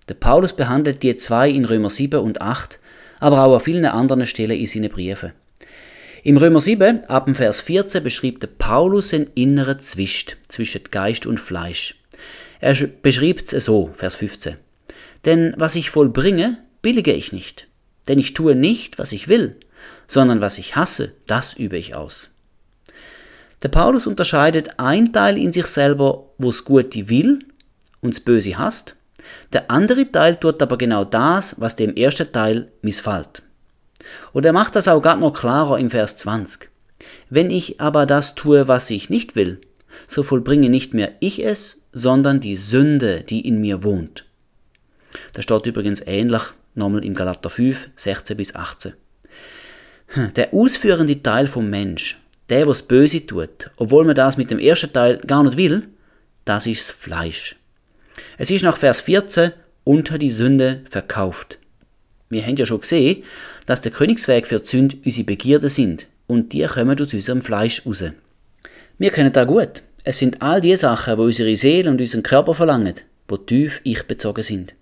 Der 0.09 0.15
Paulus 0.15 0.55
behandelt 0.55 1.03
die 1.03 1.15
zwei 1.17 1.51
in 1.51 1.67
Römer 1.67 1.91
7 1.91 2.21
und 2.21 2.41
8, 2.41 2.79
aber 3.21 3.45
auch 3.45 3.55
an 3.55 3.61
vielen 3.61 3.85
anderen 3.85 4.27
Stellen 4.27 4.59
in 4.59 4.67
seinen 4.67 4.89
Briefen. 4.89 5.33
Im 6.25 6.37
Römer 6.37 6.61
7, 6.61 7.05
ab 7.05 7.27
dem 7.27 7.35
Vers 7.35 7.61
14, 7.61 8.03
beschreibt 8.03 8.43
der 8.43 8.49
Paulus 8.49 9.15
einen 9.15 9.31
inneren 9.35 9.79
Zwist 9.79 10.37
zwischen 10.49 10.83
Geist 10.91 11.27
und 11.27 11.39
Fleisch. 11.39 11.95
Er 12.61 12.75
beschreibt 12.75 13.53
es 13.53 13.65
so, 13.67 13.93
Vers 13.95 14.17
15. 14.17 14.57
Denn 15.25 15.55
was 15.57 15.77
ich 15.77 15.91
vollbringe, 15.91 16.59
billige 16.83 17.13
ich 17.13 17.33
nicht. 17.33 17.69
Denn 18.09 18.19
ich 18.19 18.35
tue 18.35 18.57
nicht, 18.57 18.99
was 18.99 19.13
ich 19.13 19.29
will, 19.29 19.57
sondern 20.09 20.41
was 20.41 20.59
ich 20.59 20.75
hasse, 20.75 21.13
das 21.27 21.55
übe 21.55 21.79
ich 21.79 21.95
aus. 21.95 22.31
Der 23.63 23.69
Paulus 23.69 24.07
unterscheidet 24.07 24.79
ein 24.79 25.13
Teil 25.13 25.39
in 25.39 25.53
sich 25.53 25.67
selber, 25.67 26.31
wo 26.39 26.49
es 26.49 26.65
Gute 26.65 27.09
will 27.09 27.39
und 28.01 28.15
das 28.15 28.21
Böse 28.21 28.59
hasst. 28.59 28.97
Der 29.53 29.71
andere 29.71 30.11
Teil 30.11 30.37
tut 30.37 30.63
aber 30.63 30.79
genau 30.79 31.05
das, 31.05 31.61
was 31.61 31.77
dem 31.77 31.95
ersten 31.95 32.33
Teil 32.33 32.73
missfällt. 32.83 33.43
Und 34.33 34.45
er 34.45 34.53
macht 34.53 34.77
das 34.77 34.89
auch 34.89 35.01
gerade 35.01 35.21
noch 35.21 35.33
klarer 35.33 35.79
im 35.79 35.91
Vers 35.91 36.17
20. 36.19 36.71
Wenn 37.31 37.51
ich 37.51 37.81
aber 37.81 38.07
das 38.07 38.35
tue, 38.35 38.69
was 38.69 38.91
ich 38.91 39.11
nicht 39.11 39.37
will, 39.37 39.61
so 40.07 40.23
vollbringe 40.23 40.69
nicht 40.69 40.95
mehr 40.95 41.13
ich 41.21 41.45
es, 41.45 41.81
sondern 41.93 42.41
die 42.41 42.57
Sünde, 42.57 43.23
die 43.23 43.47
in 43.47 43.61
mir 43.61 43.83
wohnt. 43.83 44.25
Das 45.33 45.45
steht 45.45 45.67
übrigens 45.67 46.03
ähnlich 46.07 46.43
nochmal 46.75 47.05
im 47.05 47.15
Galater 47.15 47.51
5, 47.51 47.91
16 47.97 48.37
bis 48.37 48.55
18. 48.55 48.95
Der 50.37 50.55
ausführende 50.55 51.23
Teil 51.23 51.47
vom 51.47 51.69
Mensch, 51.69 52.19
der, 52.49 52.67
was 52.67 52.83
Böse 52.83 53.27
tut, 53.27 53.71
obwohl 53.77 54.05
man 54.05 54.15
das 54.15 54.37
mit 54.37 54.51
dem 54.51 54.59
ersten 54.59 54.93
Teil 54.93 55.19
gar 55.19 55.43
nicht 55.43 55.57
will, 55.57 55.89
das 56.45 56.67
ist 56.67 56.93
Fleisch. 56.93 57.57
Es 58.39 58.51
ist 58.51 58.63
nach 58.63 58.77
Vers 58.77 59.03
14 59.03 59.53
unter 59.85 60.19
die 60.19 60.31
Sünde 60.31 60.83
verkauft. 60.89 61.59
Wir 62.31 62.45
haben 62.45 62.57
ja 62.57 62.67
schon 62.67 62.81
gesehen, 62.81 63.23
dass 63.69 63.83
der 63.83 63.93
Königsweg 63.93 64.47
für 64.47 64.61
die 64.61 64.67
Sünde 64.67 64.97
unsere 65.05 65.27
Begierden 65.27 65.69
sind 65.69 66.07
und 66.27 66.55
die 66.55 66.65
kommen 66.65 66.99
aus 66.99 67.13
unserem 67.13 67.43
Fleisch 67.43 67.85
raus. 67.85 68.03
Wir 68.97 69.11
kennen 69.11 69.31
da 69.31 69.45
gut. 69.45 69.83
Es 70.05 70.19
sind 70.19 70.41
all 70.41 70.63
die 70.63 70.75
Sachen, 70.75 71.17
die 71.17 71.23
unsere 71.23 71.55
Seele 71.55 71.91
und 71.91 72.01
unseren 72.01 72.23
Körper 72.23 72.55
verlangen, 72.55 72.95
die 73.31 73.37
tief 73.45 73.83
ich 73.85 74.03
bezogen 74.05 74.43
sind. 74.43 74.75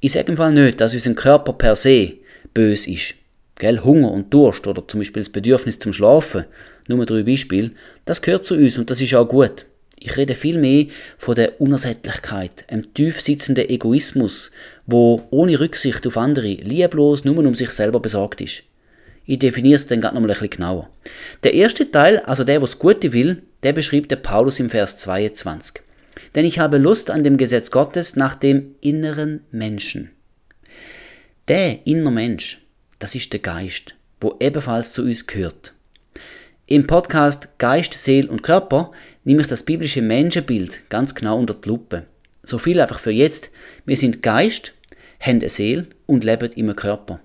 Ich 0.00 0.12
sage 0.12 0.32
im 0.32 0.38
Fall 0.38 0.54
nicht, 0.54 0.80
dass 0.80 0.94
unser 0.94 1.12
Körper 1.12 1.52
per 1.52 1.76
se 1.76 2.14
bös 2.54 2.86
ist. 2.86 3.14
Gell, 3.56 3.80
Hunger 3.80 4.10
und 4.10 4.32
Durst 4.32 4.66
oder 4.66 4.88
zum 4.88 5.00
Beispiel 5.00 5.20
das 5.20 5.28
Bedürfnis 5.28 5.78
zum 5.78 5.92
Schlafen, 5.92 6.46
nur 6.88 7.04
drei 7.04 7.22
Beispiele, 7.22 7.72
das 8.06 8.22
gehört 8.22 8.46
zu 8.46 8.54
uns 8.54 8.78
und 8.78 8.88
das 8.88 9.02
ist 9.02 9.14
auch 9.14 9.28
gut. 9.28 9.66
Ich 10.04 10.16
rede 10.16 10.34
vielmehr 10.34 10.86
von 11.16 11.36
der 11.36 11.60
Unersättlichkeit, 11.60 12.64
einem 12.68 12.92
tief 12.92 13.20
sitzenden 13.20 13.68
Egoismus, 13.68 14.50
wo 14.84 15.22
ohne 15.30 15.60
Rücksicht 15.60 16.04
auf 16.08 16.16
andere 16.16 16.54
lieblos 16.54 17.24
nur 17.24 17.38
um 17.38 17.54
sich 17.54 17.70
selber 17.70 18.00
besorgt 18.00 18.40
ist. 18.40 18.64
Ich 19.26 19.38
definiere 19.38 19.76
es 19.76 19.86
dann 19.86 20.00
gerade 20.00 20.16
noch 20.16 20.22
mal 20.22 20.28
ein 20.28 20.32
bisschen 20.32 20.50
genauer. 20.50 20.90
Der 21.44 21.54
erste 21.54 21.88
Teil, 21.88 22.18
also 22.18 22.42
der, 22.42 22.60
was 22.60 22.80
Gute 22.80 23.12
will, 23.12 23.42
der 23.62 23.72
beschreibt 23.74 24.10
der 24.10 24.16
Paulus 24.16 24.58
im 24.58 24.70
Vers 24.70 24.96
22. 24.96 25.82
Denn 26.34 26.44
ich 26.44 26.58
habe 26.58 26.78
Lust 26.78 27.08
an 27.08 27.22
dem 27.22 27.36
Gesetz 27.36 27.70
Gottes 27.70 28.16
nach 28.16 28.34
dem 28.34 28.74
inneren 28.80 29.44
Menschen. 29.52 30.10
Der 31.46 31.86
innere 31.86 32.10
Mensch, 32.10 32.60
das 32.98 33.14
ist 33.14 33.32
der 33.32 33.40
Geist, 33.40 33.94
wo 34.20 34.34
ebenfalls 34.40 34.92
zu 34.92 35.02
uns 35.02 35.28
gehört. 35.28 35.74
Im 36.66 36.86
Podcast 36.86 37.48
Geist, 37.58 37.92
Seele 37.94 38.30
und 38.30 38.44
Körper 38.44 38.92
nehme 39.24 39.42
ich 39.42 39.48
das 39.48 39.64
biblische 39.64 40.00
Menschenbild 40.00 40.88
ganz 40.90 41.12
genau 41.12 41.36
unter 41.36 41.54
die 41.54 41.68
Lupe. 41.68 42.04
So 42.44 42.56
viel 42.56 42.80
einfach 42.80 43.00
für 43.00 43.10
jetzt. 43.10 43.50
Wir 43.84 43.96
sind 43.96 44.22
Geist, 44.22 44.72
haben 45.18 45.40
eine 45.40 45.48
Seele 45.48 45.88
und 46.06 46.22
leben 46.22 46.52
im 46.52 46.74
Körper. 46.76 47.20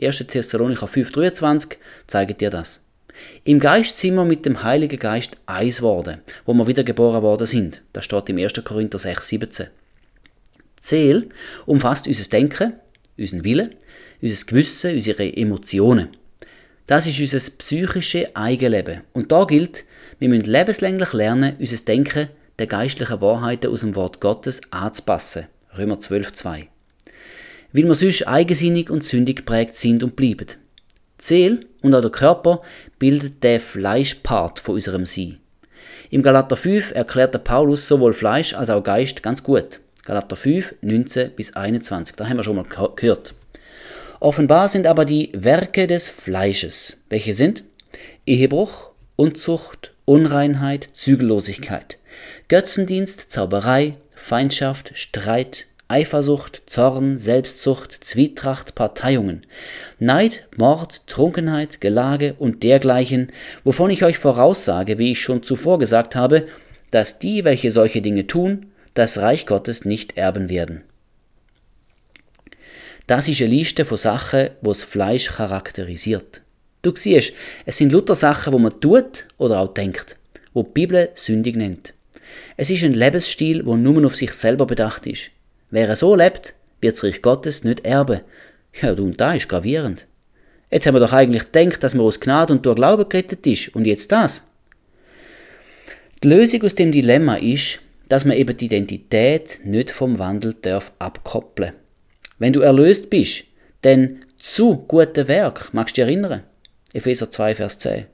1. 0.00 0.18
Thessalonicher 0.28 0.86
5,23 0.86 1.78
zeigt 2.06 2.40
dir 2.40 2.50
das. 2.50 2.84
Im 3.42 3.58
Geist 3.58 3.98
sind 3.98 4.14
wir 4.14 4.24
mit 4.24 4.46
dem 4.46 4.62
Heiligen 4.62 5.00
Geist 5.00 5.36
eins 5.46 5.82
worden, 5.82 6.18
wo 6.44 6.54
wir 6.54 6.68
wiedergeboren 6.68 7.22
worden 7.22 7.46
sind. 7.46 7.82
Das 7.92 8.04
steht 8.04 8.28
im 8.28 8.38
1. 8.38 8.52
Korinther 8.62 8.98
6,17. 8.98 9.64
Die 9.64 9.68
Seele 10.80 11.28
umfasst 11.66 12.06
unser 12.06 12.30
Denken, 12.30 12.74
unseren 13.18 13.42
Willen, 13.42 13.74
unser 14.22 14.46
Gewissen, 14.46 14.94
unsere 14.94 15.36
Emotionen. 15.36 16.10
Das 16.86 17.08
ist 17.08 17.18
unser 17.18 17.50
psychisches 17.58 18.28
Eigenleben. 18.34 19.02
Und 19.12 19.32
da 19.32 19.44
gilt, 19.44 19.84
wir 20.20 20.28
müssen 20.28 20.44
lebenslänglich 20.44 21.12
lernen, 21.12 21.56
unser 21.58 21.84
Denken 21.84 22.28
der 22.60 22.68
geistlichen 22.68 23.20
Wahrheiten 23.20 23.72
aus 23.72 23.80
dem 23.80 23.96
Wort 23.96 24.20
Gottes 24.20 24.60
anzupassen. 24.70 25.46
Römer 25.76 25.96
12,2. 25.96 26.66
Weil 27.72 27.84
wir 27.84 27.94
sonst 27.96 28.28
eigensinnig 28.28 28.88
und 28.88 29.02
sündig 29.02 29.38
geprägt 29.38 29.74
sind 29.74 30.04
und 30.04 30.14
bleiben. 30.14 30.46
Die 31.28 31.58
und 31.82 31.92
auch 31.92 32.00
der 32.00 32.10
Körper 32.10 32.62
bildet 33.00 33.42
der 33.42 33.58
Fleischpart 33.58 34.60
von 34.60 34.76
unserem 34.76 35.06
Sein. 35.06 35.38
Im 36.10 36.22
Galater 36.22 36.56
5 36.56 36.94
erklärt 36.94 37.34
der 37.34 37.40
Paulus 37.40 37.88
sowohl 37.88 38.12
Fleisch 38.12 38.54
als 38.54 38.70
auch 38.70 38.82
Geist 38.82 39.24
ganz 39.24 39.42
gut. 39.42 39.80
Galater 40.04 40.36
5, 40.36 40.76
19 40.82 41.32
bis 41.32 41.56
21, 41.56 42.14
da 42.14 42.28
haben 42.28 42.36
wir 42.36 42.44
schon 42.44 42.54
mal 42.54 42.92
gehört. 42.94 43.34
Offenbar 44.20 44.68
sind 44.68 44.86
aber 44.86 45.04
die 45.04 45.30
Werke 45.34 45.86
des 45.86 46.08
Fleisches. 46.08 46.98
Welche 47.08 47.34
sind? 47.34 47.64
Ehebruch, 48.24 48.90
Unzucht, 49.16 49.94
Unreinheit, 50.04 50.88
Zügellosigkeit, 50.94 51.98
Götzendienst, 52.48 53.30
Zauberei, 53.30 53.96
Feindschaft, 54.14 54.92
Streit, 54.94 55.66
Eifersucht, 55.88 56.64
Zorn, 56.66 57.16
Selbstsucht, 57.16 57.92
Zwietracht, 57.92 58.74
Parteiungen, 58.74 59.42
Neid, 59.98 60.48
Mord, 60.56 61.06
Trunkenheit, 61.06 61.80
Gelage 61.80 62.34
und 62.38 62.62
dergleichen, 62.62 63.28
wovon 63.62 63.90
ich 63.90 64.04
euch 64.04 64.18
voraussage, 64.18 64.98
wie 64.98 65.12
ich 65.12 65.20
schon 65.20 65.42
zuvor 65.42 65.78
gesagt 65.78 66.16
habe, 66.16 66.48
dass 66.90 67.18
die, 67.18 67.44
welche 67.44 67.70
solche 67.70 68.02
Dinge 68.02 68.26
tun, 68.26 68.66
das 68.94 69.18
Reich 69.18 69.46
Gottes 69.46 69.84
nicht 69.84 70.16
erben 70.16 70.48
werden. 70.48 70.82
Das 73.06 73.28
ist 73.28 73.40
eine 73.40 73.50
Liste 73.50 73.84
von 73.84 73.98
Sachen, 73.98 74.50
die 74.60 74.66
das 74.66 74.82
Fleisch 74.82 75.28
charakterisiert. 75.28 76.42
Du 76.82 76.92
siehst, 76.94 77.34
es 77.64 77.76
sind 77.76 77.92
lauter 77.92 78.16
Sachen, 78.16 78.52
wo 78.52 78.58
man 78.58 78.80
tut 78.80 79.28
oder 79.38 79.60
auch 79.60 79.72
denkt, 79.72 80.16
wo 80.52 80.64
die 80.64 80.70
Bibel 80.70 81.08
sündig 81.14 81.54
nennt. 81.54 81.94
Es 82.56 82.70
ist 82.70 82.82
ein 82.82 82.94
Lebensstil, 82.94 83.64
wo 83.64 83.76
nur 83.76 84.04
auf 84.06 84.16
sich 84.16 84.32
selber 84.32 84.66
bedacht 84.66 85.06
ist. 85.06 85.30
Wer 85.70 85.94
so 85.94 86.16
lebt, 86.16 86.54
wird 86.80 86.94
das 86.94 87.04
Reich 87.04 87.22
Gottes 87.22 87.62
nicht 87.62 87.84
erben. 87.84 88.20
Ja, 88.80 88.92
und 88.92 89.20
da 89.20 89.34
ist 89.34 89.48
gravierend. 89.48 90.06
Jetzt 90.70 90.86
haben 90.86 90.94
wir 90.94 91.00
doch 91.00 91.12
eigentlich 91.12 91.50
gedacht, 91.52 91.84
dass 91.84 91.94
man 91.94 92.06
aus 92.06 92.18
Gnade 92.18 92.52
und 92.52 92.66
durch 92.66 92.76
Glauben 92.76 93.08
gerettet 93.08 93.46
ist. 93.46 93.68
Und 93.74 93.86
jetzt 93.86 94.10
das? 94.10 94.44
Die 96.24 96.28
Lösung 96.28 96.62
aus 96.62 96.74
dem 96.74 96.90
Dilemma 96.90 97.36
ist, 97.36 97.78
dass 98.08 98.24
man 98.24 98.36
eben 98.36 98.56
die 98.56 98.66
Identität 98.66 99.60
nicht 99.64 99.90
vom 99.90 100.18
Wandel 100.18 100.54
darf 100.54 100.92
abkoppeln. 100.98 101.72
Wenn 102.38 102.52
du 102.52 102.60
erlöst 102.60 103.08
bist, 103.08 103.44
dann 103.82 104.20
zu 104.38 104.76
guten 104.76 105.28
Werk, 105.28 105.72
magst 105.72 105.96
du 105.96 106.02
dich 106.02 106.08
erinnern? 106.08 106.42
Epheser 106.92 107.30
2, 107.30 107.54
Vers 107.54 107.78
10. 107.78 108.06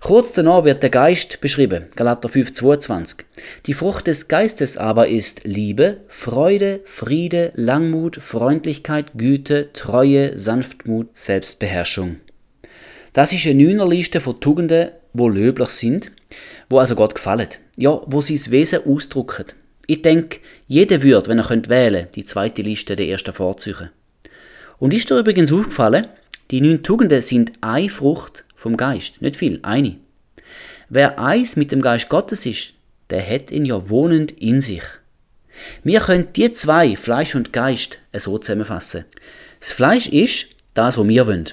Kurz 0.00 0.32
danach 0.32 0.64
wird 0.64 0.82
der 0.82 0.90
Geist 0.90 1.40
beschrieben, 1.40 1.84
Galater 1.96 2.28
5, 2.28 2.52
22. 2.52 3.18
Die 3.66 3.72
Frucht 3.72 4.06
des 4.06 4.28
Geistes 4.28 4.76
aber 4.76 5.08
ist 5.08 5.44
Liebe, 5.44 5.98
Freude, 6.08 6.80
Friede, 6.84 7.52
Langmut, 7.54 8.16
Freundlichkeit, 8.16 9.12
Güte, 9.16 9.72
Treue, 9.72 10.36
Sanftmut, 10.36 11.16
Selbstbeherrschung. 11.16 12.16
Das 13.12 13.32
ist 13.32 13.46
eine 13.46 13.62
Neunerliste 13.62 14.20
von 14.20 14.40
Tugenden, 14.40 14.90
wo 15.12 15.28
löblich 15.28 15.68
sind, 15.68 16.10
wo 16.68 16.78
also 16.78 16.94
Gott 16.94 17.14
gefallen. 17.14 17.48
Ja, 17.76 18.00
wo 18.06 18.20
das 18.20 18.50
Wesen 18.50 18.80
ausdrücken. 18.86 19.46
Ich 19.86 20.02
denke, 20.02 20.40
jeder 20.66 21.02
würde, 21.02 21.28
wenn 21.28 21.38
er 21.38 21.46
könnt 21.46 21.68
wählen, 21.68 22.08
die 22.14 22.24
zweite 22.24 22.62
Liste 22.62 22.96
der 22.96 23.08
ersten 23.08 23.32
vorzügen. 23.32 23.90
Und 24.78 24.94
ist 24.94 25.10
dir 25.10 25.18
übrigens 25.18 25.52
aufgefallen, 25.52 26.06
die 26.50 26.60
neun 26.60 26.82
Tugenden 26.82 27.22
sind 27.22 27.52
eine 27.60 27.88
Frucht 27.88 28.44
vom 28.54 28.76
Geist, 28.76 29.22
nicht 29.22 29.36
viel, 29.36 29.60
eine. 29.62 29.96
Wer 30.88 31.18
eins 31.18 31.56
mit 31.56 31.72
dem 31.72 31.80
Geist 31.80 32.08
Gottes 32.08 32.46
ist, 32.46 32.74
der 33.10 33.28
hat 33.28 33.50
ihn 33.50 33.64
ja 33.64 33.88
wohnend 33.88 34.32
in 34.32 34.60
sich. 34.60 34.82
Wir 35.82 36.00
können 36.00 36.28
die 36.34 36.50
zwei, 36.52 36.96
Fleisch 36.96 37.34
und 37.34 37.52
Geist, 37.52 37.98
so 38.12 38.38
zusammenfassen. 38.38 39.04
Das 39.60 39.72
Fleisch 39.72 40.08
ist 40.08 40.48
das, 40.74 40.98
was 40.98 41.08
wir 41.08 41.26
wollen. 41.26 41.46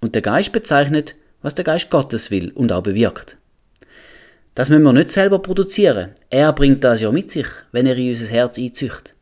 Und 0.00 0.14
der 0.14 0.22
Geist 0.22 0.52
bezeichnet, 0.52 1.14
was 1.42 1.54
der 1.54 1.64
Geist 1.64 1.90
Gottes 1.90 2.30
will 2.30 2.50
und 2.52 2.72
auch 2.72 2.82
bewirkt. 2.82 3.37
Das 4.58 4.70
müssen 4.70 4.82
wir 4.82 4.92
nicht 4.92 5.12
selber 5.12 5.38
produzieren. 5.38 6.10
Er 6.30 6.52
bringt 6.52 6.82
das 6.82 7.00
ja 7.00 7.12
mit 7.12 7.30
sich, 7.30 7.46
wenn 7.70 7.86
er 7.86 7.96
in 7.96 8.08
unser 8.08 8.26
Herz 8.26 8.58
einzücht. 8.58 9.14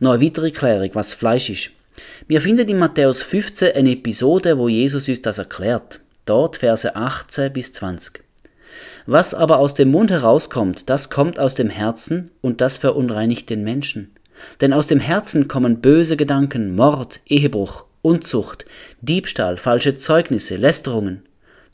Noch 0.00 0.12
eine 0.12 0.22
weitere 0.22 0.48
Erklärung, 0.48 0.90
was 0.92 1.14
Fleisch 1.14 1.48
ist. 1.48 1.70
Wir 2.28 2.42
finden 2.42 2.68
in 2.68 2.78
Matthäus 2.78 3.22
15 3.22 3.74
eine 3.74 3.92
Episode, 3.92 4.58
wo 4.58 4.68
Jesus 4.68 5.08
uns 5.08 5.22
das 5.22 5.38
erklärt. 5.38 6.00
Dort 6.26 6.58
Verse 6.58 6.94
18 6.94 7.54
bis 7.54 7.72
20. 7.72 8.22
Was 9.06 9.32
aber 9.32 9.60
aus 9.60 9.72
dem 9.72 9.90
Mund 9.90 10.10
herauskommt, 10.10 10.90
das 10.90 11.08
kommt 11.08 11.38
aus 11.38 11.54
dem 11.54 11.70
Herzen 11.70 12.30
und 12.42 12.60
das 12.60 12.76
verunreinigt 12.76 13.48
den 13.48 13.64
Menschen. 13.64 14.14
Denn 14.60 14.74
aus 14.74 14.88
dem 14.88 15.00
Herzen 15.00 15.48
kommen 15.48 15.80
böse 15.80 16.18
Gedanken, 16.18 16.76
Mord, 16.76 17.20
Ehebruch, 17.24 17.84
Unzucht, 18.02 18.66
Diebstahl, 19.00 19.56
falsche 19.56 19.96
Zeugnisse, 19.96 20.56
Lästerungen. 20.56 21.22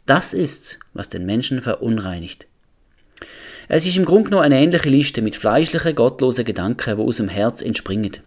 Das 0.07 0.33
ist's, 0.33 0.79
was 0.95 1.09
den 1.09 1.27
Menschen 1.27 1.63
verunreinigt. 1.63 2.47
Es 3.75 3.87
ist 3.87 3.97
im 3.97 4.05
Grunde 4.05 4.33
nur 4.33 4.43
eine 4.43 4.61
ähnliche 4.61 4.91
Liste 4.91 5.23
mit 5.23 5.35
fleischlichen, 5.35 5.95
gottlosen 5.95 6.45
Gedanken, 6.45 6.99
wo 6.99 7.07
aus 7.07 7.17
dem 7.17 7.31
Herz 7.31 7.63
entspringen. 7.63 8.19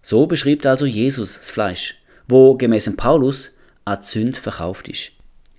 So 0.00 0.26
beschreibt 0.26 0.66
also 0.66 0.86
Jesus 0.86 1.36
das 1.36 1.50
Fleisch, 1.50 1.96
wo 2.26 2.54
gemäß 2.54 2.90
Paulus 2.96 3.52
als 3.84 4.12
Sünd 4.12 4.38
verkauft 4.38 4.88
ist. 4.88 5.10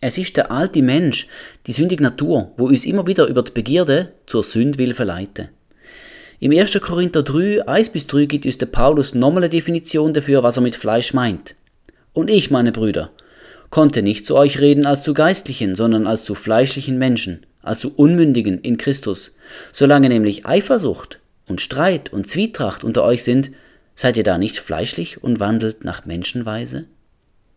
Es 0.02 0.18
ist 0.18 0.36
der 0.36 0.50
alte 0.50 0.82
Mensch, 0.82 1.28
die 1.68 1.74
sündige 1.74 2.02
Natur, 2.02 2.54
wo 2.58 2.66
uns 2.66 2.86
immer 2.86 3.06
wieder 3.06 3.28
über 3.28 3.44
die 3.44 3.52
Begierde 3.52 4.14
zur 4.26 4.42
Sünde 4.42 4.80
will 4.80 4.96
verleiten. 4.96 5.50
Im 6.40 6.52
1. 6.52 6.82
Korinther 6.82 7.22
3, 7.22 7.68
1 7.68 7.90
bis 7.92 8.08
3 8.08 8.26
gibt 8.26 8.48
uns 8.48 8.58
der 8.58 8.66
Paulus 8.66 9.14
nochmal 9.14 9.44
eine 9.44 9.50
Definition 9.50 10.12
dafür, 10.12 10.42
was 10.42 10.58
er 10.58 10.64
mit 10.64 10.74
Fleisch 10.74 11.14
meint. 11.14 11.54
Und 12.14 12.32
ich, 12.32 12.50
meine 12.50 12.72
Brüder, 12.72 13.12
konnte 13.70 14.02
nicht 14.02 14.26
zu 14.26 14.38
euch 14.38 14.60
reden 14.60 14.88
als 14.88 15.04
zu 15.04 15.14
geistlichen, 15.14 15.76
sondern 15.76 16.08
als 16.08 16.24
zu 16.24 16.34
fleischlichen 16.34 16.98
Menschen, 16.98 17.46
als 17.66 17.80
zu 17.80 17.94
Unmündigen 17.96 18.60
in 18.60 18.78
Christus. 18.78 19.34
Solange 19.72 20.10
nämlich 20.10 20.46
Eifersucht 20.46 21.20
und 21.48 21.62
Streit 21.62 22.14
und 22.14 22.28
Zwietracht 22.28 22.84
unter 22.84 23.04
euch 23.04 23.24
sind, 23.24 23.52
seid 23.96 24.18
ihr 24.18 24.24
da 24.24 24.38
nicht 24.38 24.58
fleischlich 24.58 25.24
und 25.24 25.40
wandelt 25.40 25.84
nach 25.84 26.06
Menschenweise? 26.06 26.86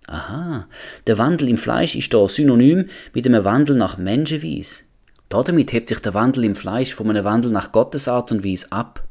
Aha, 0.06 0.66
der 1.06 1.18
Wandel 1.18 1.48
im 1.50 1.58
Fleisch 1.58 1.94
ist 1.94 2.14
da 2.14 2.26
synonym 2.28 2.88
mit 3.12 3.26
dem 3.26 3.44
Wandel 3.44 3.76
nach 3.76 3.98
Menschenweise. 3.98 4.84
Damit 5.28 5.72
hebt 5.74 5.88
sich 5.90 6.00
der 6.00 6.14
Wandel 6.14 6.44
im 6.44 6.54
Fleisch 6.54 6.94
von 6.94 7.10
einem 7.10 7.24
Wandel 7.24 7.52
nach 7.52 7.72
Gottes 7.72 8.08
Art 8.08 8.32
und 8.32 8.44
Weise 8.44 8.72
ab. 8.72 9.06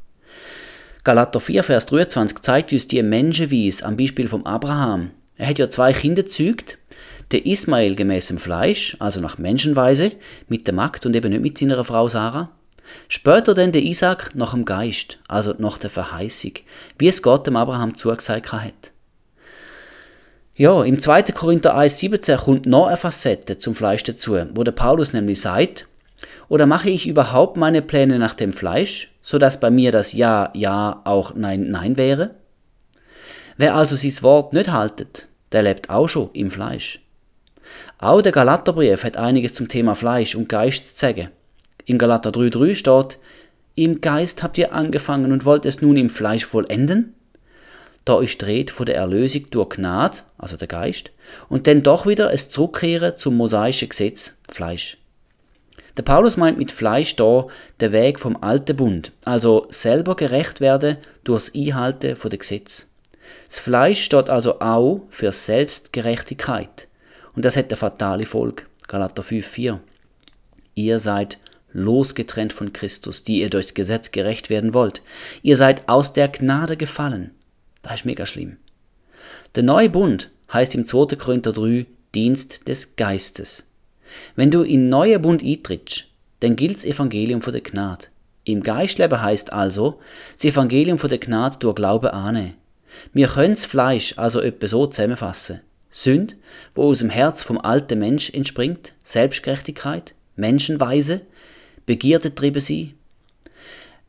Galater 1.04 1.38
4, 1.38 1.62
Vers 1.62 1.86
23 1.86 2.40
zeigt 2.40 2.72
uns 2.72 2.88
die 2.88 3.02
Menschenweise 3.02 3.84
am 3.84 3.96
Beispiel 3.96 4.26
von 4.26 4.44
Abraham. 4.44 5.10
Er 5.36 5.46
hat 5.46 5.58
ja 5.60 5.70
zwei 5.70 5.92
Kinder 5.92 6.24
gezeugt, 6.24 6.78
der 7.30 7.46
Ismael 7.46 7.94
gemäß 7.94 8.28
dem 8.28 8.38
Fleisch, 8.38 8.96
also 8.98 9.20
nach 9.20 9.38
Menschenweise, 9.38 10.12
mit 10.48 10.66
der 10.66 10.74
Magd 10.74 11.06
und 11.06 11.14
eben 11.14 11.30
nicht 11.30 11.42
mit 11.42 11.58
seiner 11.58 11.84
Frau 11.84 12.08
Sarah. 12.08 12.50
Später 13.08 13.54
dann 13.54 13.72
der 13.72 13.82
Isaac 13.82 14.34
nach 14.34 14.54
dem 14.54 14.64
Geist, 14.64 15.18
also 15.28 15.54
nach 15.58 15.78
der 15.78 15.90
Verheißung, 15.90 16.52
wie 16.98 17.08
es 17.08 17.22
Gott 17.22 17.46
dem 17.46 17.56
Abraham 17.56 17.96
zugesagt 17.96 18.52
hat. 18.52 18.92
Ja, 20.54 20.82
im 20.82 20.98
2. 20.98 21.22
Korinther 21.34 21.76
1,17 21.76 22.36
kommt 22.36 22.66
noch 22.66 22.86
eine 22.86 22.96
Facette 22.96 23.58
zum 23.58 23.74
Fleisch 23.74 24.02
dazu, 24.02 24.38
wo 24.54 24.64
der 24.64 24.72
Paulus 24.72 25.12
nämlich 25.12 25.40
sagt, 25.40 25.86
oder 26.48 26.66
mache 26.66 26.90
ich 26.90 27.06
überhaupt 27.06 27.56
meine 27.56 27.82
Pläne 27.82 28.18
nach 28.18 28.34
dem 28.34 28.52
Fleisch, 28.52 29.12
so 29.22 29.38
dass 29.38 29.60
bei 29.60 29.70
mir 29.70 29.92
das 29.92 30.14
Ja, 30.14 30.50
Ja 30.54 31.02
auch 31.04 31.34
Nein, 31.34 31.70
Nein 31.70 31.96
wäre? 31.96 32.34
Wer 33.56 33.74
also 33.74 33.96
sein 33.96 34.22
Wort 34.22 34.52
nicht 34.52 34.72
haltet, 34.72 35.28
der 35.52 35.62
lebt 35.62 35.90
auch 35.90 36.08
schon 36.08 36.30
im 36.32 36.50
Fleisch. 36.50 37.00
Auch 38.00 38.22
der 38.22 38.30
Galaterbrief 38.30 39.02
hat 39.02 39.16
einiges 39.16 39.54
zum 39.54 39.66
Thema 39.66 39.96
Fleisch 39.96 40.36
und 40.36 40.48
Geist 40.48 40.86
zu 40.86 41.06
sagen. 41.06 41.30
Im 41.84 41.98
Galater 41.98 42.30
3,3 42.30 42.76
steht, 42.76 43.18
im 43.74 44.00
Geist 44.00 44.44
habt 44.44 44.56
ihr 44.56 44.72
angefangen 44.72 45.32
und 45.32 45.44
wollt 45.44 45.66
es 45.66 45.82
nun 45.82 45.96
im 45.96 46.08
Fleisch 46.08 46.44
vollenden? 46.44 47.14
Da 48.04 48.20
ist 48.20 48.40
die 48.40 48.66
von 48.68 48.86
der 48.86 48.94
Erlösung 48.94 49.46
durch 49.50 49.70
Gnade, 49.70 50.18
also 50.38 50.56
der 50.56 50.68
Geist, 50.68 51.10
und 51.48 51.66
dann 51.66 51.82
doch 51.82 52.06
wieder 52.06 52.32
es 52.32 52.50
Zurückkehren 52.50 53.16
zum 53.16 53.36
mosaischen 53.36 53.88
Gesetz, 53.88 54.36
Fleisch. 54.48 54.98
Der 55.96 56.02
Paulus 56.02 56.36
meint 56.36 56.56
mit 56.56 56.70
Fleisch 56.70 57.16
da 57.16 57.46
der 57.80 57.90
Weg 57.90 58.20
vom 58.20 58.36
alten 58.40 58.76
Bund, 58.76 59.10
also 59.24 59.66
selber 59.70 60.14
gerecht 60.14 60.60
werden 60.60 60.98
durchs 61.24 61.52
Einhalten 61.52 62.14
von 62.14 62.30
der 62.30 62.38
Gesetz. 62.38 62.86
Das 63.48 63.58
Fleisch 63.58 64.04
steht 64.04 64.30
also 64.30 64.60
auch 64.60 65.02
für 65.10 65.32
Selbstgerechtigkeit. 65.32 66.87
Und 67.38 67.44
das 67.44 67.56
eine 67.56 67.76
fatale 67.76 68.26
Folge. 68.26 68.64
Galater 68.88 69.22
5,4. 69.22 69.78
Ihr 70.74 70.98
seid 70.98 71.38
losgetrennt 71.72 72.52
von 72.52 72.72
Christus, 72.72 73.22
die 73.22 73.42
ihr 73.42 73.48
durchs 73.48 73.74
Gesetz 73.74 74.10
gerecht 74.10 74.50
werden 74.50 74.74
wollt. 74.74 75.02
Ihr 75.42 75.56
seid 75.56 75.88
aus 75.88 76.12
der 76.12 76.26
Gnade 76.26 76.76
gefallen. 76.76 77.30
Das 77.82 78.00
ist 78.00 78.06
mega 78.06 78.26
schlimm. 78.26 78.56
Der 79.54 79.62
neue 79.62 79.88
Bund 79.88 80.32
heißt 80.52 80.74
im 80.74 80.84
2. 80.84 81.14
Korinther 81.14 81.52
3 81.52 81.86
Dienst 82.12 82.66
des 82.66 82.96
Geistes. 82.96 83.66
Wenn 84.34 84.50
du 84.50 84.62
in 84.62 84.88
neue 84.88 85.20
Bund 85.20 85.40
eintrittst, 85.40 86.06
dann 86.40 86.56
gilt 86.56 86.74
das 86.74 86.84
Evangelium 86.84 87.40
von 87.40 87.52
der 87.52 87.62
Gnade. 87.62 88.06
Im 88.42 88.64
Geistleben 88.64 89.22
heißt 89.22 89.52
also, 89.52 90.00
das 90.32 90.44
Evangelium 90.44 90.98
von 90.98 91.08
der 91.08 91.18
Gnade 91.18 91.58
durch 91.60 91.76
Glaube 91.76 92.14
ahne. 92.14 92.54
Wir 93.12 93.28
können 93.28 93.54
das 93.54 93.64
Fleisch 93.64 94.14
also 94.16 94.40
etwa 94.40 94.66
so 94.66 94.88
zusammenfassen. 94.88 95.60
Sünd, 95.90 96.36
wo 96.74 96.84
aus 96.84 97.00
dem 97.00 97.10
Herz 97.10 97.42
vom 97.42 97.58
alten 97.58 97.98
Mensch 97.98 98.30
entspringt, 98.30 98.92
Selbstgerechtigkeit, 99.02 100.14
Menschenweise, 100.36 101.22
Begierde 101.86 102.34
treiben 102.34 102.60
sein. 102.60 102.94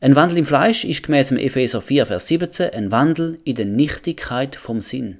Ein 0.02 0.16
Wandel 0.16 0.38
im 0.38 0.46
Fleisch 0.46 0.84
ist 0.84 1.02
gemäß 1.02 1.32
Epheser 1.32 1.82
4, 1.82 2.06
Vers 2.06 2.28
17 2.28 2.70
ein 2.70 2.90
Wandel 2.90 3.38
in 3.44 3.54
der 3.54 3.66
Nichtigkeit 3.66 4.56
vom 4.56 4.82
Sinn. 4.82 5.18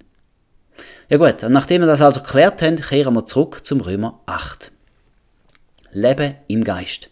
Ja 1.08 1.16
gut, 1.16 1.42
nachdem 1.48 1.82
wir 1.82 1.86
das 1.86 2.00
also 2.00 2.20
geklärt 2.20 2.62
haben, 2.62 2.76
kehren 2.76 3.14
wir 3.14 3.26
zurück 3.26 3.66
zum 3.66 3.80
Römer 3.80 4.20
8. 4.26 4.70
Leben 5.92 6.36
im 6.46 6.64
Geist. 6.64 7.10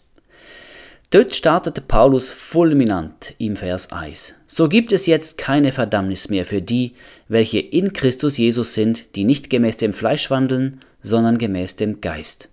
Dort 1.09 1.35
startete 1.35 1.81
Paulus 1.81 2.29
fulminant 2.29 3.33
im 3.39 3.57
Vers 3.57 3.91
1. 3.91 4.35
So 4.51 4.67
gibt 4.67 4.91
es 4.91 5.05
jetzt 5.05 5.37
keine 5.37 5.71
Verdammnis 5.71 6.29
mehr 6.29 6.43
für 6.43 6.61
die, 6.61 6.93
welche 7.27 7.59
in 7.59 7.93
Christus 7.93 8.37
Jesus 8.37 8.73
sind, 8.73 9.15
die 9.15 9.23
nicht 9.23 9.51
gemäß 9.51 9.77
dem 9.77 9.93
Fleisch 9.93 10.31
wandeln, 10.31 10.79
sondern 11.03 11.37
gemäß 11.37 11.75
dem 11.75 12.01
Geist. 12.01 12.49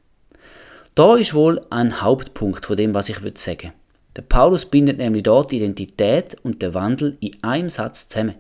Da 0.94 1.16
ist 1.16 1.32
wohl 1.32 1.64
ein 1.70 2.03
Hauptpunkt 2.03 2.66
von 2.66 2.76
dem, 2.76 2.92
was 2.92 3.09
ich 3.09 3.22
würde 3.22 3.40
sagen. 3.40 3.72
Der 4.14 4.22
Paulus 4.22 4.66
bindet 4.66 4.99
nämlich 4.99 5.22
dort 5.22 5.55
Identität 5.55 6.36
und 6.42 6.61
der 6.61 6.74
Wandel 6.74 7.16
in 7.20 7.34
einem 7.42 7.70
Satz 7.70 8.09
zusammen. 8.09 8.34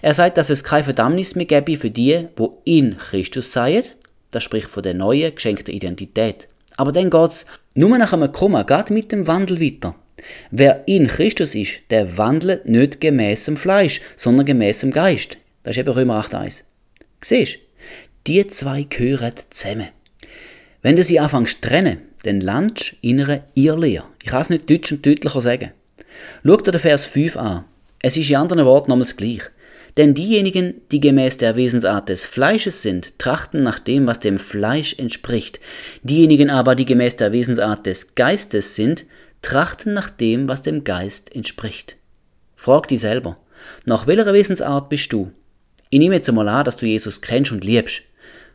Er 0.00 0.14
sagt, 0.14 0.38
dass 0.38 0.50
es 0.50 0.62
keine 0.62 0.84
Verdammnis 0.84 1.34
mehr 1.34 1.46
gäbe 1.46 1.76
für 1.76 1.90
die, 1.90 2.28
wo 2.36 2.62
in 2.64 2.96
Christus 2.96 3.52
seien. 3.52 3.82
Das 4.30 4.44
spricht 4.44 4.68
von 4.68 4.84
der 4.84 4.94
neuen 4.94 5.34
geschenkten 5.34 5.74
Identität. 5.74 6.46
Aber 6.76 6.92
dann 6.92 7.10
geht's 7.10 7.46
nur 7.74 7.98
nach 7.98 8.12
einem 8.12 8.30
Komma, 8.30 8.62
geht 8.62 8.90
mit 8.90 9.10
dem 9.10 9.26
Wandel 9.26 9.60
weiter. 9.60 9.96
Wer 10.50 10.84
in 10.86 11.06
Christus 11.06 11.54
ist, 11.54 11.82
der 11.90 12.16
wandelt 12.16 12.66
nicht 12.66 13.00
gemäß 13.00 13.44
dem 13.44 13.56
Fleisch, 13.56 14.00
sondern 14.16 14.46
gemäß 14.46 14.80
dem 14.80 14.92
Geist. 14.92 15.38
Das 15.62 15.76
ist 15.76 15.80
eben 15.80 15.92
Römer 15.92 16.20
8,1. 16.22 16.62
Siehst 17.20 17.58
Die 18.26 18.46
zwei 18.46 18.82
gehören 18.82 19.34
zusammen. 19.50 19.88
Wenn 20.82 20.96
du 20.96 21.02
sie 21.02 21.18
anfängst 21.18 21.62
zu 21.62 21.68
trennen, 21.68 21.98
dann 22.24 22.40
landest 22.40 22.92
du 22.92 22.96
in 23.08 23.20
einer 23.22 23.44
Irrlehre. 23.54 24.04
Ich 24.22 24.30
kann 24.30 24.42
es 24.42 24.50
nicht 24.50 24.68
deutsch 24.68 24.92
und 24.92 25.04
deutlicher 25.04 25.40
sagen. 25.40 25.70
Schau 26.44 26.56
dir 26.56 26.72
den 26.72 26.80
Vers 26.80 27.06
5 27.06 27.36
an. 27.36 27.64
Es 28.00 28.16
ist 28.16 28.30
in 28.30 28.36
anderen 28.36 28.66
Worten 28.66 28.90
nochmals 28.90 29.16
gleich. 29.16 29.42
Denn 29.96 30.14
diejenigen, 30.14 30.80
die 30.90 31.00
gemäß 31.00 31.38
der 31.38 31.54
Wesensart 31.54 32.08
des 32.08 32.24
Fleisches 32.24 32.82
sind, 32.82 33.18
trachten 33.18 33.62
nach 33.62 33.78
dem, 33.78 34.06
was 34.06 34.20
dem 34.20 34.38
Fleisch 34.38 34.94
entspricht. 34.98 35.60
Diejenigen 36.02 36.50
aber, 36.50 36.74
die 36.74 36.84
gemäß 36.84 37.16
der 37.16 37.32
Wesensart 37.32 37.86
des 37.86 38.14
Geistes 38.14 38.74
sind, 38.74 39.06
trachten 39.44 39.92
nach 39.92 40.10
dem, 40.10 40.48
was 40.48 40.62
dem 40.62 40.84
Geist 40.84 41.34
entspricht. 41.34 41.96
Frag 42.56 42.88
dich 42.88 43.00
selber, 43.00 43.36
nach 43.84 44.06
welcher 44.06 44.32
Wesensart 44.32 44.88
bist 44.88 45.12
du? 45.12 45.32
Ich 45.90 45.98
nehme 45.98 46.14
jetzt 46.14 46.28
einmal 46.28 46.48
an, 46.48 46.64
dass 46.64 46.76
du 46.76 46.86
Jesus 46.86 47.20
kennst 47.20 47.52
und 47.52 47.62
liebst. 47.62 48.02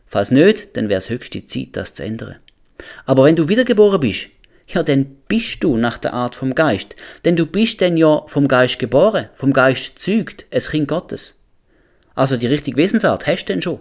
Falls 0.06 0.30
nicht, 0.32 0.76
dann 0.76 0.88
wäre 0.88 0.98
es 0.98 1.08
höchste 1.08 1.44
Zeit, 1.44 1.68
das 1.72 1.94
zu 1.94 2.02
ändern. 2.02 2.36
Aber 3.06 3.24
wenn 3.24 3.36
du 3.36 3.48
wiedergeboren 3.48 4.00
bist, 4.00 4.28
ja, 4.66 4.82
dann 4.82 5.16
bist 5.28 5.62
du 5.62 5.76
nach 5.76 5.98
der 5.98 6.12
Art 6.12 6.34
vom 6.34 6.54
Geist. 6.54 6.96
Denn 7.24 7.36
du 7.36 7.46
bist 7.46 7.80
denn 7.80 7.96
ja 7.96 8.22
vom 8.26 8.48
Geist 8.48 8.78
geboren, 8.78 9.28
vom 9.34 9.52
Geist 9.52 9.98
zeugt, 9.98 10.46
es 10.50 10.70
Kind 10.70 10.88
Gottes. 10.88 11.36
Also 12.14 12.36
die 12.36 12.46
richtige 12.46 12.76
Wesensart 12.76 13.26
hast 13.26 13.44
du 13.44 13.52
denn 13.52 13.62
schon. 13.62 13.80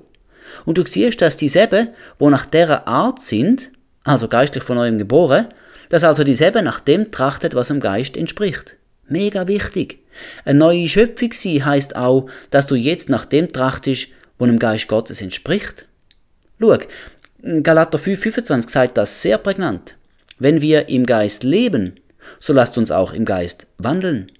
Und 0.65 0.77
du 0.77 0.85
siehst, 0.85 1.21
dass 1.21 1.37
dieselben, 1.37 1.89
wo 2.17 2.29
nach 2.29 2.45
dieser 2.45 2.87
Art 2.87 3.21
sind, 3.21 3.71
also 4.03 4.27
geistlich 4.27 4.63
von 4.63 4.77
neuem 4.77 4.97
geboren, 4.97 5.47
dass 5.89 6.03
also 6.03 6.23
dieselben 6.23 6.65
nach 6.65 6.79
dem 6.79 7.11
trachtet, 7.11 7.55
was 7.55 7.67
dem 7.67 7.79
Geist 7.79 8.15
entspricht. 8.15 8.77
Mega 9.07 9.47
wichtig. 9.47 9.99
Eine 10.45 10.59
neue 10.59 10.87
Schöpfung 10.87 11.33
sein 11.33 11.65
heisst 11.65 11.95
auch, 11.95 12.29
dass 12.51 12.67
du 12.67 12.75
jetzt 12.75 13.09
nach 13.09 13.25
dem 13.25 13.51
trachtest, 13.51 14.09
wo 14.37 14.45
dem 14.45 14.59
Geist 14.59 14.87
Gottes 14.87 15.21
entspricht. 15.21 15.87
Schau, 16.59 16.77
Galater 17.63 17.97
5,25 17.97 18.69
sagt 18.69 18.97
das 18.97 19.21
sehr 19.21 19.37
prägnant. 19.37 19.95
Wenn 20.37 20.61
wir 20.61 20.89
im 20.89 21.05
Geist 21.05 21.43
leben, 21.43 21.95
so 22.37 22.53
lasst 22.53 22.77
uns 22.77 22.91
auch 22.91 23.13
im 23.13 23.25
Geist 23.25 23.67
wandeln. 23.77 24.31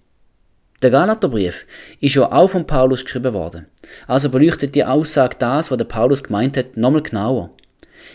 Der 0.81 0.91
Galaterbrief 0.91 1.65
ist 1.99 2.15
ja 2.15 2.31
auch 2.31 2.49
von 2.49 2.65
Paulus 2.67 3.03
geschrieben 3.03 3.33
worden. 3.33 3.65
Also 4.07 4.29
beleuchtet 4.29 4.75
die 4.75 4.85
Aussage 4.85 5.35
das, 5.39 5.71
was 5.71 5.77
der 5.77 5.85
Paulus 5.85 6.23
gemeint 6.23 6.55
hat, 6.55 6.77
nochmal 6.77 7.01
genauer. 7.01 7.49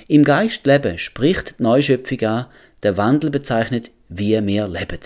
Im 0.08 0.24
Geist 0.24 0.66
leben 0.66 0.98
spricht 0.98 1.58
die 1.58 1.62
Neuschöpfung 1.62 2.20
an, 2.22 2.46
der 2.84 2.96
Wandel 2.96 3.30
bezeichnet, 3.30 3.90
wie 4.08 4.40
wir 4.46 4.68
leben. 4.68 5.00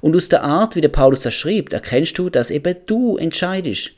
Und 0.00 0.16
aus 0.16 0.28
der 0.28 0.42
Art, 0.42 0.76
wie 0.76 0.80
der 0.80 0.88
Paulus 0.88 1.20
das 1.20 1.34
schreibt, 1.34 1.72
erkennst 1.72 2.18
du, 2.18 2.30
dass 2.30 2.50
eben 2.50 2.76
du 2.86 3.16
entscheidest. 3.16 3.92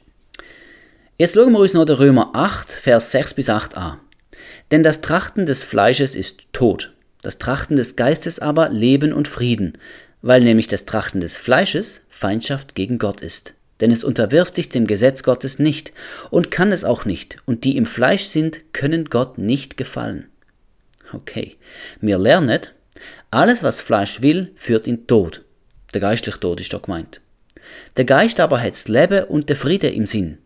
Jetzt 1.18 1.34
schauen 1.34 1.52
wir 1.52 1.58
uns 1.58 1.74
noch 1.74 1.84
den 1.84 1.96
Römer 1.96 2.30
8, 2.34 2.70
Vers 2.70 3.10
6 3.12 3.34
bis 3.34 3.50
8 3.50 3.76
an. 3.76 4.00
Denn 4.70 4.82
das 4.82 5.00
Trachten 5.00 5.46
des 5.46 5.62
Fleisches 5.62 6.14
ist 6.14 6.52
Tod, 6.52 6.92
das 7.22 7.38
Trachten 7.38 7.76
des 7.76 7.96
Geistes 7.96 8.38
aber 8.38 8.70
Leben 8.70 9.12
und 9.12 9.28
Frieden, 9.28 9.74
weil 10.22 10.42
nämlich 10.42 10.68
das 10.68 10.84
Trachten 10.84 11.20
des 11.20 11.36
Fleisches 11.36 12.02
Feindschaft 12.08 12.74
gegen 12.74 12.98
Gott 12.98 13.20
ist. 13.20 13.54
Denn 13.80 13.90
es 13.90 14.04
unterwirft 14.04 14.54
sich 14.54 14.68
dem 14.68 14.86
Gesetz 14.86 15.22
Gottes 15.22 15.58
nicht 15.58 15.92
und 16.30 16.50
kann 16.50 16.70
es 16.70 16.84
auch 16.84 17.04
nicht, 17.04 17.38
und 17.46 17.64
die 17.64 17.76
im 17.76 17.86
Fleisch 17.86 18.24
sind, 18.24 18.72
können 18.72 19.06
Gott 19.06 19.38
nicht 19.38 19.76
gefallen. 19.76 20.28
Okay, 21.12 21.56
wir 22.00 22.18
lernen, 22.18 22.60
alles 23.30 23.62
was 23.62 23.80
Fleisch 23.80 24.22
will, 24.22 24.52
führt 24.56 24.86
in 24.86 25.06
Tod. 25.06 25.44
Der 25.94 26.00
geistliche 26.00 26.40
Tod 26.40 26.60
ist 26.60 26.72
da 26.72 26.78
gemeint. 26.78 27.20
Der 27.96 28.04
Geist 28.04 28.40
aber 28.40 28.60
hat 28.60 28.72
das 28.72 28.88
Leben 28.88 29.24
und 29.24 29.48
der 29.48 29.56
Friede 29.56 29.88
im 29.88 30.06
Sinn. 30.06 30.38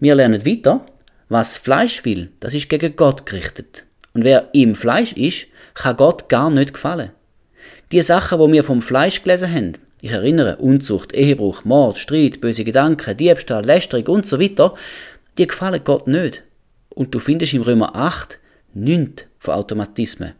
Wir 0.00 0.14
lernen 0.14 0.46
weiter, 0.46 0.86
was 1.28 1.56
Fleisch 1.56 2.04
will, 2.04 2.30
das 2.40 2.54
ist 2.54 2.68
gegen 2.68 2.96
Gott 2.96 3.26
gerichtet. 3.26 3.86
Und 4.14 4.24
wer 4.24 4.48
im 4.52 4.74
Fleisch 4.74 5.12
ist, 5.12 5.46
kann 5.74 5.96
Gott 5.96 6.28
gar 6.28 6.50
nicht 6.50 6.74
gefallen. 6.74 7.10
Die 7.92 8.02
Sachen, 8.02 8.38
wo 8.38 8.50
wir 8.50 8.64
vom 8.64 8.82
Fleisch 8.82 9.22
gelesen 9.22 9.52
haben, 9.52 9.72
ich 10.00 10.10
erinnere, 10.10 10.56
Unzucht, 10.56 11.14
Ehebruch, 11.14 11.64
Mord, 11.64 11.96
Streit, 11.96 12.40
böse 12.40 12.64
Gedanken, 12.64 13.16
Diebstahl, 13.16 13.64
Lästerung 13.64 14.06
und 14.08 14.26
so 14.26 14.40
weiter, 14.40 14.74
die 15.38 15.46
gefallen 15.46 15.82
Gott 15.84 16.08
nicht. 16.08 16.42
Und 16.90 17.14
du 17.14 17.18
findest 17.18 17.54
im 17.54 17.62
Römer 17.62 17.94
8 17.94 18.38
nichts 18.74 19.26
von 19.38 19.54
Automatismen. 19.54 20.32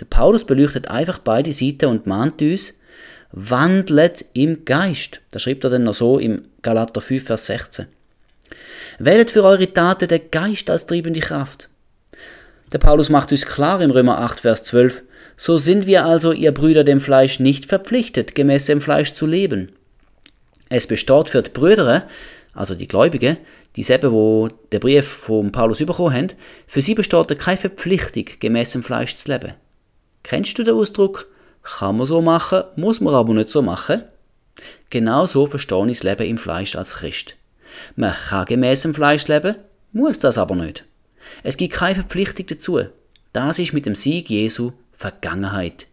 Der 0.00 0.06
Paulus 0.06 0.44
beleuchtet 0.44 0.88
einfach 0.88 1.18
beide 1.18 1.52
Seiten 1.52 1.86
und 1.86 2.06
mahnt 2.06 2.40
uns, 2.40 2.74
wandlet 3.32 4.24
im 4.32 4.64
Geist. 4.64 5.20
Das 5.30 5.42
schreibt 5.42 5.64
er 5.64 5.70
dann 5.70 5.84
noch 5.84 5.94
so 5.94 6.18
im 6.18 6.42
Galater 6.62 7.00
5, 7.00 7.24
Vers 7.24 7.46
16. 7.46 7.86
Wählt 8.98 9.30
für 9.30 9.44
eure 9.44 9.72
Taten 9.72 10.08
den 10.08 10.30
Geist 10.30 10.70
als 10.70 10.86
triebende 10.86 11.20
Kraft. 11.20 11.68
Der 12.72 12.78
Paulus 12.78 13.08
macht 13.08 13.32
uns 13.32 13.46
klar 13.46 13.80
im 13.80 13.90
Römer 13.90 14.18
8, 14.18 14.40
Vers 14.40 14.64
12, 14.64 15.02
so 15.36 15.56
sind 15.56 15.86
wir 15.86 16.04
also, 16.04 16.32
ihr 16.32 16.52
Brüder, 16.52 16.84
dem 16.84 17.00
Fleisch 17.00 17.38
nicht 17.38 17.66
verpflichtet, 17.66 18.34
gemäß 18.34 18.66
dem 18.66 18.80
Fleisch 18.80 19.14
zu 19.14 19.26
leben. 19.26 19.72
Es 20.68 20.86
besteht 20.86 21.30
für 21.30 21.42
die 21.42 21.50
Brüder, 21.50 22.06
also 22.52 22.74
die 22.74 22.88
Gläubigen, 22.88 23.38
dieselben, 23.76 24.12
wo 24.12 24.48
der 24.72 24.80
Brief 24.80 25.06
von 25.06 25.52
Paulus 25.52 25.78
bekommen 25.78 26.14
haben, 26.14 26.28
für 26.66 26.82
sie 26.82 26.94
besteht 26.94 27.38
keine 27.38 27.56
Verpflichtung, 27.56 28.24
gemäß 28.40 28.72
dem 28.72 28.82
Fleisch 28.82 29.14
zu 29.14 29.30
leben. 29.30 29.54
Kennst 30.22 30.58
du 30.58 30.64
den 30.64 30.74
Ausdruck? 30.74 31.28
Kann 31.62 31.96
man 31.96 32.06
so 32.06 32.20
machen, 32.20 32.64
muss 32.76 33.00
man 33.00 33.14
aber 33.14 33.34
nicht 33.34 33.50
so 33.50 33.62
machen? 33.62 34.02
Genau 34.90 35.26
so 35.26 35.46
verstehe 35.46 35.86
ich 35.90 35.98
das 35.98 36.02
Leben 36.02 36.26
im 36.26 36.38
Fleisch 36.38 36.76
als 36.76 36.94
Christ. 36.96 37.36
Man 37.96 38.14
kann 38.14 38.46
gemäß 38.46 38.82
dem 38.82 38.94
Fleisch 38.94 39.26
leben, 39.28 39.56
muss 39.92 40.18
das 40.18 40.38
aber 40.38 40.56
nicht. 40.56 40.84
Es 41.42 41.56
gibt 41.56 41.74
keine 41.74 41.96
Verpflichtung 41.96 42.46
dazu. 42.46 42.80
Das 43.32 43.58
ist 43.58 43.72
mit 43.72 43.86
dem 43.86 43.94
Sieg 43.94 44.30
Jesu 44.30 44.72
Vergangenheit. 44.92 45.86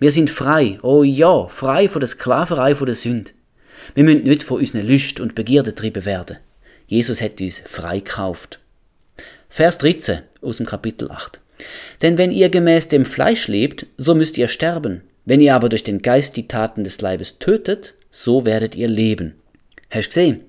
Wir 0.00 0.10
sind 0.10 0.30
frei, 0.30 0.78
oh 0.82 1.04
ja, 1.04 1.46
frei 1.46 1.88
von 1.88 2.00
der 2.00 2.08
Sklaverei 2.08 2.74
von 2.74 2.86
der 2.86 2.96
Sünde. 2.96 3.30
Wir 3.94 4.04
müssen 4.04 4.24
nicht 4.24 4.42
von 4.42 4.58
unseren 4.58 4.86
Lust 4.86 5.20
und 5.20 5.34
Begierden 5.34 5.74
getrieben 5.74 6.04
werden. 6.04 6.38
Jesus 6.86 7.22
hat 7.22 7.40
uns 7.40 7.62
frei 7.64 8.00
gekauft. 8.00 8.60
Vers 9.48 9.78
13 9.78 10.22
aus 10.42 10.56
dem 10.56 10.66
Kapitel 10.66 11.10
8. 11.10 11.40
Denn 12.02 12.18
wenn 12.18 12.30
ihr 12.30 12.48
gemäß 12.48 12.88
dem 12.88 13.04
Fleisch 13.04 13.48
lebt, 13.48 13.86
so 13.96 14.14
müsst 14.14 14.38
ihr 14.38 14.48
sterben. 14.48 15.02
Wenn 15.24 15.40
ihr 15.40 15.54
aber 15.54 15.68
durch 15.68 15.84
den 15.84 16.00
Geist 16.00 16.36
die 16.36 16.48
Taten 16.48 16.84
des 16.84 17.00
Leibes 17.00 17.38
tötet, 17.38 17.94
so 18.10 18.46
werdet 18.46 18.76
ihr 18.76 18.88
leben. 18.88 19.34
Hast 19.90 20.06
du 20.06 20.08
gesehen? 20.08 20.40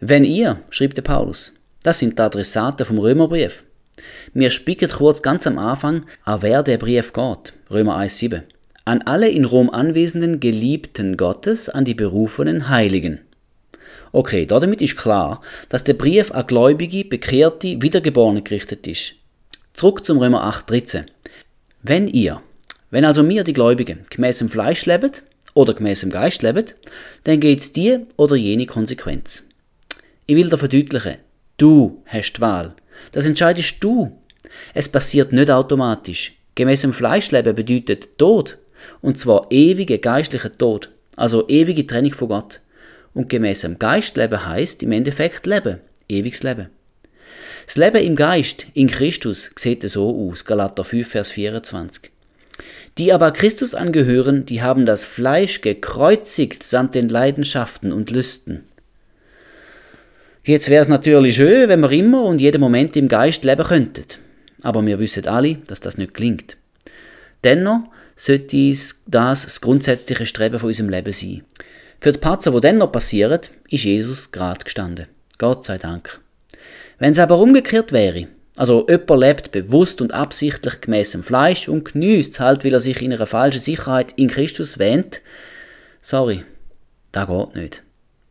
Wenn 0.00 0.24
ihr, 0.24 0.62
schrieb 0.70 0.94
der 0.94 1.02
Paulus, 1.02 1.52
das 1.82 2.00
sind 2.00 2.18
die 2.18 2.22
Adressaten 2.22 2.84
vom 2.84 2.98
Römerbrief. 2.98 3.64
Wir 4.34 4.50
spicken 4.50 4.90
kurz 4.90 5.22
ganz 5.22 5.46
am 5.46 5.58
Anfang, 5.58 6.04
an 6.24 6.42
wer 6.42 6.62
der 6.62 6.78
Brief 6.78 7.12
geht. 7.12 7.54
Römer 7.70 7.98
1,7. 7.98 8.42
An 8.84 9.02
alle 9.02 9.28
in 9.28 9.44
Rom 9.44 9.70
anwesenden 9.70 10.40
Geliebten 10.40 11.16
Gottes, 11.16 11.68
an 11.68 11.84
die 11.84 11.94
berufenen 11.94 12.68
Heiligen. 12.68 13.20
Okay, 14.12 14.46
damit 14.46 14.80
ist 14.80 14.96
klar, 14.96 15.40
dass 15.68 15.84
der 15.84 15.94
Brief 15.94 16.30
an 16.32 16.46
Gläubige, 16.46 17.04
Bekehrte, 17.04 17.80
Wiedergeborene 17.82 18.42
gerichtet 18.42 18.86
ist. 18.86 19.14
Zurück 19.76 20.06
zum 20.06 20.16
Römer 20.16 20.42
8,13. 20.42 21.04
Wenn 21.82 22.08
ihr, 22.08 22.40
wenn 22.90 23.04
also 23.04 23.28
wir 23.28 23.44
die 23.44 23.52
Gläubigen, 23.52 24.06
gemäß 24.08 24.38
dem 24.38 24.48
Fleisch 24.48 24.86
leben 24.86 25.10
oder 25.52 25.74
gemäß 25.74 26.00
dem 26.00 26.08
Geist 26.08 26.42
leben, 26.42 26.64
dann 27.24 27.40
geht's 27.40 27.74
dir 27.74 28.04
oder 28.16 28.36
jene 28.36 28.64
Konsequenz. 28.64 29.42
Ich 30.24 30.34
will 30.34 30.48
da 30.48 30.56
verdeutlichen, 30.56 31.16
du 31.58 32.02
hast 32.06 32.38
die 32.38 32.40
Wahl. 32.40 32.74
Das 33.12 33.26
entscheidest 33.26 33.84
du. 33.84 34.18
Es 34.72 34.88
passiert 34.88 35.34
nicht 35.34 35.50
automatisch. 35.50 36.38
Gemäß 36.54 36.80
dem 36.80 36.94
Fleischleben 36.94 37.54
bedeutet 37.54 38.16
Tod. 38.16 38.56
Und 39.02 39.18
zwar 39.20 39.46
ewige 39.50 39.98
geistliche 39.98 40.52
Tod, 40.52 40.90
also 41.16 41.46
ewige 41.50 41.86
Trennung 41.86 42.14
von 42.14 42.28
Gott. 42.28 42.60
Und 43.12 43.28
gemäß 43.28 43.60
dem 43.60 43.78
Geistleben 43.78 44.46
heißt 44.46 44.82
im 44.82 44.92
Endeffekt 44.92 45.44
Leben, 45.44 45.80
ewiges 46.08 46.42
Leben. 46.42 46.70
Das 47.66 47.76
Leben 47.76 47.96
im 47.96 48.14
Geist, 48.14 48.68
in 48.74 48.86
Christus, 48.86 49.50
sieht 49.56 49.82
so 49.90 50.30
aus, 50.30 50.44
Galater 50.44 50.84
5, 50.84 51.08
Vers 51.08 51.32
24. 51.32 52.12
Die 52.96 53.12
aber 53.12 53.32
Christus 53.32 53.74
angehören, 53.74 54.46
die 54.46 54.62
haben 54.62 54.86
das 54.86 55.04
Fleisch 55.04 55.60
gekreuzigt 55.60 56.62
samt 56.62 56.94
den 56.94 57.08
Leidenschaften 57.08 57.92
und 57.92 58.10
Lüsten. 58.12 58.62
Jetzt 60.44 60.70
wäre 60.70 60.80
es 60.80 60.88
natürlich 60.88 61.34
schön, 61.34 61.68
wenn 61.68 61.80
wir 61.80 61.90
immer 61.90 62.22
und 62.22 62.40
jeden 62.40 62.60
Moment 62.60 62.96
im 62.96 63.08
Geist 63.08 63.42
leben 63.42 63.64
könnten. 63.64 64.04
Aber 64.62 64.86
wir 64.86 65.00
wissen 65.00 65.26
alle, 65.26 65.56
dass 65.66 65.80
das 65.80 65.98
nicht 65.98 66.14
klingt. 66.14 66.56
Dennoch 67.42 67.80
sollte 68.14 68.70
das 68.70 69.02
das 69.06 69.60
grundsätzliche 69.60 70.24
Streben 70.24 70.60
von 70.60 70.68
unserem 70.68 70.88
Leben 70.88 71.12
sein. 71.12 71.42
Für 72.00 72.12
die 72.12 72.20
Patzer, 72.20 72.52
die 72.52 72.60
dann 72.60 72.78
noch 72.78 72.92
passieren, 72.92 73.40
ist 73.68 73.84
Jesus 73.84 74.30
gerade 74.30 74.64
gestanden. 74.64 75.06
Gott 75.38 75.64
sei 75.64 75.78
Dank. 75.78 76.20
Wenn 76.98 77.12
es 77.12 77.18
aber 77.18 77.38
umgekehrt 77.38 77.92
wäre, 77.92 78.28
also 78.56 78.86
jemand 78.88 79.20
lebt 79.20 79.52
bewusst 79.52 80.00
und 80.00 80.14
absichtlich 80.14 80.80
gemäß 80.80 81.10
dem 81.12 81.22
Fleisch 81.22 81.68
und 81.68 81.92
genießt 81.92 82.40
halt, 82.40 82.64
weil 82.64 82.72
er 82.72 82.80
sich 82.80 83.02
in 83.02 83.12
einer 83.12 83.26
falschen 83.26 83.60
Sicherheit 83.60 84.12
in 84.16 84.28
Christus 84.28 84.78
wähnt. 84.78 85.20
Sorry, 86.00 86.42
da 87.12 87.26
geht 87.26 87.54
nicht. 87.54 87.82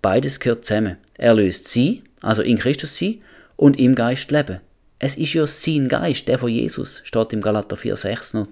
Beides 0.02 0.40
gehört 0.40 0.66
zusammen. 0.66 0.98
Er 1.18 1.36
löst 1.36 1.68
sie, 1.68 2.04
also 2.22 2.42
in 2.42 2.58
Christus 2.58 2.98
sie, 2.98 3.20
und 3.56 3.80
im 3.80 3.94
Geist 3.94 4.32
leben. 4.32 4.62
Es 4.98 5.16
ist 5.16 5.34
ja 5.34 5.46
sein 5.46 5.88
Geist, 5.88 6.28
der 6.28 6.40
von 6.40 6.50
Jesus, 6.50 7.02
steht 7.04 7.34
im 7.34 7.42
Galater 7.42 7.76
4,6 7.76 8.38
noch 8.38 8.48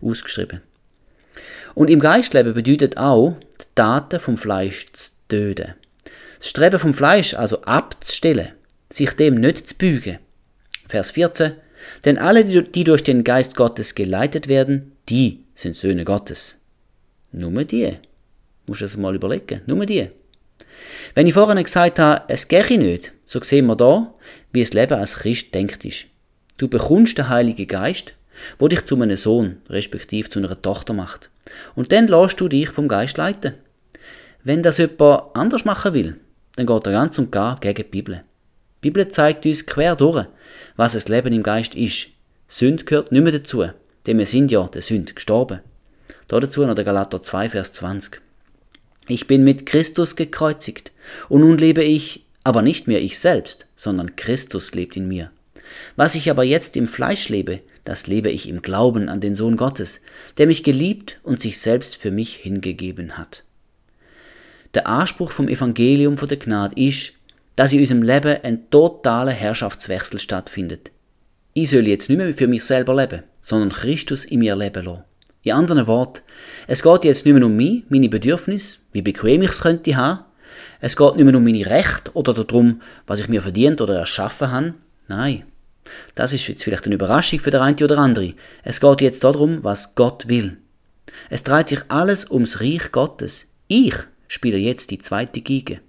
ausgeschrieben. 0.00 0.62
Und 1.74 1.90
im 1.90 2.00
Geist 2.00 2.32
leben 2.34 2.54
bedeutet 2.54 2.96
auch, 2.96 3.36
die 3.60 3.66
Taten 3.74 4.18
vom 4.18 4.38
Fleisch 4.38 4.86
zu 4.92 5.10
töten. 5.28 5.74
Das 6.38 6.48
Streben 6.48 6.78
vom 6.78 6.94
Fleisch 6.94 7.34
also 7.34 7.62
abzustellen, 7.62 8.50
sich 8.90 9.12
dem 9.12 9.36
nicht 9.36 9.68
zu 9.68 9.74
bügen. 9.76 10.18
Vers 10.88 11.10
14. 11.12 11.52
Denn 12.04 12.18
alle, 12.18 12.44
die 12.44 12.84
durch 12.84 13.04
den 13.04 13.24
Geist 13.24 13.56
Gottes 13.56 13.94
geleitet 13.94 14.48
werden, 14.48 14.92
die 15.08 15.44
sind 15.54 15.76
Söhne 15.76 16.04
Gottes. 16.04 16.58
Nur 17.32 17.64
die. 17.64 17.96
Muss 18.66 18.80
es 18.80 18.96
mal 18.96 19.14
überlegen. 19.14 19.62
Nur 19.66 19.86
die. 19.86 20.08
Wenn 21.14 21.26
ich 21.26 21.34
vorhin 21.34 21.62
gesagt 21.62 21.98
habe, 21.98 22.22
es 22.28 22.48
gehe 22.48 22.78
nicht, 22.78 23.12
so 23.26 23.42
sehen 23.42 23.66
wir 23.66 23.76
da, 23.76 24.12
wie 24.52 24.60
das 24.60 24.72
Leben 24.72 24.98
als 24.98 25.16
Christ 25.16 25.54
denkt 25.54 25.84
ist. 25.84 26.06
Du 26.56 26.68
bekommst 26.68 27.18
den 27.18 27.28
Heiligen 27.28 27.66
Geist, 27.66 28.14
wo 28.58 28.68
dich 28.68 28.84
zu 28.84 29.00
einem 29.00 29.16
Sohn, 29.16 29.58
respektive 29.68 30.28
zu 30.28 30.38
einer 30.38 30.60
Tochter 30.60 30.92
macht. 30.92 31.30
Und 31.74 31.92
dann 31.92 32.08
lässt 32.08 32.40
du 32.40 32.48
dich 32.48 32.68
vom 32.68 32.88
Geist 32.88 33.16
leiten. 33.16 33.54
Wenn 34.44 34.62
das 34.62 34.78
jemand 34.78 35.34
anders 35.34 35.64
machen 35.64 35.94
will, 35.94 36.20
dann 36.56 36.66
geht 36.66 36.86
er 36.86 36.92
ganz 36.92 37.18
und 37.18 37.32
gar 37.32 37.58
gegen 37.60 37.76
die 37.76 37.82
Bibel. 37.84 38.24
Die 38.82 38.90
Bibel 38.90 39.08
zeigt 39.08 39.44
uns 39.44 39.66
quer 39.66 39.96
durch, 39.96 40.26
was 40.76 40.92
das 40.92 41.08
Leben 41.08 41.32
im 41.32 41.42
Geist 41.42 41.74
ist. 41.74 42.08
Sünd 42.46 42.86
gehört 42.86 43.10
nicht 43.10 43.22
mehr 43.22 43.32
dazu, 43.32 43.64
denn 44.06 44.18
wir 44.18 44.26
sind 44.26 44.52
ja 44.52 44.66
der 44.68 44.82
Sünd 44.82 45.16
gestorben. 45.16 45.60
Dazu 46.28 46.64
noch 46.64 46.74
der 46.74 46.84
Galater 46.84 47.20
2, 47.20 47.50
Vers 47.50 47.72
20. 47.72 48.20
Ich 49.08 49.26
bin 49.26 49.42
mit 49.42 49.66
Christus 49.66 50.14
gekreuzigt, 50.14 50.92
und 51.28 51.40
nun 51.40 51.58
lebe 51.58 51.82
ich, 51.82 52.26
aber 52.44 52.62
nicht 52.62 52.86
mehr 52.86 53.02
ich 53.02 53.18
selbst, 53.18 53.66
sondern 53.74 54.14
Christus 54.14 54.74
lebt 54.74 54.96
in 54.96 55.08
mir. 55.08 55.30
Was 55.96 56.14
ich 56.14 56.30
aber 56.30 56.44
jetzt 56.44 56.76
im 56.76 56.86
Fleisch 56.86 57.28
lebe, 57.28 57.60
das 57.84 58.06
lebe 58.06 58.30
ich 58.30 58.48
im 58.48 58.62
Glauben 58.62 59.08
an 59.08 59.20
den 59.20 59.34
Sohn 59.34 59.56
Gottes, 59.56 60.02
der 60.36 60.46
mich 60.46 60.62
geliebt 60.62 61.18
und 61.22 61.40
sich 61.40 61.58
selbst 61.58 61.96
für 61.96 62.10
mich 62.10 62.36
hingegeben 62.36 63.18
hat. 63.18 63.44
Der 64.74 64.86
Anspruch 64.86 65.30
vom 65.30 65.48
Evangelium 65.48 66.18
von 66.18 66.28
der 66.28 66.38
Gnade 66.38 66.80
ist, 66.80 67.14
dass 67.58 67.72
in 67.72 67.80
unserem 67.80 68.02
Leben 68.02 68.36
ein 68.44 68.70
totaler 68.70 69.32
Herrschaftswechsel 69.32 70.20
stattfindet. 70.20 70.92
Ich 71.54 71.70
soll 71.70 71.88
jetzt 71.88 72.08
nicht 72.08 72.18
mehr 72.18 72.32
für 72.32 72.46
mich 72.46 72.62
selber 72.62 72.94
leben, 72.94 73.24
sondern 73.40 73.70
Christus 73.70 74.26
in 74.26 74.38
mir 74.38 74.54
leben 74.54 74.84
lassen. 74.84 75.02
In 75.42 75.54
anderen 75.54 75.88
Worten, 75.88 76.22
es 76.68 76.84
geht 76.84 77.02
jetzt 77.02 77.26
nicht 77.26 77.34
mehr 77.34 77.44
um 77.44 77.56
mich, 77.56 77.82
meine 77.88 78.08
Bedürfnisse, 78.08 78.78
wie 78.92 79.02
bequem 79.02 79.42
ich 79.42 79.50
es 79.50 79.62
könnte 79.62 79.96
haben. 79.96 80.20
Es 80.80 80.96
geht 80.96 81.16
nicht 81.16 81.24
mehr 81.24 81.34
um 81.34 81.42
meine 81.42 81.66
Rechte 81.66 82.12
oder 82.14 82.32
darum, 82.32 82.80
was 83.08 83.18
ich 83.18 83.28
mir 83.28 83.42
verdient 83.42 83.80
oder 83.80 83.98
erschaffen 83.98 84.52
habe. 84.52 84.74
Nein. 85.08 85.42
Das 86.14 86.32
ist 86.32 86.46
jetzt 86.46 86.62
vielleicht 86.62 86.86
eine 86.86 86.94
Überraschung 86.94 87.40
für 87.40 87.50
der 87.50 87.62
eine 87.62 87.82
oder 87.82 87.98
andere. 87.98 88.34
Es 88.62 88.78
geht 88.78 89.00
jetzt 89.00 89.24
darum, 89.24 89.64
was 89.64 89.96
Gott 89.96 90.28
will. 90.28 90.58
Es 91.28 91.42
dreht 91.42 91.66
sich 91.66 91.80
alles 91.88 92.30
ums 92.30 92.60
Reich 92.60 92.92
Gottes. 92.92 93.48
Ich 93.66 93.96
spiele 94.28 94.58
jetzt 94.58 94.92
die 94.92 94.98
zweite 94.98 95.40
Giege. 95.40 95.80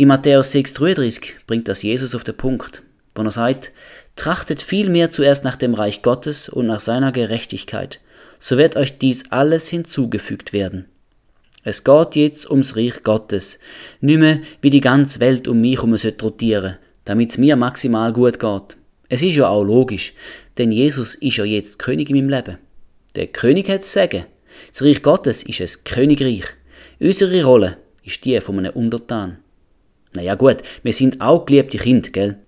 In 0.00 0.06
Matthäus 0.06 0.54
6,33 0.54 1.32
bringt 1.48 1.66
das 1.66 1.82
Jesus 1.82 2.14
auf 2.14 2.22
den 2.22 2.36
Punkt, 2.36 2.84
wo 3.16 3.22
er 3.22 3.32
sagt, 3.32 3.72
trachtet 4.14 4.62
vielmehr 4.62 5.10
zuerst 5.10 5.42
nach 5.42 5.56
dem 5.56 5.74
Reich 5.74 6.02
Gottes 6.02 6.48
und 6.48 6.68
nach 6.68 6.78
seiner 6.78 7.10
Gerechtigkeit, 7.10 7.98
so 8.38 8.58
wird 8.58 8.76
euch 8.76 8.98
dies 8.98 9.24
alles 9.30 9.66
hinzugefügt 9.66 10.52
werden. 10.52 10.84
Es 11.64 11.82
geht 11.82 12.14
jetzt 12.14 12.48
ums 12.48 12.76
Reich 12.76 13.02
Gottes, 13.02 13.58
mehr 14.00 14.38
wie 14.62 14.70
die 14.70 14.80
ganze 14.80 15.18
Welt 15.18 15.48
um 15.48 15.60
mich 15.60 15.78
herum 15.78 15.96
rotieren, 16.22 16.76
damit 17.04 17.30
es 17.30 17.38
mir 17.38 17.56
maximal 17.56 18.12
gut 18.12 18.38
geht. 18.38 18.76
Es 19.08 19.22
ist 19.22 19.34
ja 19.34 19.48
auch 19.48 19.64
logisch, 19.64 20.12
denn 20.58 20.70
Jesus 20.70 21.16
ist 21.16 21.38
ja 21.38 21.44
jetzt 21.44 21.80
König 21.80 22.08
in 22.08 22.18
meinem 22.18 22.28
Leben. 22.28 22.58
Der 23.16 23.26
König 23.26 23.68
hat 23.68 23.84
sagen. 23.84 24.26
Das 24.70 24.80
Reich 24.80 25.02
Gottes 25.02 25.42
ist 25.42 25.60
ein 25.60 25.84
Königreich. 25.92 26.44
Unsere 27.00 27.42
Rolle 27.42 27.78
ist 28.04 28.24
die 28.24 28.40
von 28.40 28.60
einem 28.60 28.74
Untertan. 28.74 29.38
Naja 30.14 30.34
gut, 30.34 30.58
wir 30.82 30.92
sind 30.92 31.20
auch 31.20 31.44
geliebte 31.46 31.78
Kinder, 31.78 32.10
gell? 32.10 32.38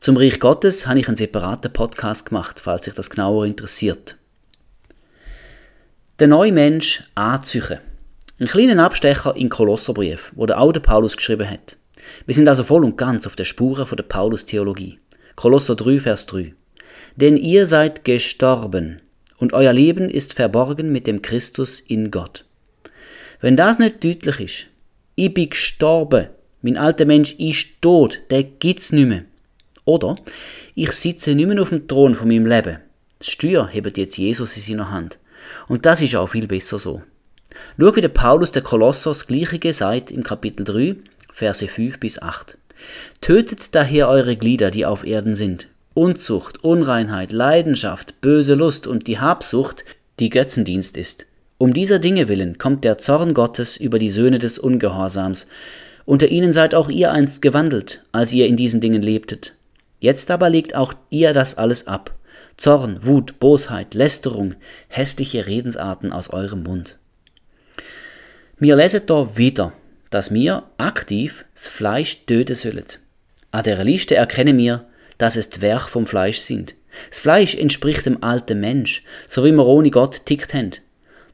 Zum 0.00 0.16
Reich 0.16 0.40
Gottes 0.40 0.86
habe 0.86 0.98
ich 0.98 1.08
einen 1.08 1.16
separaten 1.16 1.72
Podcast 1.72 2.26
gemacht, 2.26 2.58
falls 2.60 2.84
sich 2.84 2.94
das 2.94 3.08
genauer 3.08 3.46
interessiert. 3.46 4.16
Der 6.18 6.28
neue 6.28 6.52
Mensch 6.52 7.04
anzüchen. 7.14 7.78
Ein 8.38 8.46
kleiner 8.46 8.84
Abstecher 8.84 9.36
in 9.36 9.48
Kolosserbrief, 9.48 10.32
wo 10.34 10.46
der 10.46 10.58
alte 10.58 10.80
Paulus 10.80 11.16
geschrieben 11.16 11.48
hat. 11.48 11.76
Wir 12.26 12.34
sind 12.34 12.48
also 12.48 12.64
voll 12.64 12.84
und 12.84 12.98
ganz 12.98 13.26
auf 13.26 13.36
der 13.36 13.44
Spuren 13.44 13.86
von 13.86 13.96
der 13.96 14.02
Paulus-Theologie. 14.02 14.98
Kolosser 15.36 15.76
3, 15.76 16.00
Vers 16.00 16.26
3. 16.26 16.54
Denn 17.16 17.36
ihr 17.36 17.66
seid 17.66 18.04
gestorben 18.04 19.00
und 19.38 19.52
euer 19.52 19.72
Leben 19.72 20.08
ist 20.08 20.34
verborgen 20.34 20.92
mit 20.92 21.06
dem 21.06 21.22
Christus 21.22 21.80
in 21.80 22.10
Gott. 22.10 22.44
Wenn 23.40 23.56
das 23.56 23.78
nicht 23.78 24.04
deutlich 24.04 24.40
ist, 24.40 24.66
ich 25.14 25.32
bin 25.32 25.50
gestorben 25.50 26.28
mein 26.62 26.76
alter 26.76 27.04
Mensch 27.04 27.34
ist 27.34 27.66
tot, 27.80 28.20
der 28.30 28.44
gibt's 28.44 28.92
nicht 28.92 29.08
mehr. 29.08 29.24
Oder 29.84 30.16
ich 30.74 30.92
sitze 30.92 31.34
nicht 31.34 31.48
mehr 31.48 31.60
auf 31.60 31.70
dem 31.70 31.88
Thron 31.88 32.14
von 32.14 32.28
meinem 32.28 32.46
Leben. 32.46 32.78
Das 33.18 33.28
Steuer 33.28 33.68
hebt 33.68 33.98
jetzt 33.98 34.16
Jesus 34.16 34.56
in 34.56 34.62
seiner 34.62 34.90
Hand. 34.90 35.18
Und 35.68 35.86
das 35.86 36.00
ist 36.00 36.14
auch 36.14 36.28
viel 36.28 36.46
besser 36.46 36.78
so. 36.78 37.02
Schau, 37.78 37.96
wie 37.96 38.00
der 38.00 38.08
Paulus 38.08 38.52
der 38.52 38.62
Kolosser 38.62 39.10
das 39.10 39.26
Gleiche 39.26 39.72
sagt 39.72 40.10
im 40.10 40.22
Kapitel 40.22 40.64
3, 40.64 40.96
Verse 41.32 41.66
5 41.66 41.98
bis 42.00 42.20
8. 42.20 42.56
Tötet 43.20 43.74
daher 43.74 44.08
eure 44.08 44.36
Glieder, 44.36 44.70
die 44.70 44.86
auf 44.86 45.04
Erden 45.04 45.34
sind. 45.34 45.68
Unzucht, 45.94 46.64
Unreinheit, 46.64 47.32
Leidenschaft, 47.32 48.20
böse 48.20 48.54
Lust 48.54 48.86
und 48.86 49.06
die 49.06 49.18
Habsucht, 49.18 49.84
die 50.20 50.30
Götzendienst 50.30 50.96
ist. 50.96 51.26
Um 51.58 51.74
dieser 51.74 51.98
Dinge 51.98 52.28
willen 52.28 52.58
kommt 52.58 52.84
der 52.84 52.98
Zorn 52.98 53.34
Gottes 53.34 53.76
über 53.76 53.98
die 53.98 54.10
Söhne 54.10 54.38
des 54.38 54.58
Ungehorsams, 54.58 55.46
unter 56.04 56.28
ihnen 56.28 56.52
seid 56.52 56.74
auch 56.74 56.88
ihr 56.88 57.12
einst 57.12 57.42
gewandelt, 57.42 58.04
als 58.12 58.32
ihr 58.32 58.46
in 58.46 58.56
diesen 58.56 58.80
Dingen 58.80 59.02
lebtet. 59.02 59.54
Jetzt 60.00 60.30
aber 60.30 60.50
legt 60.50 60.74
auch 60.74 60.94
ihr 61.10 61.32
das 61.32 61.56
alles 61.58 61.86
ab. 61.86 62.14
Zorn, 62.56 63.04
Wut, 63.04 63.38
Bosheit, 63.38 63.94
Lästerung, 63.94 64.54
hässliche 64.88 65.46
Redensarten 65.46 66.12
aus 66.12 66.30
eurem 66.30 66.64
Mund. 66.64 66.98
Mir 68.58 68.76
leset 68.76 69.08
da 69.10 69.36
wieder, 69.36 69.72
dass 70.10 70.30
mir 70.30 70.64
aktiv 70.76 71.44
das 71.54 71.66
Fleisch 71.68 72.26
töten 72.26 72.54
sollen. 72.54 72.84
An 73.50 73.64
der 73.64 73.82
Liste 73.84 74.14
erkenne 74.14 74.52
mir, 74.52 74.86
dass 75.18 75.36
es 75.36 75.50
die 75.50 75.60
vom 75.88 76.06
Fleisch 76.06 76.38
sind. 76.38 76.74
Das 77.08 77.20
Fleisch 77.20 77.54
entspricht 77.54 78.06
dem 78.06 78.22
alten 78.22 78.60
Mensch, 78.60 79.04
so 79.28 79.44
wie 79.44 79.52
wir 79.52 79.66
ohne 79.66 79.90
Gott 79.90 80.26
tickt 80.26 80.52
haben. 80.52 80.72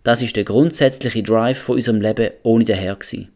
Das 0.02 0.22
ist 0.22 0.36
der 0.36 0.44
grundsätzliche 0.44 1.22
Drive 1.22 1.58
von 1.58 1.76
unserem 1.76 2.00
Leben 2.00 2.30
ohne 2.42 2.64
den 2.64 2.76
Herr 2.76 2.96
gewesen. 2.96 3.30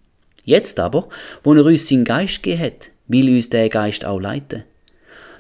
Jetzt 0.45 0.81
aber, 0.81 1.09
wo 1.43 1.55
er 1.55 1.65
uns 1.65 1.89
seinen 1.89 2.05
Geist 2.05 2.43
gegeben 2.43 2.63
hat, 2.63 2.91
will 3.09 3.35
uns 3.35 3.51
der 3.51 3.69
Geist 3.69 4.05
auch 4.05 4.21
leiten. 4.21 4.65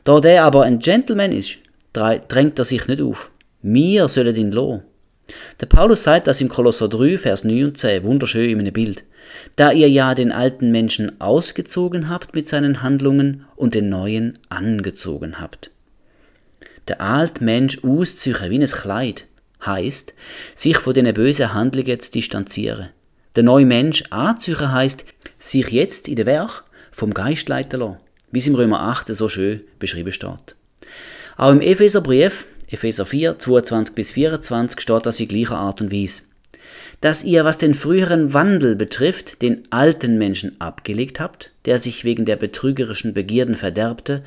Da 0.04 0.20
der 0.20 0.44
aber 0.44 0.62
ein 0.62 0.78
Gentleman 0.78 1.32
ist, 1.32 1.58
drängt 1.92 2.58
er 2.58 2.64
sich 2.64 2.86
nicht 2.86 3.02
auf. 3.02 3.30
Wir 3.62 4.08
sollen 4.08 4.34
ihn 4.34 4.52
lassen. 4.52 4.82
Der 5.60 5.66
Paulus 5.66 6.02
sagt 6.02 6.26
das 6.26 6.40
im 6.40 6.48
Kolosser 6.48 6.88
3, 6.88 7.18
Vers 7.18 7.44
9 7.44 7.64
und 7.64 7.78
10, 7.78 8.02
wunderschön 8.02 8.50
in 8.50 8.58
einem 8.58 8.72
Bild. 8.72 9.04
Da 9.56 9.72
ihr 9.72 9.88
ja 9.88 10.14
den 10.14 10.32
alten 10.32 10.70
Menschen 10.70 11.20
ausgezogen 11.20 12.08
habt 12.08 12.34
mit 12.34 12.48
seinen 12.48 12.82
Handlungen 12.82 13.46
und 13.56 13.74
den 13.74 13.88
neuen 13.88 14.38
angezogen 14.48 15.40
habt. 15.40 15.70
Der 16.88 17.00
alte 17.00 17.44
Mensch 17.44 17.84
ausziehen 17.84 18.50
wie 18.50 18.60
ein 18.60 18.66
Kleid 18.66 19.26
heißt, 19.64 20.14
sich 20.54 20.76
von 20.78 20.94
den 20.94 21.12
bösen 21.14 21.54
Handlungen 21.54 22.00
zu 22.00 22.10
distanzieren. 22.10 22.88
Der 23.34 23.42
neue 23.42 23.64
Mensch 23.64 24.04
anzuchen 24.10 24.72
heißt, 24.72 25.06
sich 25.38 25.68
jetzt 25.70 26.06
in 26.08 26.16
der 26.16 26.26
Werk 26.26 26.64
vom 26.90 27.14
Geist 27.14 27.48
leiten 27.48 27.80
lassen, 27.80 27.96
wie 28.30 28.38
es 28.38 28.46
im 28.46 28.54
Römer 28.54 28.80
8 28.80 29.14
so 29.14 29.28
schön 29.28 29.62
beschrieben 29.78 30.12
steht. 30.12 30.54
Auch 31.38 31.50
im 31.50 31.62
Epheserbrief, 31.62 32.46
Epheser 32.70 33.06
4, 33.06 33.38
22 33.38 33.94
bis 33.94 34.12
24, 34.12 34.80
steht 34.80 35.06
das 35.06 35.18
in 35.18 35.28
gleicher 35.28 35.56
Art 35.56 35.80
und 35.80 35.92
Weise. 35.92 36.22
Dass 37.00 37.24
ihr, 37.24 37.44
was 37.44 37.58
den 37.58 37.74
früheren 37.74 38.34
Wandel 38.34 38.76
betrifft, 38.76 39.40
den 39.42 39.62
alten 39.70 40.18
Menschen 40.18 40.60
abgelegt 40.60 41.18
habt, 41.18 41.52
der 41.64 41.78
sich 41.78 42.04
wegen 42.04 42.26
der 42.26 42.36
betrügerischen 42.36 43.14
Begierden 43.14 43.54
verderbte, 43.54 44.22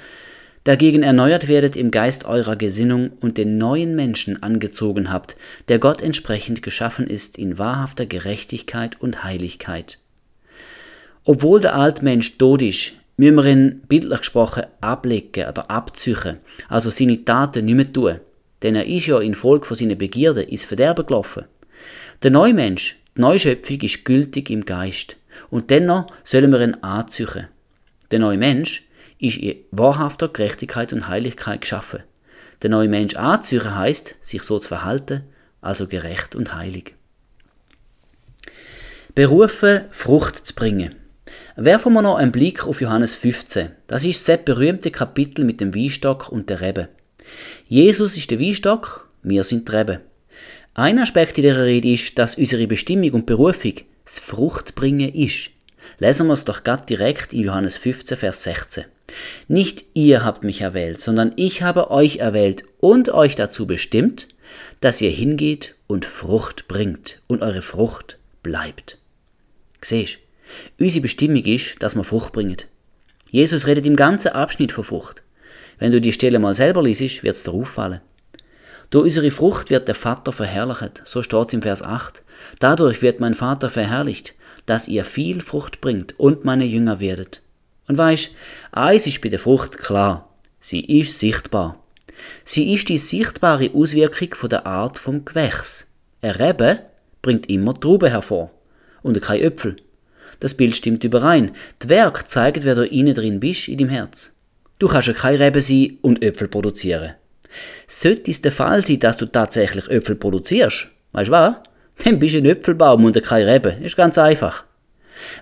dagegen 0.66 1.04
erneuert 1.04 1.48
werdet 1.48 1.78
im 1.78 1.92
Geist 1.92 2.26
eurer 2.26 2.58
Gesinnung 2.58 3.12
und 3.22 3.38
den 3.38 3.58
neuen 3.58 3.96
Menschen 3.96 4.44
angezogen 4.44 5.14
habt, 5.14 5.38
der 5.70 5.80
Gott 5.80 6.02
entsprechend 6.02 6.62
geschaffen 6.62 7.08
ist 7.08 7.38
in 7.38 7.58
wahrhafter 7.58 8.06
Gerechtigkeit 8.06 9.00
und 9.00 9.24
Heiligkeit. 9.24 10.00
Obwohl 11.24 11.62
der 11.62 11.76
Altmensch 11.76 12.38
tot 12.38 12.62
ist, 12.62 12.94
müssen 13.18 13.36
wir 13.36 13.46
ihn 13.46 13.82
bildlich 13.88 14.20
gesprochen 14.20 14.64
ablegen 14.82 15.48
oder 15.48 15.72
abzüchen, 15.72 16.38
also 16.68 16.90
seine 16.90 17.24
Taten 17.24 17.66
nicht 17.66 17.76
mehr 17.76 17.94
tun. 17.94 18.20
Denn 18.64 18.76
er 18.76 18.86
ist 18.86 19.08
ja 19.08 19.20
infolge 19.20 19.66
von 19.66 19.78
seinen 19.78 19.98
Begierden 19.98 20.44
ins 20.44 20.66
Verderben 20.66 21.06
gelaufen. 21.06 21.46
Der 22.24 22.32
Neumensch, 22.32 22.98
die 23.16 23.22
Neuschöpfung, 23.22 23.80
ist 23.82 24.06
gültig 24.06 24.50
im 24.50 24.66
Geist. 24.66 25.18
Und 25.50 25.70
dennoch 25.70 26.08
sollen 26.24 26.52
wir 26.52 26.62
ihn 26.62 26.76
anzüchen. 26.76 27.48
Der 28.12 28.20
neue 28.20 28.38
Mensch 28.38 28.85
ist 29.26 29.38
in 29.38 29.56
wahrhafter 29.72 30.28
Gerechtigkeit 30.28 30.94
und 30.94 31.08
Heiligkeit 31.08 31.62
geschaffen. 31.62 32.04
Der 32.62 32.70
neue 32.70 32.90
Mensch 32.90 33.16
anzüchen 33.16 33.76
heißt, 33.76 34.18
sich 34.22 34.44
so 34.44 34.60
zu 34.60 34.70
verhalten, 34.70 35.24
also 35.62 35.88
gerecht 35.88 36.36
und 36.36 36.56
heilig. 36.56 36.96
Berufen, 39.14 39.82
Frucht 39.92 40.46
zu 40.46 40.54
bringen. 40.56 40.96
Werfen 41.56 41.94
wir 41.94 42.02
noch 42.02 42.16
einen 42.16 42.32
Blick 42.32 42.68
auf 42.68 42.82
Johannes 42.82 43.16
15. 43.16 43.70
Das 43.88 44.04
ist 44.04 44.28
das 44.28 44.44
berühmte 44.44 44.92
Kapitel 44.92 45.46
mit 45.46 45.62
dem 45.62 45.74
Weinstock 45.74 46.30
und 46.30 46.50
der 46.50 46.62
Rebe. 46.62 46.90
Jesus 47.68 48.18
ist 48.18 48.30
der 48.32 48.40
Weinstock, 48.40 49.10
wir 49.24 49.44
sind 49.44 49.70
die 49.70 49.76
Rebe. 49.76 50.02
Ein 50.74 51.00
Aspekt 51.00 51.38
in 51.38 51.44
dieser 51.44 51.64
Rede 51.64 51.94
ist, 51.94 52.20
dass 52.20 52.36
unsere 52.36 52.68
Bestimmung 52.68 53.12
und 53.12 53.26
Berufung 53.26 53.76
das 54.04 54.20
Fruchtbringen 54.20 55.14
ist. 55.14 55.52
Lesen 56.00 56.28
wir 56.28 56.34
es 56.34 56.44
doch 56.44 56.64
gerade 56.64 56.86
direkt 56.86 57.32
in 57.32 57.44
Johannes 57.44 57.78
15, 57.78 58.18
Vers 58.18 58.44
16. 58.44 58.86
Nicht 59.48 59.86
ihr 59.94 60.24
habt 60.24 60.44
mich 60.44 60.62
erwählt, 60.62 61.00
sondern 61.00 61.34
ich 61.36 61.62
habe 61.62 61.92
euch 61.92 62.18
erwählt 62.18 62.64
und 62.80 63.10
euch 63.10 63.36
dazu 63.36 63.68
bestimmt, 63.68 64.28
dass 64.82 65.02
ihr 65.02 65.12
hingeht 65.12 65.76
und 65.88 66.06
Frucht 66.06 66.68
bringt 66.68 67.22
und 67.28 67.42
eure 67.42 67.62
Frucht 67.62 68.18
bleibt. 68.42 68.98
Siehst 69.82 70.20
Unsere 70.80 71.02
Bestimmung 71.02 71.44
ist, 71.44 71.82
dass 71.82 71.96
wir 71.96 72.04
Frucht 72.04 72.34
bringen. 72.34 72.58
Jesus 73.30 73.68
redet 73.68 73.86
im 73.86 73.96
ganzen 73.96 74.30
Abschnitt 74.30 74.72
von 74.72 74.84
Frucht. 74.84 75.24
Wenn 75.80 75.92
du 75.92 76.00
die 76.00 76.14
Stelle 76.14 76.40
mal 76.40 76.56
selber 76.56 76.84
liest, 76.84 77.24
wird 77.24 77.36
es 77.36 77.44
dir 77.44 77.52
auffallen. 77.52 78.02
Durch 78.90 79.06
unsere 79.06 79.32
Frucht 79.32 79.70
wird 79.70 79.88
der 79.88 79.96
Vater 79.96 80.32
verherrlicht, 80.32 81.02
so 81.06 81.24
steht 81.24 81.48
es 81.48 81.54
im 81.54 81.62
Vers 81.62 81.82
8. 81.82 82.24
Dadurch 82.60 83.02
wird 83.02 83.20
mein 83.20 83.34
Vater 83.34 83.70
verherrlicht, 83.70 84.36
dass 84.66 84.88
ihr 84.88 85.04
viel 85.04 85.42
Frucht 85.42 85.82
bringt 85.82 86.18
und 86.20 86.46
meine 86.46 86.66
Jünger 86.66 87.00
werdet. 87.00 87.42
Und 87.88 87.98
weisst, 87.98 88.32
eins 88.72 89.08
ist 89.08 89.22
bei 89.22 89.30
der 89.30 89.40
Frucht 89.40 89.78
klar, 89.78 90.34
sie 90.60 90.82
ist 91.00 91.20
sichtbar. 91.20 91.80
Sie 92.44 92.74
ist 92.74 92.90
die 92.90 92.98
sichtbare 92.98 93.72
Auswirkung 93.74 94.34
von 94.34 94.50
der 94.50 94.66
Art 94.66 94.98
vom 94.98 95.26
Gewächs. 95.26 95.88
Ein 96.22 96.32
Rebe 96.32 96.80
bringt 97.22 97.50
immer 97.50 97.80
Trauben 97.80 98.10
hervor 98.10 98.52
und 99.04 99.22
kein 99.22 99.42
Äpfel. 99.42 99.76
Das 100.40 100.54
Bild 100.54 100.76
stimmt 100.76 101.04
überein. 101.04 101.52
Die 101.82 101.90
Werk 101.90 102.28
zeigt, 102.28 102.64
wer 102.64 102.76
du 102.76 102.86
innen 102.86 103.14
drin 103.14 103.40
bist, 103.40 103.68
in 103.68 103.78
deinem 103.78 103.90
Herz. 103.90 104.34
Du 104.80 104.88
kannst 104.88 105.08
ja 105.08 105.14
kein 105.14 105.38
Rebe 105.38 105.62
sein 105.62 105.98
und 106.02 106.24
Äpfel 106.24 106.48
produzieren. 106.48 107.14
Sollte 107.88 108.32
es 108.32 108.42
der 108.42 108.52
Fall 108.52 108.86
sein, 108.86 109.00
dass 109.00 109.18
du 109.18 109.28
tatsächlich 109.28 109.88
Äpfel 109.90 110.16
produzierst, 110.16 110.88
weißt 111.14 111.28
du 111.28 111.32
was? 111.32 111.56
Dann 112.04 112.20
bist 112.20 112.34
du 112.34 112.40
ein 112.40 112.46
Äpfelbaum 112.46 113.06
und 113.06 113.24
kein 113.24 113.48
Rebe. 113.48 113.78
Ist 113.82 113.96
ganz 113.96 114.18
einfach. 114.18 114.66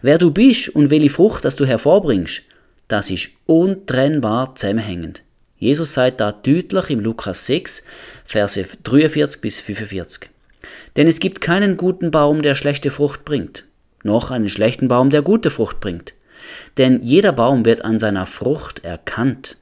Wer 0.01 0.17
du 0.17 0.31
bist 0.31 0.69
und 0.69 0.89
welche 0.89 1.09
Frucht 1.09 1.45
das 1.45 1.55
du 1.55 1.65
hervorbringst, 1.65 2.43
das 2.87 3.09
ist 3.09 3.29
untrennbar 3.45 4.55
zusammenhängend. 4.55 5.23
Jesus 5.57 5.93
sagt 5.93 6.19
da 6.19 6.31
deutlich 6.31 6.89
im 6.89 6.99
Lukas 6.99 7.45
6, 7.47 7.83
Verse 8.25 8.65
43 8.83 9.41
bis 9.41 9.61
45. 9.61 10.29
Denn 10.97 11.07
es 11.07 11.19
gibt 11.19 11.41
keinen 11.41 11.77
guten 11.77 12.11
Baum, 12.11 12.41
der 12.41 12.55
schlechte 12.55 12.91
Frucht 12.91 13.25
bringt, 13.25 13.65
noch 14.03 14.31
einen 14.31 14.49
schlechten 14.49 14.87
Baum, 14.87 15.09
der 15.09 15.21
gute 15.21 15.49
Frucht 15.49 15.79
bringt. 15.79 16.13
Denn 16.77 17.01
jeder 17.01 17.31
Baum 17.31 17.65
wird 17.65 17.85
an 17.85 17.99
seiner 17.99 18.25
Frucht 18.25 18.83
erkannt. 18.83 19.57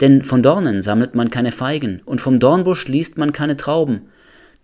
Denn 0.00 0.22
von 0.22 0.42
Dornen 0.42 0.82
sammelt 0.82 1.14
man 1.14 1.30
keine 1.30 1.52
Feigen, 1.52 2.00
und 2.04 2.20
vom 2.20 2.40
Dornbusch 2.40 2.88
liest 2.88 3.18
man 3.18 3.32
keine 3.32 3.56
Trauben. 3.56 4.08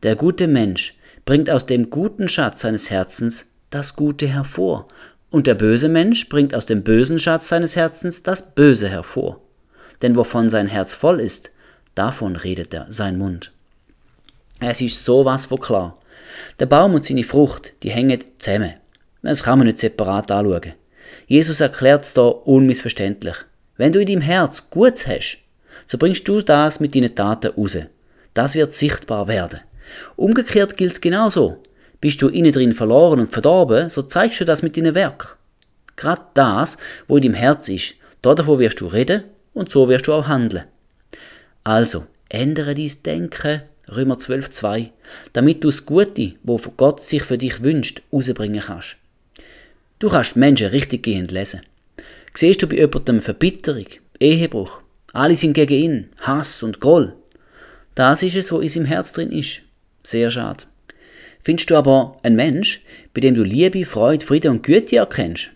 Der 0.02 0.16
gute 0.16 0.48
Mensch 0.48 0.94
bringt 1.24 1.50
aus 1.50 1.66
dem 1.66 1.90
guten 1.90 2.28
Schatz 2.28 2.62
seines 2.62 2.90
Herzens 2.90 3.50
das 3.70 3.96
Gute 3.96 4.26
hervor, 4.26 4.86
und 5.30 5.46
der 5.46 5.54
böse 5.54 5.88
Mensch 5.88 6.28
bringt 6.28 6.54
aus 6.54 6.66
dem 6.66 6.82
bösen 6.82 7.18
Schatz 7.18 7.48
seines 7.48 7.76
Herzens 7.76 8.22
das 8.22 8.54
Böse 8.54 8.88
hervor. 8.88 9.40
Denn 10.00 10.16
wovon 10.16 10.48
sein 10.48 10.66
Herz 10.66 10.94
voll 10.94 11.20
ist, 11.20 11.50
davon 11.94 12.36
redet 12.36 12.72
er 12.72 12.86
sein 12.88 13.18
Mund. 13.18 13.52
Es 14.60 14.80
ist 14.80 15.04
sowas 15.04 15.46
von 15.46 15.60
klar. 15.60 15.96
Der 16.58 16.66
Baum 16.66 16.94
und 16.94 17.04
seine 17.04 17.24
Frucht, 17.24 17.74
die 17.82 17.90
hängen 17.90 18.22
zusammen. 18.38 18.74
Das 19.22 19.42
kann 19.42 19.58
man 19.58 19.66
nicht 19.66 19.78
separat 19.78 20.30
anschauen. 20.30 20.74
Jesus 21.26 21.60
erklärt 21.60 22.04
es 22.04 22.14
da 22.14 22.22
unmissverständlich. 22.22 23.36
Wenn 23.76 23.92
du 23.92 24.00
in 24.00 24.06
deinem 24.06 24.20
Herz 24.20 24.70
Gutes 24.70 25.06
hast, 25.06 25.38
so 25.86 25.98
bringst 25.98 26.26
du 26.26 26.40
das 26.40 26.80
mit 26.80 26.94
deinen 26.94 27.14
Taten 27.14 27.52
raus. 27.52 27.76
Das 28.34 28.54
wird 28.54 28.72
sichtbar 28.72 29.28
werden. 29.28 29.60
Umgekehrt 30.16 30.76
gilt 30.76 30.92
es 30.92 31.00
genauso. 31.00 31.62
Bist 32.00 32.22
du 32.22 32.28
innen 32.28 32.52
drin 32.52 32.72
verloren 32.72 33.20
und 33.20 33.32
verdorben, 33.32 33.90
so 33.90 34.02
zeigst 34.02 34.40
du 34.40 34.44
das 34.44 34.62
mit 34.62 34.76
deinem 34.76 34.94
Werk. 34.94 35.36
Gerade 35.96 36.22
das, 36.34 36.78
wo 37.06 37.16
in 37.16 37.22
deinem 37.22 37.34
Herz 37.34 37.68
ist, 37.68 37.94
davon 38.22 38.58
wirst 38.58 38.80
du 38.80 38.86
reden 38.86 39.24
und 39.52 39.70
so 39.70 39.88
wirst 39.88 40.06
du 40.06 40.12
auch 40.12 40.28
handeln. 40.28 40.64
Also, 41.64 42.06
ändere 42.28 42.74
dein 42.74 42.90
Denken, 43.04 43.62
Römer 43.90 44.16
12,2, 44.16 44.90
damit 45.32 45.64
du 45.64 45.68
das 45.68 45.86
Gute, 45.86 46.34
wo 46.42 46.58
Gott 46.76 47.02
sich 47.02 47.22
für 47.22 47.38
dich 47.38 47.62
wünscht, 47.62 48.02
rausbringen 48.12 48.60
kannst. 48.60 48.96
Du 49.98 50.08
kannst 50.08 50.36
Menschen 50.36 50.68
richtig 50.68 51.02
gehend 51.02 51.32
lesen. 51.32 51.62
Siehst 52.34 52.62
du 52.62 52.68
bei 52.68 52.76
jemandem 52.76 53.20
Verbitterung, 53.20 53.86
Ehebruch, 54.20 54.82
alle 55.12 55.34
sind 55.34 55.54
gegen 55.54 55.74
ihn, 55.74 56.08
Hass 56.20 56.62
und 56.62 56.80
Groll. 56.80 57.14
Das 57.94 58.22
ist 58.22 58.36
es, 58.36 58.52
wo 58.52 58.60
in 58.60 58.68
seinem 58.68 58.84
Herz 58.84 59.12
drin 59.12 59.32
ist. 59.32 59.62
Sehr 60.04 60.30
schade. 60.30 60.64
Findest 61.42 61.70
du 61.70 61.76
aber 61.76 62.18
einen 62.22 62.36
Mensch, 62.36 62.82
bei 63.14 63.20
dem 63.20 63.34
du 63.34 63.42
Liebe, 63.42 63.84
Freude, 63.84 64.24
Friede 64.24 64.50
und 64.50 64.62
Güte 64.62 64.96
erkennst, 64.96 65.50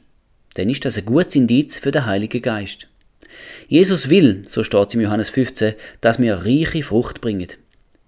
dann 0.55 0.71
ist 0.71 0.85
das 0.85 0.99
ein 0.99 1.07
gutes 1.07 1.37
Indiz 1.37 1.79
für 1.79 1.91
den 1.91 2.07
Heiligen 2.07 2.43
Geist. 2.43 2.89
Jesus 3.69 4.11
will, 4.11 4.43
so 4.47 4.63
steht 4.63 4.89
es 4.89 4.95
im 4.95 5.01
Johannes 5.01 5.31
15, 5.31 5.75
dass 6.01 6.21
wir 6.21 6.45
reiche 6.45 6.83
Frucht 6.83 7.21
bringen. 7.21 7.49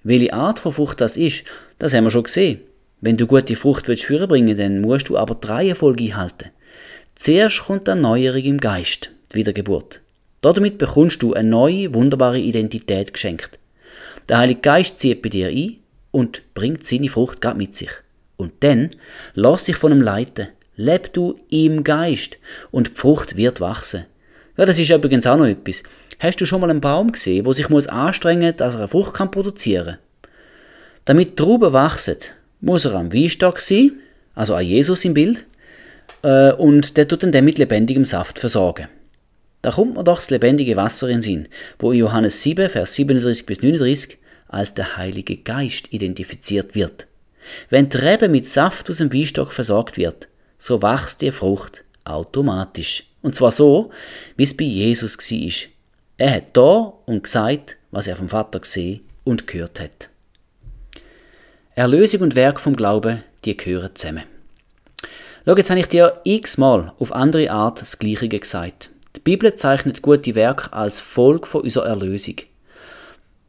Welche 0.03 0.33
Art 0.35 0.59
von 0.59 0.73
Frucht 0.73 1.01
das 1.01 1.17
ist, 1.17 1.45
das 1.79 1.95
haben 1.95 2.05
wir 2.05 2.11
schon 2.11 2.25
gesehen. 2.25 2.61
Wenn 3.01 3.17
du 3.17 3.27
gute 3.27 3.57
Frucht 3.57 3.89
willst 3.89 4.07
bringen, 4.07 4.57
dann 4.57 4.81
musst 4.81 5.09
du 5.09 5.17
aber 5.17 5.35
drei 5.35 5.69
Erfolge 5.69 6.05
einhalten. 6.05 6.51
Zuerst 7.15 7.65
kommt 7.65 7.87
die 7.87 7.93
Erneuerung 7.93 8.43
im 8.43 8.59
Geist, 8.59 9.11
die 9.33 9.37
Wiedergeburt. 9.37 10.01
Damit 10.43 10.79
bekommst 10.79 11.23
du 11.23 11.33
eine 11.33 11.49
neue, 11.49 11.95
wunderbare 11.95 12.39
Identität 12.39 13.13
geschenkt. 13.13 13.59
Der 14.29 14.39
Heilige 14.39 14.61
Geist 14.61 14.99
zieht 14.99 15.23
bei 15.23 15.29
dir 15.29 15.49
ein 15.49 15.77
und 16.15 16.43
bringt 16.55 16.87
seine 16.87 17.09
Frucht 17.09 17.41
gerade 17.41 17.59
mit 17.59 17.75
sich. 17.75 17.91
Und 18.37 18.53
dann 18.61 18.91
lass 19.35 19.65
dich 19.65 19.75
von 19.75 19.91
ihm 19.91 20.01
leiten. 20.01 20.47
Leb 20.77 21.13
du 21.13 21.37
im 21.51 21.83
Geist 21.83 22.39
und 22.71 22.89
die 22.89 22.95
Frucht 22.95 23.37
wird 23.37 23.61
wachsen. 23.61 24.07
Ja, 24.57 24.65
das 24.65 24.79
ist 24.79 24.91
übrigens 24.91 25.27
auch 25.27 25.37
noch 25.37 25.47
etwas. 25.47 25.83
Hast 26.21 26.41
du 26.41 26.47
schon 26.47 26.61
mal 26.61 26.71
einen 26.71 26.81
Baum 26.81 27.11
gesehen, 27.11 27.45
wo 27.47 27.53
sich 27.53 27.69
muss 27.69 27.89
anstrengen, 27.89 28.57
dass 28.57 28.75
er 28.75 28.81
eine 28.81 28.89
Frucht 28.89 29.15
kann 29.15 29.33
produzieren? 29.33 29.99
Damit 31.05 31.37
Trauben 31.37 31.73
wachsen, 31.73 32.17
muss 32.61 32.85
er 32.85 32.95
am 32.95 33.13
Weinstock 33.13 33.61
sein, 33.61 33.93
also 34.37 34.55
an 34.55 34.65
Jesus 34.65 35.05
im 35.05 35.15
Bild, 35.15 35.45
äh, 36.23 36.53
und 36.53 36.97
der 36.97 37.09
tut 37.09 37.25
dann 37.25 37.33
den 37.33 37.45
mit 37.45 37.59
lebendigem 37.59 38.05
Saft 38.05 38.39
versorgen. 38.39 38.87
Da 39.63 39.73
kommt 39.73 39.97
man 39.97 40.05
doch 40.05 40.17
das 40.17 40.31
lebendige 40.31 40.77
Wasser 40.77 41.09
in 41.09 41.23
Sinn, 41.23 41.49
wo 41.81 41.91
in 41.91 41.99
Johannes 41.99 42.41
7, 42.43 42.71
Vers 42.71 42.95
37 42.95 43.47
bis 43.47 43.63
39 43.63 44.19
als 44.49 44.75
der 44.75 44.97
Heilige 44.97 45.37
Geist 45.37 45.93
identifiziert 45.93 46.75
wird. 46.75 47.07
Wenn 47.71 47.89
die 47.89 47.99
Rebe 47.99 48.29
mit 48.29 48.47
Saft 48.47 48.91
aus 48.91 48.99
dem 48.99 49.13
Weinstock 49.13 49.53
versorgt 49.53 49.97
wird, 49.97 50.29
so 50.59 50.83
wächst 50.83 51.23
die 51.23 51.33
Frucht 51.33 51.85
automatisch. 52.05 53.11
Und 53.23 53.35
zwar 53.35 53.53
so, 53.53 53.91
wie 54.37 54.45
es 54.45 54.57
bei 54.57 54.65
Jesus 54.65 55.19
war. 55.19 55.71
Er 56.17 56.35
hat 56.37 56.57
da 56.57 56.93
und 57.07 57.23
gesagt, 57.23 57.77
was 57.91 58.07
er 58.07 58.17
vom 58.17 58.29
Vater 58.29 58.61
gesehen 58.61 59.01
und 59.25 59.47
gehört 59.47 59.81
hat. 59.81 60.11
Erlösung 61.75 62.21
und 62.21 62.37
Werk 62.37 62.61
vom 62.61 62.77
Glauben, 62.77 63.23
die 63.45 63.57
gehören 63.57 63.95
zusammen. 63.95 64.25
Schau, 65.45 65.57
jetzt 65.57 65.71
habe 65.71 65.81
ich 65.81 65.89
dir 65.89 66.21
x-mal 66.25 66.93
auf 66.99 67.13
andere 67.13 67.51
Art 67.51 67.81
das 67.81 67.99
Gleiche 67.99 68.29
gesagt. 68.29 68.91
Die 69.17 69.21
Bibel 69.21 69.55
zeichnet 69.55 70.01
gute 70.01 70.35
Werke 70.35 70.73
als 70.73 71.01
Folge 71.01 71.47
von 71.47 71.63
unserer 71.63 71.87
Erlösung. 71.87 72.37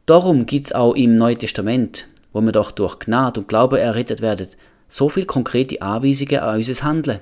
Darum 0.06 0.46
gibt 0.46 0.66
es 0.66 0.72
auch 0.72 0.94
im 0.94 1.16
Neuen 1.16 1.36
Testament, 1.36 2.06
wo 2.32 2.40
wir 2.40 2.52
doch 2.52 2.70
durch 2.70 3.00
Gnade 3.00 3.40
und 3.40 3.48
Glaube 3.48 3.80
errettet 3.80 4.22
werden, 4.22 4.46
so 4.86 5.08
viele 5.08 5.26
konkrete 5.26 5.82
Anweisungen 5.82 6.38
an 6.38 6.58
unser 6.58 6.84
Handeln. 6.84 7.18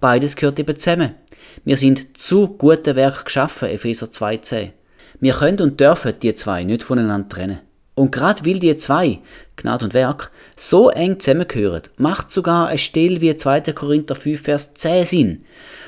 Beides 0.00 0.34
gehört 0.34 0.58
eben 0.58 0.76
zusammen. 0.76 1.14
Wir 1.64 1.76
sind 1.76 2.18
zu 2.18 2.48
guten 2.48 2.96
Werk 2.96 3.26
geschaffen, 3.26 3.68
Epheser 3.68 4.06
2,10. 4.06 4.70
Wir 5.20 5.34
können 5.34 5.60
und 5.60 5.78
dürfen 5.78 6.14
die 6.20 6.34
zwei 6.34 6.64
nicht 6.64 6.82
voneinander 6.82 7.28
trennen. 7.28 7.60
Und 7.94 8.10
gerade 8.10 8.44
weil 8.44 8.58
die 8.58 8.74
zwei, 8.74 9.20
Gnade 9.54 9.84
und 9.84 9.94
Werk, 9.94 10.32
so 10.56 10.90
eng 10.90 11.20
zusammengehören, 11.20 11.82
macht 11.96 12.32
sogar 12.32 12.66
ein 12.66 12.78
Still 12.78 13.20
wie 13.20 13.36
2. 13.36 13.60
Korinther 13.72 14.16
5, 14.16 14.42
Vers 14.42 14.74
10 14.74 15.06
Sinn, 15.06 15.44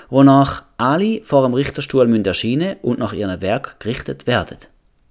wonach 0.09 0.62
alle 0.76 1.20
vor 1.24 1.43
dem 1.43 1.55
Richterstuhl 1.55 2.24
erscheinen 2.24 2.76
und 2.80 3.01
nach 3.01 3.12
ihrem 3.12 3.43
Werk 3.43 3.80
gerichtet 3.80 4.28
werden. 4.28 4.59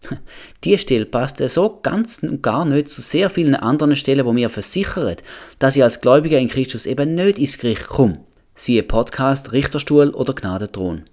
Die 0.64 0.78
Stelle 0.78 1.06
passt 1.06 1.38
so 1.38 1.80
ganz 1.82 2.20
und 2.24 2.42
gar 2.44 2.66
nicht 2.66 2.90
zu 2.90 3.02
sehr 3.02 3.30
vielen 3.30 3.56
anderen 3.56 3.96
Stellen, 3.96 4.26
wo 4.26 4.34
mir 4.34 4.50
versichern, 4.50 5.16
dass 5.60 5.76
ich 5.76 5.84
als 5.84 6.02
Gläubiger 6.02 6.40
in 6.40 6.48
Christus 6.48 6.86
eben 6.86 7.16
nicht 7.16 7.40
ins 7.40 7.58
Gericht 7.58 7.88
komme. 7.88 8.20
Siehe 8.56 8.84
Podcast, 8.84 9.52
Richterstuhl 9.52 10.10
oder 10.10 10.34
Gnadenthron. 10.34 11.04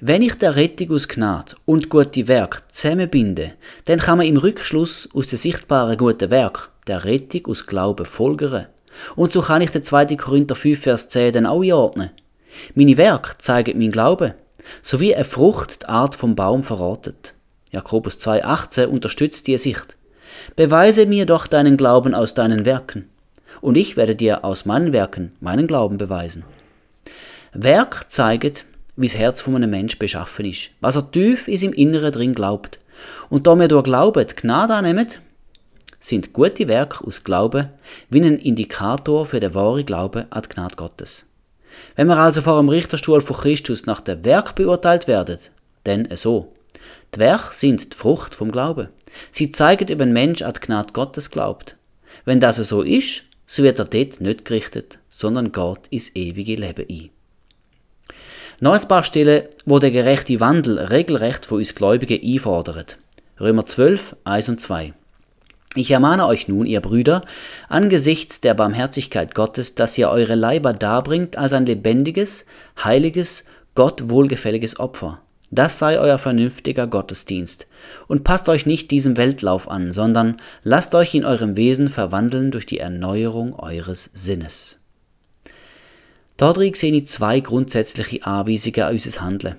Wenn 0.00 0.22
ich 0.22 0.34
der 0.34 0.56
Rettung 0.56 0.92
aus 0.92 1.08
Gnade 1.08 1.54
und 1.66 1.90
gute 1.90 2.28
Werk 2.28 2.62
zusammenbinde, 2.72 3.52
dann 3.86 3.98
kann 3.98 4.18
man 4.18 4.26
im 4.26 4.36
Rückschluss 4.36 5.08
aus 5.12 5.26
den 5.26 5.38
sichtbaren 5.38 5.96
guten 5.96 6.30
Werk 6.30 6.70
der 6.86 7.04
Rettung 7.04 7.46
aus 7.46 7.66
Glauben 7.66 8.06
folgern. 8.06 8.66
Und 9.16 9.32
so 9.32 9.42
kann 9.42 9.62
ich 9.62 9.70
den 9.70 9.84
2. 9.84 10.16
Korinther 10.16 10.54
5, 10.54 10.80
Vers 10.80 11.08
10 11.08 11.32
dann 11.32 11.46
auch 11.46 11.62
einordnen. 11.62 12.10
Meine 12.74 12.96
Werke 12.96 13.36
zeigen 13.38 13.78
mein 13.78 13.90
Glauben, 13.90 14.34
sowie 14.82 15.14
eine 15.14 15.24
Frucht 15.24 15.82
die 15.82 15.86
Art 15.86 16.14
vom 16.14 16.34
Baum 16.34 16.62
verratet. 16.62 17.34
Jakobus 17.72 18.16
2,18 18.16 18.86
unterstützt 18.86 19.46
die 19.46 19.58
Sicht. 19.58 19.96
Beweise 20.56 21.06
mir 21.06 21.26
doch 21.26 21.46
deinen 21.46 21.76
Glauben 21.76 22.14
aus 22.14 22.34
deinen 22.34 22.64
Werken, 22.64 23.08
und 23.60 23.76
ich 23.76 23.96
werde 23.96 24.16
dir 24.16 24.44
aus 24.44 24.64
meinen 24.64 24.92
Werken 24.92 25.30
meinen 25.40 25.66
Glauben 25.66 25.98
beweisen. 25.98 26.44
Werk 27.52 28.10
zeigt, 28.10 28.64
wie 28.96 29.06
das 29.06 29.16
Herz 29.16 29.42
von 29.42 29.56
einem 29.56 29.70
Mensch 29.70 29.98
beschaffen 29.98 30.44
ist, 30.44 30.70
was 30.80 30.96
er 30.96 31.10
tief 31.10 31.48
in 31.48 31.58
seinem 31.58 31.72
Inneren 31.72 32.12
drin 32.12 32.34
glaubt. 32.34 32.78
Und 33.30 33.46
da 33.46 33.54
wir 33.56 33.68
durch 33.68 33.84
Glauben 33.84 34.26
die 34.26 34.34
Gnade 34.34 34.74
annehmen, 34.74 35.06
sind 36.00 36.32
gute 36.32 36.68
Werke 36.68 37.04
aus 37.06 37.24
Glauben 37.24 37.68
wie 38.10 38.20
ein 38.20 38.38
Indikator 38.38 39.26
für 39.26 39.40
den 39.40 39.54
wahren 39.54 39.86
Glauben 39.86 40.26
an 40.30 40.42
die 40.42 40.48
Gnade 40.48 40.76
Gottes. 40.76 41.26
Wenn 41.96 42.08
wir 42.08 42.16
also 42.16 42.42
vor 42.42 42.56
dem 42.56 42.68
Richterstuhl 42.68 43.20
von 43.20 43.36
Christus 43.36 43.86
nach 43.86 44.00
dem 44.00 44.24
Werk 44.24 44.54
beurteilt 44.54 45.06
werden, 45.06 45.38
dann 45.84 46.08
so. 46.14 46.48
Die 47.14 47.20
Werke 47.20 47.54
sind 47.54 47.92
die 47.92 47.96
Frucht 47.96 48.34
vom 48.34 48.50
Glauben. 48.50 48.88
Sie 49.30 49.50
zeigen, 49.50 49.92
ob 49.92 50.00
ein 50.00 50.12
Mensch 50.12 50.42
an 50.42 50.52
die 50.52 50.60
Gnade 50.60 50.92
Gottes 50.92 51.30
glaubt. 51.30 51.76
Wenn 52.24 52.40
das 52.40 52.56
so 52.56 52.82
ist, 52.82 53.24
so 53.46 53.62
wird 53.62 53.78
er 53.78 53.86
dort 53.86 54.20
nicht 54.20 54.44
gerichtet, 54.44 54.98
sondern 55.08 55.52
geht 55.52 55.86
ins 55.90 56.14
ewige 56.14 56.56
Leben 56.56 56.86
ein. 56.88 57.10
Noch 58.60 58.74
ein 58.74 58.88
paar 58.88 59.04
Stellen, 59.04 59.44
wo 59.64 59.78
der 59.78 59.90
gerechte 59.90 60.40
Wandel 60.40 60.78
regelrecht 60.78 61.46
von 61.46 61.58
uns 61.58 61.74
Gläubigen 61.74 62.20
einfordert. 62.22 62.98
Römer 63.40 63.64
12, 63.64 64.16
1 64.24 64.48
und 64.48 64.60
2. 64.60 64.92
Ich 65.76 65.92
ermahne 65.92 66.26
euch 66.26 66.48
nun, 66.48 66.66
ihr 66.66 66.80
Brüder, 66.80 67.22
angesichts 67.68 68.40
der 68.40 68.54
Barmherzigkeit 68.54 69.34
Gottes, 69.34 69.76
dass 69.76 69.96
ihr 69.96 70.10
eure 70.10 70.34
Leiber 70.34 70.72
darbringt 70.72 71.36
als 71.36 71.52
ein 71.52 71.66
lebendiges, 71.66 72.46
heiliges, 72.82 73.44
Gott 73.74 74.08
wohlgefälliges 74.10 74.80
Opfer. 74.80 75.22
Das 75.50 75.78
sei 75.78 75.98
euer 75.98 76.18
vernünftiger 76.18 76.86
Gottesdienst. 76.86 77.66
Und 78.06 78.24
passt 78.24 78.48
euch 78.48 78.66
nicht 78.66 78.90
diesem 78.90 79.16
Weltlauf 79.16 79.68
an, 79.68 79.92
sondern 79.92 80.36
lasst 80.62 80.94
euch 80.94 81.14
in 81.14 81.24
eurem 81.24 81.56
Wesen 81.56 81.88
verwandeln 81.88 82.50
durch 82.50 82.66
die 82.66 82.80
Erneuerung 82.80 83.54
eures 83.58 84.10
Sinnes. 84.12 84.80
Dadurch 86.36 86.76
sehe 86.76 86.94
ich 86.94 87.06
zwei 87.08 87.40
grundsätzliche 87.40 88.24
Anweisungen 88.26 88.82
an 88.82 88.92
unser 88.92 89.20
Handeln. 89.22 89.56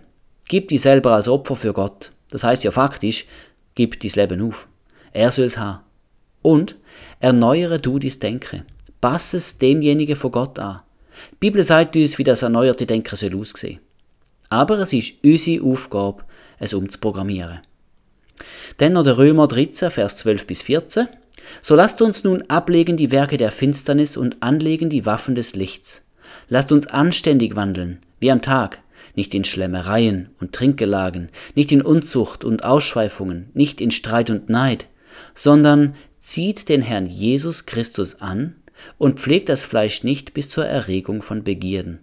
Gib 0.47 0.69
dich 0.69 0.81
selber 0.81 1.11
als 1.11 1.27
Opfer 1.27 1.55
für 1.55 1.73
Gott. 1.73 2.11
Das 2.29 2.43
heißt 2.43 2.63
ja 2.63 2.71
faktisch, 2.71 3.25
gib 3.75 3.99
dein 3.99 4.11
Leben 4.11 4.41
auf. 4.41 4.67
Er 5.11 5.31
soll 5.31 5.45
es 5.45 5.57
haben. 5.57 5.83
Und 6.41 6.77
erneuere 7.19 7.79
du 7.79 7.99
dein 7.99 8.19
Denken. 8.19 8.63
Passe 9.01 9.37
es 9.37 9.57
demjenigen 9.57 10.15
von 10.15 10.31
Gott 10.31 10.59
an. 10.59 10.81
Die 11.31 11.35
Bibel 11.39 11.63
sagt 11.63 11.95
uns, 11.95 12.17
wie 12.17 12.23
das 12.23 12.43
erneuerte 12.43 12.85
Denken 12.85 13.15
soll 13.15 13.35
aussehen. 13.35 13.79
Aber 14.49 14.79
es 14.79 14.93
ist 14.93 15.23
unsere 15.23 15.63
Aufgabe, 15.63 16.23
es 16.59 16.73
umzuprogrammieren. 16.73 17.59
Dann 18.77 18.93
noch 18.93 19.03
der 19.03 19.17
Römer 19.17 19.47
13, 19.47 19.91
Vers 19.91 20.17
12 20.17 20.47
bis 20.47 20.61
14. 20.61 21.07
So 21.61 21.75
lasst 21.75 22.01
uns 22.01 22.23
nun 22.23 22.43
ablegen 22.43 22.97
die 22.97 23.11
Werke 23.11 23.37
der 23.37 23.51
Finsternis 23.51 24.17
und 24.17 24.41
anlegen 24.41 24.89
die 24.89 25.05
Waffen 25.05 25.35
des 25.35 25.55
Lichts 25.55 26.03
Lasst 26.47 26.71
uns 26.71 26.87
anständig 26.87 27.55
wandeln, 27.55 27.99
wie 28.19 28.31
am 28.31 28.41
Tag, 28.41 28.81
nicht 29.15 29.33
in 29.33 29.43
Schlemmereien 29.43 30.29
und 30.39 30.53
Trinkgelagen, 30.53 31.29
nicht 31.55 31.71
in 31.71 31.81
Unzucht 31.81 32.43
und 32.43 32.63
Ausschweifungen, 32.63 33.49
nicht 33.53 33.81
in 33.81 33.91
Streit 33.91 34.29
und 34.29 34.49
Neid, 34.49 34.87
sondern 35.33 35.95
zieht 36.19 36.69
den 36.69 36.81
Herrn 36.81 37.07
Jesus 37.07 37.65
Christus 37.65 38.21
an 38.21 38.55
und 38.97 39.19
pflegt 39.19 39.49
das 39.49 39.63
Fleisch 39.63 40.03
nicht 40.03 40.33
bis 40.33 40.49
zur 40.49 40.65
Erregung 40.65 41.21
von 41.21 41.43
Begierden. 41.43 41.99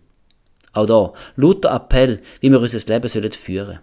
Auch 0.76 0.86
da, 0.86 1.12
lauter 1.36 1.74
Appell, 1.74 2.20
wie 2.40 2.50
wir 2.50 2.60
unser 2.60 2.92
Leben 2.92 3.08
sollen 3.08 3.32
führen. 3.32 3.78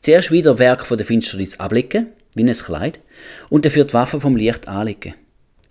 Zuerst 0.00 0.30
wieder 0.30 0.58
Werk 0.58 0.84
von 0.84 0.98
der 0.98 1.06
Finsternis 1.06 1.58
ablicken, 1.58 2.12
wie 2.34 2.44
ein 2.44 2.52
Kleid, 2.52 3.00
und 3.48 3.64
dafür 3.64 3.84
die 3.84 3.94
Waffe 3.94 4.20
vom 4.20 4.36
Licht 4.36 4.68
anlegen. 4.68 5.14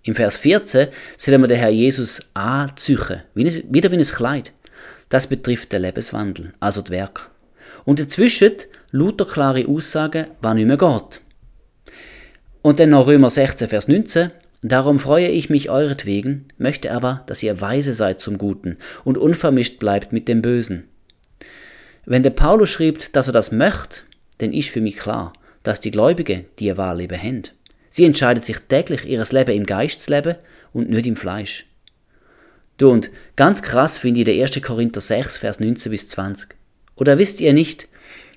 Im 0.02 0.16
Vers 0.16 0.36
14 0.38 0.88
sollen 1.16 1.42
wir 1.42 1.48
den 1.48 1.58
Herr 1.58 1.70
Jesus 1.70 2.20
anzüchen, 2.34 3.22
wieder 3.34 3.92
wie 3.92 3.96
ein 3.96 4.02
Kleid. 4.02 4.52
Das 5.08 5.28
betrifft 5.28 5.72
den 5.72 5.82
Lebenswandel, 5.82 6.52
also 6.58 6.82
das 6.82 6.90
Werk. 6.90 7.30
Und 7.84 8.00
dazwischen 8.00 8.54
lauter 8.90 9.26
klare 9.26 9.66
Aussagen, 9.66 10.26
was 10.42 10.54
nicht 10.54 10.66
mehr 10.66 10.76
geht. 10.76 11.20
Und 12.62 12.80
dann 12.80 12.90
noch 12.90 13.06
Römer 13.06 13.30
16, 13.30 13.68
Vers 13.68 13.86
19. 13.86 14.32
Darum 14.62 14.98
freue 14.98 15.28
ich 15.28 15.50
mich 15.50 15.70
euretwegen, 15.70 16.46
möchte 16.56 16.92
aber, 16.92 17.22
dass 17.26 17.42
ihr 17.42 17.60
weise 17.60 17.94
seid 17.94 18.20
zum 18.20 18.38
Guten 18.38 18.76
und 19.04 19.16
unvermischt 19.16 19.78
bleibt 19.78 20.12
mit 20.12 20.26
dem 20.26 20.42
Bösen. 20.42 20.88
Wenn 22.04 22.24
der 22.24 22.30
Paulus 22.30 22.70
schrieb, 22.70 23.12
dass 23.12 23.28
er 23.28 23.32
das 23.32 23.52
möchte, 23.52 24.00
dann 24.38 24.52
ist 24.52 24.70
für 24.70 24.80
mich 24.80 24.96
klar, 24.96 25.32
dass 25.62 25.80
die 25.80 25.90
Gläubigen 25.90 26.46
die 26.58 26.76
Wahl 26.76 27.00
eben 27.00 27.20
haben. 27.20 27.42
Sie 27.88 28.04
entscheiden 28.04 28.42
sich 28.42 28.58
täglich, 28.68 29.04
ihr 29.04 29.24
Leben 29.30 29.54
im 29.54 29.66
Geist 29.66 30.00
zu 30.00 30.36
und 30.72 30.90
nicht 30.90 31.06
im 31.06 31.16
Fleisch. 31.16 31.64
Du, 32.78 32.90
und 32.90 33.10
ganz 33.36 33.62
krass 33.62 33.98
finde 33.98 34.20
ich 34.20 34.24
der 34.24 34.42
1. 34.42 34.60
Korinther 34.62 35.00
6, 35.00 35.36
Vers 35.36 35.60
19 35.60 35.90
bis 35.90 36.08
20. 36.08 36.50
Oder 36.96 37.18
wisst 37.18 37.40
ihr 37.40 37.52
nicht, 37.52 37.88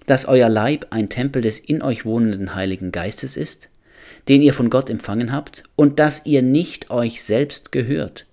dass 0.05 0.25
euer 0.25 0.49
Leib 0.49 0.87
ein 0.89 1.09
Tempel 1.09 1.41
des 1.41 1.59
in 1.59 1.81
euch 1.81 2.05
wohnenden 2.05 2.55
Heiligen 2.55 2.91
Geistes 2.91 3.37
ist, 3.37 3.69
den 4.27 4.41
ihr 4.41 4.53
von 4.53 4.69
Gott 4.69 4.89
empfangen 4.89 5.31
habt, 5.31 5.63
und 5.75 5.99
dass 5.99 6.25
ihr 6.25 6.41
nicht 6.41 6.89
euch 6.89 7.23
selbst 7.23 7.71
gehört? 7.71 8.25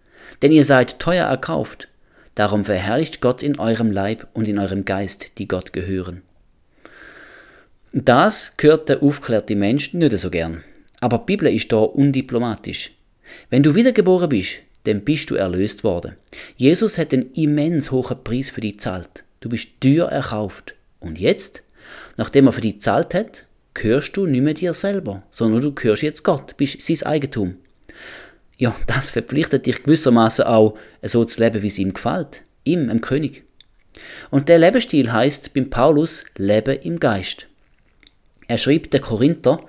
Denn 0.43 0.53
ihr 0.53 0.65
seid 0.65 0.99
teuer 0.99 1.27
erkauft. 1.27 1.89
Darum 2.35 2.65
verherrlicht 2.65 3.21
Gott 3.21 3.43
in 3.43 3.59
eurem 3.59 3.91
Leib 3.91 4.29
und 4.33 4.47
in 4.47 4.59
eurem 4.59 4.85
Geist, 4.85 5.39
die 5.39 5.49
Gott 5.49 5.73
gehören. 5.73 6.23
Das 7.93 8.53
gehört 8.57 8.89
der 8.89 9.03
aufklärte 9.03 9.57
Mensch 9.57 9.95
nicht 9.95 10.17
so 10.19 10.31
gern. 10.31 10.63
Aber 11.01 11.19
die 11.19 11.25
Bibel 11.25 11.53
ist 11.53 11.73
da 11.73 11.79
undiplomatisch. 11.79 12.93
Wenn 13.51 13.63
du 13.63 13.75
wiedergeboren 13.75 14.29
bist, 14.29 14.61
dann 14.85 15.05
bist 15.05 15.31
du 15.31 15.35
erlöst 15.35 15.85
worden. 15.85 16.17
Jesus 16.57 16.99
hat 16.99 17.13
einen 17.13 17.33
immens 17.33 17.91
hohen 17.91 18.23
Preis 18.23 18.51
für 18.51 18.61
dich 18.61 18.81
zahlt. 18.81 19.25
Du 19.41 19.49
bist 19.49 19.81
teuer 19.81 20.09
erkauft. 20.09 20.75
Und 21.01 21.19
jetzt, 21.19 21.63
nachdem 22.17 22.47
er 22.47 22.53
für 22.53 22.61
dich 22.61 22.81
zahlt 22.81 23.15
hat, 23.15 23.45
gehörst 23.79 24.17
du 24.17 24.27
nicht 24.27 24.43
mehr 24.43 24.55
dir 24.55 24.75
selber, 24.75 25.25
sondern 25.31 25.63
du 25.63 25.73
gehörst 25.73 26.03
jetzt 26.03 26.25
Gott, 26.25 26.57
bist 26.57 26.83
sein 26.83 27.03
Eigentum. 27.05 27.55
Ja, 28.57 28.75
das 28.87 29.11
verpflichtet 29.11 29.67
dich 29.67 29.83
gewissermaßen 29.83 30.45
auch, 30.45 30.77
so 31.03 31.25
zu 31.25 31.41
leben, 31.41 31.63
wie 31.63 31.69
es 31.69 31.79
ihm 31.79 31.95
gefällt. 31.95 32.43
Ihm, 32.65 32.89
dem 32.89 33.01
König. 33.01 33.45
Und 34.31 34.49
der 34.49 34.59
Lebensstil 34.59 35.13
heißt 35.13 35.55
beim 35.55 35.71
Paulus 35.71 36.25
Leben 36.37 36.79
im 36.83 37.01
Geist. 37.01 37.47
Er 38.47 38.59
schrieb 38.59 38.91
der 38.91 39.01
Korinther, 39.01 39.61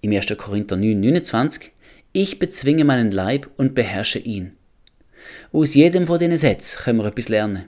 im 0.00 0.12
1. 0.12 0.26
Korinther 0.36 0.76
9, 0.76 0.98
29, 0.98 1.72
ich 2.12 2.38
bezwinge 2.38 2.84
meinen 2.84 3.10
Leib 3.10 3.48
und 3.56 3.74
beherrsche 3.74 4.18
ihn. 4.18 4.56
Aus 5.52 5.74
jedem 5.74 6.06
von 6.06 6.18
diesen 6.18 6.38
Sätzen 6.38 6.80
können 6.82 6.98
wir 6.98 7.06
etwas 7.06 7.28
lernen. 7.28 7.66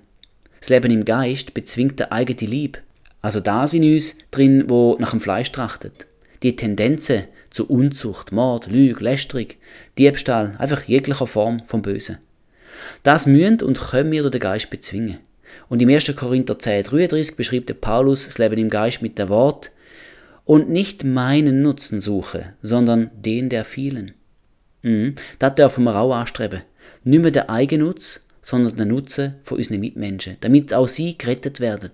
Das 0.59 0.69
Leben 0.69 0.91
im 0.91 1.05
Geist 1.05 1.55
bezwingt 1.55 1.99
der 1.99 2.13
eigene 2.13 2.51
Lieb, 2.51 2.83
also 3.23 3.41
das 3.41 3.73
in 3.73 3.95
uns 3.95 4.17
drin, 4.31 4.65
wo 4.69 4.97
nach 4.99 5.11
dem 5.11 5.21
Fleisch 5.21 5.53
trachtet. 5.53 6.07
Die 6.43 6.57
Tendenzen 6.57 7.25
zu 7.51 7.69
Unzucht, 7.69 8.33
Mord, 8.33 8.67
Lüge, 8.67 9.03
Lästerung, 9.03 9.47
Diebstahl, 9.97 10.57
einfach 10.59 10.83
jeglicher 10.85 11.27
Form 11.27 11.61
vom 11.65 11.83
Bösen. 11.83 12.19
Das 13.03 13.27
müssen 13.27 13.63
und 13.63 13.81
können 13.81 14.11
wir 14.11 14.23
durch 14.23 14.33
den 14.33 14.41
Geist 14.41 14.71
bezwingen. 14.71 15.19
Und 15.69 15.81
im 15.81 15.89
1. 15.89 16.15
Korinther 16.17 16.59
10, 16.59 16.85
33 16.85 17.37
beschreibt 17.37 17.69
der 17.69 17.75
Paulus 17.75 18.27
das 18.27 18.39
Leben 18.39 18.59
im 18.59 18.71
Geist 18.71 19.03
mit 19.03 19.19
der 19.19 19.29
Wort 19.29 19.71
und 20.45 20.71
nicht 20.71 21.05
meinen 21.05 21.63
Nutzen 21.63 22.01
suche, 22.01 22.55
sondern 22.63 23.11
den 23.15 23.49
der 23.49 23.65
vielen. 23.65 24.13
Mhm, 24.83 25.15
das 25.39 25.55
dürfen 25.55 25.85
wir 25.85 25.95
auch 25.97 26.15
anstreben. 26.15 26.63
Nicht 27.05 27.23
mehr 27.23 27.31
der 27.31 27.51
Eigennutz, 27.51 28.27
sondern 28.41 28.77
der 28.77 28.87
Nutzen 28.87 29.35
von 29.43 29.59
unseren 29.59 29.81
Mitmenschen, 29.81 30.37
damit 30.41 30.75
auch 30.75 30.89
sie 30.89 31.17
gerettet 31.17 31.61
werden. 31.61 31.93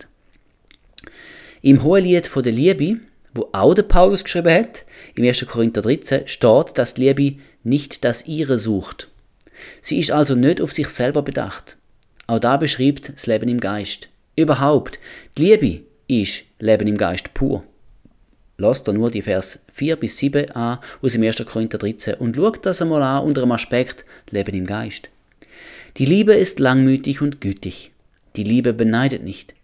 Im 1.62 1.82
Hohelied 1.82 2.26
von 2.26 2.42
der 2.42 2.52
Liebe, 2.52 3.00
wo 3.34 3.48
auch 3.52 3.74
der 3.74 3.82
Paulus 3.82 4.24
geschrieben 4.24 4.52
hat, 4.52 4.84
im 5.14 5.24
1. 5.24 5.46
Korinther 5.46 5.82
13, 5.82 6.26
steht, 6.26 6.78
dass 6.78 6.94
die 6.94 7.02
Liebe 7.02 7.42
nicht 7.64 8.04
das 8.04 8.26
ihre 8.26 8.58
sucht. 8.58 9.08
Sie 9.80 9.98
ist 9.98 10.12
also 10.12 10.34
nicht 10.34 10.60
auf 10.60 10.72
sich 10.72 10.88
selber 10.88 11.22
bedacht. 11.22 11.76
Auch 12.26 12.38
da 12.38 12.56
beschreibt 12.56 13.12
das 13.12 13.26
Leben 13.26 13.48
im 13.48 13.60
Geist. 13.60 14.08
Überhaupt, 14.36 15.00
die 15.36 15.46
Liebe 15.46 15.84
ist 16.06 16.44
Leben 16.60 16.86
im 16.86 16.96
Geist 16.96 17.34
pur. 17.34 17.64
Lasst 18.56 18.88
da 18.88 18.92
nur 18.92 19.10
die 19.10 19.22
Vers 19.22 19.60
4 19.72 19.96
bis 19.96 20.18
7 20.18 20.50
an 20.52 20.78
aus 21.00 21.12
dem 21.12 21.22
1. 21.22 21.44
Korinther 21.46 21.78
13 21.78 22.14
und 22.14 22.36
schaut 22.36 22.66
das 22.66 22.82
einmal 22.82 23.02
an 23.02 23.24
unter 23.24 23.42
dem 23.42 23.52
Aspekt 23.52 24.04
Leben 24.30 24.54
im 24.54 24.66
Geist. 24.66 25.10
Die 25.96 26.06
Liebe 26.06 26.34
ist 26.34 26.60
langmütig 26.60 27.22
und 27.22 27.40
gütig. 27.40 27.92
Die 28.36 28.44
Liebe 28.44 28.72
beneidet 28.72 29.22
nicht. 29.22 29.54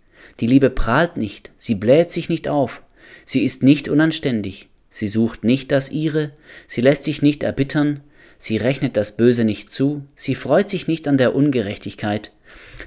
Die 0.41 0.47
Liebe 0.47 0.71
prahlt 0.71 1.17
nicht. 1.17 1.51
Sie 1.57 1.75
bläht 1.75 2.11
sich 2.11 2.29
nicht 2.29 2.49
auf. 2.49 2.83
Sie 3.25 3.45
ist 3.45 3.63
nicht 3.63 3.89
unanständig. 3.89 4.69
Sie 4.91 5.09
sucht 5.09 5.45
nicht 5.45 5.73
das 5.73 5.91
ihre. 5.91 6.31
Sie 6.67 6.81
lässt 6.81 7.05
sich 7.05 7.23
nicht 7.23 7.43
erbittern. 7.43 8.01
Sie 8.39 8.57
rechnet 8.57 8.97
das 8.97 9.17
Böse 9.17 9.45
nicht 9.45 9.73
zu. 9.73 10.05
Sie 10.15 10.35
freut 10.35 10.69
sich 10.69 10.89
nicht 10.89 11.09
an 11.09 11.19
der 11.19 11.35
Ungerechtigkeit. 11.35 12.33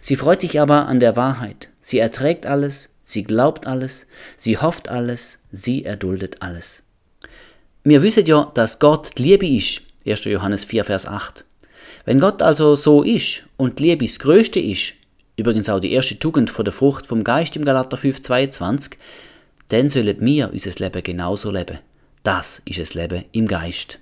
Sie 0.02 0.16
freut 0.16 0.42
sich 0.42 0.60
aber 0.60 0.88
an 0.88 1.00
der 1.00 1.16
Wahrheit. 1.16 1.70
Sie 1.82 2.00
erträgt 2.00 2.46
alles. 2.46 2.90
Sie 3.10 3.24
glaubt 3.24 3.68
alles, 3.68 4.06
sie 4.36 4.58
hofft 4.58 4.90
alles, 4.90 5.40
sie 5.50 5.86
erduldet 5.86 6.42
alles. 6.42 6.84
Wir 7.86 8.02
wissen 8.02 8.26
ja, 8.26 8.52
dass 8.54 8.80
Gott 8.80 9.18
die 9.18 9.24
Liebe 9.24 9.48
ist. 9.48 9.82
1. 10.06 10.26
Johannes 10.26 10.66
4, 10.66 10.84
Vers 10.84 11.06
8. 11.06 11.46
Wenn 12.04 12.20
Gott 12.20 12.42
also 12.42 12.76
so 12.76 13.04
ist 13.04 13.44
und 13.56 13.80
die 13.80 13.84
Liebe 13.84 14.04
das 14.04 14.20
Größte 14.20 14.60
ist, 14.60 14.96
übrigens 15.38 15.70
auch 15.70 15.80
die 15.80 15.94
erste 15.94 16.20
Tugend 16.20 16.50
von 16.50 16.66
der 16.66 16.74
Frucht 16.74 17.06
vom 17.08 17.24
Geist 17.24 17.56
im 17.56 17.64
Galater 17.64 17.96
5, 17.96 18.22
22, 18.22 18.98
dann 19.70 19.90
sollen 19.90 20.20
wir 20.20 20.52
unser 20.52 20.72
Leben 20.84 21.04
genauso 21.04 21.52
leben. 21.52 21.80
Das 22.24 22.62
ist 22.66 22.80
das 22.80 22.94
Leben 22.94 23.24
im 23.32 23.48
Geist. 23.48 24.00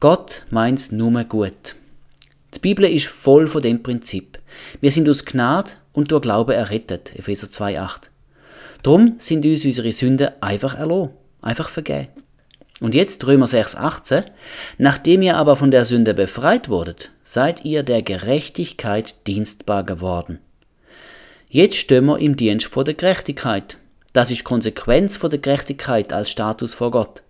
Gott 0.00 0.44
meint's 0.50 0.92
nur 0.92 1.24
gut. 1.24 1.74
Die 2.54 2.60
Bibel 2.60 2.84
ist 2.84 3.06
voll 3.06 3.46
von 3.46 3.62
dem 3.62 3.82
Prinzip. 3.82 4.38
Wir 4.80 4.90
sind 4.90 5.08
aus 5.08 5.24
Gnade 5.24 5.72
und 5.92 6.12
durch 6.12 6.22
Glaube 6.22 6.54
errettet. 6.54 7.16
Epheser 7.16 7.48
2,8. 7.48 8.10
Drum 8.82 9.16
sind 9.18 9.44
uns 9.44 9.64
unsere 9.64 9.92
Sünden 9.92 10.30
einfach 10.40 10.78
erloh, 10.78 11.14
einfach 11.42 11.68
vergeben. 11.68 12.08
Und 12.80 12.94
jetzt 12.94 13.26
Römer 13.26 13.46
6,18. 13.46 14.24
Nachdem 14.78 15.22
ihr 15.22 15.36
aber 15.36 15.56
von 15.56 15.70
der 15.70 15.84
Sünde 15.84 16.14
befreit 16.14 16.68
wurdet, 16.68 17.10
seid 17.22 17.64
ihr 17.64 17.82
der 17.82 18.02
Gerechtigkeit 18.02 19.26
dienstbar 19.26 19.84
geworden. 19.84 20.38
Jetzt 21.48 21.76
stehen 21.76 22.06
wir 22.06 22.18
im 22.18 22.36
Dienst 22.36 22.66
vor 22.66 22.84
der 22.84 22.94
Gerechtigkeit. 22.94 23.78
Das 24.12 24.30
ist 24.30 24.44
Konsequenz 24.44 25.16
von 25.16 25.30
der 25.30 25.40
Gerechtigkeit 25.40 26.12
als 26.12 26.30
Status 26.30 26.74
vor 26.74 26.90
Gott. 26.90 27.22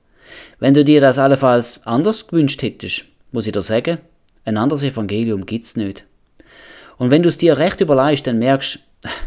Wenn 0.59 0.75
du 0.75 0.85
dir 0.85 1.01
das 1.01 1.19
allenfalls 1.19 1.81
anders 1.87 2.27
gewünscht 2.27 2.63
hättest, 2.63 3.05
muss 3.33 3.47
ich 3.47 3.53
dir 3.53 3.63
sagen, 3.63 3.99
ein 4.45 4.57
anderes 4.57 4.83
Evangelium 4.83 5.47
gibt's 5.47 5.77
nicht. 5.77 6.05
Und 6.99 7.11
wenn 7.11 7.23
du 7.23 7.29
es 7.29 7.37
dir 7.39 7.59
recht 7.59 7.81
überlegst, 7.81 8.27
dann 8.27 8.39
merkst 8.39 8.81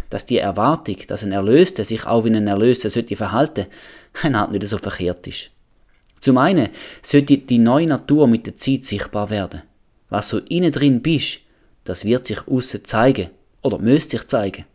dass 0.09 0.26
die 0.26 0.38
Erwartung, 0.38 0.97
dass 1.07 1.24
ein 1.24 1.32
Erlöster 1.32 1.86
sich 1.86 2.05
auch 2.05 2.26
wie 2.26 2.30
ein 2.30 2.47
Erlöster 2.47 2.89
sollte 2.89 3.15
verhalten, 3.15 3.67
eine 4.24 4.39
Art 4.39 4.51
nicht 4.51 4.67
so 4.67 4.78
verkehrt 4.78 5.26
ist. 5.28 5.51
Zum 6.22 6.38
einen 6.38 6.69
sollte 7.01 7.39
die 7.39 7.57
neue 7.57 7.88
Natur 7.88 8.28
mit 8.28 8.45
der 8.45 8.55
Zeit 8.55 8.84
sichtbar 8.84 9.30
werden. 9.30 9.63
Was 10.09 10.30
so 10.30 10.38
innen 10.38 10.72
drin 10.72 11.01
bist, 11.01 11.39
das 11.84 12.05
wird 12.05 12.28
sich 12.28 12.47
außen 12.47 12.86
zeigen 12.86 13.30
oder 13.63 13.80
müsste 13.80 14.17
sich 14.17 14.28
zeigen. 14.28 14.65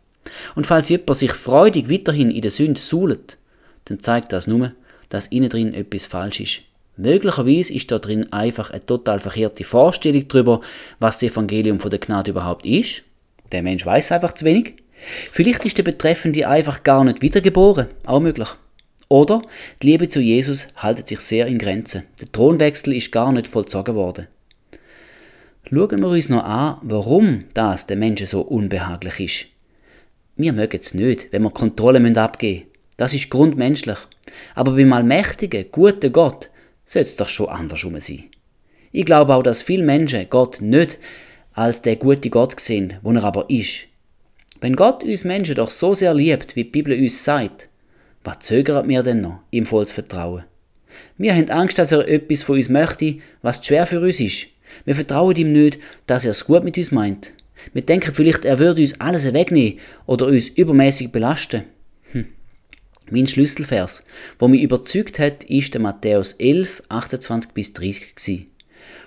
Und 0.55 0.67
falls 0.67 0.89
jemand 0.89 1.15
sich 1.15 1.31
freudig 1.31 1.89
weiterhin 1.89 2.31
in 2.31 2.41
der 2.41 2.51
Sünde 2.51 2.79
suhlt, 2.79 3.37
dann 3.85 4.01
zeigt 4.01 4.33
das 4.33 4.45
nur, 4.47 4.73
dass 5.07 5.27
innen 5.27 5.49
drin 5.49 5.73
etwas 5.73 6.05
falsch 6.05 6.41
ist. 6.41 6.61
Möglicherweise 6.97 7.73
ist 7.73 7.91
da 7.91 7.99
drin 7.99 8.33
einfach 8.33 8.71
eine 8.71 8.85
total 8.85 9.19
verkehrte 9.19 9.63
Vorstellung 9.63 10.27
darüber, 10.27 10.61
was 10.99 11.19
das 11.19 11.31
Evangelium 11.31 11.79
von 11.79 11.91
der 11.91 11.99
Gnade 11.99 12.31
überhaupt 12.31 12.65
ist. 12.65 13.03
Der 13.51 13.63
Mensch 13.63 13.85
weiß 13.85 14.11
einfach 14.11 14.33
zu 14.33 14.43
wenig. 14.43 14.73
Vielleicht 15.31 15.63
ist 15.63 15.77
der 15.77 15.83
Betreffende 15.83 16.47
einfach 16.47 16.83
gar 16.83 17.03
nicht 17.03 17.21
wiedergeboren, 17.21 17.87
auch 18.05 18.19
möglich. 18.19 18.49
Oder 19.09 19.41
die 19.81 19.87
Liebe 19.87 20.07
zu 20.07 20.19
Jesus 20.19 20.67
haltet 20.75 21.07
sich 21.07 21.19
sehr 21.19 21.47
in 21.47 21.57
Grenzen. 21.57 22.03
Der 22.19 22.31
Thronwechsel 22.31 22.93
ist 22.93 23.11
gar 23.11 23.31
nicht 23.31 23.47
vollzogen 23.47 23.95
worden. 23.95 24.27
Schauen 25.69 26.01
wir 26.01 26.07
uns 26.07 26.29
noch 26.29 26.43
an, 26.43 26.77
warum 26.81 27.45
das 27.53 27.85
den 27.85 27.99
Menschen 27.99 28.27
so 28.27 28.41
unbehaglich 28.41 29.19
ist. 29.19 29.45
Wir 30.35 30.53
mögen 30.53 30.79
es 30.79 30.93
nicht, 30.93 31.31
wenn 31.31 31.43
wir 31.43 31.51
Kontrolle 31.51 31.99
abgeben 32.21 32.59
müssen. 32.59 32.71
Das 32.97 33.13
ist 33.13 33.29
grundmenschlich. 33.29 33.97
Aber 34.55 34.71
beim 34.71 34.93
allmächtigen, 34.93 35.65
guten 35.71 36.11
Gott 36.11 36.49
sollte 36.85 37.07
es 37.07 37.15
doch 37.15 37.29
schon 37.29 37.49
andersrum 37.49 37.99
sein. 37.99 38.25
Ich 38.91 39.05
glaube 39.05 39.35
auch, 39.35 39.43
dass 39.43 39.61
viele 39.61 39.83
Menschen 39.83 40.27
Gott 40.29 40.61
nicht 40.61 40.99
als 41.53 41.81
der 41.81 41.95
gute 41.95 42.29
Gott 42.29 42.59
sehen, 42.59 42.95
wo 43.01 43.11
er 43.11 43.23
aber 43.23 43.49
ist. 43.49 43.87
Wenn 44.61 44.75
Gott 44.75 45.03
uns 45.03 45.23
Menschen 45.23 45.55
doch 45.55 45.69
so 45.69 45.93
sehr 45.93 46.13
liebt, 46.13 46.55
wie 46.55 46.63
die 46.63 46.69
Bibel 46.69 46.97
uns 46.97 47.23
sagt, 47.23 47.66
was 48.27 48.39
zögern 48.39 48.89
wir 48.89 49.03
denn 49.03 49.21
noch, 49.21 49.39
ihm 49.51 49.65
voll 49.65 49.87
zu 49.87 49.93
vertrauen? 49.93 50.43
Wir 51.17 51.33
haben 51.33 51.49
Angst, 51.49 51.77
dass 51.77 51.93
er 51.93 52.07
etwas 52.09 52.43
von 52.43 52.57
uns 52.57 52.67
möchte, 52.67 53.19
was 53.41 53.65
schwer 53.65 53.87
für 53.87 54.01
uns 54.01 54.19
ist. 54.19 54.47
Wir 54.83 54.95
vertrauen 54.95 55.35
ihm 55.37 55.53
nicht, 55.53 55.79
dass 56.07 56.25
er 56.25 56.31
es 56.31 56.45
gut 56.45 56.65
mit 56.65 56.77
uns 56.77 56.91
meint. 56.91 57.31
Wir 57.71 57.83
denken 57.83 58.13
vielleicht, 58.13 58.43
er 58.43 58.59
würde 58.59 58.81
uns 58.81 58.99
alles 58.99 59.31
wegnehmen 59.33 59.79
oder 60.05 60.27
uns 60.27 60.49
übermäßig 60.49 61.11
belasten. 61.11 61.63
Hm. 62.11 62.25
Mein 63.09 63.27
Schlüsselvers, 63.27 64.03
wo 64.39 64.49
mich 64.49 64.61
überzeugt 64.61 65.19
hat, 65.19 65.45
ist 65.45 65.73
der 65.73 65.81
Matthäus 65.81 66.33
11, 66.33 66.83
28 66.89 67.53
bis 67.53 67.71
30 67.71 68.15
gewesen. 68.15 68.51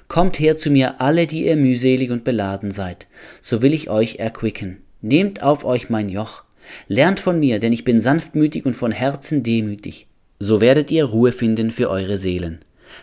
Kommt 0.08 0.40
her 0.40 0.56
zu 0.56 0.70
mir 0.70 0.98
alle, 1.02 1.26
die 1.26 1.44
ihr 1.46 1.56
mühselig 1.56 2.10
und 2.10 2.24
beladen 2.24 2.70
seid, 2.70 3.06
so 3.42 3.60
will 3.60 3.74
ich 3.74 3.90
euch 3.90 4.16
erquicken. 4.16 4.78
Nehmt 5.02 5.42
auf 5.42 5.64
euch 5.64 5.90
mein 5.90 6.08
Joch. 6.08 6.42
Lernt 6.88 7.20
von 7.20 7.38
mir, 7.38 7.58
denn 7.58 7.72
ich 7.72 7.84
bin 7.84 8.00
sanftmütig 8.00 8.66
und 8.66 8.74
von 8.74 8.92
Herzen 8.92 9.42
demütig. 9.42 10.06
So 10.38 10.60
werdet 10.60 10.90
ihr 10.90 11.04
Ruhe 11.04 11.32
finden 11.32 11.70
für 11.70 11.90
eure 11.90 12.18
Seelen. 12.18 12.60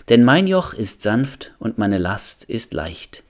Denn 0.09 0.23
mein 0.23 0.47
Joch 0.47 0.73
ist 0.73 1.01
sanft 1.01 1.53
und 1.59 1.77
meine 1.77 1.97
Last 1.97 2.43
ist 2.45 2.73
leicht. 2.73 3.23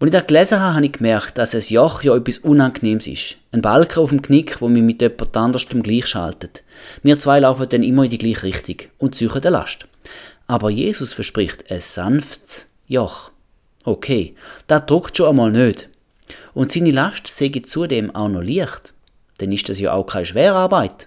Als 0.00 0.08
ich 0.08 0.18
das 0.18 0.26
gelesen 0.26 0.60
habe, 0.60 0.74
habe 0.74 0.86
ich 0.86 0.92
gemerkt, 0.92 1.38
dass 1.38 1.54
ein 1.54 1.62
Joch 1.66 2.02
ja 2.02 2.14
etwas 2.14 2.38
Unangenehmes 2.38 3.06
ist. 3.06 3.36
Ein 3.52 3.62
Balken 3.62 4.00
auf 4.00 4.10
dem 4.10 4.20
Knick, 4.20 4.60
wo 4.60 4.68
mich 4.68 4.82
mit 4.82 5.00
jemand 5.00 5.36
anderem 5.36 5.82
gleich 5.82 6.06
schaltet. 6.06 6.62
Wir 7.02 7.18
zwei 7.18 7.40
laufen 7.40 7.68
dann 7.68 7.82
immer 7.82 8.04
in 8.04 8.10
die 8.10 8.18
gleiche 8.18 8.42
Richtung 8.42 8.88
und 8.98 9.14
suchen 9.14 9.42
eine 9.42 9.50
Last. 9.50 9.86
Aber 10.46 10.68
Jesus 10.68 11.14
verspricht 11.14 11.70
ein 11.70 11.80
sanftes 11.80 12.66
Joch. 12.86 13.30
Okay, 13.84 14.34
das 14.66 14.86
druckt 14.86 15.16
schon 15.16 15.28
einmal 15.28 15.52
nicht. 15.52 15.88
Und 16.54 16.72
seine 16.72 16.90
Last 16.90 17.40
ich 17.40 17.64
zudem 17.64 18.14
auch 18.14 18.28
noch 18.28 18.42
leicht. 18.42 18.93
Dann 19.44 19.52
ist 19.52 19.68
das 19.68 19.78
ja 19.78 19.92
auch 19.92 20.06
keine 20.06 20.24
Schwerarbeit. 20.24 21.06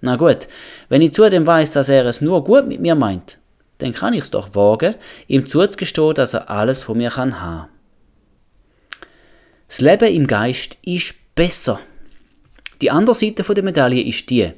Na 0.00 0.16
gut, 0.16 0.48
wenn 0.88 1.02
ich 1.02 1.12
zudem 1.12 1.46
weiß, 1.46 1.70
dass 1.70 1.88
er 1.88 2.04
es 2.06 2.20
nur 2.20 2.42
gut 2.42 2.66
mit 2.66 2.80
mir 2.80 2.96
meint, 2.96 3.38
dann 3.78 3.92
kann 3.92 4.12
ich 4.12 4.24
es 4.24 4.30
doch 4.30 4.56
wagen, 4.56 4.96
ihm 5.28 5.46
zuzugestehen, 5.46 6.14
dass 6.14 6.34
er 6.34 6.50
alles 6.50 6.82
von 6.82 6.98
mir 6.98 7.10
kann 7.10 7.40
haben. 7.40 7.68
Das 9.68 9.80
Leben 9.80 10.12
im 10.12 10.26
Geist 10.26 10.78
ist 10.84 11.14
besser. 11.36 11.78
Die 12.82 12.90
andere 12.90 13.14
Seite 13.14 13.42
der 13.54 13.62
Medaille 13.62 14.02
ist 14.02 14.28
die. 14.30 14.52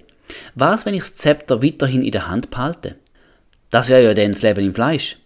Was, 0.54 0.86
wenn 0.86 0.94
ich 0.94 1.00
das 1.00 1.16
Zepter 1.16 1.62
weiterhin 1.62 2.02
in 2.02 2.12
der 2.12 2.28
Hand 2.28 2.48
behalte? 2.48 2.96
Das 3.70 3.90
wäre 3.90 4.04
ja 4.04 4.14
dann 4.14 4.32
das 4.32 4.40
Leben 4.40 4.64
im 4.64 4.74
Fleisch. 4.74 5.18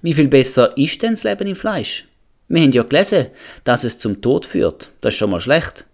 Wie 0.00 0.14
viel 0.14 0.28
besser 0.28 0.74
ist 0.78 1.02
denn 1.02 1.12
das 1.12 1.24
Leben 1.24 1.48
im 1.48 1.56
Fleisch? 1.56 2.06
Wir 2.48 2.62
haben 2.62 2.72
ja 2.72 2.82
gelesen, 2.82 3.26
dass 3.64 3.84
es 3.84 3.98
zum 3.98 4.22
Tod 4.22 4.46
führt. 4.46 4.88
Das 5.02 5.12
ist 5.12 5.18
schon 5.18 5.30
mal 5.30 5.40
schlecht. 5.40 5.84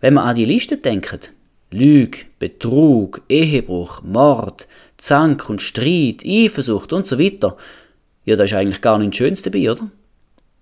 Wenn 0.00 0.14
wir 0.14 0.22
an 0.22 0.36
die 0.36 0.44
Liste 0.44 0.76
denken, 0.76 1.20
Lüge, 1.70 2.18
Betrug, 2.38 3.22
Ehebruch, 3.28 4.02
Mord, 4.02 4.68
Zank 4.96 5.50
und 5.50 5.60
Streit, 5.60 6.22
Eifersucht 6.24 6.92
und 6.92 7.06
so 7.06 7.18
weiter, 7.18 7.56
ja, 8.24 8.36
da 8.36 8.44
ist 8.44 8.54
eigentlich 8.54 8.80
gar 8.80 8.98
nichts 8.98 9.16
Schönes 9.16 9.42
dabei, 9.42 9.70
oder? 9.70 9.90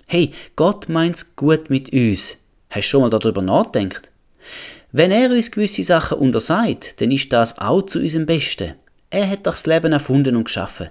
Hey, 0.06 0.32
Gott 0.54 0.88
meint's 0.88 1.36
gut 1.36 1.68
mit 1.68 1.92
uns. 1.92 2.38
Hast 2.70 2.86
du 2.86 2.90
schon 2.90 3.00
mal 3.02 3.10
darüber 3.10 3.42
nachgedacht? 3.42 4.10
Wenn 4.92 5.10
er 5.10 5.30
uns 5.30 5.50
gewisse 5.50 5.84
Sachen 5.84 6.18
untersagt, 6.18 7.00
dann 7.00 7.10
ist 7.10 7.32
das 7.32 7.58
auch 7.58 7.82
zu 7.82 7.98
unserem 7.98 8.24
Besten. 8.24 8.74
Er 9.10 9.28
hat 9.28 9.46
doch 9.46 9.52
das 9.52 9.66
Leben 9.66 9.92
erfunden 9.92 10.36
und 10.36 10.44
geschaffen. 10.44 10.88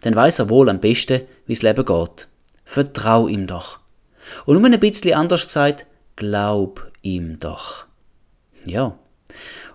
Dann 0.00 0.16
weiß 0.16 0.40
er 0.40 0.50
wohl 0.50 0.68
am 0.68 0.80
besten, 0.80 1.22
wie 1.46 1.54
das 1.54 1.62
Leben 1.62 1.84
geht. 1.84 2.28
Vertrau 2.64 3.28
ihm 3.28 3.46
doch. 3.46 3.78
Und 4.46 4.60
nur 4.60 4.70
ein 4.70 4.80
bisschen 4.80 5.14
anders 5.14 5.46
gesagt, 5.46 5.86
glaub 6.16 6.90
ihm 7.04 7.38
doch. 7.38 7.84
Ja. 8.66 8.98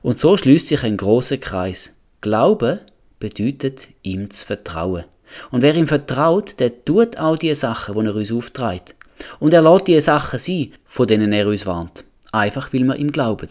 Und 0.02 0.20
so 0.20 0.36
schließt 0.36 0.68
sich 0.68 0.84
ein 0.84 0.98
großer 0.98 1.38
Kreis. 1.38 1.94
Glaube 2.22 2.82
bedeutet, 3.20 3.88
ihm 4.02 4.30
zu 4.30 4.46
vertrauen. 4.46 5.06
Und 5.52 5.62
wer 5.62 5.76
ihm 5.76 5.88
vertraut, 5.88 6.60
der 6.60 6.84
tut 6.84 7.18
auch 7.18 7.38
die 7.38 7.54
Sachen, 7.54 7.96
die 7.96 8.06
er 8.06 8.16
uns 8.16 8.32
aufträgt. 8.32 8.96
Und 9.40 9.54
er 9.54 9.62
lässt 9.62 9.88
die 9.88 10.00
Sachen 10.00 10.40
sein, 10.40 10.74
von 10.86 11.08
denen 11.08 11.34
er 11.34 11.48
uns 11.48 11.66
warnt. 11.66 12.06
Einfach, 12.32 12.74
weil 12.74 12.84
wir 12.84 12.96
ihm 12.96 13.12
glauben. 13.12 13.50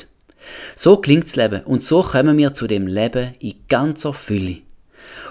So 0.75 0.97
klingt 0.97 1.25
das 1.25 1.37
Leben 1.37 1.63
und 1.65 1.85
so 1.85 2.03
kommen 2.03 2.39
wir 2.39 2.55
zu 2.55 2.67
dem 2.67 2.87
Leben 2.87 3.33
in 3.41 3.55
ganzer 3.69 4.15
Fülle. 4.15 4.59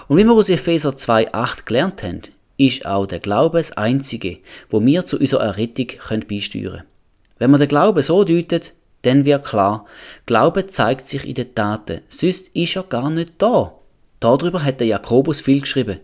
Und 0.06 0.16
wie 0.16 0.24
wir 0.24 0.32
aus 0.32 0.48
Epheser 0.48 0.90
2,8 0.90 1.64
gelernt 1.64 2.02
haben, 2.02 2.22
ist 2.56 2.86
auch 2.86 3.06
der 3.06 3.20
Glaube 3.20 3.58
das 3.58 3.72
Einzige, 3.72 4.38
wo 4.68 4.84
wir 4.84 5.06
zu 5.06 5.18
unserer 5.18 5.44
Errettung 5.44 5.88
beisteuern 6.28 6.62
können. 6.62 6.82
Wenn 7.38 7.50
man 7.50 7.60
den 7.60 7.68
Glauben 7.68 8.02
so 8.02 8.24
deutet, 8.24 8.74
dann 9.02 9.24
wird 9.24 9.44
klar, 9.44 9.86
Glaube 10.26 10.66
zeigt 10.66 11.08
sich 11.08 11.26
in 11.26 11.34
den 11.34 11.54
Taten, 11.54 12.02
sonst 12.08 12.48
ist 12.54 12.76
er 12.76 12.82
gar 12.82 13.10
nicht 13.10 13.34
da. 13.38 13.74
Darüber 14.20 14.64
hat 14.64 14.80
der 14.80 14.88
Jakobus 14.88 15.40
viel 15.40 15.60
geschrieben 15.60 16.00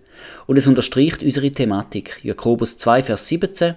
und 0.46 0.56
es 0.56 0.68
unterstreicht 0.68 1.22
unsere 1.22 1.50
Thematik. 1.50 2.20
Jakobus 2.22 2.78
2, 2.78 3.02
Vers 3.02 3.26
17. 3.28 3.74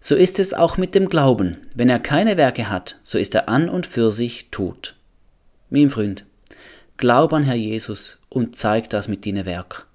So 0.00 0.14
ist 0.14 0.38
es 0.38 0.54
auch 0.54 0.76
mit 0.76 0.94
dem 0.94 1.08
Glauben. 1.08 1.58
Wenn 1.74 1.88
er 1.88 1.98
keine 1.98 2.36
Werke 2.36 2.70
hat, 2.70 2.98
so 3.02 3.18
ist 3.18 3.34
er 3.34 3.48
an 3.48 3.68
und 3.68 3.86
für 3.86 4.12
sich 4.12 4.48
tot. 4.50 4.94
Mein 5.68 5.90
Freund, 5.90 6.24
glaub 6.96 7.32
an 7.32 7.42
Herr 7.42 7.56
Jesus 7.56 8.18
und 8.28 8.56
zeig 8.56 8.88
das 8.90 9.08
mit 9.08 9.26
deinen 9.26 9.46
Werk. 9.46 9.86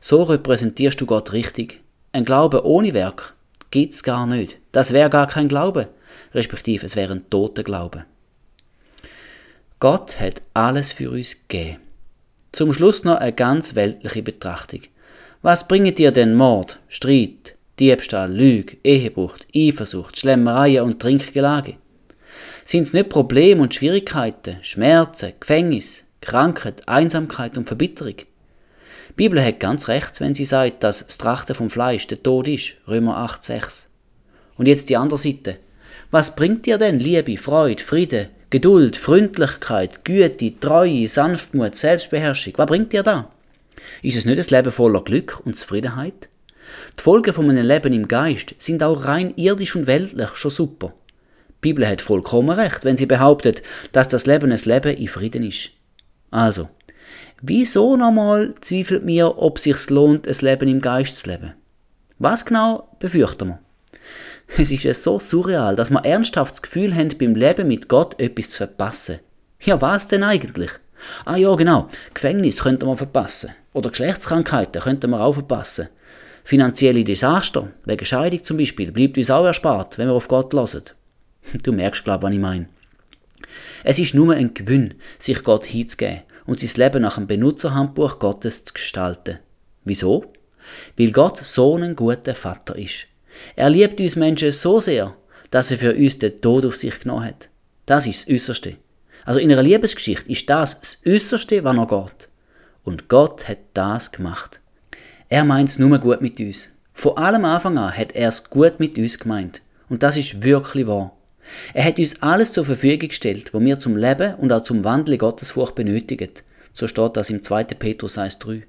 So 0.00 0.22
repräsentierst 0.22 1.00
du 1.00 1.06
Gott 1.06 1.32
richtig. 1.32 1.80
Ein 2.12 2.24
Glaube 2.24 2.66
ohne 2.66 2.94
Werk 2.94 3.34
gibt's 3.70 4.02
gar 4.02 4.26
nicht. 4.26 4.56
Das 4.72 4.92
wäre 4.92 5.10
gar 5.10 5.26
kein 5.26 5.48
Glaube, 5.48 5.90
respektive 6.34 6.86
es 6.86 6.96
wäre 6.96 7.14
ein 7.14 7.30
toter 7.30 7.62
Glaube. 7.62 8.04
Gott 9.80 10.20
hat 10.20 10.42
alles 10.54 10.92
für 10.92 11.10
uns 11.10 11.48
gegeben. 11.48 11.78
Zum 12.52 12.72
Schluss 12.72 13.04
noch 13.04 13.16
eine 13.16 13.32
ganz 13.32 13.74
weltliche 13.74 14.22
Betrachtung. 14.22 14.80
Was 15.40 15.66
bringt 15.66 15.98
dir 15.98 16.12
denn 16.12 16.34
Mord, 16.34 16.78
Streit, 16.86 17.56
Diebstahl, 17.80 18.32
Lüge, 18.32 18.76
Ehebruch, 18.84 19.38
Eifersucht, 19.56 20.18
Schlemmereien 20.18 20.84
und 20.84 21.00
Trinkgelage? 21.00 21.78
Sind 22.64 22.84
es 22.84 22.92
nicht 22.92 23.08
Probleme 23.08 23.60
und 23.60 23.74
Schwierigkeiten, 23.74 24.58
Schmerzen, 24.62 25.32
Gefängnis, 25.40 26.04
Krankheit, 26.20 26.88
Einsamkeit 26.88 27.58
und 27.58 27.66
Verbitterung? 27.66 28.16
Die 28.16 29.14
Bibel 29.16 29.44
hat 29.44 29.58
ganz 29.58 29.88
recht, 29.88 30.20
wenn 30.20 30.34
sie 30.34 30.44
sagt, 30.44 30.84
dass 30.84 31.04
das 31.04 31.18
Trachten 31.18 31.56
vom 31.56 31.70
Fleisch 31.70 32.06
der 32.06 32.22
Tod 32.22 32.46
ist. 32.46 32.74
Römer 32.86 33.16
8,6. 33.28 33.86
Und 34.56 34.68
jetzt 34.68 34.90
die 34.90 34.96
andere 34.96 35.18
Seite. 35.18 35.58
Was 36.12 36.36
bringt 36.36 36.66
dir 36.66 36.76
denn 36.76 37.00
Liebe, 37.00 37.38
Freude, 37.38 37.82
Friede, 37.82 38.28
Geduld, 38.50 38.98
Freundlichkeit, 38.98 40.04
Güte, 40.04 40.60
Treue, 40.60 41.08
Sanftmut, 41.08 41.74
Selbstbeherrschung? 41.74 42.52
Was 42.58 42.66
bringt 42.66 42.92
dir 42.92 43.02
da? 43.02 43.30
Ist 44.02 44.18
es 44.18 44.26
nicht 44.26 44.38
ein 44.38 44.58
Leben 44.58 44.72
voller 44.72 45.02
Glück 45.02 45.40
und 45.46 45.56
Zufriedenheit? 45.56 46.28
Die 46.98 47.02
Folgen 47.02 47.32
von 47.32 47.48
einem 47.48 47.66
Leben 47.66 47.94
im 47.94 48.08
Geist 48.08 48.54
sind 48.58 48.82
auch 48.82 49.06
rein 49.06 49.32
irdisch 49.36 49.74
und 49.74 49.86
weltlich 49.86 50.36
schon 50.36 50.50
super. 50.50 50.92
Die 51.48 51.54
Bibel 51.62 51.88
hat 51.88 52.02
vollkommen 52.02 52.50
recht, 52.50 52.84
wenn 52.84 52.98
sie 52.98 53.06
behauptet, 53.06 53.62
dass 53.92 54.08
das 54.08 54.26
Leben 54.26 54.52
ein 54.52 54.60
Leben 54.66 54.94
in 54.94 55.08
Frieden 55.08 55.44
ist. 55.44 55.70
Also, 56.30 56.68
wieso 57.40 57.96
nochmal 57.96 58.52
zweifelt 58.60 59.02
mir, 59.02 59.38
ob 59.38 59.58
sich's 59.58 59.88
lohnt, 59.88 60.28
ein 60.28 60.36
Leben 60.42 60.68
im 60.68 60.82
Geist 60.82 61.20
zu 61.20 61.30
leben? 61.30 61.54
Was 62.18 62.44
genau 62.44 62.94
befürchten 63.00 63.48
wir? 63.48 63.60
Es 64.58 64.70
ist 64.70 64.84
ja 64.84 64.92
so 64.92 65.18
surreal, 65.18 65.76
dass 65.76 65.90
wir 65.90 66.04
ernsthaft 66.04 66.52
das 66.52 66.62
Gefühl 66.62 66.94
haben, 66.94 67.16
beim 67.18 67.34
Leben 67.34 67.68
mit 67.68 67.88
Gott 67.88 68.20
etwas 68.20 68.50
zu 68.50 68.58
verpassen. 68.58 69.20
Ja, 69.62 69.80
was 69.80 70.08
denn 70.08 70.22
eigentlich? 70.22 70.70
Ah 71.24 71.36
ja, 71.36 71.54
genau, 71.54 71.88
Gefängnis 72.12 72.62
könnte 72.62 72.84
man 72.84 72.98
verpassen. 72.98 73.50
Oder 73.72 73.90
Geschlechtskrankheiten 73.90 74.82
könnten 74.82 75.10
wir 75.10 75.20
auch 75.20 75.32
verpassen. 75.32 75.88
Finanzielle 76.44 77.02
Desaster, 77.02 77.70
wegen 77.84 78.04
Scheidung 78.04 78.44
zum 78.44 78.58
Beispiel, 78.58 78.92
bleibt 78.92 79.16
uns 79.16 79.30
auch 79.30 79.44
erspart, 79.46 79.96
wenn 79.96 80.08
wir 80.08 80.14
auf 80.14 80.28
Gott 80.28 80.52
hören. 80.52 80.82
Du 81.62 81.72
merkst, 81.72 82.04
glaube 82.04 82.26
ich, 82.26 82.28
was 82.28 82.34
ich 82.34 82.40
meine. 82.40 82.68
Es 83.84 83.98
ist 83.98 84.14
nur 84.14 84.34
ein 84.34 84.52
Gewinn, 84.52 84.94
sich 85.18 85.42
Gott 85.44 85.64
hinzugeben 85.64 86.22
und 86.44 86.60
sein 86.60 86.84
Leben 86.84 87.02
nach 87.02 87.14
dem 87.14 87.26
Benutzerhandbuch 87.26 88.18
Gottes 88.18 88.64
zu 88.64 88.74
gestalten. 88.74 89.38
Wieso? 89.84 90.24
Weil 90.98 91.12
Gott 91.12 91.38
so 91.38 91.76
ein 91.76 91.96
guter 91.96 92.34
Vater 92.34 92.76
ist. 92.76 93.06
Er 93.56 93.70
liebt 93.70 94.00
uns 94.00 94.16
Menschen 94.16 94.52
so 94.52 94.80
sehr, 94.80 95.14
dass 95.50 95.70
er 95.70 95.78
für 95.78 95.94
uns 95.94 96.18
den 96.18 96.40
Tod 96.40 96.64
auf 96.64 96.76
sich 96.76 97.00
genommen 97.00 97.24
hat. 97.24 97.48
Das 97.86 98.06
ist 98.06 98.26
das 98.26 98.34
Äußerste. 98.34 98.76
Also 99.24 99.38
in 99.38 99.52
einer 99.52 99.62
Liebesgeschichte 99.62 100.30
ist 100.30 100.48
das 100.48 100.80
das 100.80 100.98
Äußerste, 101.06 101.62
was 101.64 101.76
noch 101.76 101.88
geht. 101.88 102.28
Und 102.84 103.08
Gott 103.08 103.48
hat 103.48 103.58
das 103.74 104.10
gemacht. 104.10 104.60
Er 105.28 105.44
meint 105.44 105.68
es 105.68 105.78
nur 105.78 105.98
gut 105.98 106.20
mit 106.20 106.40
uns. 106.40 106.70
Von 106.92 107.16
allem 107.16 107.44
Anfang 107.44 107.78
an 107.78 107.96
hat 107.96 108.12
er 108.12 108.28
es 108.28 108.50
gut 108.50 108.80
mit 108.80 108.98
uns 108.98 109.18
gemeint. 109.18 109.62
Und 109.88 110.02
das 110.02 110.16
ist 110.16 110.42
wirklich 110.42 110.86
wahr. 110.86 111.16
Er 111.74 111.84
hat 111.84 111.98
uns 111.98 112.22
alles 112.22 112.52
zur 112.52 112.64
Verfügung 112.64 113.08
gestellt, 113.08 113.52
wo 113.54 113.60
wir 113.60 113.78
zum 113.78 113.96
Leben 113.96 114.34
und 114.36 114.52
auch 114.52 114.62
zum 114.62 114.84
Wandeln 114.84 115.18
Gottesfurcht 115.18 115.74
benötigen. 115.74 116.30
So 116.72 116.88
steht 116.88 117.16
das 117.16 117.30
im 117.30 117.42
2. 117.42 117.64
Petrus 117.64 118.18
1,3. 118.18 118.62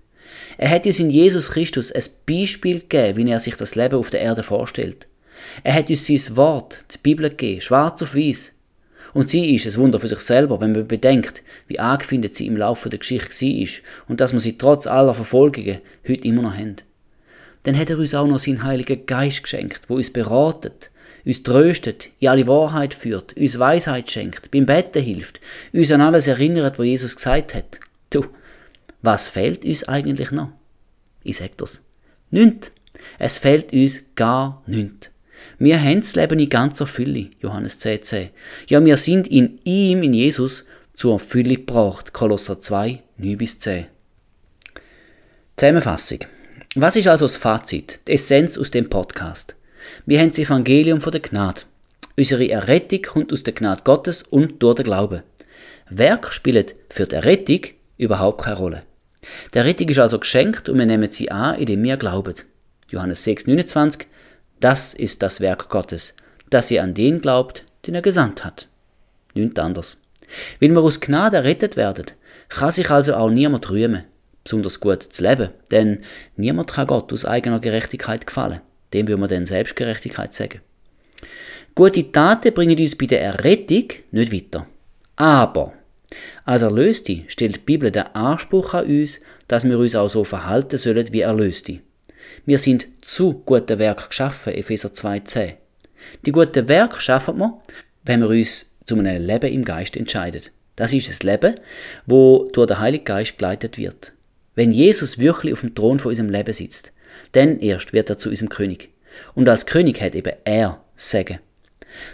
Er 0.58 0.70
hat 0.70 0.86
uns 0.86 1.00
in 1.00 1.10
Jesus 1.10 1.52
Christus 1.52 1.92
ein 1.92 2.04
Beispiel 2.26 2.80
gegeben, 2.80 3.18
wie 3.18 3.32
er 3.32 3.40
sich 3.40 3.56
das 3.56 3.76
Leben 3.76 3.96
auf 3.96 4.10
der 4.10 4.22
Erde 4.22 4.44
vorstellt. 4.44 5.08
Er 5.64 5.74
hat 5.74 5.90
uns 5.90 6.08
sein 6.08 6.36
Wort, 6.36 6.86
die 6.94 7.00
Bibel 7.00 7.30
gegeben, 7.30 7.62
schwarz 7.62 8.02
auf 8.02 8.16
weiß. 8.16 8.54
Und 9.14 9.30
sie 9.30 9.54
ist 9.54 9.68
ein 9.68 9.76
Wunder 9.76 10.00
für 10.00 10.08
sich 10.08 10.20
selber, 10.20 10.60
wenn 10.60 10.72
man 10.72 10.88
bedenkt, 10.88 11.44
wie 11.68 11.80
angefindet 11.80 12.34
sie 12.34 12.48
im 12.48 12.58
Laufe 12.58 12.90
der 12.90 13.00
Geschichte 13.00 13.46
war 13.46 13.70
und 14.08 14.22
dass 14.22 14.34
wir 14.34 14.40
sie 14.40 14.58
trotz 14.58 14.88
aller 14.88 15.14
Verfolgungen 15.14 15.82
heute 16.08 16.28
immer 16.28 16.42
noch 16.42 16.56
haben. 16.56 16.78
Dann 17.64 17.78
hat 17.78 17.90
er 17.90 18.00
uns 18.00 18.16
auch 18.16 18.28
noch 18.28 18.40
seinen 18.40 18.64
Heiligen 18.64 19.06
Geist 19.06 19.44
geschenkt, 19.44 19.82
wo 19.88 19.96
uns 19.96 20.12
beratet, 20.12 20.90
uns 21.26 21.44
tröstet, 21.44 22.10
in 22.20 22.28
alle 22.28 22.48
Wahrheit 22.48 22.94
führt, 22.94 23.38
uns 23.38 23.60
Weisheit 23.60 24.10
schenkt, 24.10 24.52
beim 24.52 24.66
Betten 24.66 25.04
hilft, 25.04 25.40
uns 25.72 25.92
an 25.92 26.02
alles 26.02 26.28
erinnert, 26.28 26.80
was 26.80 26.86
Jesus 26.86 27.16
gesagt 27.16 27.54
hat. 27.54 27.80
Du, 28.10 28.26
was 29.04 29.28
fehlt 29.28 29.66
uns 29.66 29.88
eigentlich 29.88 30.32
noch? 30.32 30.50
Ich 31.24 31.38
sag 31.38 31.58
das. 31.58 31.84
Nünt. 32.32 32.72
Es 33.20 33.38
fehlt 33.38 33.74
uns 33.74 34.02
gar 34.16 34.64
nichts. 34.66 35.12
Wir 35.60 35.80
haben 35.80 36.00
das 36.00 36.16
Leben 36.16 36.40
in 36.40 36.50
ganzer 36.50 36.88
Fülle, 36.88 37.30
Johannes 37.40 37.80
10, 37.80 38.02
10. 38.02 38.30
Ja, 38.70 38.84
wir 38.84 38.98
sind 38.98 39.28
in 39.28 39.60
ihm, 39.66 40.04
in 40.04 40.14
Jesus, 40.14 40.66
zur 40.94 41.20
Fülle 41.20 41.56
gebracht, 41.56 42.14
Kolosser 42.14 42.60
2, 42.60 43.04
9 43.18 43.38
bis 43.38 43.60
10. 43.60 43.88
Zusammenfassung. 45.58 46.20
Was 46.76 46.96
ist 46.96 47.08
also 47.08 47.26
das 47.26 47.36
Fazit, 47.36 48.00
die 48.08 48.14
Essenz 48.14 48.58
aus 48.58 48.72
dem 48.72 48.90
Podcast? 48.90 49.56
Wir 50.06 50.20
haben 50.20 50.30
das 50.30 50.40
Evangelium 50.40 51.02
von 51.02 51.12
der 51.12 51.22
Gnade. 51.22 51.62
Unsere 52.16 52.50
Errettung 52.50 53.02
kommt 53.02 53.34
aus 53.34 53.44
der 53.44 53.54
Gnade 53.54 53.84
Gottes 53.84 54.24
und 54.24 54.64
durch 54.64 54.76
den 54.76 54.86
Glauben. 54.86 55.24
Werk 55.90 56.32
spielt 56.32 56.76
für 56.90 57.06
die 57.06 57.16
Errettung 57.16 57.60
überhaupt 57.98 58.44
keine 58.44 58.58
Rolle. 58.58 58.84
Der 59.54 59.66
Rettung 59.66 59.90
ist 59.90 60.00
also 60.00 60.20
geschenkt 60.20 60.70
und 60.70 60.78
wir 60.78 60.86
nehmen 60.86 61.10
sie 61.12 61.32
an, 61.32 61.56
indem 61.56 61.84
wir 61.84 61.98
glauben. 61.98 62.36
Johannes 62.90 63.24
6, 63.24 63.48
29. 63.48 64.08
Das 64.60 64.94
ist 64.94 65.22
das 65.22 65.42
Werk 65.42 65.70
Gottes, 65.70 66.16
dass 66.50 66.72
ihr 66.72 66.84
an 66.84 66.94
den 66.94 67.22
glaubt, 67.22 67.64
den 67.86 67.96
er 67.96 68.02
gesandt 68.02 68.46
hat. 68.46 68.68
Nichts 69.34 69.60
anders. 69.60 69.98
Wenn 70.60 70.74
wir 70.74 70.82
aus 70.82 71.00
Gnade 71.00 71.38
errettet 71.38 71.76
werden, 71.76 72.06
kann 72.50 72.72
sich 72.72 72.90
also 72.90 73.16
auch 73.16 73.30
niemand 73.30 73.70
rühmen, 73.70 74.04
besonders 74.44 74.80
gut 74.80 75.04
zu 75.04 75.24
leben, 75.24 75.50
denn 75.72 76.04
niemand 76.36 76.72
kann 76.72 76.88
Gott 76.88 77.12
aus 77.12 77.26
eigener 77.26 77.60
Gerechtigkeit 77.60 78.26
gefallen. 78.26 78.62
Dem 78.94 79.08
würde 79.08 79.20
man 79.20 79.30
dann 79.30 79.46
Selbstgerechtigkeit 79.46 80.34
sagen. 80.34 80.62
Gute 81.76 82.12
Taten 82.12 82.54
bringen 82.54 82.78
uns 82.78 82.96
bei 82.96 83.08
der 83.08 83.22
Errettung 83.22 83.88
nicht 84.12 84.32
weiter. 84.32 84.68
Aber 85.16 85.74
als 86.46 86.62
Erlöste 86.62 87.24
stellt 87.28 87.56
die 87.56 87.60
Bibel 87.60 87.92
den 87.92 88.04
Anspruch 88.04 88.74
an 88.74 88.86
uns, 88.86 89.20
dass 89.48 89.64
wir 89.64 89.78
uns 89.78 89.96
auch 89.96 90.10
so 90.10 90.24
verhalten 90.24 90.78
sollen 90.78 91.12
wie 91.12 91.22
Erlöste. 91.22 91.80
Wir 92.46 92.58
sind 92.58 92.88
zu 93.02 93.42
guten 93.46 93.80
Werk 93.80 94.10
geschaffen, 94.10 94.54
Epheser 94.54 94.90
2,10. 94.90 95.54
Die 96.26 96.32
guten 96.32 96.68
Werke 96.68 97.00
schaffen 97.02 97.38
wir, 97.38 97.58
wenn 98.06 98.22
wir 98.22 98.30
uns 98.30 98.68
zu 98.86 98.98
einem 98.98 99.26
Leben 99.26 99.52
im 99.52 99.64
Geist 99.64 99.96
entscheiden. 99.96 100.42
Das 100.76 100.94
ist 100.94 101.10
das 101.10 101.24
Leben, 101.24 101.56
wo 102.06 102.50
durch 102.52 102.68
den 102.68 102.80
Heiligen 102.80 103.06
Geist 103.06 103.38
geleitet 103.38 103.78
wird. 103.78 104.14
Wenn 104.56 104.72
Jesus 104.72 105.20
wirklich 105.20 105.54
auf 105.54 105.62
dem 105.62 105.76
Thron 105.76 106.00
von 106.00 106.10
unserem 106.10 106.30
Leben 106.30 106.54
sitzt, 106.54 106.94
dann 107.32 107.60
erst 107.60 107.94
wird 107.94 108.10
er 108.10 108.18
zu 108.18 108.30
unserem 108.30 108.50
König. 108.50 108.90
Und 109.36 109.48
als 109.48 109.66
König 109.66 110.02
hat 110.02 110.16
eben 110.16 110.34
er 110.46 110.84
Sagen. 110.96 111.40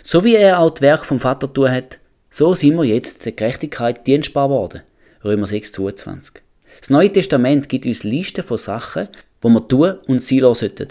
So 0.04 0.24
wie 0.24 0.36
er 0.36 0.60
auch 0.60 0.70
das 0.70 0.82
Werk 0.82 1.06
vom 1.06 1.20
Vater 1.20 1.52
tun 1.52 1.72
hat, 1.72 1.99
so 2.30 2.54
sind 2.54 2.76
wir 2.76 2.84
jetzt 2.84 3.26
der 3.26 3.32
Gerechtigkeit 3.32 4.06
dienstbar 4.06 4.50
worden. 4.50 4.82
Römer 5.24 5.48
6, 5.48 5.72
22. 5.74 6.36
Das 6.80 6.90
Neue 6.90 7.12
Testament 7.12 7.68
gibt 7.68 7.86
uns 7.86 8.04
Listen 8.04 8.44
von 8.44 8.58
Sachen, 8.58 9.08
wo 9.42 9.50
wir 9.50 9.68
tun 9.68 9.96
und 10.08 10.32
lassen 10.32 10.56
sollten. 10.56 10.88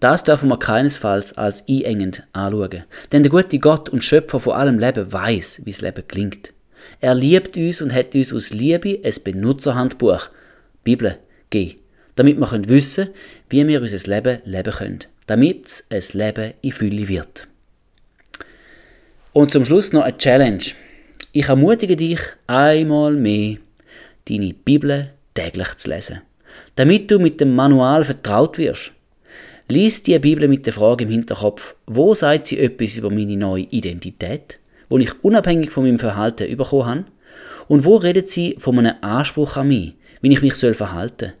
Das 0.00 0.24
dürfen 0.24 0.48
wir 0.48 0.58
keinesfalls 0.58 1.36
als 1.38 1.64
einengend 1.68 2.24
anschauen. 2.32 2.84
Denn 3.12 3.22
der 3.22 3.30
gute 3.30 3.58
Gott 3.58 3.88
und 3.88 4.02
Schöpfer 4.02 4.40
von 4.40 4.54
allem 4.54 4.78
Leben 4.78 5.12
weiß, 5.12 5.62
wie 5.64 5.70
das 5.70 5.80
Leben 5.80 6.06
klingt. 6.08 6.52
Er 7.00 7.14
liebt 7.14 7.56
uns 7.56 7.80
und 7.80 7.92
hat 7.94 8.14
uns 8.14 8.32
aus 8.32 8.50
Liebe 8.50 8.98
ein 9.04 9.14
Benutzerhandbuch, 9.22 10.28
Bibel, 10.82 11.18
gegeben, 11.50 11.80
damit 12.16 12.38
wir 12.38 12.68
wissen 12.68 13.04
können, 13.04 13.16
wie 13.50 13.68
wir 13.68 13.82
unser 13.82 14.10
Leben 14.10 14.40
leben 14.44 14.72
können. 14.72 15.04
Damit 15.26 15.66
es 15.66 15.86
ein 15.90 16.18
Leben 16.18 16.54
in 16.62 16.72
Fülle 16.72 17.06
wird. 17.06 17.46
Und 19.32 19.50
zum 19.50 19.64
Schluss 19.64 19.94
noch 19.94 20.02
eine 20.02 20.18
Challenge. 20.18 20.62
Ich 21.32 21.48
ermutige 21.48 21.96
dich 21.96 22.20
einmal 22.46 23.14
mehr, 23.14 23.56
deine 24.28 24.52
Bibel 24.52 25.14
täglich 25.32 25.74
zu 25.76 25.88
lesen, 25.88 26.20
damit 26.76 27.10
du 27.10 27.18
mit 27.18 27.40
dem 27.40 27.56
Manual 27.56 28.04
vertraut 28.04 28.58
wirst. 28.58 28.92
Lies 29.70 30.02
die 30.02 30.18
Bibel 30.18 30.48
mit 30.48 30.66
der 30.66 30.74
Frage 30.74 31.04
im 31.04 31.10
Hinterkopf, 31.10 31.74
wo 31.86 32.12
sagt 32.14 32.44
sie 32.44 32.58
etwas 32.58 32.98
über 32.98 33.08
meine 33.08 33.38
neue 33.38 33.62
Identität, 33.70 34.58
wo 34.90 34.98
ich 34.98 35.24
unabhängig 35.24 35.70
von 35.70 35.84
meinem 35.84 35.98
Verhalten 35.98 36.54
bekommen 36.54 36.86
habe, 36.86 37.04
und 37.68 37.86
wo 37.86 37.96
redet 37.96 38.28
sie 38.28 38.56
von 38.58 38.78
einem 38.78 38.96
Anspruch 39.00 39.56
an 39.56 39.68
mich, 39.68 39.94
wie 40.20 40.30
ich 40.30 40.42
mich 40.42 40.56
soll 40.56 40.74
verhalten. 40.74 41.32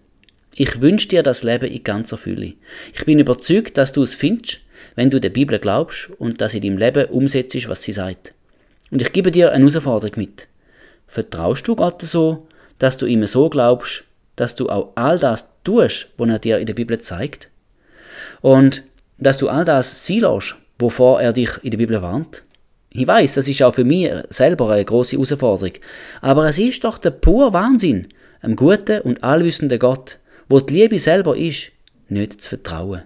Ich 0.54 0.80
wünsche 0.80 1.08
dir 1.08 1.22
das 1.22 1.42
Leben 1.42 1.70
in 1.70 1.84
ganzer 1.84 2.16
Fülle. 2.16 2.54
Ich 2.94 3.04
bin 3.04 3.18
überzeugt, 3.18 3.76
dass 3.76 3.92
du 3.92 4.02
es 4.02 4.14
findest, 4.14 4.60
wenn 4.94 5.10
du 5.10 5.20
der 5.20 5.30
Bibel 5.30 5.58
glaubst 5.58 6.10
und 6.18 6.40
dass 6.40 6.54
in 6.54 6.62
deinem 6.62 6.78
Leben 6.78 7.06
umsetzt, 7.06 7.68
was 7.68 7.82
sie 7.82 7.92
sagt. 7.92 8.34
Und 8.90 9.02
ich 9.02 9.12
gebe 9.12 9.30
dir 9.30 9.52
eine 9.52 9.64
Herausforderung 9.64 10.16
mit. 10.16 10.48
Vertraust 11.06 11.66
du 11.66 11.76
Gott 11.76 12.02
so, 12.02 12.46
dass 12.78 12.96
du 12.96 13.06
ihm 13.06 13.26
so 13.26 13.48
glaubst, 13.48 14.04
dass 14.36 14.54
du 14.54 14.68
auch 14.68 14.92
all 14.94 15.18
das 15.18 15.48
tust, 15.64 16.08
was 16.16 16.28
er 16.28 16.38
dir 16.38 16.58
in 16.58 16.66
der 16.66 16.74
Bibel 16.74 17.00
zeigt? 17.00 17.48
Und 18.40 18.84
dass 19.18 19.38
du 19.38 19.48
all 19.48 19.64
das 19.64 20.06
sein 20.06 20.20
lässt, 20.20 20.56
wovor 20.78 21.20
er 21.20 21.32
dich 21.32 21.50
in 21.62 21.70
der 21.70 21.78
Bibel 21.78 22.02
warnt. 22.02 22.42
Ich 22.90 23.06
weiß, 23.06 23.34
das 23.34 23.48
ist 23.48 23.62
auch 23.62 23.74
für 23.74 23.84
mich 23.84 24.10
selber 24.28 24.70
eine 24.70 24.84
große 24.84 25.16
Herausforderung. 25.16 25.72
Aber 26.20 26.48
es 26.48 26.58
ist 26.58 26.84
doch 26.84 26.98
der 26.98 27.10
pure 27.10 27.52
Wahnsinn, 27.52 28.08
einem 28.40 28.56
guten 28.56 29.00
und 29.02 29.22
allwissenden 29.22 29.78
Gott, 29.78 30.18
wo 30.48 30.60
die 30.60 30.74
Liebe 30.74 30.98
selber 30.98 31.36
ist, 31.36 31.70
nicht 32.08 32.42
zu 32.42 32.50
vertrauen. 32.50 33.02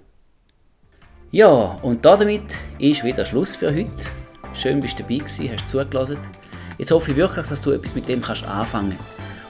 Ja, 1.37 1.79
und 1.83 2.03
damit 2.03 2.57
ist 2.79 3.05
wieder 3.05 3.27
Schluss 3.27 3.57
für 3.57 3.67
heute. 3.69 3.91
Schön, 4.55 4.81
bist 4.81 4.99
du 4.99 5.03
dabei 5.03 5.19
gewesen, 5.19 5.51
hast 5.53 5.69
zugelassen. 5.69 6.17
Jetzt 6.79 6.91
hoffe 6.91 7.11
ich 7.11 7.17
wirklich, 7.19 7.47
dass 7.47 7.61
du 7.61 7.73
etwas 7.73 7.95
mit 7.95 8.09
dem 8.09 8.23
kannst 8.23 8.47
anfangen 8.47 8.99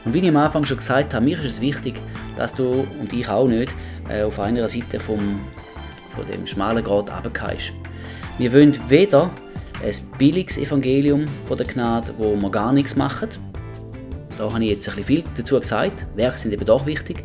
Und 0.04 0.12
wie 0.12 0.18
ich 0.18 0.28
am 0.28 0.36
Anfang 0.36 0.64
schon 0.64 0.78
gesagt 0.78 1.14
habe, 1.14 1.24
mir 1.24 1.38
ist 1.38 1.44
es 1.44 1.60
wichtig, 1.60 2.02
dass 2.36 2.54
du 2.54 2.88
und 2.98 3.12
ich 3.12 3.28
auch 3.28 3.46
nicht 3.46 3.72
äh, 4.08 4.24
auf 4.24 4.40
einer 4.40 4.68
Seite 4.68 4.98
vom 4.98 5.38
von 6.10 6.26
dem 6.26 6.44
schmalen 6.44 6.82
Grat 6.82 7.08
runtergehst. 7.08 7.72
Wir 8.38 8.52
wollen 8.52 8.76
weder 8.88 9.30
ein 9.80 9.94
billiges 10.18 10.58
Evangelium 10.58 11.28
von 11.44 11.56
der 11.56 11.68
Gnade, 11.68 12.12
wo 12.18 12.34
wir 12.34 12.50
gar 12.50 12.72
nichts 12.72 12.96
machen. 12.96 13.28
Da 14.36 14.52
habe 14.52 14.64
ich 14.64 14.70
jetzt 14.70 14.88
ein 14.88 14.96
bisschen 14.96 15.22
viel 15.22 15.24
dazu 15.36 15.60
gesagt. 15.60 16.04
Werke 16.16 16.36
sind 16.36 16.52
eben 16.52 16.64
doch 16.64 16.84
wichtig. 16.84 17.22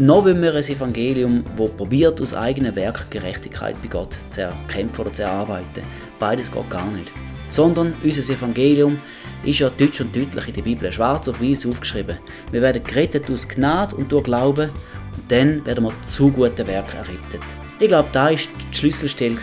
Noch 0.00 0.24
wollen 0.24 0.40
wir 0.40 0.54
ein 0.54 0.62
Evangelium, 0.64 1.44
das 1.58 1.70
probiert, 1.72 2.22
aus 2.22 2.32
eigenem 2.32 2.74
Werk 2.74 3.10
Gerechtigkeit 3.10 3.76
bei 3.82 3.88
Gott 3.88 4.16
zu 4.30 4.40
erkämpfen 4.40 5.02
oder 5.02 5.12
zu 5.12 5.24
erarbeiten. 5.24 5.82
Beides 6.18 6.50
geht 6.50 6.70
gar 6.70 6.90
nicht. 6.90 7.12
Sondern 7.48 7.92
unser 8.02 8.32
Evangelium 8.32 8.98
ist 9.44 9.58
ja 9.58 9.68
deutsch 9.68 10.00
und 10.00 10.16
deutlich 10.16 10.48
in 10.48 10.54
der 10.54 10.62
Bibel 10.62 10.90
schwarz 10.90 11.28
auf 11.28 11.42
weiß 11.42 11.66
aufgeschrieben. 11.66 12.16
Wir 12.50 12.62
werden 12.62 12.82
gerettet 12.82 13.30
aus 13.30 13.46
Gnade 13.46 13.94
und 13.94 14.10
durch 14.10 14.24
Glauben 14.24 14.70
und 14.70 15.30
dann 15.30 15.66
werden 15.66 15.84
wir 15.84 15.92
zu 16.06 16.32
guten 16.32 16.66
Werken 16.66 16.96
errettet. 16.96 17.42
Ich 17.78 17.88
glaube, 17.88 18.08
da 18.10 18.30
war 18.30 18.30
die 18.30 18.74
Schlüsselstelle. 18.74 19.36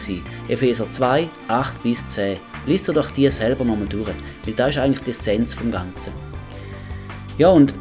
Epheser 0.47 0.91
2, 0.91 1.29
8 1.49 1.83
bis 1.83 2.09
10. 2.09 2.39
Lies 2.65 2.83
dir 2.83 2.93
doch 2.93 3.11
die 3.11 3.29
selber 3.29 3.63
nochmal 3.63 3.87
durch, 3.87 4.09
weil 4.43 4.53
das 4.55 4.69
ist 4.69 4.77
eigentlich 4.79 5.03
die 5.03 5.11
Essenz 5.11 5.53
vom 5.53 5.69
Ganzen. 5.69 6.13
Ja, 7.37 7.49
und 7.49 7.75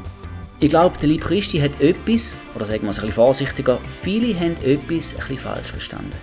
ich 0.58 0.68
glaube, 0.70 0.96
der 0.98 1.08
Lieb 1.08 1.22
Christi 1.22 1.58
hat 1.58 1.80
etwas, 1.80 2.34
oder 2.54 2.64
sagen 2.64 2.84
wir 2.84 2.90
es 2.90 2.96
bisschen 2.96 3.12
vorsichtiger, 3.12 3.78
viele 4.02 4.34
haben 4.38 4.56
etwas 4.62 5.12
ein 5.12 5.18
bisschen 5.18 5.38
falsch 5.38 5.70
verstanden. 5.70 6.16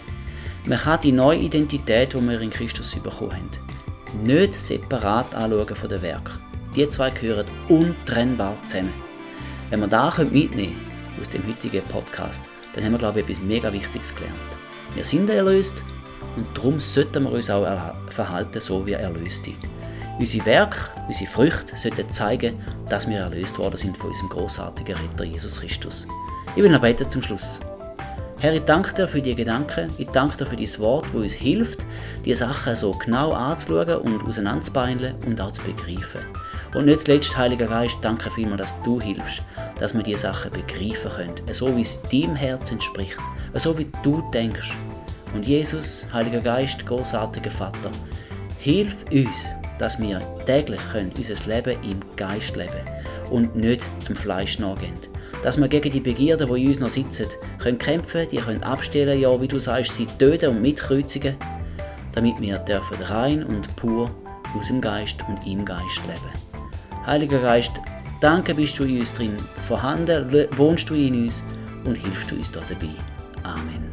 Man 0.66 0.80
kann 0.80 1.02
die 1.02 1.12
neue 1.12 1.40
Identität, 1.40 2.14
die 2.14 2.22
wir 2.22 2.42
in 2.42 2.50
Christus 2.50 2.96
bekommen 2.96 3.34
haben, 3.34 4.26
nicht 4.26 4.54
separat 4.54 5.36
anschauen 5.36 5.76
von 5.76 5.90
den 5.90 6.02
Werk. 6.02 6.40
Die 6.76 6.90
zwei 6.90 7.12
gehören 7.12 7.46
untrennbar 7.70 8.56
zusammen. 8.66 8.94
Wenn 9.70 9.82
wir 9.82 9.88
da 9.88 10.12
mitnehmen 10.32 10.78
aus 11.20 11.30
dem 11.30 11.46
heutigen 11.48 11.84
Podcast, 11.88 12.50
dann 12.74 12.84
haben 12.84 12.94
wir, 12.94 13.00
glaube 13.00 13.20
ich, 13.20 13.26
etwas 13.26 13.44
mega 13.44 13.72
Wichtiges 13.72 14.16
gelernt. 14.16 14.38
Wir 14.96 15.04
sind 15.04 15.30
erlöst 15.30 15.84
und 16.36 16.48
darum 16.56 16.80
sollten 16.80 17.24
wir 17.24 17.32
uns 17.32 17.52
auch 17.52 17.94
verhalten, 18.10 18.60
so 18.60 18.84
wie 18.86 18.94
Erlöste. 18.94 19.52
Unsere 20.19 20.45
Werke, 20.45 20.77
unsere 21.07 21.30
Früchte 21.30 21.76
sollten 21.76 22.10
zeigen, 22.10 22.57
dass 22.88 23.10
wir 23.10 23.19
erlöst 23.19 23.57
worden 23.57 23.77
sind 23.77 23.98
von 23.98 24.10
unserem 24.10 24.30
großartigen 24.30 24.95
Retter 24.95 25.23
Jesus 25.23 25.60
Christus. 25.60 26.07
Ich 26.56 26.61
will 26.61 26.72
noch 26.72 26.81
beten 26.81 27.10
zum 27.10 27.23
Schluss. 27.23 27.60
Herr, 28.40 28.53
ich 28.53 28.61
danke 28.61 28.94
dir 28.94 29.07
für 29.07 29.22
die 29.22 29.34
Gedanken, 29.34 29.91
ich 29.98 30.10
danke 30.10 30.38
dir 30.38 30.45
für 30.45 30.56
dein 30.56 30.80
Wort, 30.80 31.11
wo 31.14 31.19
uns 31.19 31.34
hilft, 31.34 31.85
die 32.26 32.35
Sachen 32.35 32.76
so 32.76 32.91
genau 32.91 33.31
anzuschauen 33.31 34.02
und 34.02 34.23
auseinanderzubeineln 34.23 35.15
und 35.26 35.40
auch 35.41 35.52
zu 35.52 35.61
begreifen. 35.64 36.22
Und 36.76 36.85
nicht 36.85 36.99
zuletzt, 37.02 37.35
Heiliger 37.38 37.68
Geist, 37.68 37.98
danke 38.02 38.30
vielmals, 38.30 38.61
dass 38.61 38.81
du 38.84 38.99
hilfst, 38.99 39.41
dass 39.80 39.95
wir 39.95 40.03
diese 40.03 40.23
Sachen 40.23 40.52
begreifen 40.52 41.11
können, 41.11 41.53
so 41.53 41.76
wie 41.76 41.81
es 41.81 42.02
deinem 42.03 42.35
Herz 42.35 42.72
entspricht, 42.72 43.18
so 43.53 43.77
wie 43.77 43.88
du 44.03 44.22
denkst. 44.31 44.73
Und 45.34 45.48
Jesus, 45.48 46.06
Heiliger 46.14 46.41
Geist, 46.41 46.85
großartiger 46.85 47.52
Vater, 47.52 47.91
hilf 48.60 49.06
uns, 49.11 49.48
dass 49.84 50.00
wir 50.00 50.22
täglich 50.46 50.80
können 50.94 51.12
unser 51.14 51.50
Leben 51.54 51.78
im 51.84 52.00
Geist 52.16 52.56
leben 52.56 52.72
und 53.30 53.54
nicht 53.54 53.86
im 54.08 54.16
Fleisch 54.16 54.58
nachgehen. 54.58 54.94
Dass 55.44 55.58
wir 55.58 55.68
gegen 55.68 55.92
die 55.92 56.00
Begierden, 56.00 56.48
die 56.48 56.62
in 56.62 56.68
uns 56.70 56.80
noch 56.80 56.90
sitzen, 56.90 57.28
können 57.60 57.78
kämpfen, 57.78 58.26
die 58.32 58.38
können 58.38 58.64
abstellen, 58.64 59.20
ja, 59.20 59.42
wie 59.42 59.48
du 59.50 59.60
sagst, 59.60 59.98
sie 59.98 60.06
töten 60.06 60.52
und 60.52 60.62
mitkreuzigen, 60.62 61.36
damit 62.16 62.40
wir 62.40 62.60
dürfen 62.60 62.96
rein 63.04 63.44
und 63.44 63.76
pur 63.76 64.10
aus 64.58 64.68
dem 64.68 64.80
Geist 64.80 65.18
und 65.28 65.46
im 65.46 65.66
Geist 65.66 66.00
leben. 66.08 67.06
Heiliger 67.06 67.42
Geist, 67.42 67.74
danke 68.22 68.56
bist 68.56 68.80
du 68.80 68.86
in 68.86 69.00
uns 69.00 69.14
drin 69.14 69.36
vorhanden, 69.68 70.48
wohnst 70.56 70.90
du 70.90 70.94
in 70.94 71.26
uns 71.26 71.44
und 71.84 71.96
hilfst 71.96 72.32
du 72.32 72.36
uns 72.36 72.50
da 72.50 72.62
dabei. 72.62 72.94
Amen. 73.44 73.93